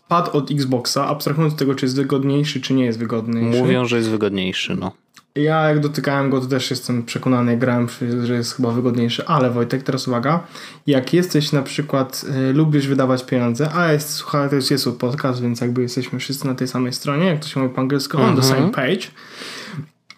pad 0.07 0.35
od 0.35 0.51
Xboxa, 0.51 1.07
abstrahując 1.07 1.53
od 1.53 1.59
tego, 1.59 1.75
czy 1.75 1.85
jest 1.85 1.95
wygodniejszy, 1.95 2.61
czy 2.61 2.73
nie 2.73 2.85
jest 2.85 2.99
wygodniejszy. 2.99 3.61
Mówią, 3.61 3.85
że 3.85 3.97
jest 3.97 4.09
wygodniejszy, 4.09 4.75
no. 4.75 4.91
Ja 5.35 5.69
jak 5.69 5.79
dotykałem 5.79 6.29
go, 6.29 6.41
to 6.41 6.47
też 6.47 6.69
jestem 6.69 7.03
przekonany, 7.03 7.57
grałem, 7.57 7.87
że 8.23 8.33
jest 8.33 8.55
chyba 8.55 8.71
wygodniejszy, 8.71 9.25
ale 9.27 9.51
Wojtek, 9.51 9.83
teraz 9.83 10.07
uwaga, 10.07 10.43
jak 10.87 11.13
jesteś 11.13 11.51
na 11.51 11.61
przykład, 11.61 12.25
y, 12.49 12.53
lubisz 12.53 12.87
wydawać 12.87 13.25
pieniądze, 13.25 13.69
a 13.73 13.91
jest, 13.91 14.09
słuchaj, 14.09 14.49
to 14.49 14.55
jest 14.55 14.71
jest 14.71 14.89
podcast, 14.99 15.41
więc 15.41 15.61
jakby 15.61 15.81
jesteśmy 15.81 16.19
wszyscy 16.19 16.47
na 16.47 16.55
tej 16.55 16.67
samej 16.67 16.93
stronie, 16.93 17.25
jak 17.25 17.39
to 17.39 17.47
się 17.47 17.59
mówi 17.59 17.75
po 17.75 17.81
angielsku, 17.81 18.17
on 18.17 18.35
the 18.35 18.43
same 18.43 18.57
mhm. 18.57 18.71
page, 18.71 19.07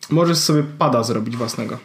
możesz 0.09 0.37
sobie 0.37 0.63
pada 0.77 1.03
zrobić 1.03 1.37
własnego. 1.37 1.77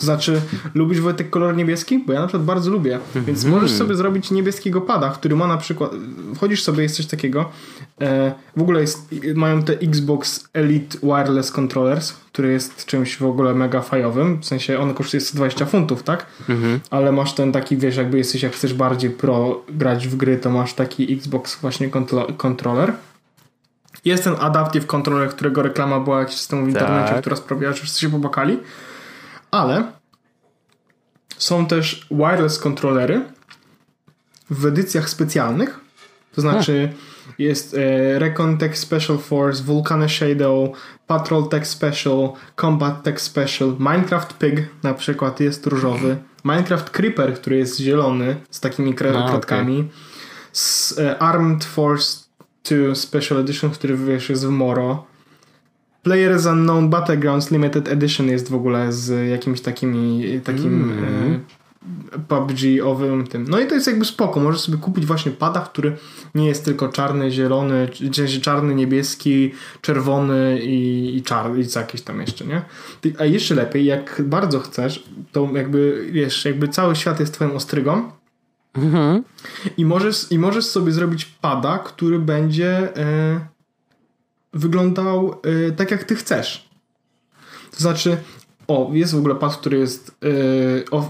To 0.00 0.06
znaczy, 0.06 0.40
lubisz 0.74 1.00
Wojtek 1.00 1.30
kolor 1.30 1.56
niebieski? 1.56 1.98
Bo 2.06 2.12
ja 2.12 2.20
na 2.20 2.26
przykład 2.26 2.44
bardzo 2.44 2.70
lubię. 2.70 2.98
Więc 3.14 3.44
mhm. 3.44 3.54
możesz 3.54 3.76
sobie 3.78 3.94
zrobić 3.94 4.30
niebieskiego 4.30 4.80
pada, 4.80 5.08
który 5.10 5.36
ma 5.36 5.46
na 5.46 5.56
przykład. 5.56 5.90
Wchodzisz 6.34 6.62
sobie, 6.62 6.82
jest 6.82 6.96
coś 6.96 7.06
takiego. 7.06 7.50
E, 8.00 8.34
w 8.56 8.62
ogóle 8.62 8.80
jest, 8.80 9.14
mają 9.34 9.62
te 9.62 9.72
Xbox 9.72 10.48
Elite 10.52 10.98
Wireless 11.02 11.52
Controllers, 11.58 12.12
który 12.12 12.52
jest 12.52 12.86
czymś 12.86 13.16
w 13.16 13.24
ogóle 13.24 13.54
mega 13.54 13.80
fajowym. 13.80 14.40
W 14.40 14.46
sensie 14.46 14.78
on 14.78 14.94
kosztuje 14.94 15.20
120 15.20 15.66
funtów, 15.66 16.02
tak? 16.02 16.26
Mhm. 16.48 16.80
Ale 16.90 17.12
masz 17.12 17.34
ten 17.34 17.52
taki, 17.52 17.76
wiesz, 17.76 17.96
jakby 17.96 18.18
jesteś, 18.18 18.42
jak 18.42 18.52
chcesz 18.52 18.74
bardziej 18.74 19.10
pro 19.10 19.62
grać 19.68 20.08
w 20.08 20.16
gry, 20.16 20.36
to 20.36 20.50
masz 20.50 20.74
taki 20.74 21.12
Xbox 21.12 21.60
właśnie 21.60 21.90
kontroler. 22.36 22.92
Jest 24.04 24.24
ten 24.24 24.34
Adaptive 24.40 24.86
Controller, 24.86 25.28
którego 25.28 25.62
reklama 25.62 26.00
była 26.00 26.20
jakiś 26.20 26.36
system 26.36 26.64
w 26.64 26.68
internecie, 26.68 27.12
tak. 27.12 27.20
która 27.20 27.36
sprawiała, 27.36 27.74
że 27.74 27.82
wszyscy 27.82 28.00
się 28.00 28.10
pobakali. 28.10 28.58
Ale 29.50 29.92
są 31.38 31.66
też 31.66 32.06
wireless 32.10 32.58
kontrolery 32.58 33.20
w 34.50 34.66
edycjach 34.66 35.08
specjalnych. 35.08 35.80
To 36.34 36.40
znaczy 36.40 36.92
jest 37.38 37.74
e, 37.74 38.18
Recon 38.18 38.58
Tech 38.58 38.78
Special 38.78 39.18
Force, 39.18 39.62
Vulcan 39.62 40.08
Shadow, 40.08 40.70
Patrol 41.06 41.48
Tech 41.48 41.66
Special, 41.66 42.32
Combat 42.56 43.02
Tech 43.02 43.20
Special, 43.20 43.76
Minecraft 43.78 44.38
Pig 44.38 44.68
na 44.82 44.94
przykład 44.94 45.40
jest 45.40 45.66
różowy, 45.66 46.16
Minecraft 46.44 46.90
Creeper, 46.90 47.34
który 47.34 47.56
jest 47.56 47.80
zielony 47.80 48.36
z 48.50 48.60
takimi 48.60 48.94
kratkami, 48.94 49.80
okay. 49.80 49.90
z, 50.52 50.98
e, 50.98 51.18
Armed 51.18 51.64
Force 51.64 52.18
2 52.64 52.94
Special 52.94 53.38
Edition, 53.38 53.70
który 53.70 53.96
wiesz 53.96 54.30
jest 54.30 54.46
w 54.46 54.50
Moro, 54.50 55.09
Players 56.02 56.46
Unknown 56.46 56.90
Battlegrounds 56.90 57.50
Limited 57.50 57.88
Edition 57.88 58.28
jest 58.28 58.50
w 58.50 58.54
ogóle 58.54 58.92
z 58.92 59.30
jakimś 59.30 59.60
takimi, 59.60 60.40
takim 60.44 60.92
mm. 60.98 61.44
PUBG-owym 62.28 63.26
tym. 63.26 63.46
No 63.48 63.60
i 63.60 63.66
to 63.66 63.74
jest 63.74 63.86
jakby 63.86 64.04
spoko. 64.04 64.40
Możesz 64.40 64.60
sobie 64.60 64.78
kupić 64.78 65.06
właśnie 65.06 65.32
pada, 65.32 65.60
który 65.60 65.96
nie 66.34 66.46
jest 66.46 66.64
tylko 66.64 66.88
czarny, 66.88 67.30
zielony, 67.30 67.88
czarny, 68.42 68.74
niebieski, 68.74 69.52
czerwony 69.80 70.60
i, 70.62 71.16
i 71.16 71.22
czarny, 71.22 71.60
i 71.60 71.66
co 71.66 71.80
jakieś 71.80 72.02
tam 72.02 72.20
jeszcze, 72.20 72.44
nie? 72.46 72.62
A 73.18 73.24
jeszcze 73.24 73.54
lepiej, 73.54 73.84
jak 73.84 74.22
bardzo 74.24 74.60
chcesz, 74.60 75.04
to 75.32 75.48
jakby, 75.54 76.08
wiesz, 76.12 76.44
jakby 76.44 76.68
cały 76.68 76.96
świat 76.96 77.20
jest 77.20 77.34
twoją 77.34 77.52
ostrygą, 77.52 78.10
mhm. 78.74 79.24
I, 79.76 79.84
możesz, 79.84 80.32
I 80.32 80.38
możesz 80.38 80.66
sobie 80.66 80.92
zrobić 80.92 81.24
pada, 81.24 81.78
który 81.78 82.18
będzie... 82.18 82.88
Yy, 82.96 83.59
wyglądał 84.52 85.34
y, 85.68 85.72
tak, 85.72 85.90
jak 85.90 86.04
ty 86.04 86.16
chcesz. 86.16 86.68
To 87.70 87.80
znaczy, 87.80 88.16
o, 88.70 88.90
jest 88.92 89.14
w 89.14 89.18
ogóle 89.18 89.34
pad, 89.34 89.56
który 89.56 89.78
jest 89.78 90.16
y, 90.24 90.84
of, 90.90 91.04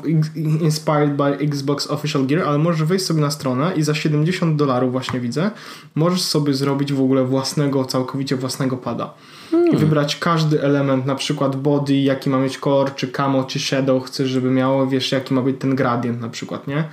inspired 0.61 1.17
by 1.17 1.25
Xbox 1.25 1.91
Official 1.91 2.27
Gear, 2.27 2.49
ale 2.49 2.59
możesz 2.59 2.85
wejść 2.85 3.05
sobie 3.05 3.21
na 3.21 3.31
stronę 3.31 3.73
i 3.77 3.83
za 3.83 3.95
70 3.95 4.57
dolarów 4.57 4.93
właśnie 4.93 5.21
widzę, 5.21 5.51
możesz 5.95 6.23
sobie 6.23 6.55
zrobić 6.55 6.93
w 6.93 7.01
ogóle 7.01 7.25
własnego, 7.25 7.85
całkowicie 7.85 8.37
własnego 8.37 8.77
pada. 8.77 9.15
Hmm. 9.51 9.73
I 9.73 9.77
wybrać 9.77 10.17
każdy 10.17 10.63
element, 10.63 11.07
na 11.07 11.15
przykład 11.15 11.57
body, 11.57 11.97
jaki 11.97 12.31
ma 12.31 12.39
mieć 12.39 12.59
kolor, 12.59 12.95
czy 12.95 13.09
camo, 13.09 13.45
czy 13.45 13.61
shadow, 13.61 14.05
chcesz, 14.05 14.29
żeby 14.29 14.51
miało, 14.51 14.87
wiesz, 14.87 15.13
jaki 15.13 15.35
ma 15.35 15.43
być 15.43 15.57
ten 15.59 15.75
gradient 15.75 16.21
na 16.21 16.29
przykład, 16.29 16.67
nie? 16.67 16.85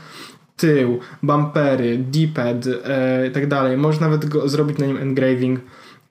Tył, 0.57 0.99
bumpery, 1.23 1.97
D-pad 1.97 2.67
e, 2.85 3.27
i 3.27 3.31
tak 3.31 3.47
dalej. 3.47 3.77
Możesz 3.77 4.01
nawet 4.01 4.25
go, 4.25 4.49
zrobić 4.49 4.77
na 4.77 4.85
nim 4.85 4.97
engraving 4.97 5.59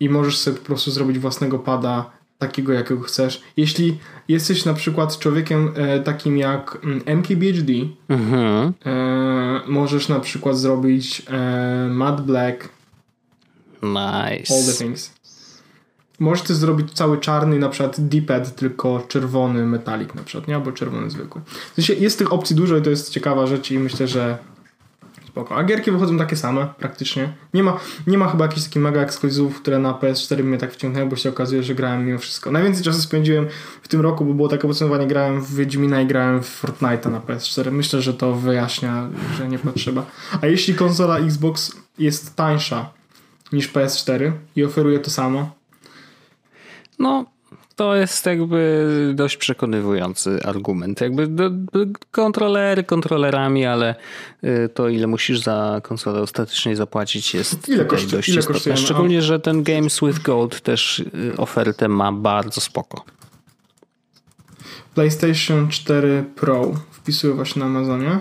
i 0.01 0.09
możesz 0.09 0.39
sobie 0.39 0.59
po 0.59 0.65
prostu 0.65 0.91
zrobić 0.91 1.19
własnego 1.19 1.59
pada 1.59 2.11
takiego, 2.39 2.73
jakiego 2.73 3.01
chcesz. 3.01 3.43
Jeśli 3.57 3.99
jesteś 4.29 4.65
na 4.65 4.75
przykład 4.75 5.19
człowiekiem 5.19 5.73
e, 5.77 6.01
takim 6.01 6.39
jak 6.39 6.79
MKBHD, 7.07 7.73
mhm. 8.09 8.73
e, 8.87 9.61
możesz 9.67 10.09
na 10.09 10.21
przykład 10.21 10.59
zrobić 10.59 11.23
e, 11.31 11.89
matte 11.91 12.23
black. 12.23 12.69
Nice. 13.83 14.55
All 14.55 14.65
the 14.67 14.73
things. 14.79 15.17
Możesz 16.19 16.45
też 16.45 16.57
zrobić 16.57 16.93
cały 16.93 17.19
czarny, 17.19 17.59
na 17.59 17.69
przykład 17.69 18.09
D-pad, 18.09 18.57
tylko 18.57 19.05
czerwony 19.09 19.67
metalik 19.67 20.15
na 20.15 20.23
przykład, 20.23 20.49
nie? 20.49 20.55
Albo 20.55 20.73
czerwony 20.73 21.11
zwykły. 21.11 21.41
W 21.73 21.75
sensie 21.75 21.95
jest 21.95 22.19
tych 22.19 22.33
opcji 22.33 22.57
dużo 22.57 22.77
i 22.77 22.83
to 22.83 22.91
jest 22.91 23.11
ciekawa 23.11 23.47
rzecz 23.47 23.71
i 23.71 23.79
myślę, 23.79 24.09
że 24.09 24.39
spoko. 25.37 25.57
A 25.57 25.65
gierki 25.65 25.91
wychodzą 25.91 26.19
takie 26.19 26.37
same 26.37 26.67
praktycznie. 26.79 27.33
Nie 27.55 27.63
ma, 27.63 27.81
nie 28.07 28.19
ma 28.19 28.29
chyba 28.29 28.45
jakichś 28.45 28.67
takich 28.67 28.83
mega 28.83 29.01
ekskluzywów, 29.01 29.61
które 29.61 29.79
na 29.79 29.93
PS4 29.93 30.45
mnie 30.45 30.59
tak 30.59 30.73
wciągnęły, 30.73 31.11
bo 31.11 31.17
się 31.17 31.29
okazuje, 31.29 31.63
że 31.63 31.75
grałem 31.75 32.07
mimo 32.07 32.19
wszystko. 32.19 32.51
Najwięcej 32.51 32.85
czasu 32.85 33.03
spędziłem 33.03 33.47
w 33.83 33.89
tym 33.89 34.01
roku, 34.01 34.25
bo 34.25 34.35
było 34.35 34.49
takie 34.49 34.69
podsumowanie, 34.69 35.07
grałem 35.07 35.41
w 35.41 35.55
Wiedźmina 35.55 36.01
i 36.01 36.07
grałem 36.07 36.43
w 36.43 36.63
Fortnite'a 36.63 37.11
na 37.11 37.21
PS4. 37.21 37.73
Myślę, 37.73 38.03
że 38.03 38.15
to 38.15 38.35
wyjaśnia, 38.35 39.09
że 39.39 39.49
nie 39.49 39.59
potrzeba. 39.59 40.07
A 40.41 40.47
jeśli 40.47 40.75
konsola 40.75 41.19
Xbox 41.19 41.77
jest 41.99 42.37
tańsza 42.37 42.91
niż 43.53 43.73
PS4 43.73 44.33
i 44.57 44.65
oferuje 44.65 44.99
to 44.99 45.11
samo, 45.11 45.51
no, 46.99 47.25
to 47.77 47.95
jest 47.95 48.27
jakby 48.27 49.13
dość 49.15 49.37
przekonywujący 49.37 50.39
argument. 50.45 51.01
Jakby 51.01 51.27
do, 51.27 51.51
do 51.51 51.87
kontrolery 52.11 52.85
kontrolerami, 52.85 53.67
ale 53.67 53.95
y, 54.45 54.69
to 54.75 54.89
ile 54.89 55.07
musisz 55.07 55.41
za 55.41 55.81
konsolę 55.83 56.21
ostatecznie 56.21 56.77
zapłacić 56.77 57.35
jest 57.35 57.69
ile 57.69 57.85
kosztuje, 57.85 58.13
dość 58.13 58.29
ile 58.29 58.39
istotne. 58.39 58.55
Kosztuje? 58.55 58.77
Szczególnie, 58.77 59.23
że 59.23 59.41
ten 59.41 59.63
Games 59.63 60.01
with 60.01 60.23
Gold 60.23 60.61
też 60.61 60.99
y, 60.99 61.37
ofertę 61.37 61.89
ma 61.89 62.13
bardzo 62.13 62.61
spoko. 62.61 63.05
PlayStation 64.95 65.69
4 65.69 66.25
Pro 66.37 66.73
wpisuję 66.91 67.35
właśnie 67.35 67.61
na 67.61 67.67
Amazonie. 67.67 68.19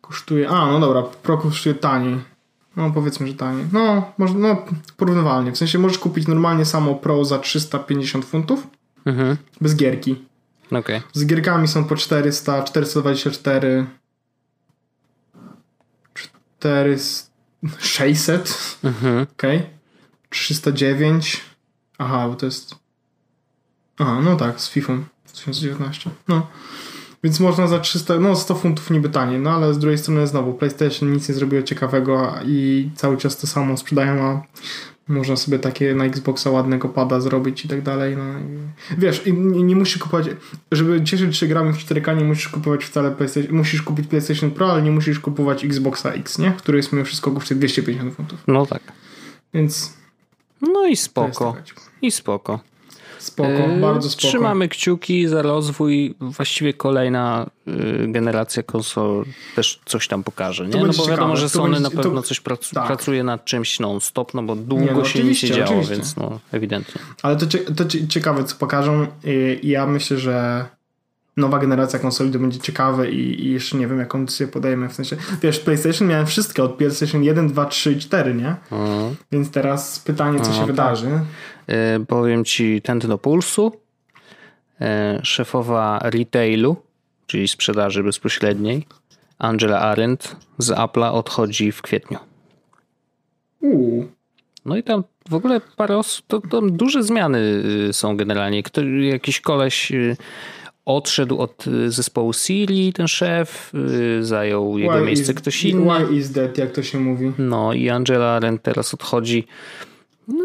Kosztuje. 0.00 0.48
A, 0.48 0.66
no 0.66 0.80
dobra, 0.80 1.02
Pro 1.02 1.38
kosztuje 1.38 1.74
taniej. 1.74 2.18
No 2.78 2.90
powiedzmy, 2.90 3.26
że 3.26 3.34
taniej. 3.34 3.64
No, 3.72 4.12
może, 4.18 4.34
no 4.34 4.64
porównywalnie. 4.96 5.52
W 5.52 5.58
sensie 5.58 5.78
możesz 5.78 5.98
kupić 5.98 6.26
normalnie 6.26 6.64
samo 6.64 6.94
Pro 6.94 7.24
za 7.24 7.38
350 7.38 8.24
funtów. 8.24 8.66
Mhm. 9.04 9.36
Bez 9.60 9.76
gierki. 9.76 10.24
Okay. 10.70 11.02
Z 11.12 11.26
gierkami 11.26 11.68
są 11.68 11.84
po 11.84 11.96
400, 11.96 12.62
424, 12.62 13.86
400, 16.14 17.30
600. 17.78 18.78
Mhm. 18.84 19.26
Okay. 19.36 19.62
309. 20.28 21.40
Aha, 21.98 22.28
bo 22.28 22.34
to 22.34 22.46
jest. 22.46 22.74
Aha, 23.98 24.20
no 24.20 24.36
tak, 24.36 24.60
z 24.60 24.70
FIFA 24.70 24.92
2019. 25.24 26.10
No. 26.28 26.46
Więc 27.24 27.40
można 27.40 27.66
za 27.66 27.78
300, 27.78 28.20
no 28.20 28.36
100 28.36 28.54
funtów 28.54 28.90
niby 28.90 29.08
taniej, 29.08 29.40
no 29.40 29.50
ale 29.50 29.74
z 29.74 29.78
drugiej 29.78 29.98
strony 29.98 30.26
znowu 30.26 30.54
PlayStation 30.54 31.12
nic 31.12 31.28
nie 31.28 31.34
zrobiło 31.34 31.62
ciekawego 31.62 32.34
i 32.46 32.90
cały 32.94 33.16
czas 33.16 33.36
to 33.36 33.46
samo 33.46 33.76
sprzedają, 33.76 34.22
a 34.22 34.42
można 35.08 35.36
sobie 35.36 35.58
takie 35.58 35.94
na 35.94 36.04
Xboxa 36.04 36.50
ładnego 36.50 36.88
pada 36.88 37.20
zrobić 37.20 37.64
i 37.64 37.68
tak 37.68 37.82
dalej. 37.82 38.16
No 38.16 38.24
wiesz, 38.98 39.26
i 39.26 39.32
nie, 39.32 39.62
nie 39.62 39.76
musisz 39.76 39.98
kupować, 39.98 40.26
żeby 40.72 41.04
cieszyć 41.04 41.36
się 41.36 41.46
grami 41.46 41.72
w 41.72 41.76
4K, 41.76 42.16
nie 42.16 42.24
musisz 42.24 42.48
kupować 42.48 42.84
wcale 42.84 43.10
PlayStation, 43.10 43.56
musisz 43.56 43.82
kupić 43.82 44.06
PlayStation 44.06 44.50
Pro, 44.50 44.72
ale 44.72 44.82
nie 44.82 44.90
musisz 44.90 45.20
kupować 45.20 45.64
Xboxa 45.64 46.12
X, 46.12 46.38
nie? 46.38 46.52
Który 46.58 46.78
jest 46.78 46.92
mimo 46.92 47.04
wszystko 47.04 47.30
kosztuje 47.30 47.58
250 47.58 48.14
funtów. 48.14 48.38
No 48.46 48.66
tak. 48.66 48.82
Więc. 49.54 49.96
No 50.60 50.86
i 50.86 50.96
spoko. 50.96 51.56
I 52.02 52.10
spoko. 52.10 52.60
Spoko, 53.28 53.50
yy, 53.50 53.80
bardzo 53.80 54.10
spoko. 54.10 54.28
Trzymamy 54.28 54.68
kciuki 54.68 55.28
za 55.28 55.42
rozwój. 55.42 56.14
Właściwie 56.20 56.74
kolejna 56.74 57.50
yy, 57.66 58.08
generacja 58.08 58.62
konsol 58.62 59.24
też 59.56 59.80
coś 59.84 60.08
tam 60.08 60.24
pokaże. 60.24 60.66
Nie? 60.66 60.80
No 60.80 60.86
bo 60.86 60.92
ciekawe. 60.92 61.10
wiadomo, 61.10 61.36
że 61.36 61.48
Sony 61.48 61.74
będzie, 61.74 61.96
na 61.96 62.02
pewno 62.02 62.22
to... 62.22 62.28
coś 62.28 62.40
prac 62.40 62.70
tak. 62.70 62.86
pracuje 62.86 63.24
nad 63.24 63.44
czymś 63.44 63.80
non-stop, 63.80 64.34
no 64.34 64.42
bo 64.42 64.56
długo 64.56 64.84
nie, 64.84 64.92
no, 64.92 65.04
się 65.04 65.24
nie 65.24 65.34
działo, 65.34 65.84
więc 65.84 66.16
no 66.16 66.40
ewidentnie. 66.52 67.00
Ale 67.22 67.36
to, 67.36 67.46
to 67.76 67.84
ciekawe, 68.08 68.44
co 68.44 68.56
pokażą. 68.56 69.06
I 69.62 69.68
ja 69.68 69.86
myślę, 69.86 70.18
że 70.18 70.64
nowa 71.38 71.58
generacja 71.58 71.98
konsoli 71.98 72.32
to 72.32 72.38
będzie 72.38 72.58
ciekawe 72.58 73.10
i, 73.10 73.46
i, 73.46 73.52
jeszcze 73.52 73.76
nie 73.76 73.86
wiem, 73.86 73.98
jaką 73.98 74.24
decyzję 74.24 74.48
podejmę. 74.48 74.88
W 74.88 74.92
sensie, 74.92 75.16
wiesz, 75.42 75.58
PlayStation 75.58 76.08
miałem 76.08 76.26
wszystkie 76.26 76.62
od 76.62 76.74
PlayStation 76.74 77.24
1, 77.24 77.48
2, 77.48 77.66
3 77.66 77.92
i 77.92 77.96
4, 77.96 78.34
nie? 78.34 78.56
Mhm. 78.72 79.16
Więc 79.32 79.50
teraz 79.50 79.98
pytanie, 79.98 80.40
co 80.40 80.52
się 80.52 80.58
tak. 80.58 80.66
wydarzy. 80.66 81.08
E, 81.66 82.00
powiem 82.06 82.44
ci 82.44 82.82
tętno 82.82 83.18
pulsu. 83.18 83.72
E, 84.80 85.20
szefowa 85.22 85.98
retailu, 86.02 86.76
czyli 87.26 87.48
sprzedaży 87.48 88.02
bezpośredniej, 88.02 88.86
Angela 89.38 89.80
Arendt 89.80 90.36
z 90.58 90.70
Apple'a 90.70 91.12
odchodzi 91.12 91.72
w 91.72 91.82
kwietniu. 91.82 92.18
Uuu. 93.60 94.08
No 94.64 94.76
i 94.76 94.82
tam 94.82 95.04
w 95.28 95.34
ogóle 95.34 95.60
parę 95.76 95.98
osób, 95.98 96.26
to, 96.26 96.40
to 96.40 96.60
duże 96.60 97.02
zmiany 97.02 97.38
y, 97.88 97.92
są 97.92 98.16
generalnie. 98.16 98.62
Kto, 98.62 98.84
jakiś 98.84 99.40
koleś 99.40 99.92
y, 99.92 100.16
odszedł 100.88 101.38
od 101.38 101.66
y, 101.66 101.90
zespołu 101.90 102.32
Siri, 102.32 102.92
ten 102.92 103.08
szef, 103.08 103.72
zajął 104.20 104.78
jego 104.78 104.94
why 104.94 105.06
miejsce 105.06 105.32
is, 105.32 105.38
ktoś 105.38 105.64
inny. 105.64 105.94
Why 105.94 106.16
is 106.16 106.32
that, 106.32 106.58
jak 106.58 106.72
to 106.72 106.82
się 106.82 107.00
mówi? 107.00 107.32
No 107.38 107.72
i 107.72 107.88
Angela 107.88 108.26
Arendt 108.26 108.62
teraz 108.62 108.94
odchodzi. 108.94 109.46
No, 110.28 110.44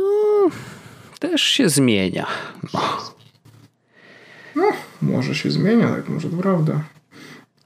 też 1.19 1.41
się 1.41 1.69
zmienia. 1.69 2.27
No. 2.73 2.79
no 4.55 4.71
może 5.01 5.35
się 5.35 5.51
zmienia, 5.51 5.89
tak 5.95 6.09
może 6.09 6.29
to 6.29 6.37
prawda. 6.37 6.83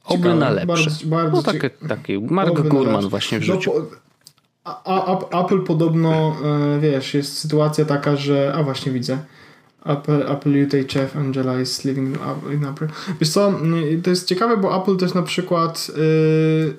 Oby 0.05 0.35
na 0.35 0.49
lepsze. 0.49 0.67
Bardzo, 0.67 1.05
bardzo 1.05 1.35
no, 1.35 1.43
taki, 1.43 1.87
taki 1.87 2.19
Mark 2.19 2.61
Gurman 2.61 3.09
właśnie 3.09 3.39
w 3.39 3.47
no, 3.47 3.59
a, 4.63 4.83
a, 4.83 5.43
Apple 5.43 5.63
podobno, 5.63 6.35
e, 6.75 6.79
wiesz, 6.79 7.13
jest 7.13 7.37
sytuacja 7.37 7.85
taka, 7.85 8.15
że, 8.15 8.53
a 8.55 8.63
właśnie 8.63 8.91
widzę, 8.91 9.17
Apple, 9.85 10.31
Apple 10.31 10.63
UK 10.63 10.91
Chef 10.93 11.15
Angela 11.15 11.61
is 11.61 11.85
living 11.85 12.17
in 12.53 12.65
April. 12.65 12.89
Wiesz 13.19 13.29
co, 13.29 13.53
to 14.03 14.09
jest 14.09 14.27
ciekawe, 14.27 14.57
bo 14.57 14.81
Apple 14.81 14.97
też 14.97 15.13
na 15.13 15.21
przykład 15.21 15.91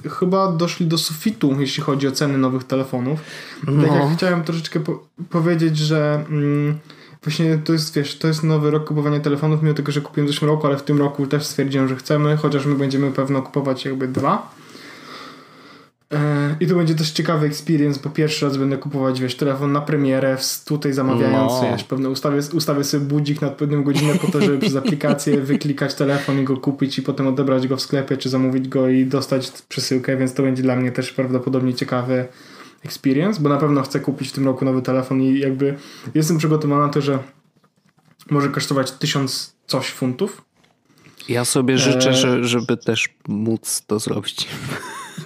yy, 0.04 0.10
chyba 0.10 0.52
doszli 0.52 0.86
do 0.86 0.98
sufitu, 0.98 1.56
jeśli 1.60 1.82
chodzi 1.82 2.08
o 2.08 2.12
ceny 2.12 2.38
nowych 2.38 2.64
telefonów. 2.64 3.20
No. 3.66 3.82
Tak 3.82 3.92
jak 3.92 4.16
chciałem 4.16 4.44
troszeczkę 4.44 4.80
po 4.80 5.04
powiedzieć, 5.30 5.78
że 5.78 6.24
yy, 6.30 6.74
właśnie 7.24 7.58
to 7.64 7.72
jest, 7.72 7.94
wiesz, 7.94 8.18
to 8.18 8.28
jest 8.28 8.44
nowy 8.44 8.70
rok 8.70 8.84
kupowania 8.84 9.20
telefonów, 9.20 9.62
mimo 9.62 9.74
tego, 9.74 9.92
że 9.92 10.00
kupiłem 10.00 10.26
w 10.26 10.30
zeszłym 10.30 10.50
roku, 10.50 10.66
ale 10.66 10.76
w 10.76 10.82
tym 10.82 10.98
roku 10.98 11.26
też 11.26 11.46
stwierdziłem, 11.46 11.88
że 11.88 11.96
chcemy, 11.96 12.36
chociaż 12.36 12.66
my 12.66 12.74
będziemy 12.74 13.12
pewno 13.12 13.42
kupować 13.42 13.84
jakby 13.84 14.08
dwa. 14.08 14.50
I 16.60 16.66
to 16.66 16.74
będzie 16.74 16.94
też 16.94 17.10
ciekawy 17.10 17.46
experience, 17.46 18.00
bo 18.04 18.10
pierwszy 18.10 18.46
raz 18.46 18.56
będę 18.56 18.76
kupować, 18.76 19.20
wiesz, 19.20 19.36
telefon 19.36 19.72
na 19.72 19.80
premierę, 19.80 20.36
tutaj 20.64 20.92
zamawiając, 20.92 21.52
no. 21.52 21.68
wiesz, 21.72 21.84
pewne 21.84 22.10
ustawię, 22.10 22.40
ustawię 22.52 22.84
sobie 22.84 23.06
budzik 23.06 23.40
na 23.40 23.48
odpowiednią 23.48 23.82
godzinę 23.82 24.14
po 24.14 24.32
to, 24.32 24.40
żeby 24.40 24.58
przez 24.58 24.76
aplikację 24.86 25.40
wyklikać 25.40 25.94
telefon 25.94 26.40
i 26.40 26.44
go 26.44 26.56
kupić 26.56 26.98
i 26.98 27.02
potem 27.02 27.26
odebrać 27.26 27.68
go 27.68 27.76
w 27.76 27.80
sklepie, 27.80 28.16
czy 28.16 28.28
zamówić 28.28 28.68
go 28.68 28.88
i 28.88 29.06
dostać 29.06 29.50
przesyłkę, 29.68 30.16
więc 30.16 30.34
to 30.34 30.42
będzie 30.42 30.62
dla 30.62 30.76
mnie 30.76 30.92
też 30.92 31.12
prawdopodobnie 31.12 31.74
ciekawy 31.74 32.28
experience, 32.84 33.40
bo 33.40 33.48
na 33.48 33.56
pewno 33.56 33.82
chcę 33.82 34.00
kupić 34.00 34.28
w 34.28 34.32
tym 34.32 34.44
roku 34.44 34.64
nowy 34.64 34.82
telefon 34.82 35.22
i 35.22 35.38
jakby 35.38 35.74
jestem 36.14 36.38
przygotowany 36.38 36.82
na 36.82 36.88
to, 36.88 37.00
że 37.00 37.18
może 38.30 38.48
kosztować 38.48 38.92
tysiąc 38.92 39.54
coś 39.66 39.90
funtów. 39.90 40.42
Ja 41.28 41.44
sobie 41.44 41.78
życzę, 41.78 42.10
e... 42.10 42.44
żeby 42.44 42.76
też 42.76 43.08
móc 43.28 43.82
to 43.86 43.98
zrobić. 43.98 44.48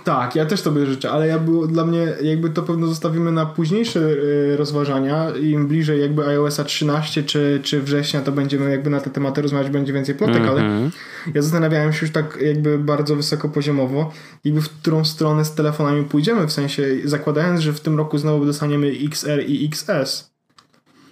Tak, 0.05 0.37
ja 0.37 0.47
też 0.47 0.61
sobie 0.61 0.87
życzę, 0.87 1.11
ale 1.11 1.27
ja 1.27 1.39
było, 1.39 1.66
dla 1.66 1.85
mnie 1.85 2.09
jakby 2.23 2.51
to 2.51 2.62
pewno 2.62 2.87
zostawimy 2.87 3.33
na 3.33 3.47
późniejsze 3.47 4.01
y, 4.01 4.57
rozważania. 4.57 5.31
Im 5.31 5.69
bliżej 5.69 6.01
jakby 6.01 6.27
iOSa 6.27 6.65
13 6.65 7.23
czy, 7.23 7.61
czy 7.62 7.83
września, 7.83 8.20
to 8.20 8.33
będziemy 8.33 8.70
jakby 8.70 8.91
na 8.91 9.01
te 9.01 9.11
tematy 9.11 9.43
rozmawiać, 9.43 9.70
będzie 9.70 9.93
więcej 9.93 10.15
plotek, 10.15 10.37
mm 10.37 10.49
-hmm. 10.49 10.53
ale 10.53 10.61
mhm. 10.61 10.91
ja 11.35 11.43
zastanawiałem 11.43 11.93
się 11.93 12.07
już 12.07 12.12
tak 12.12 12.39
jakby 12.41 12.79
bardzo 12.79 13.16
wysokopoziomowo, 13.16 14.12
jakby 14.45 14.61
w 14.61 14.69
którą 14.69 15.05
stronę 15.05 15.45
z 15.45 15.55
telefonami 15.55 16.05
pójdziemy, 16.05 16.47
w 16.47 16.53
sensie 16.53 16.85
zakładając, 17.05 17.61
że 17.61 17.73
w 17.73 17.81
tym 17.81 17.97
roku 17.97 18.19
znowu 18.19 18.45
dostaniemy 18.45 18.93
XR 19.05 19.43
i 19.47 19.66
XS. 19.66 20.33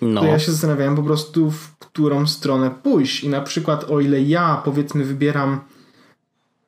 No. 0.03 0.21
To 0.21 0.27
ja 0.27 0.39
się 0.39 0.53
zastanawiałem 0.53 0.97
po 0.97 1.03
prostu 1.03 1.51
w 1.51 1.79
którą 1.79 2.27
stronę 2.27 2.71
pójść 2.83 3.25
i 3.25 3.29
na 3.29 3.41
przykład 3.41 3.91
o 3.91 4.01
ile 4.01 4.23
ja 4.23 4.63
powiedzmy 4.65 5.05
wybieram 5.05 5.61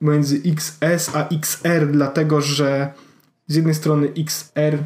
między 0.02 0.42
XS 0.46 1.16
a 1.16 1.28
XR, 1.28 1.86
dlatego 1.92 2.40
że 2.40 2.92
z 3.46 3.54
jednej 3.54 3.74
strony 3.74 4.12
XR, 4.18 4.78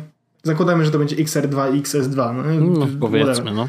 zakładamy, 0.43 0.85
że 0.85 0.91
to 0.91 0.99
będzie 0.99 1.17
XR2 1.17 1.77
i 1.77 1.83
XS2. 1.83 2.35
No, 2.35 2.79
no 2.79 2.87
powiedzmy, 3.01 3.53
no. 3.53 3.69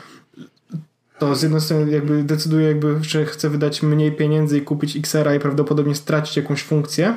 To 1.20 1.36
z 1.36 1.44
jednej 1.44 1.62
strony 1.62 1.92
jakby 1.92 2.24
decyduje, 2.24 2.68
jakby, 2.68 3.04
że 3.04 3.26
chce 3.26 3.50
wydać 3.50 3.84
mniej 3.84 4.12
pieniędzy 4.12 4.58
i 4.58 4.62
kupić 4.62 4.98
XR-a 4.98 5.36
i 5.36 5.40
prawdopodobnie 5.40 5.96
stracić 5.96 6.38
jakąś 6.38 6.64
funkcję. 6.64 7.14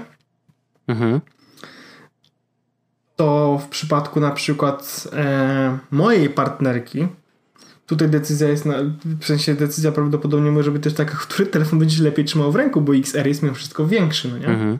Mhm. 0.86 1.20
To 3.16 3.60
w 3.64 3.68
przypadku 3.68 4.20
na 4.20 4.30
przykład 4.30 5.08
e, 5.12 5.78
mojej 5.90 6.30
partnerki 6.30 7.08
tutaj 7.90 8.08
decyzja 8.08 8.48
jest, 8.48 8.66
na, 8.66 8.74
w 9.20 9.24
sensie 9.24 9.54
decyzja 9.54 9.92
prawdopodobnie 9.92 10.50
może 10.50 10.70
być 10.70 10.82
też 10.82 10.94
taka, 10.94 11.16
który 11.28 11.46
telefon 11.46 11.78
będziesz 11.78 12.00
lepiej 12.00 12.24
trzymał 12.24 12.52
w 12.52 12.56
ręku, 12.56 12.80
bo 12.80 12.94
XR 12.94 13.26
jest 13.26 13.42
mimo 13.42 13.54
wszystko 13.54 13.86
większy, 13.86 14.28
no 14.28 14.38
nie? 14.38 14.46
Mhm. 14.46 14.78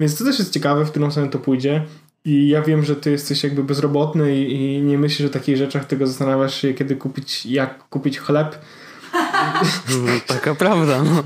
Więc 0.00 0.18
to 0.18 0.24
też 0.24 0.38
jest 0.38 0.52
ciekawe, 0.52 0.84
w 0.84 0.90
którą 0.90 1.10
stronę 1.10 1.30
to 1.30 1.38
pójdzie. 1.38 1.82
I 2.24 2.48
ja 2.48 2.62
wiem, 2.62 2.84
że 2.84 2.96
ty 2.96 3.10
jesteś 3.10 3.44
jakby 3.44 3.64
bezrobotny 3.64 4.36
i, 4.36 4.54
i 4.54 4.82
nie 4.82 4.98
myślisz 4.98 5.28
o 5.28 5.32
takich 5.32 5.56
rzeczach, 5.56 5.84
tylko 5.84 6.06
zastanawiasz 6.06 6.54
się, 6.54 6.74
kiedy 6.74 6.96
kupić, 6.96 7.46
jak 7.46 7.88
kupić 7.88 8.18
chleb. 8.18 8.58
No, 9.88 10.12
taka 10.26 10.54
prawda, 10.54 11.02
no. 11.02 11.22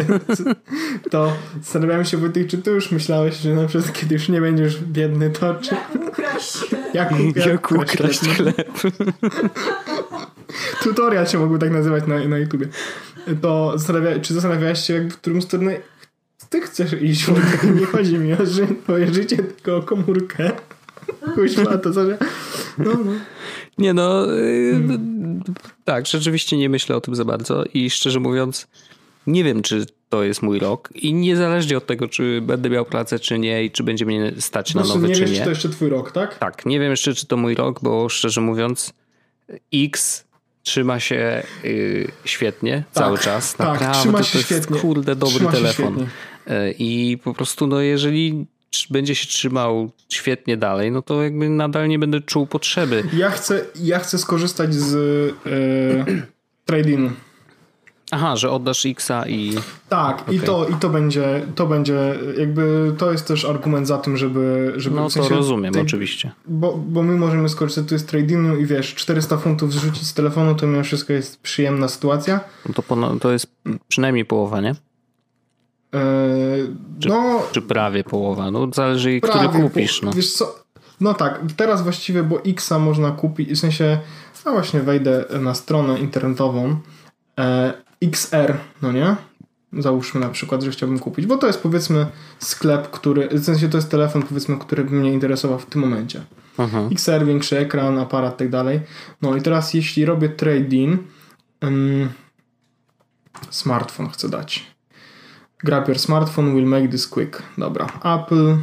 to 1.10 1.32
zastanawiałem 1.62 2.04
się, 2.04 2.16
Wojtek, 2.16 2.46
czy 2.46 2.58
ty 2.58 2.70
już 2.70 2.92
myślałeś, 2.92 3.36
że 3.36 3.54
na 3.54 3.66
przykład 3.66 3.92
kiedy 3.92 4.14
już 4.14 4.28
nie 4.28 4.40
będziesz 4.40 4.82
biedny, 4.82 5.30
to 5.30 5.54
czy... 5.54 5.76
Ukraść? 6.08 6.74
Jak, 6.94 7.72
ukraść 7.72 8.20
chleb? 8.20 8.72
Tutorial 10.82 11.26
się 11.26 11.38
mógłby 11.38 11.58
tak 11.58 11.70
nazywać 11.70 12.06
na, 12.06 12.28
na 12.28 12.38
YouTubie. 12.38 12.68
To 13.40 13.78
zastanawia, 13.78 14.18
czy 14.18 14.34
zastanawiałeś 14.34 14.78
się, 14.78 14.94
jak, 14.94 15.12
w 15.12 15.16
którym 15.16 15.42
stronę 15.42 15.76
ty 16.50 16.60
chcesz 16.60 17.02
iść, 17.02 17.26
nie 17.80 17.86
chodzi 17.86 18.18
mi 18.18 18.32
o 18.32 18.46
ży 18.46 18.66
twoje 18.82 19.14
życie, 19.14 19.36
tylko 19.36 19.76
o 19.76 19.82
komórkę. 19.82 20.50
Kuźma, 21.34 21.78
to 21.78 21.92
co, 21.92 22.06
że... 22.06 22.18
No, 22.78 22.90
no. 23.04 23.12
Nie 23.78 23.94
no, 23.94 24.26
hmm. 24.26 25.42
tak, 25.84 26.06
rzeczywiście 26.06 26.56
nie 26.56 26.68
myślę 26.68 26.96
o 26.96 27.00
tym 27.00 27.14
za 27.14 27.24
bardzo 27.24 27.64
i 27.74 27.90
szczerze 27.90 28.20
mówiąc 28.20 28.66
nie 29.26 29.44
wiem, 29.44 29.62
czy 29.62 29.86
to 30.08 30.24
jest 30.24 30.42
mój 30.42 30.58
rok 30.58 30.88
i 30.94 31.14
niezależnie 31.14 31.76
od 31.76 31.86
tego, 31.86 32.08
czy 32.08 32.40
będę 32.40 32.70
miał 32.70 32.84
pracę, 32.84 33.18
czy 33.18 33.38
nie 33.38 33.64
i 33.64 33.70
czy 33.70 33.82
będzie 33.82 34.06
mnie 34.06 34.32
stać 34.38 34.74
na 34.74 34.82
nowy, 34.82 35.08
nie 35.08 35.14
czy 35.14 35.20
wiesz, 35.20 35.30
nie. 35.30 35.36
czy 35.36 35.44
to 35.44 35.50
jeszcze 35.50 35.68
twój 35.68 35.88
rok, 35.88 36.12
tak? 36.12 36.38
Tak, 36.38 36.66
nie 36.66 36.80
wiem 36.80 36.90
jeszcze, 36.90 37.14
czy 37.14 37.26
to 37.26 37.36
mój 37.36 37.54
rok, 37.54 37.80
bo 37.82 38.08
szczerze 38.08 38.40
mówiąc 38.40 38.92
X 39.74 40.24
trzyma 40.62 41.00
się 41.00 41.42
y, 41.64 42.12
świetnie 42.24 42.84
tak, 42.92 43.04
cały 43.04 43.18
czas. 43.18 43.54
Tak, 43.54 43.66
Naprawdę 43.66 44.00
trzyma 44.00 44.22
się 44.22 44.32
to 44.32 44.38
jest 44.38 44.48
świetnie. 44.48 44.80
kurde 44.80 45.16
dobry 45.16 45.34
trzyma 45.34 45.52
telefon. 45.52 46.06
E, 46.46 46.70
I 46.70 47.18
po 47.24 47.34
prostu 47.34 47.66
no 47.66 47.80
jeżeli 47.80 48.46
będzie 48.90 49.14
się 49.14 49.26
trzymał 49.26 49.90
świetnie 50.08 50.56
dalej, 50.56 50.90
no 50.92 51.02
to 51.02 51.22
jakby 51.22 51.48
nadal 51.48 51.88
nie 51.88 51.98
będę 51.98 52.20
czuł 52.20 52.46
potrzeby. 52.46 53.02
Ja 53.12 53.30
chcę, 53.30 53.64
ja 53.74 53.98
chcę 53.98 54.18
skorzystać 54.18 54.74
z 54.74 54.92
yy, 55.46 56.22
tradingu. 56.66 57.10
Aha, 58.10 58.36
że 58.36 58.50
oddasz 58.50 58.86
Xa 58.86 59.28
i. 59.28 59.54
Tak, 59.88 60.22
okay. 60.22 60.34
i, 60.34 60.40
to, 60.40 60.68
i 60.68 60.74
to 60.74 60.88
będzie, 60.88 61.46
to 61.54 61.66
będzie, 61.66 62.14
jakby 62.38 62.94
to 62.98 63.12
jest 63.12 63.28
też 63.28 63.44
argument 63.44 63.86
za 63.86 63.98
tym, 63.98 64.16
żeby. 64.16 64.72
żeby 64.76 64.96
no 64.96 65.08
w 65.08 65.12
sensie 65.12 65.28
to 65.28 65.36
rozumiem, 65.36 65.72
tej, 65.72 65.82
oczywiście. 65.82 66.32
Bo, 66.46 66.76
bo 66.76 67.02
my 67.02 67.16
możemy 67.16 67.48
skorzystać 67.48 67.88
tu 67.88 67.98
z 67.98 68.04
tradingu 68.04 68.56
i 68.56 68.66
wiesz, 68.66 68.94
400 68.94 69.36
funtów 69.36 69.72
zrzucić 69.72 70.06
z 70.06 70.14
telefonu, 70.14 70.54
to 70.54 70.66
mimo 70.66 70.84
wszystko 70.84 71.12
jest 71.12 71.40
przyjemna 71.40 71.88
sytuacja. 71.88 72.40
No 72.68 72.74
to, 72.74 73.18
to 73.20 73.32
jest 73.32 73.46
przynajmniej 73.88 74.24
połowa, 74.24 74.60
nie? 74.60 74.70
Eee, 74.70 74.76
czy, 77.00 77.08
no, 77.08 77.42
czy 77.52 77.62
prawie 77.62 78.04
połowa? 78.04 78.50
No 78.50 78.68
zależy, 78.72 79.20
który 79.20 79.48
kupisz. 79.48 80.02
No. 80.02 80.12
Wiesz 80.12 80.32
co? 80.32 80.64
No 81.00 81.14
tak, 81.14 81.40
teraz 81.56 81.82
właściwie, 81.82 82.22
bo 82.22 82.44
Xa 82.44 82.78
można 82.78 83.10
kupić, 83.10 83.50
w 83.50 83.58
sensie, 83.58 83.98
no 84.46 84.52
właśnie 84.52 84.80
wejdę 84.80 85.24
na 85.40 85.54
stronę 85.54 85.98
internetową 85.98 86.76
e, 87.38 87.72
XR, 88.04 88.56
no 88.82 88.92
nie? 88.92 89.16
Załóżmy 89.72 90.20
na 90.20 90.28
przykład, 90.28 90.62
że 90.62 90.70
chciałbym 90.70 90.98
kupić, 90.98 91.26
bo 91.26 91.36
to 91.36 91.46
jest 91.46 91.62
powiedzmy 91.62 92.06
sklep, 92.38 92.90
który, 92.90 93.28
w 93.28 93.44
sensie 93.44 93.68
to 93.68 93.78
jest 93.78 93.90
telefon 93.90 94.22
powiedzmy, 94.22 94.58
który 94.58 94.84
by 94.84 94.90
mnie 94.90 95.12
interesował 95.12 95.58
w 95.58 95.66
tym 95.66 95.80
momencie. 95.80 96.24
Aha. 96.58 96.88
XR, 96.92 97.26
większy 97.26 97.58
ekran, 97.58 97.98
aparat, 97.98 98.36
tak 98.36 98.50
dalej. 98.50 98.80
No 99.22 99.36
i 99.36 99.42
teraz 99.42 99.74
jeśli 99.74 100.04
robię 100.04 100.28
trade-in, 100.28 100.98
um, 101.62 102.08
smartfon 103.50 104.08
chcę 104.08 104.28
dać. 104.28 104.74
Grab 105.64 105.88
your 105.88 105.98
smartphone 105.98 106.54
will 106.54 106.66
make 106.66 106.90
this 106.90 107.08
quick. 107.08 107.42
Dobra. 107.58 107.86
Apple, 108.04 108.56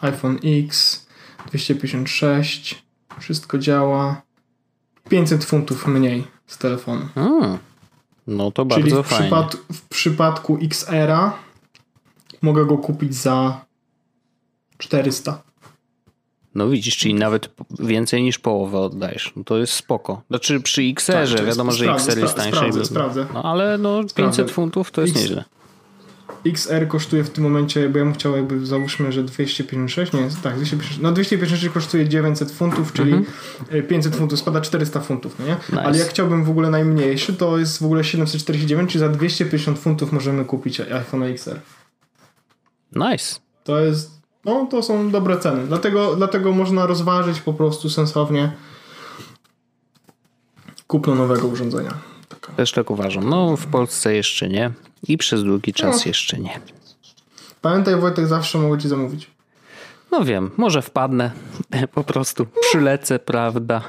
iPhone 0.00 0.38
X, 0.44 1.06
256, 1.46 2.84
wszystko 3.20 3.58
działa. 3.58 4.22
500 5.08 5.44
funtów 5.44 5.86
mniej 5.86 6.24
z 6.46 6.58
telefonu. 6.58 7.08
A, 7.14 7.58
no 8.26 8.50
to 8.50 8.64
bardzo 8.64 8.86
Czyli 8.86 9.02
w 9.02 9.06
fajnie. 9.06 9.24
Przypad 9.24 9.56
w 9.72 9.88
przypadku 9.88 10.58
XR-a 10.62 11.32
mogę 12.42 12.66
go 12.66 12.78
kupić 12.78 13.14
za 13.14 13.64
400. 14.78 15.42
No 16.54 16.68
widzisz, 16.68 16.96
czyli 16.96 17.14
nawet 17.14 17.50
więcej 17.78 18.22
niż 18.22 18.38
połowę 18.38 18.78
oddajesz. 18.78 19.32
No 19.36 19.44
to 19.44 19.58
jest 19.58 19.72
spoko. 19.72 20.22
Znaczy 20.28 20.60
przy 20.60 20.82
XR-ze, 20.82 21.36
tak, 21.36 21.46
wiadomo, 21.46 21.72
że 21.72 21.92
XR 21.92 22.18
jest 22.18 22.34
tańszy. 22.34 22.56
Sprawdzę, 22.56 22.84
sprawdzę. 22.84 23.26
No 23.34 23.42
ale 23.42 23.78
no 23.78 24.00
500 24.00 24.10
sprawdzę. 24.10 24.48
funtów 24.48 24.90
to 24.90 25.00
jest 25.00 25.12
X, 25.16 25.22
nieźle. 25.22 25.44
XR 26.46 26.88
kosztuje 26.88 27.24
w 27.24 27.30
tym 27.30 27.44
momencie, 27.44 27.88
bo 27.88 27.98
ja 27.98 28.04
bym 28.04 28.14
chciał 28.14 28.36
jakby 28.36 28.66
załóżmy, 28.66 29.12
że 29.12 29.24
256, 29.24 30.12
nie, 30.12 30.20
tak, 30.20 30.56
256, 30.56 30.98
no 31.02 31.12
256 31.12 31.74
kosztuje 31.74 32.08
900 32.08 32.52
funtów, 32.52 32.92
czyli 32.92 33.12
mhm. 33.12 33.86
500 33.88 34.16
funtów 34.16 34.38
spada 34.38 34.60
400 34.60 35.00
funtów, 35.00 35.38
no 35.38 35.46
nie? 35.46 35.56
Nice. 35.68 35.82
Ale 35.82 35.98
jak 35.98 36.08
chciałbym 36.08 36.44
w 36.44 36.50
ogóle 36.50 36.70
najmniejszy, 36.70 37.34
to 37.34 37.58
jest 37.58 37.78
w 37.78 37.84
ogóle 37.84 38.04
749, 38.04 38.92
czyli 38.92 39.00
za 39.00 39.08
250 39.08 39.78
funtów 39.78 40.12
możemy 40.12 40.44
kupić 40.44 40.80
iPhone 40.80 41.22
XR. 41.22 41.60
Nice. 42.92 43.40
To 43.64 43.80
jest, 43.80 44.10
no 44.44 44.66
to 44.70 44.82
są 44.82 45.10
dobre 45.10 45.38
ceny, 45.38 45.66
dlatego, 45.66 46.16
dlatego 46.16 46.52
można 46.52 46.86
rozważyć 46.86 47.40
po 47.40 47.52
prostu 47.52 47.90
sensownie 47.90 48.52
kupno 50.86 51.14
nowego 51.14 51.46
urządzenia. 51.46 52.15
Też 52.56 52.72
tak 52.72 52.90
uważam. 52.90 53.28
No 53.28 53.56
w 53.56 53.66
Polsce 53.66 54.14
jeszcze 54.14 54.48
nie. 54.48 54.70
I 55.08 55.18
przez 55.18 55.44
długi 55.44 55.72
czas 55.72 55.96
no. 55.96 56.08
jeszcze 56.08 56.38
nie. 56.38 56.60
Pamiętaj 57.60 57.96
Wojtek, 57.96 58.26
zawsze 58.26 58.58
mogę 58.58 58.78
ci 58.78 58.88
zamówić. 58.88 59.30
No 60.10 60.24
wiem, 60.24 60.50
może 60.56 60.82
wpadnę, 60.82 61.30
po 61.94 62.04
prostu 62.04 62.46
przylecę, 62.60 63.18
prawda, 63.18 63.82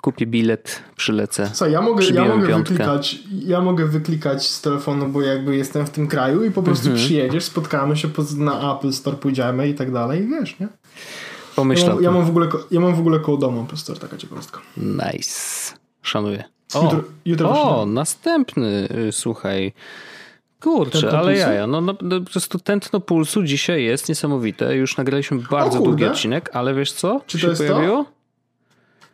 kupię 0.00 0.26
bilet, 0.26 0.82
przylecę. 0.96 1.50
Co, 1.52 1.66
ja 1.66 1.82
mogę, 1.82 2.04
ja 2.04 2.24
mogę 2.24 2.56
wyklikać, 2.56 3.18
ja 3.30 3.60
mogę 3.60 3.86
wyklikać 3.86 4.48
z 4.48 4.60
telefonu, 4.60 5.08
bo 5.08 5.22
jakby 5.22 5.56
jestem 5.56 5.86
w 5.86 5.90
tym 5.90 6.06
kraju 6.06 6.44
i 6.44 6.50
po 6.50 6.62
prostu 6.62 6.88
mhm. 6.88 7.06
przyjedziesz, 7.06 7.44
spotkamy 7.44 7.96
się 7.96 8.08
na 8.36 8.76
Apple 8.76 8.92
Store, 8.92 9.16
pójdziemy 9.16 9.68
i 9.68 9.74
tak 9.74 9.92
dalej, 9.92 10.28
wiesz, 10.28 10.60
nie? 10.60 10.68
Pomyśl 11.56 11.86
ja 11.86 11.94
mam, 11.94 12.02
ja 12.02 12.10
mam, 12.10 12.24
w 12.24 12.28
ogóle, 12.28 12.48
ja 12.70 12.80
mam 12.80 12.94
w 12.94 12.98
ogóle 12.98 13.20
koło 13.20 13.38
domu 13.38 13.62
Apple 13.62 13.76
Store, 13.76 14.00
taka 14.00 14.16
ciekawostka. 14.16 14.60
Nice, 14.76 15.74
szanuję. 16.02 16.44
O, 16.74 16.82
jutro, 16.82 17.02
jutro 17.24 17.50
o 17.50 17.86
następny, 17.86 18.88
y, 19.08 19.12
słuchaj, 19.12 19.72
Kurczę, 20.60 21.00
tętno 21.00 21.18
ale 21.18 21.36
jaja. 21.36 21.66
No, 21.66 21.80
no, 21.80 21.94
no, 22.02 22.20
po 22.20 22.30
prostu 22.30 22.58
tętno 22.58 23.00
pulsu 23.00 23.42
dzisiaj 23.42 23.84
jest 23.84 24.08
niesamowite. 24.08 24.76
Już 24.76 24.96
nagraliśmy 24.96 25.38
bardzo 25.50 25.80
długi 25.80 26.04
odcinek, 26.04 26.50
ale 26.52 26.74
wiesz 26.74 26.92
co? 26.92 27.20
Czy 27.26 27.38
to 27.38 27.42
się 27.42 27.48
jest 27.48 27.66
pojawiło? 27.66 28.04
To? 28.04 28.18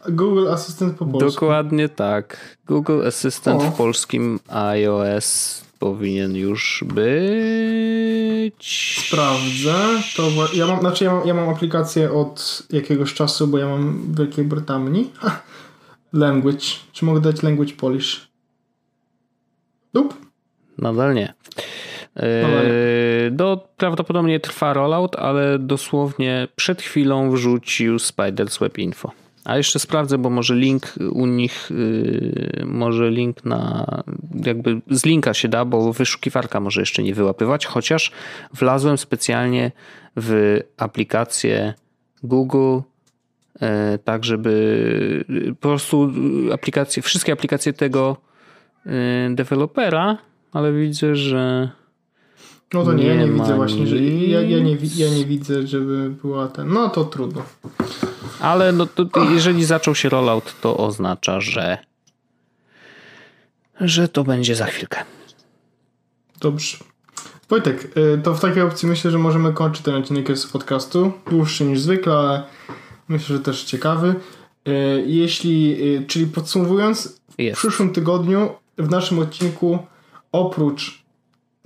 Google 0.09 0.49
Assistant 0.49 0.99
po 0.99 1.07
polsku. 1.07 1.31
Dokładnie 1.31 1.89
tak. 1.89 2.57
Google 2.67 3.07
Assistant 3.07 3.63
o. 3.63 3.71
w 3.71 3.77
polskim 3.77 4.41
iOS 4.49 5.61
powinien 5.79 6.37
już 6.37 6.85
być. 6.87 8.55
Sprawdzę. 9.07 9.75
To 10.17 10.23
ja 10.55 10.67
mam, 10.67 10.81
znaczy 10.81 11.05
ja 11.05 11.15
mam, 11.15 11.27
ja 11.27 11.35
mam 11.35 11.49
aplikację 11.49 12.13
od 12.13 12.63
jakiegoś 12.71 13.15
czasu, 13.15 13.47
bo 13.47 13.59
ja 13.59 13.69
mam 13.69 13.99
w 13.99 14.19
Wielkiej 14.19 14.45
Brytanii. 14.45 15.11
Language. 16.15 16.65
Czy 16.93 17.05
mogę 17.05 17.21
dać 17.21 17.43
language 17.43 17.73
Polish? 17.73 18.29
Nope. 19.95 20.15
Nadal 20.79 21.15
nie. 21.15 21.35
Yy, 22.17 23.31
do, 23.31 23.69
prawdopodobnie 23.77 24.41
trwa 24.41 24.73
rollout, 24.73 25.17
ale 25.17 25.59
dosłownie 25.59 26.49
przed 26.57 26.83
chwilą 26.83 27.31
wrzucił 27.31 27.99
Spiders 27.99 28.59
Web 28.59 28.79
Info. 28.79 29.13
A 29.45 29.57
jeszcze 29.57 29.79
sprawdzę, 29.79 30.19
bo 30.19 30.31
może 30.31 30.55
link 30.55 30.95
u 31.13 31.27
nich, 31.27 31.71
yy, 31.71 32.65
może 32.67 33.11
link 33.11 33.45
na, 33.45 33.87
jakby 34.45 34.81
z 34.91 35.05
linka 35.05 35.35
się 35.35 35.49
da, 35.49 35.65
bo 35.65 35.93
wyszukiwarka 35.93 36.61
może 36.61 36.81
jeszcze 36.81 37.03
nie 37.03 37.15
wyłapywać, 37.15 37.67
chociaż 37.67 38.13
wlazłem 38.53 38.99
specjalnie 38.99 39.73
w 40.17 40.61
aplikację 40.77 41.75
Google, 42.23 42.79
tak 44.05 44.25
żeby 44.25 45.25
po 45.61 45.69
prostu 45.69 46.13
aplikacje, 46.53 47.03
wszystkie 47.03 47.33
aplikacje 47.33 47.73
tego 47.73 48.17
yy, 48.87 48.93
dewelopera 49.35 50.19
ale 50.55 50.73
widzę, 50.73 51.17
że. 51.17 51.71
No 52.73 52.85
to 52.85 52.93
nie, 52.93 53.05
nie 53.05 53.15
ja 53.15 53.27
nie 53.27 53.33
widzę 53.33 53.57
właśnie, 53.57 53.87
że 53.87 53.97
ja, 53.97 54.41
ja, 54.41 54.59
nie, 54.59 54.77
ja 54.97 55.09
nie 55.11 55.25
widzę, 55.25 55.67
żeby 55.67 56.11
była 56.11 56.49
ten. 56.49 56.69
No 56.69 56.89
to 56.89 57.05
trudno. 57.05 57.43
Ale 58.41 58.73
no 58.73 58.87
to, 58.87 59.07
jeżeli 59.31 59.65
zaczął 59.65 59.95
się 59.95 60.09
rollout, 60.09 60.61
to 60.61 60.77
oznacza, 60.77 61.41
że 61.41 61.79
że 63.81 64.09
to 64.09 64.25
będzie 64.25 64.55
za 64.55 64.67
chwilkę. 64.67 65.05
Dobrze. 66.41 66.77
Wojtek, 67.49 67.97
y, 67.97 68.21
to 68.23 68.35
w 68.35 68.41
takiej 68.41 68.63
opcji 68.63 68.89
myślę, 68.89 69.11
że 69.11 69.19
możemy 69.19 69.53
kończyć 69.53 69.83
ten 69.83 69.95
odcinek 69.95 70.39
z 70.39 70.47
podcastu. 70.47 71.13
Dłuższy 71.31 71.65
niż 71.65 71.81
zwykle, 71.81 72.13
ale 72.13 72.43
myślę, 73.09 73.37
że 73.37 73.43
też 73.43 73.65
ciekawy. 73.65 74.15
Y, 74.69 75.05
jeśli, 75.07 75.83
y, 75.97 76.07
czyli 76.07 76.27
podsumowując, 76.27 77.21
Jest. 77.39 77.57
W 77.57 77.61
przyszłym 77.61 77.93
tygodniu 77.93 78.51
w 78.79 78.91
naszym 78.91 79.19
odcinku 79.19 79.79
oprócz 80.33 81.05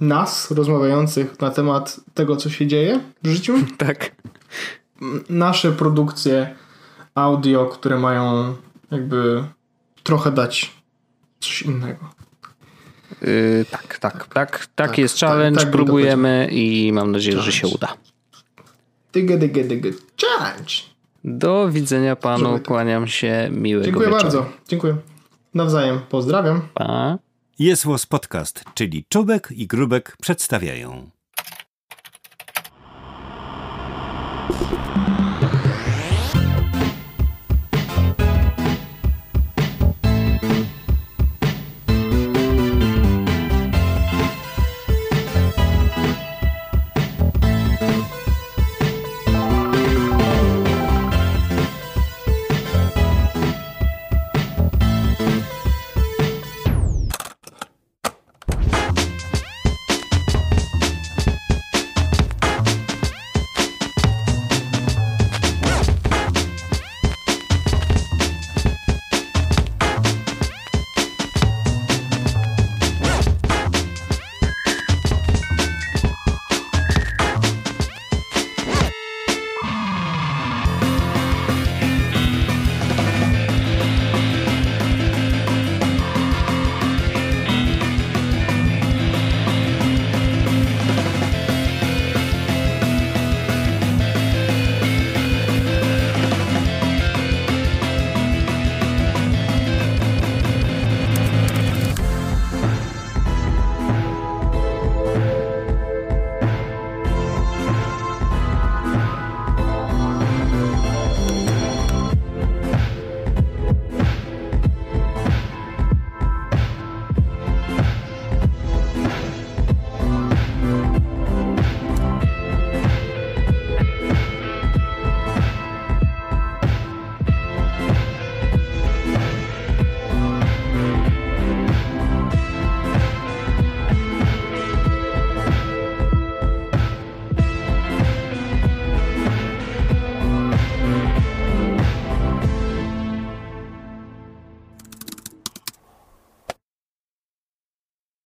nas 0.01 0.51
rozmawiających 0.51 1.41
na 1.41 1.51
temat 1.51 2.01
tego, 2.15 2.37
co 2.37 2.51
się 2.51 2.67
dzieje 2.67 3.01
w 3.23 3.29
życiu. 3.29 3.55
Tak. 3.79 4.11
Nasze 5.29 5.73
produkcje 5.73 6.55
audio, 7.15 7.67
które 7.67 7.99
mają 7.99 8.57
jakby 8.91 9.45
trochę 10.03 10.33
dać 10.33 10.73
coś 11.41 11.63
innego. 11.63 12.11
Yy, 13.23 13.65
tak, 13.71 13.99
tak, 13.99 14.27
tak, 14.27 14.27
tak, 14.29 14.67
tak, 14.75 14.99
jest 14.99 15.21
tak, 15.21 15.31
challenge, 15.31 15.61
tak, 15.61 15.71
próbujemy 15.71 16.49
i 16.51 16.93
mam 16.93 17.13
nadzieję, 17.13 17.37
challenge. 17.37 17.53
że 17.53 17.59
się 17.59 17.69
uda. 17.69 17.95
Dygy, 19.13 19.39
dygy, 19.39 19.65
dygy, 19.65 19.95
challenge. 20.21 20.75
Do 21.25 21.69
widzenia 21.71 22.17
panu, 22.17 22.61
kłaniam 22.67 23.07
się, 23.07 23.49
miłego 23.53 23.85
Dziękuję 23.85 24.07
wieczoru. 24.07 24.23
bardzo, 24.23 24.47
dziękuję. 24.69 24.97
Nawzajem, 25.55 26.01
pozdrawiam. 26.09 26.63
Pa. 26.75 27.19
Jest 27.59 27.87
Podcast, 28.07 28.65
czyli 28.75 29.05
Czubek 29.09 29.49
i 29.53 29.67
Grubek 29.67 30.17
przedstawiają. 30.21 31.11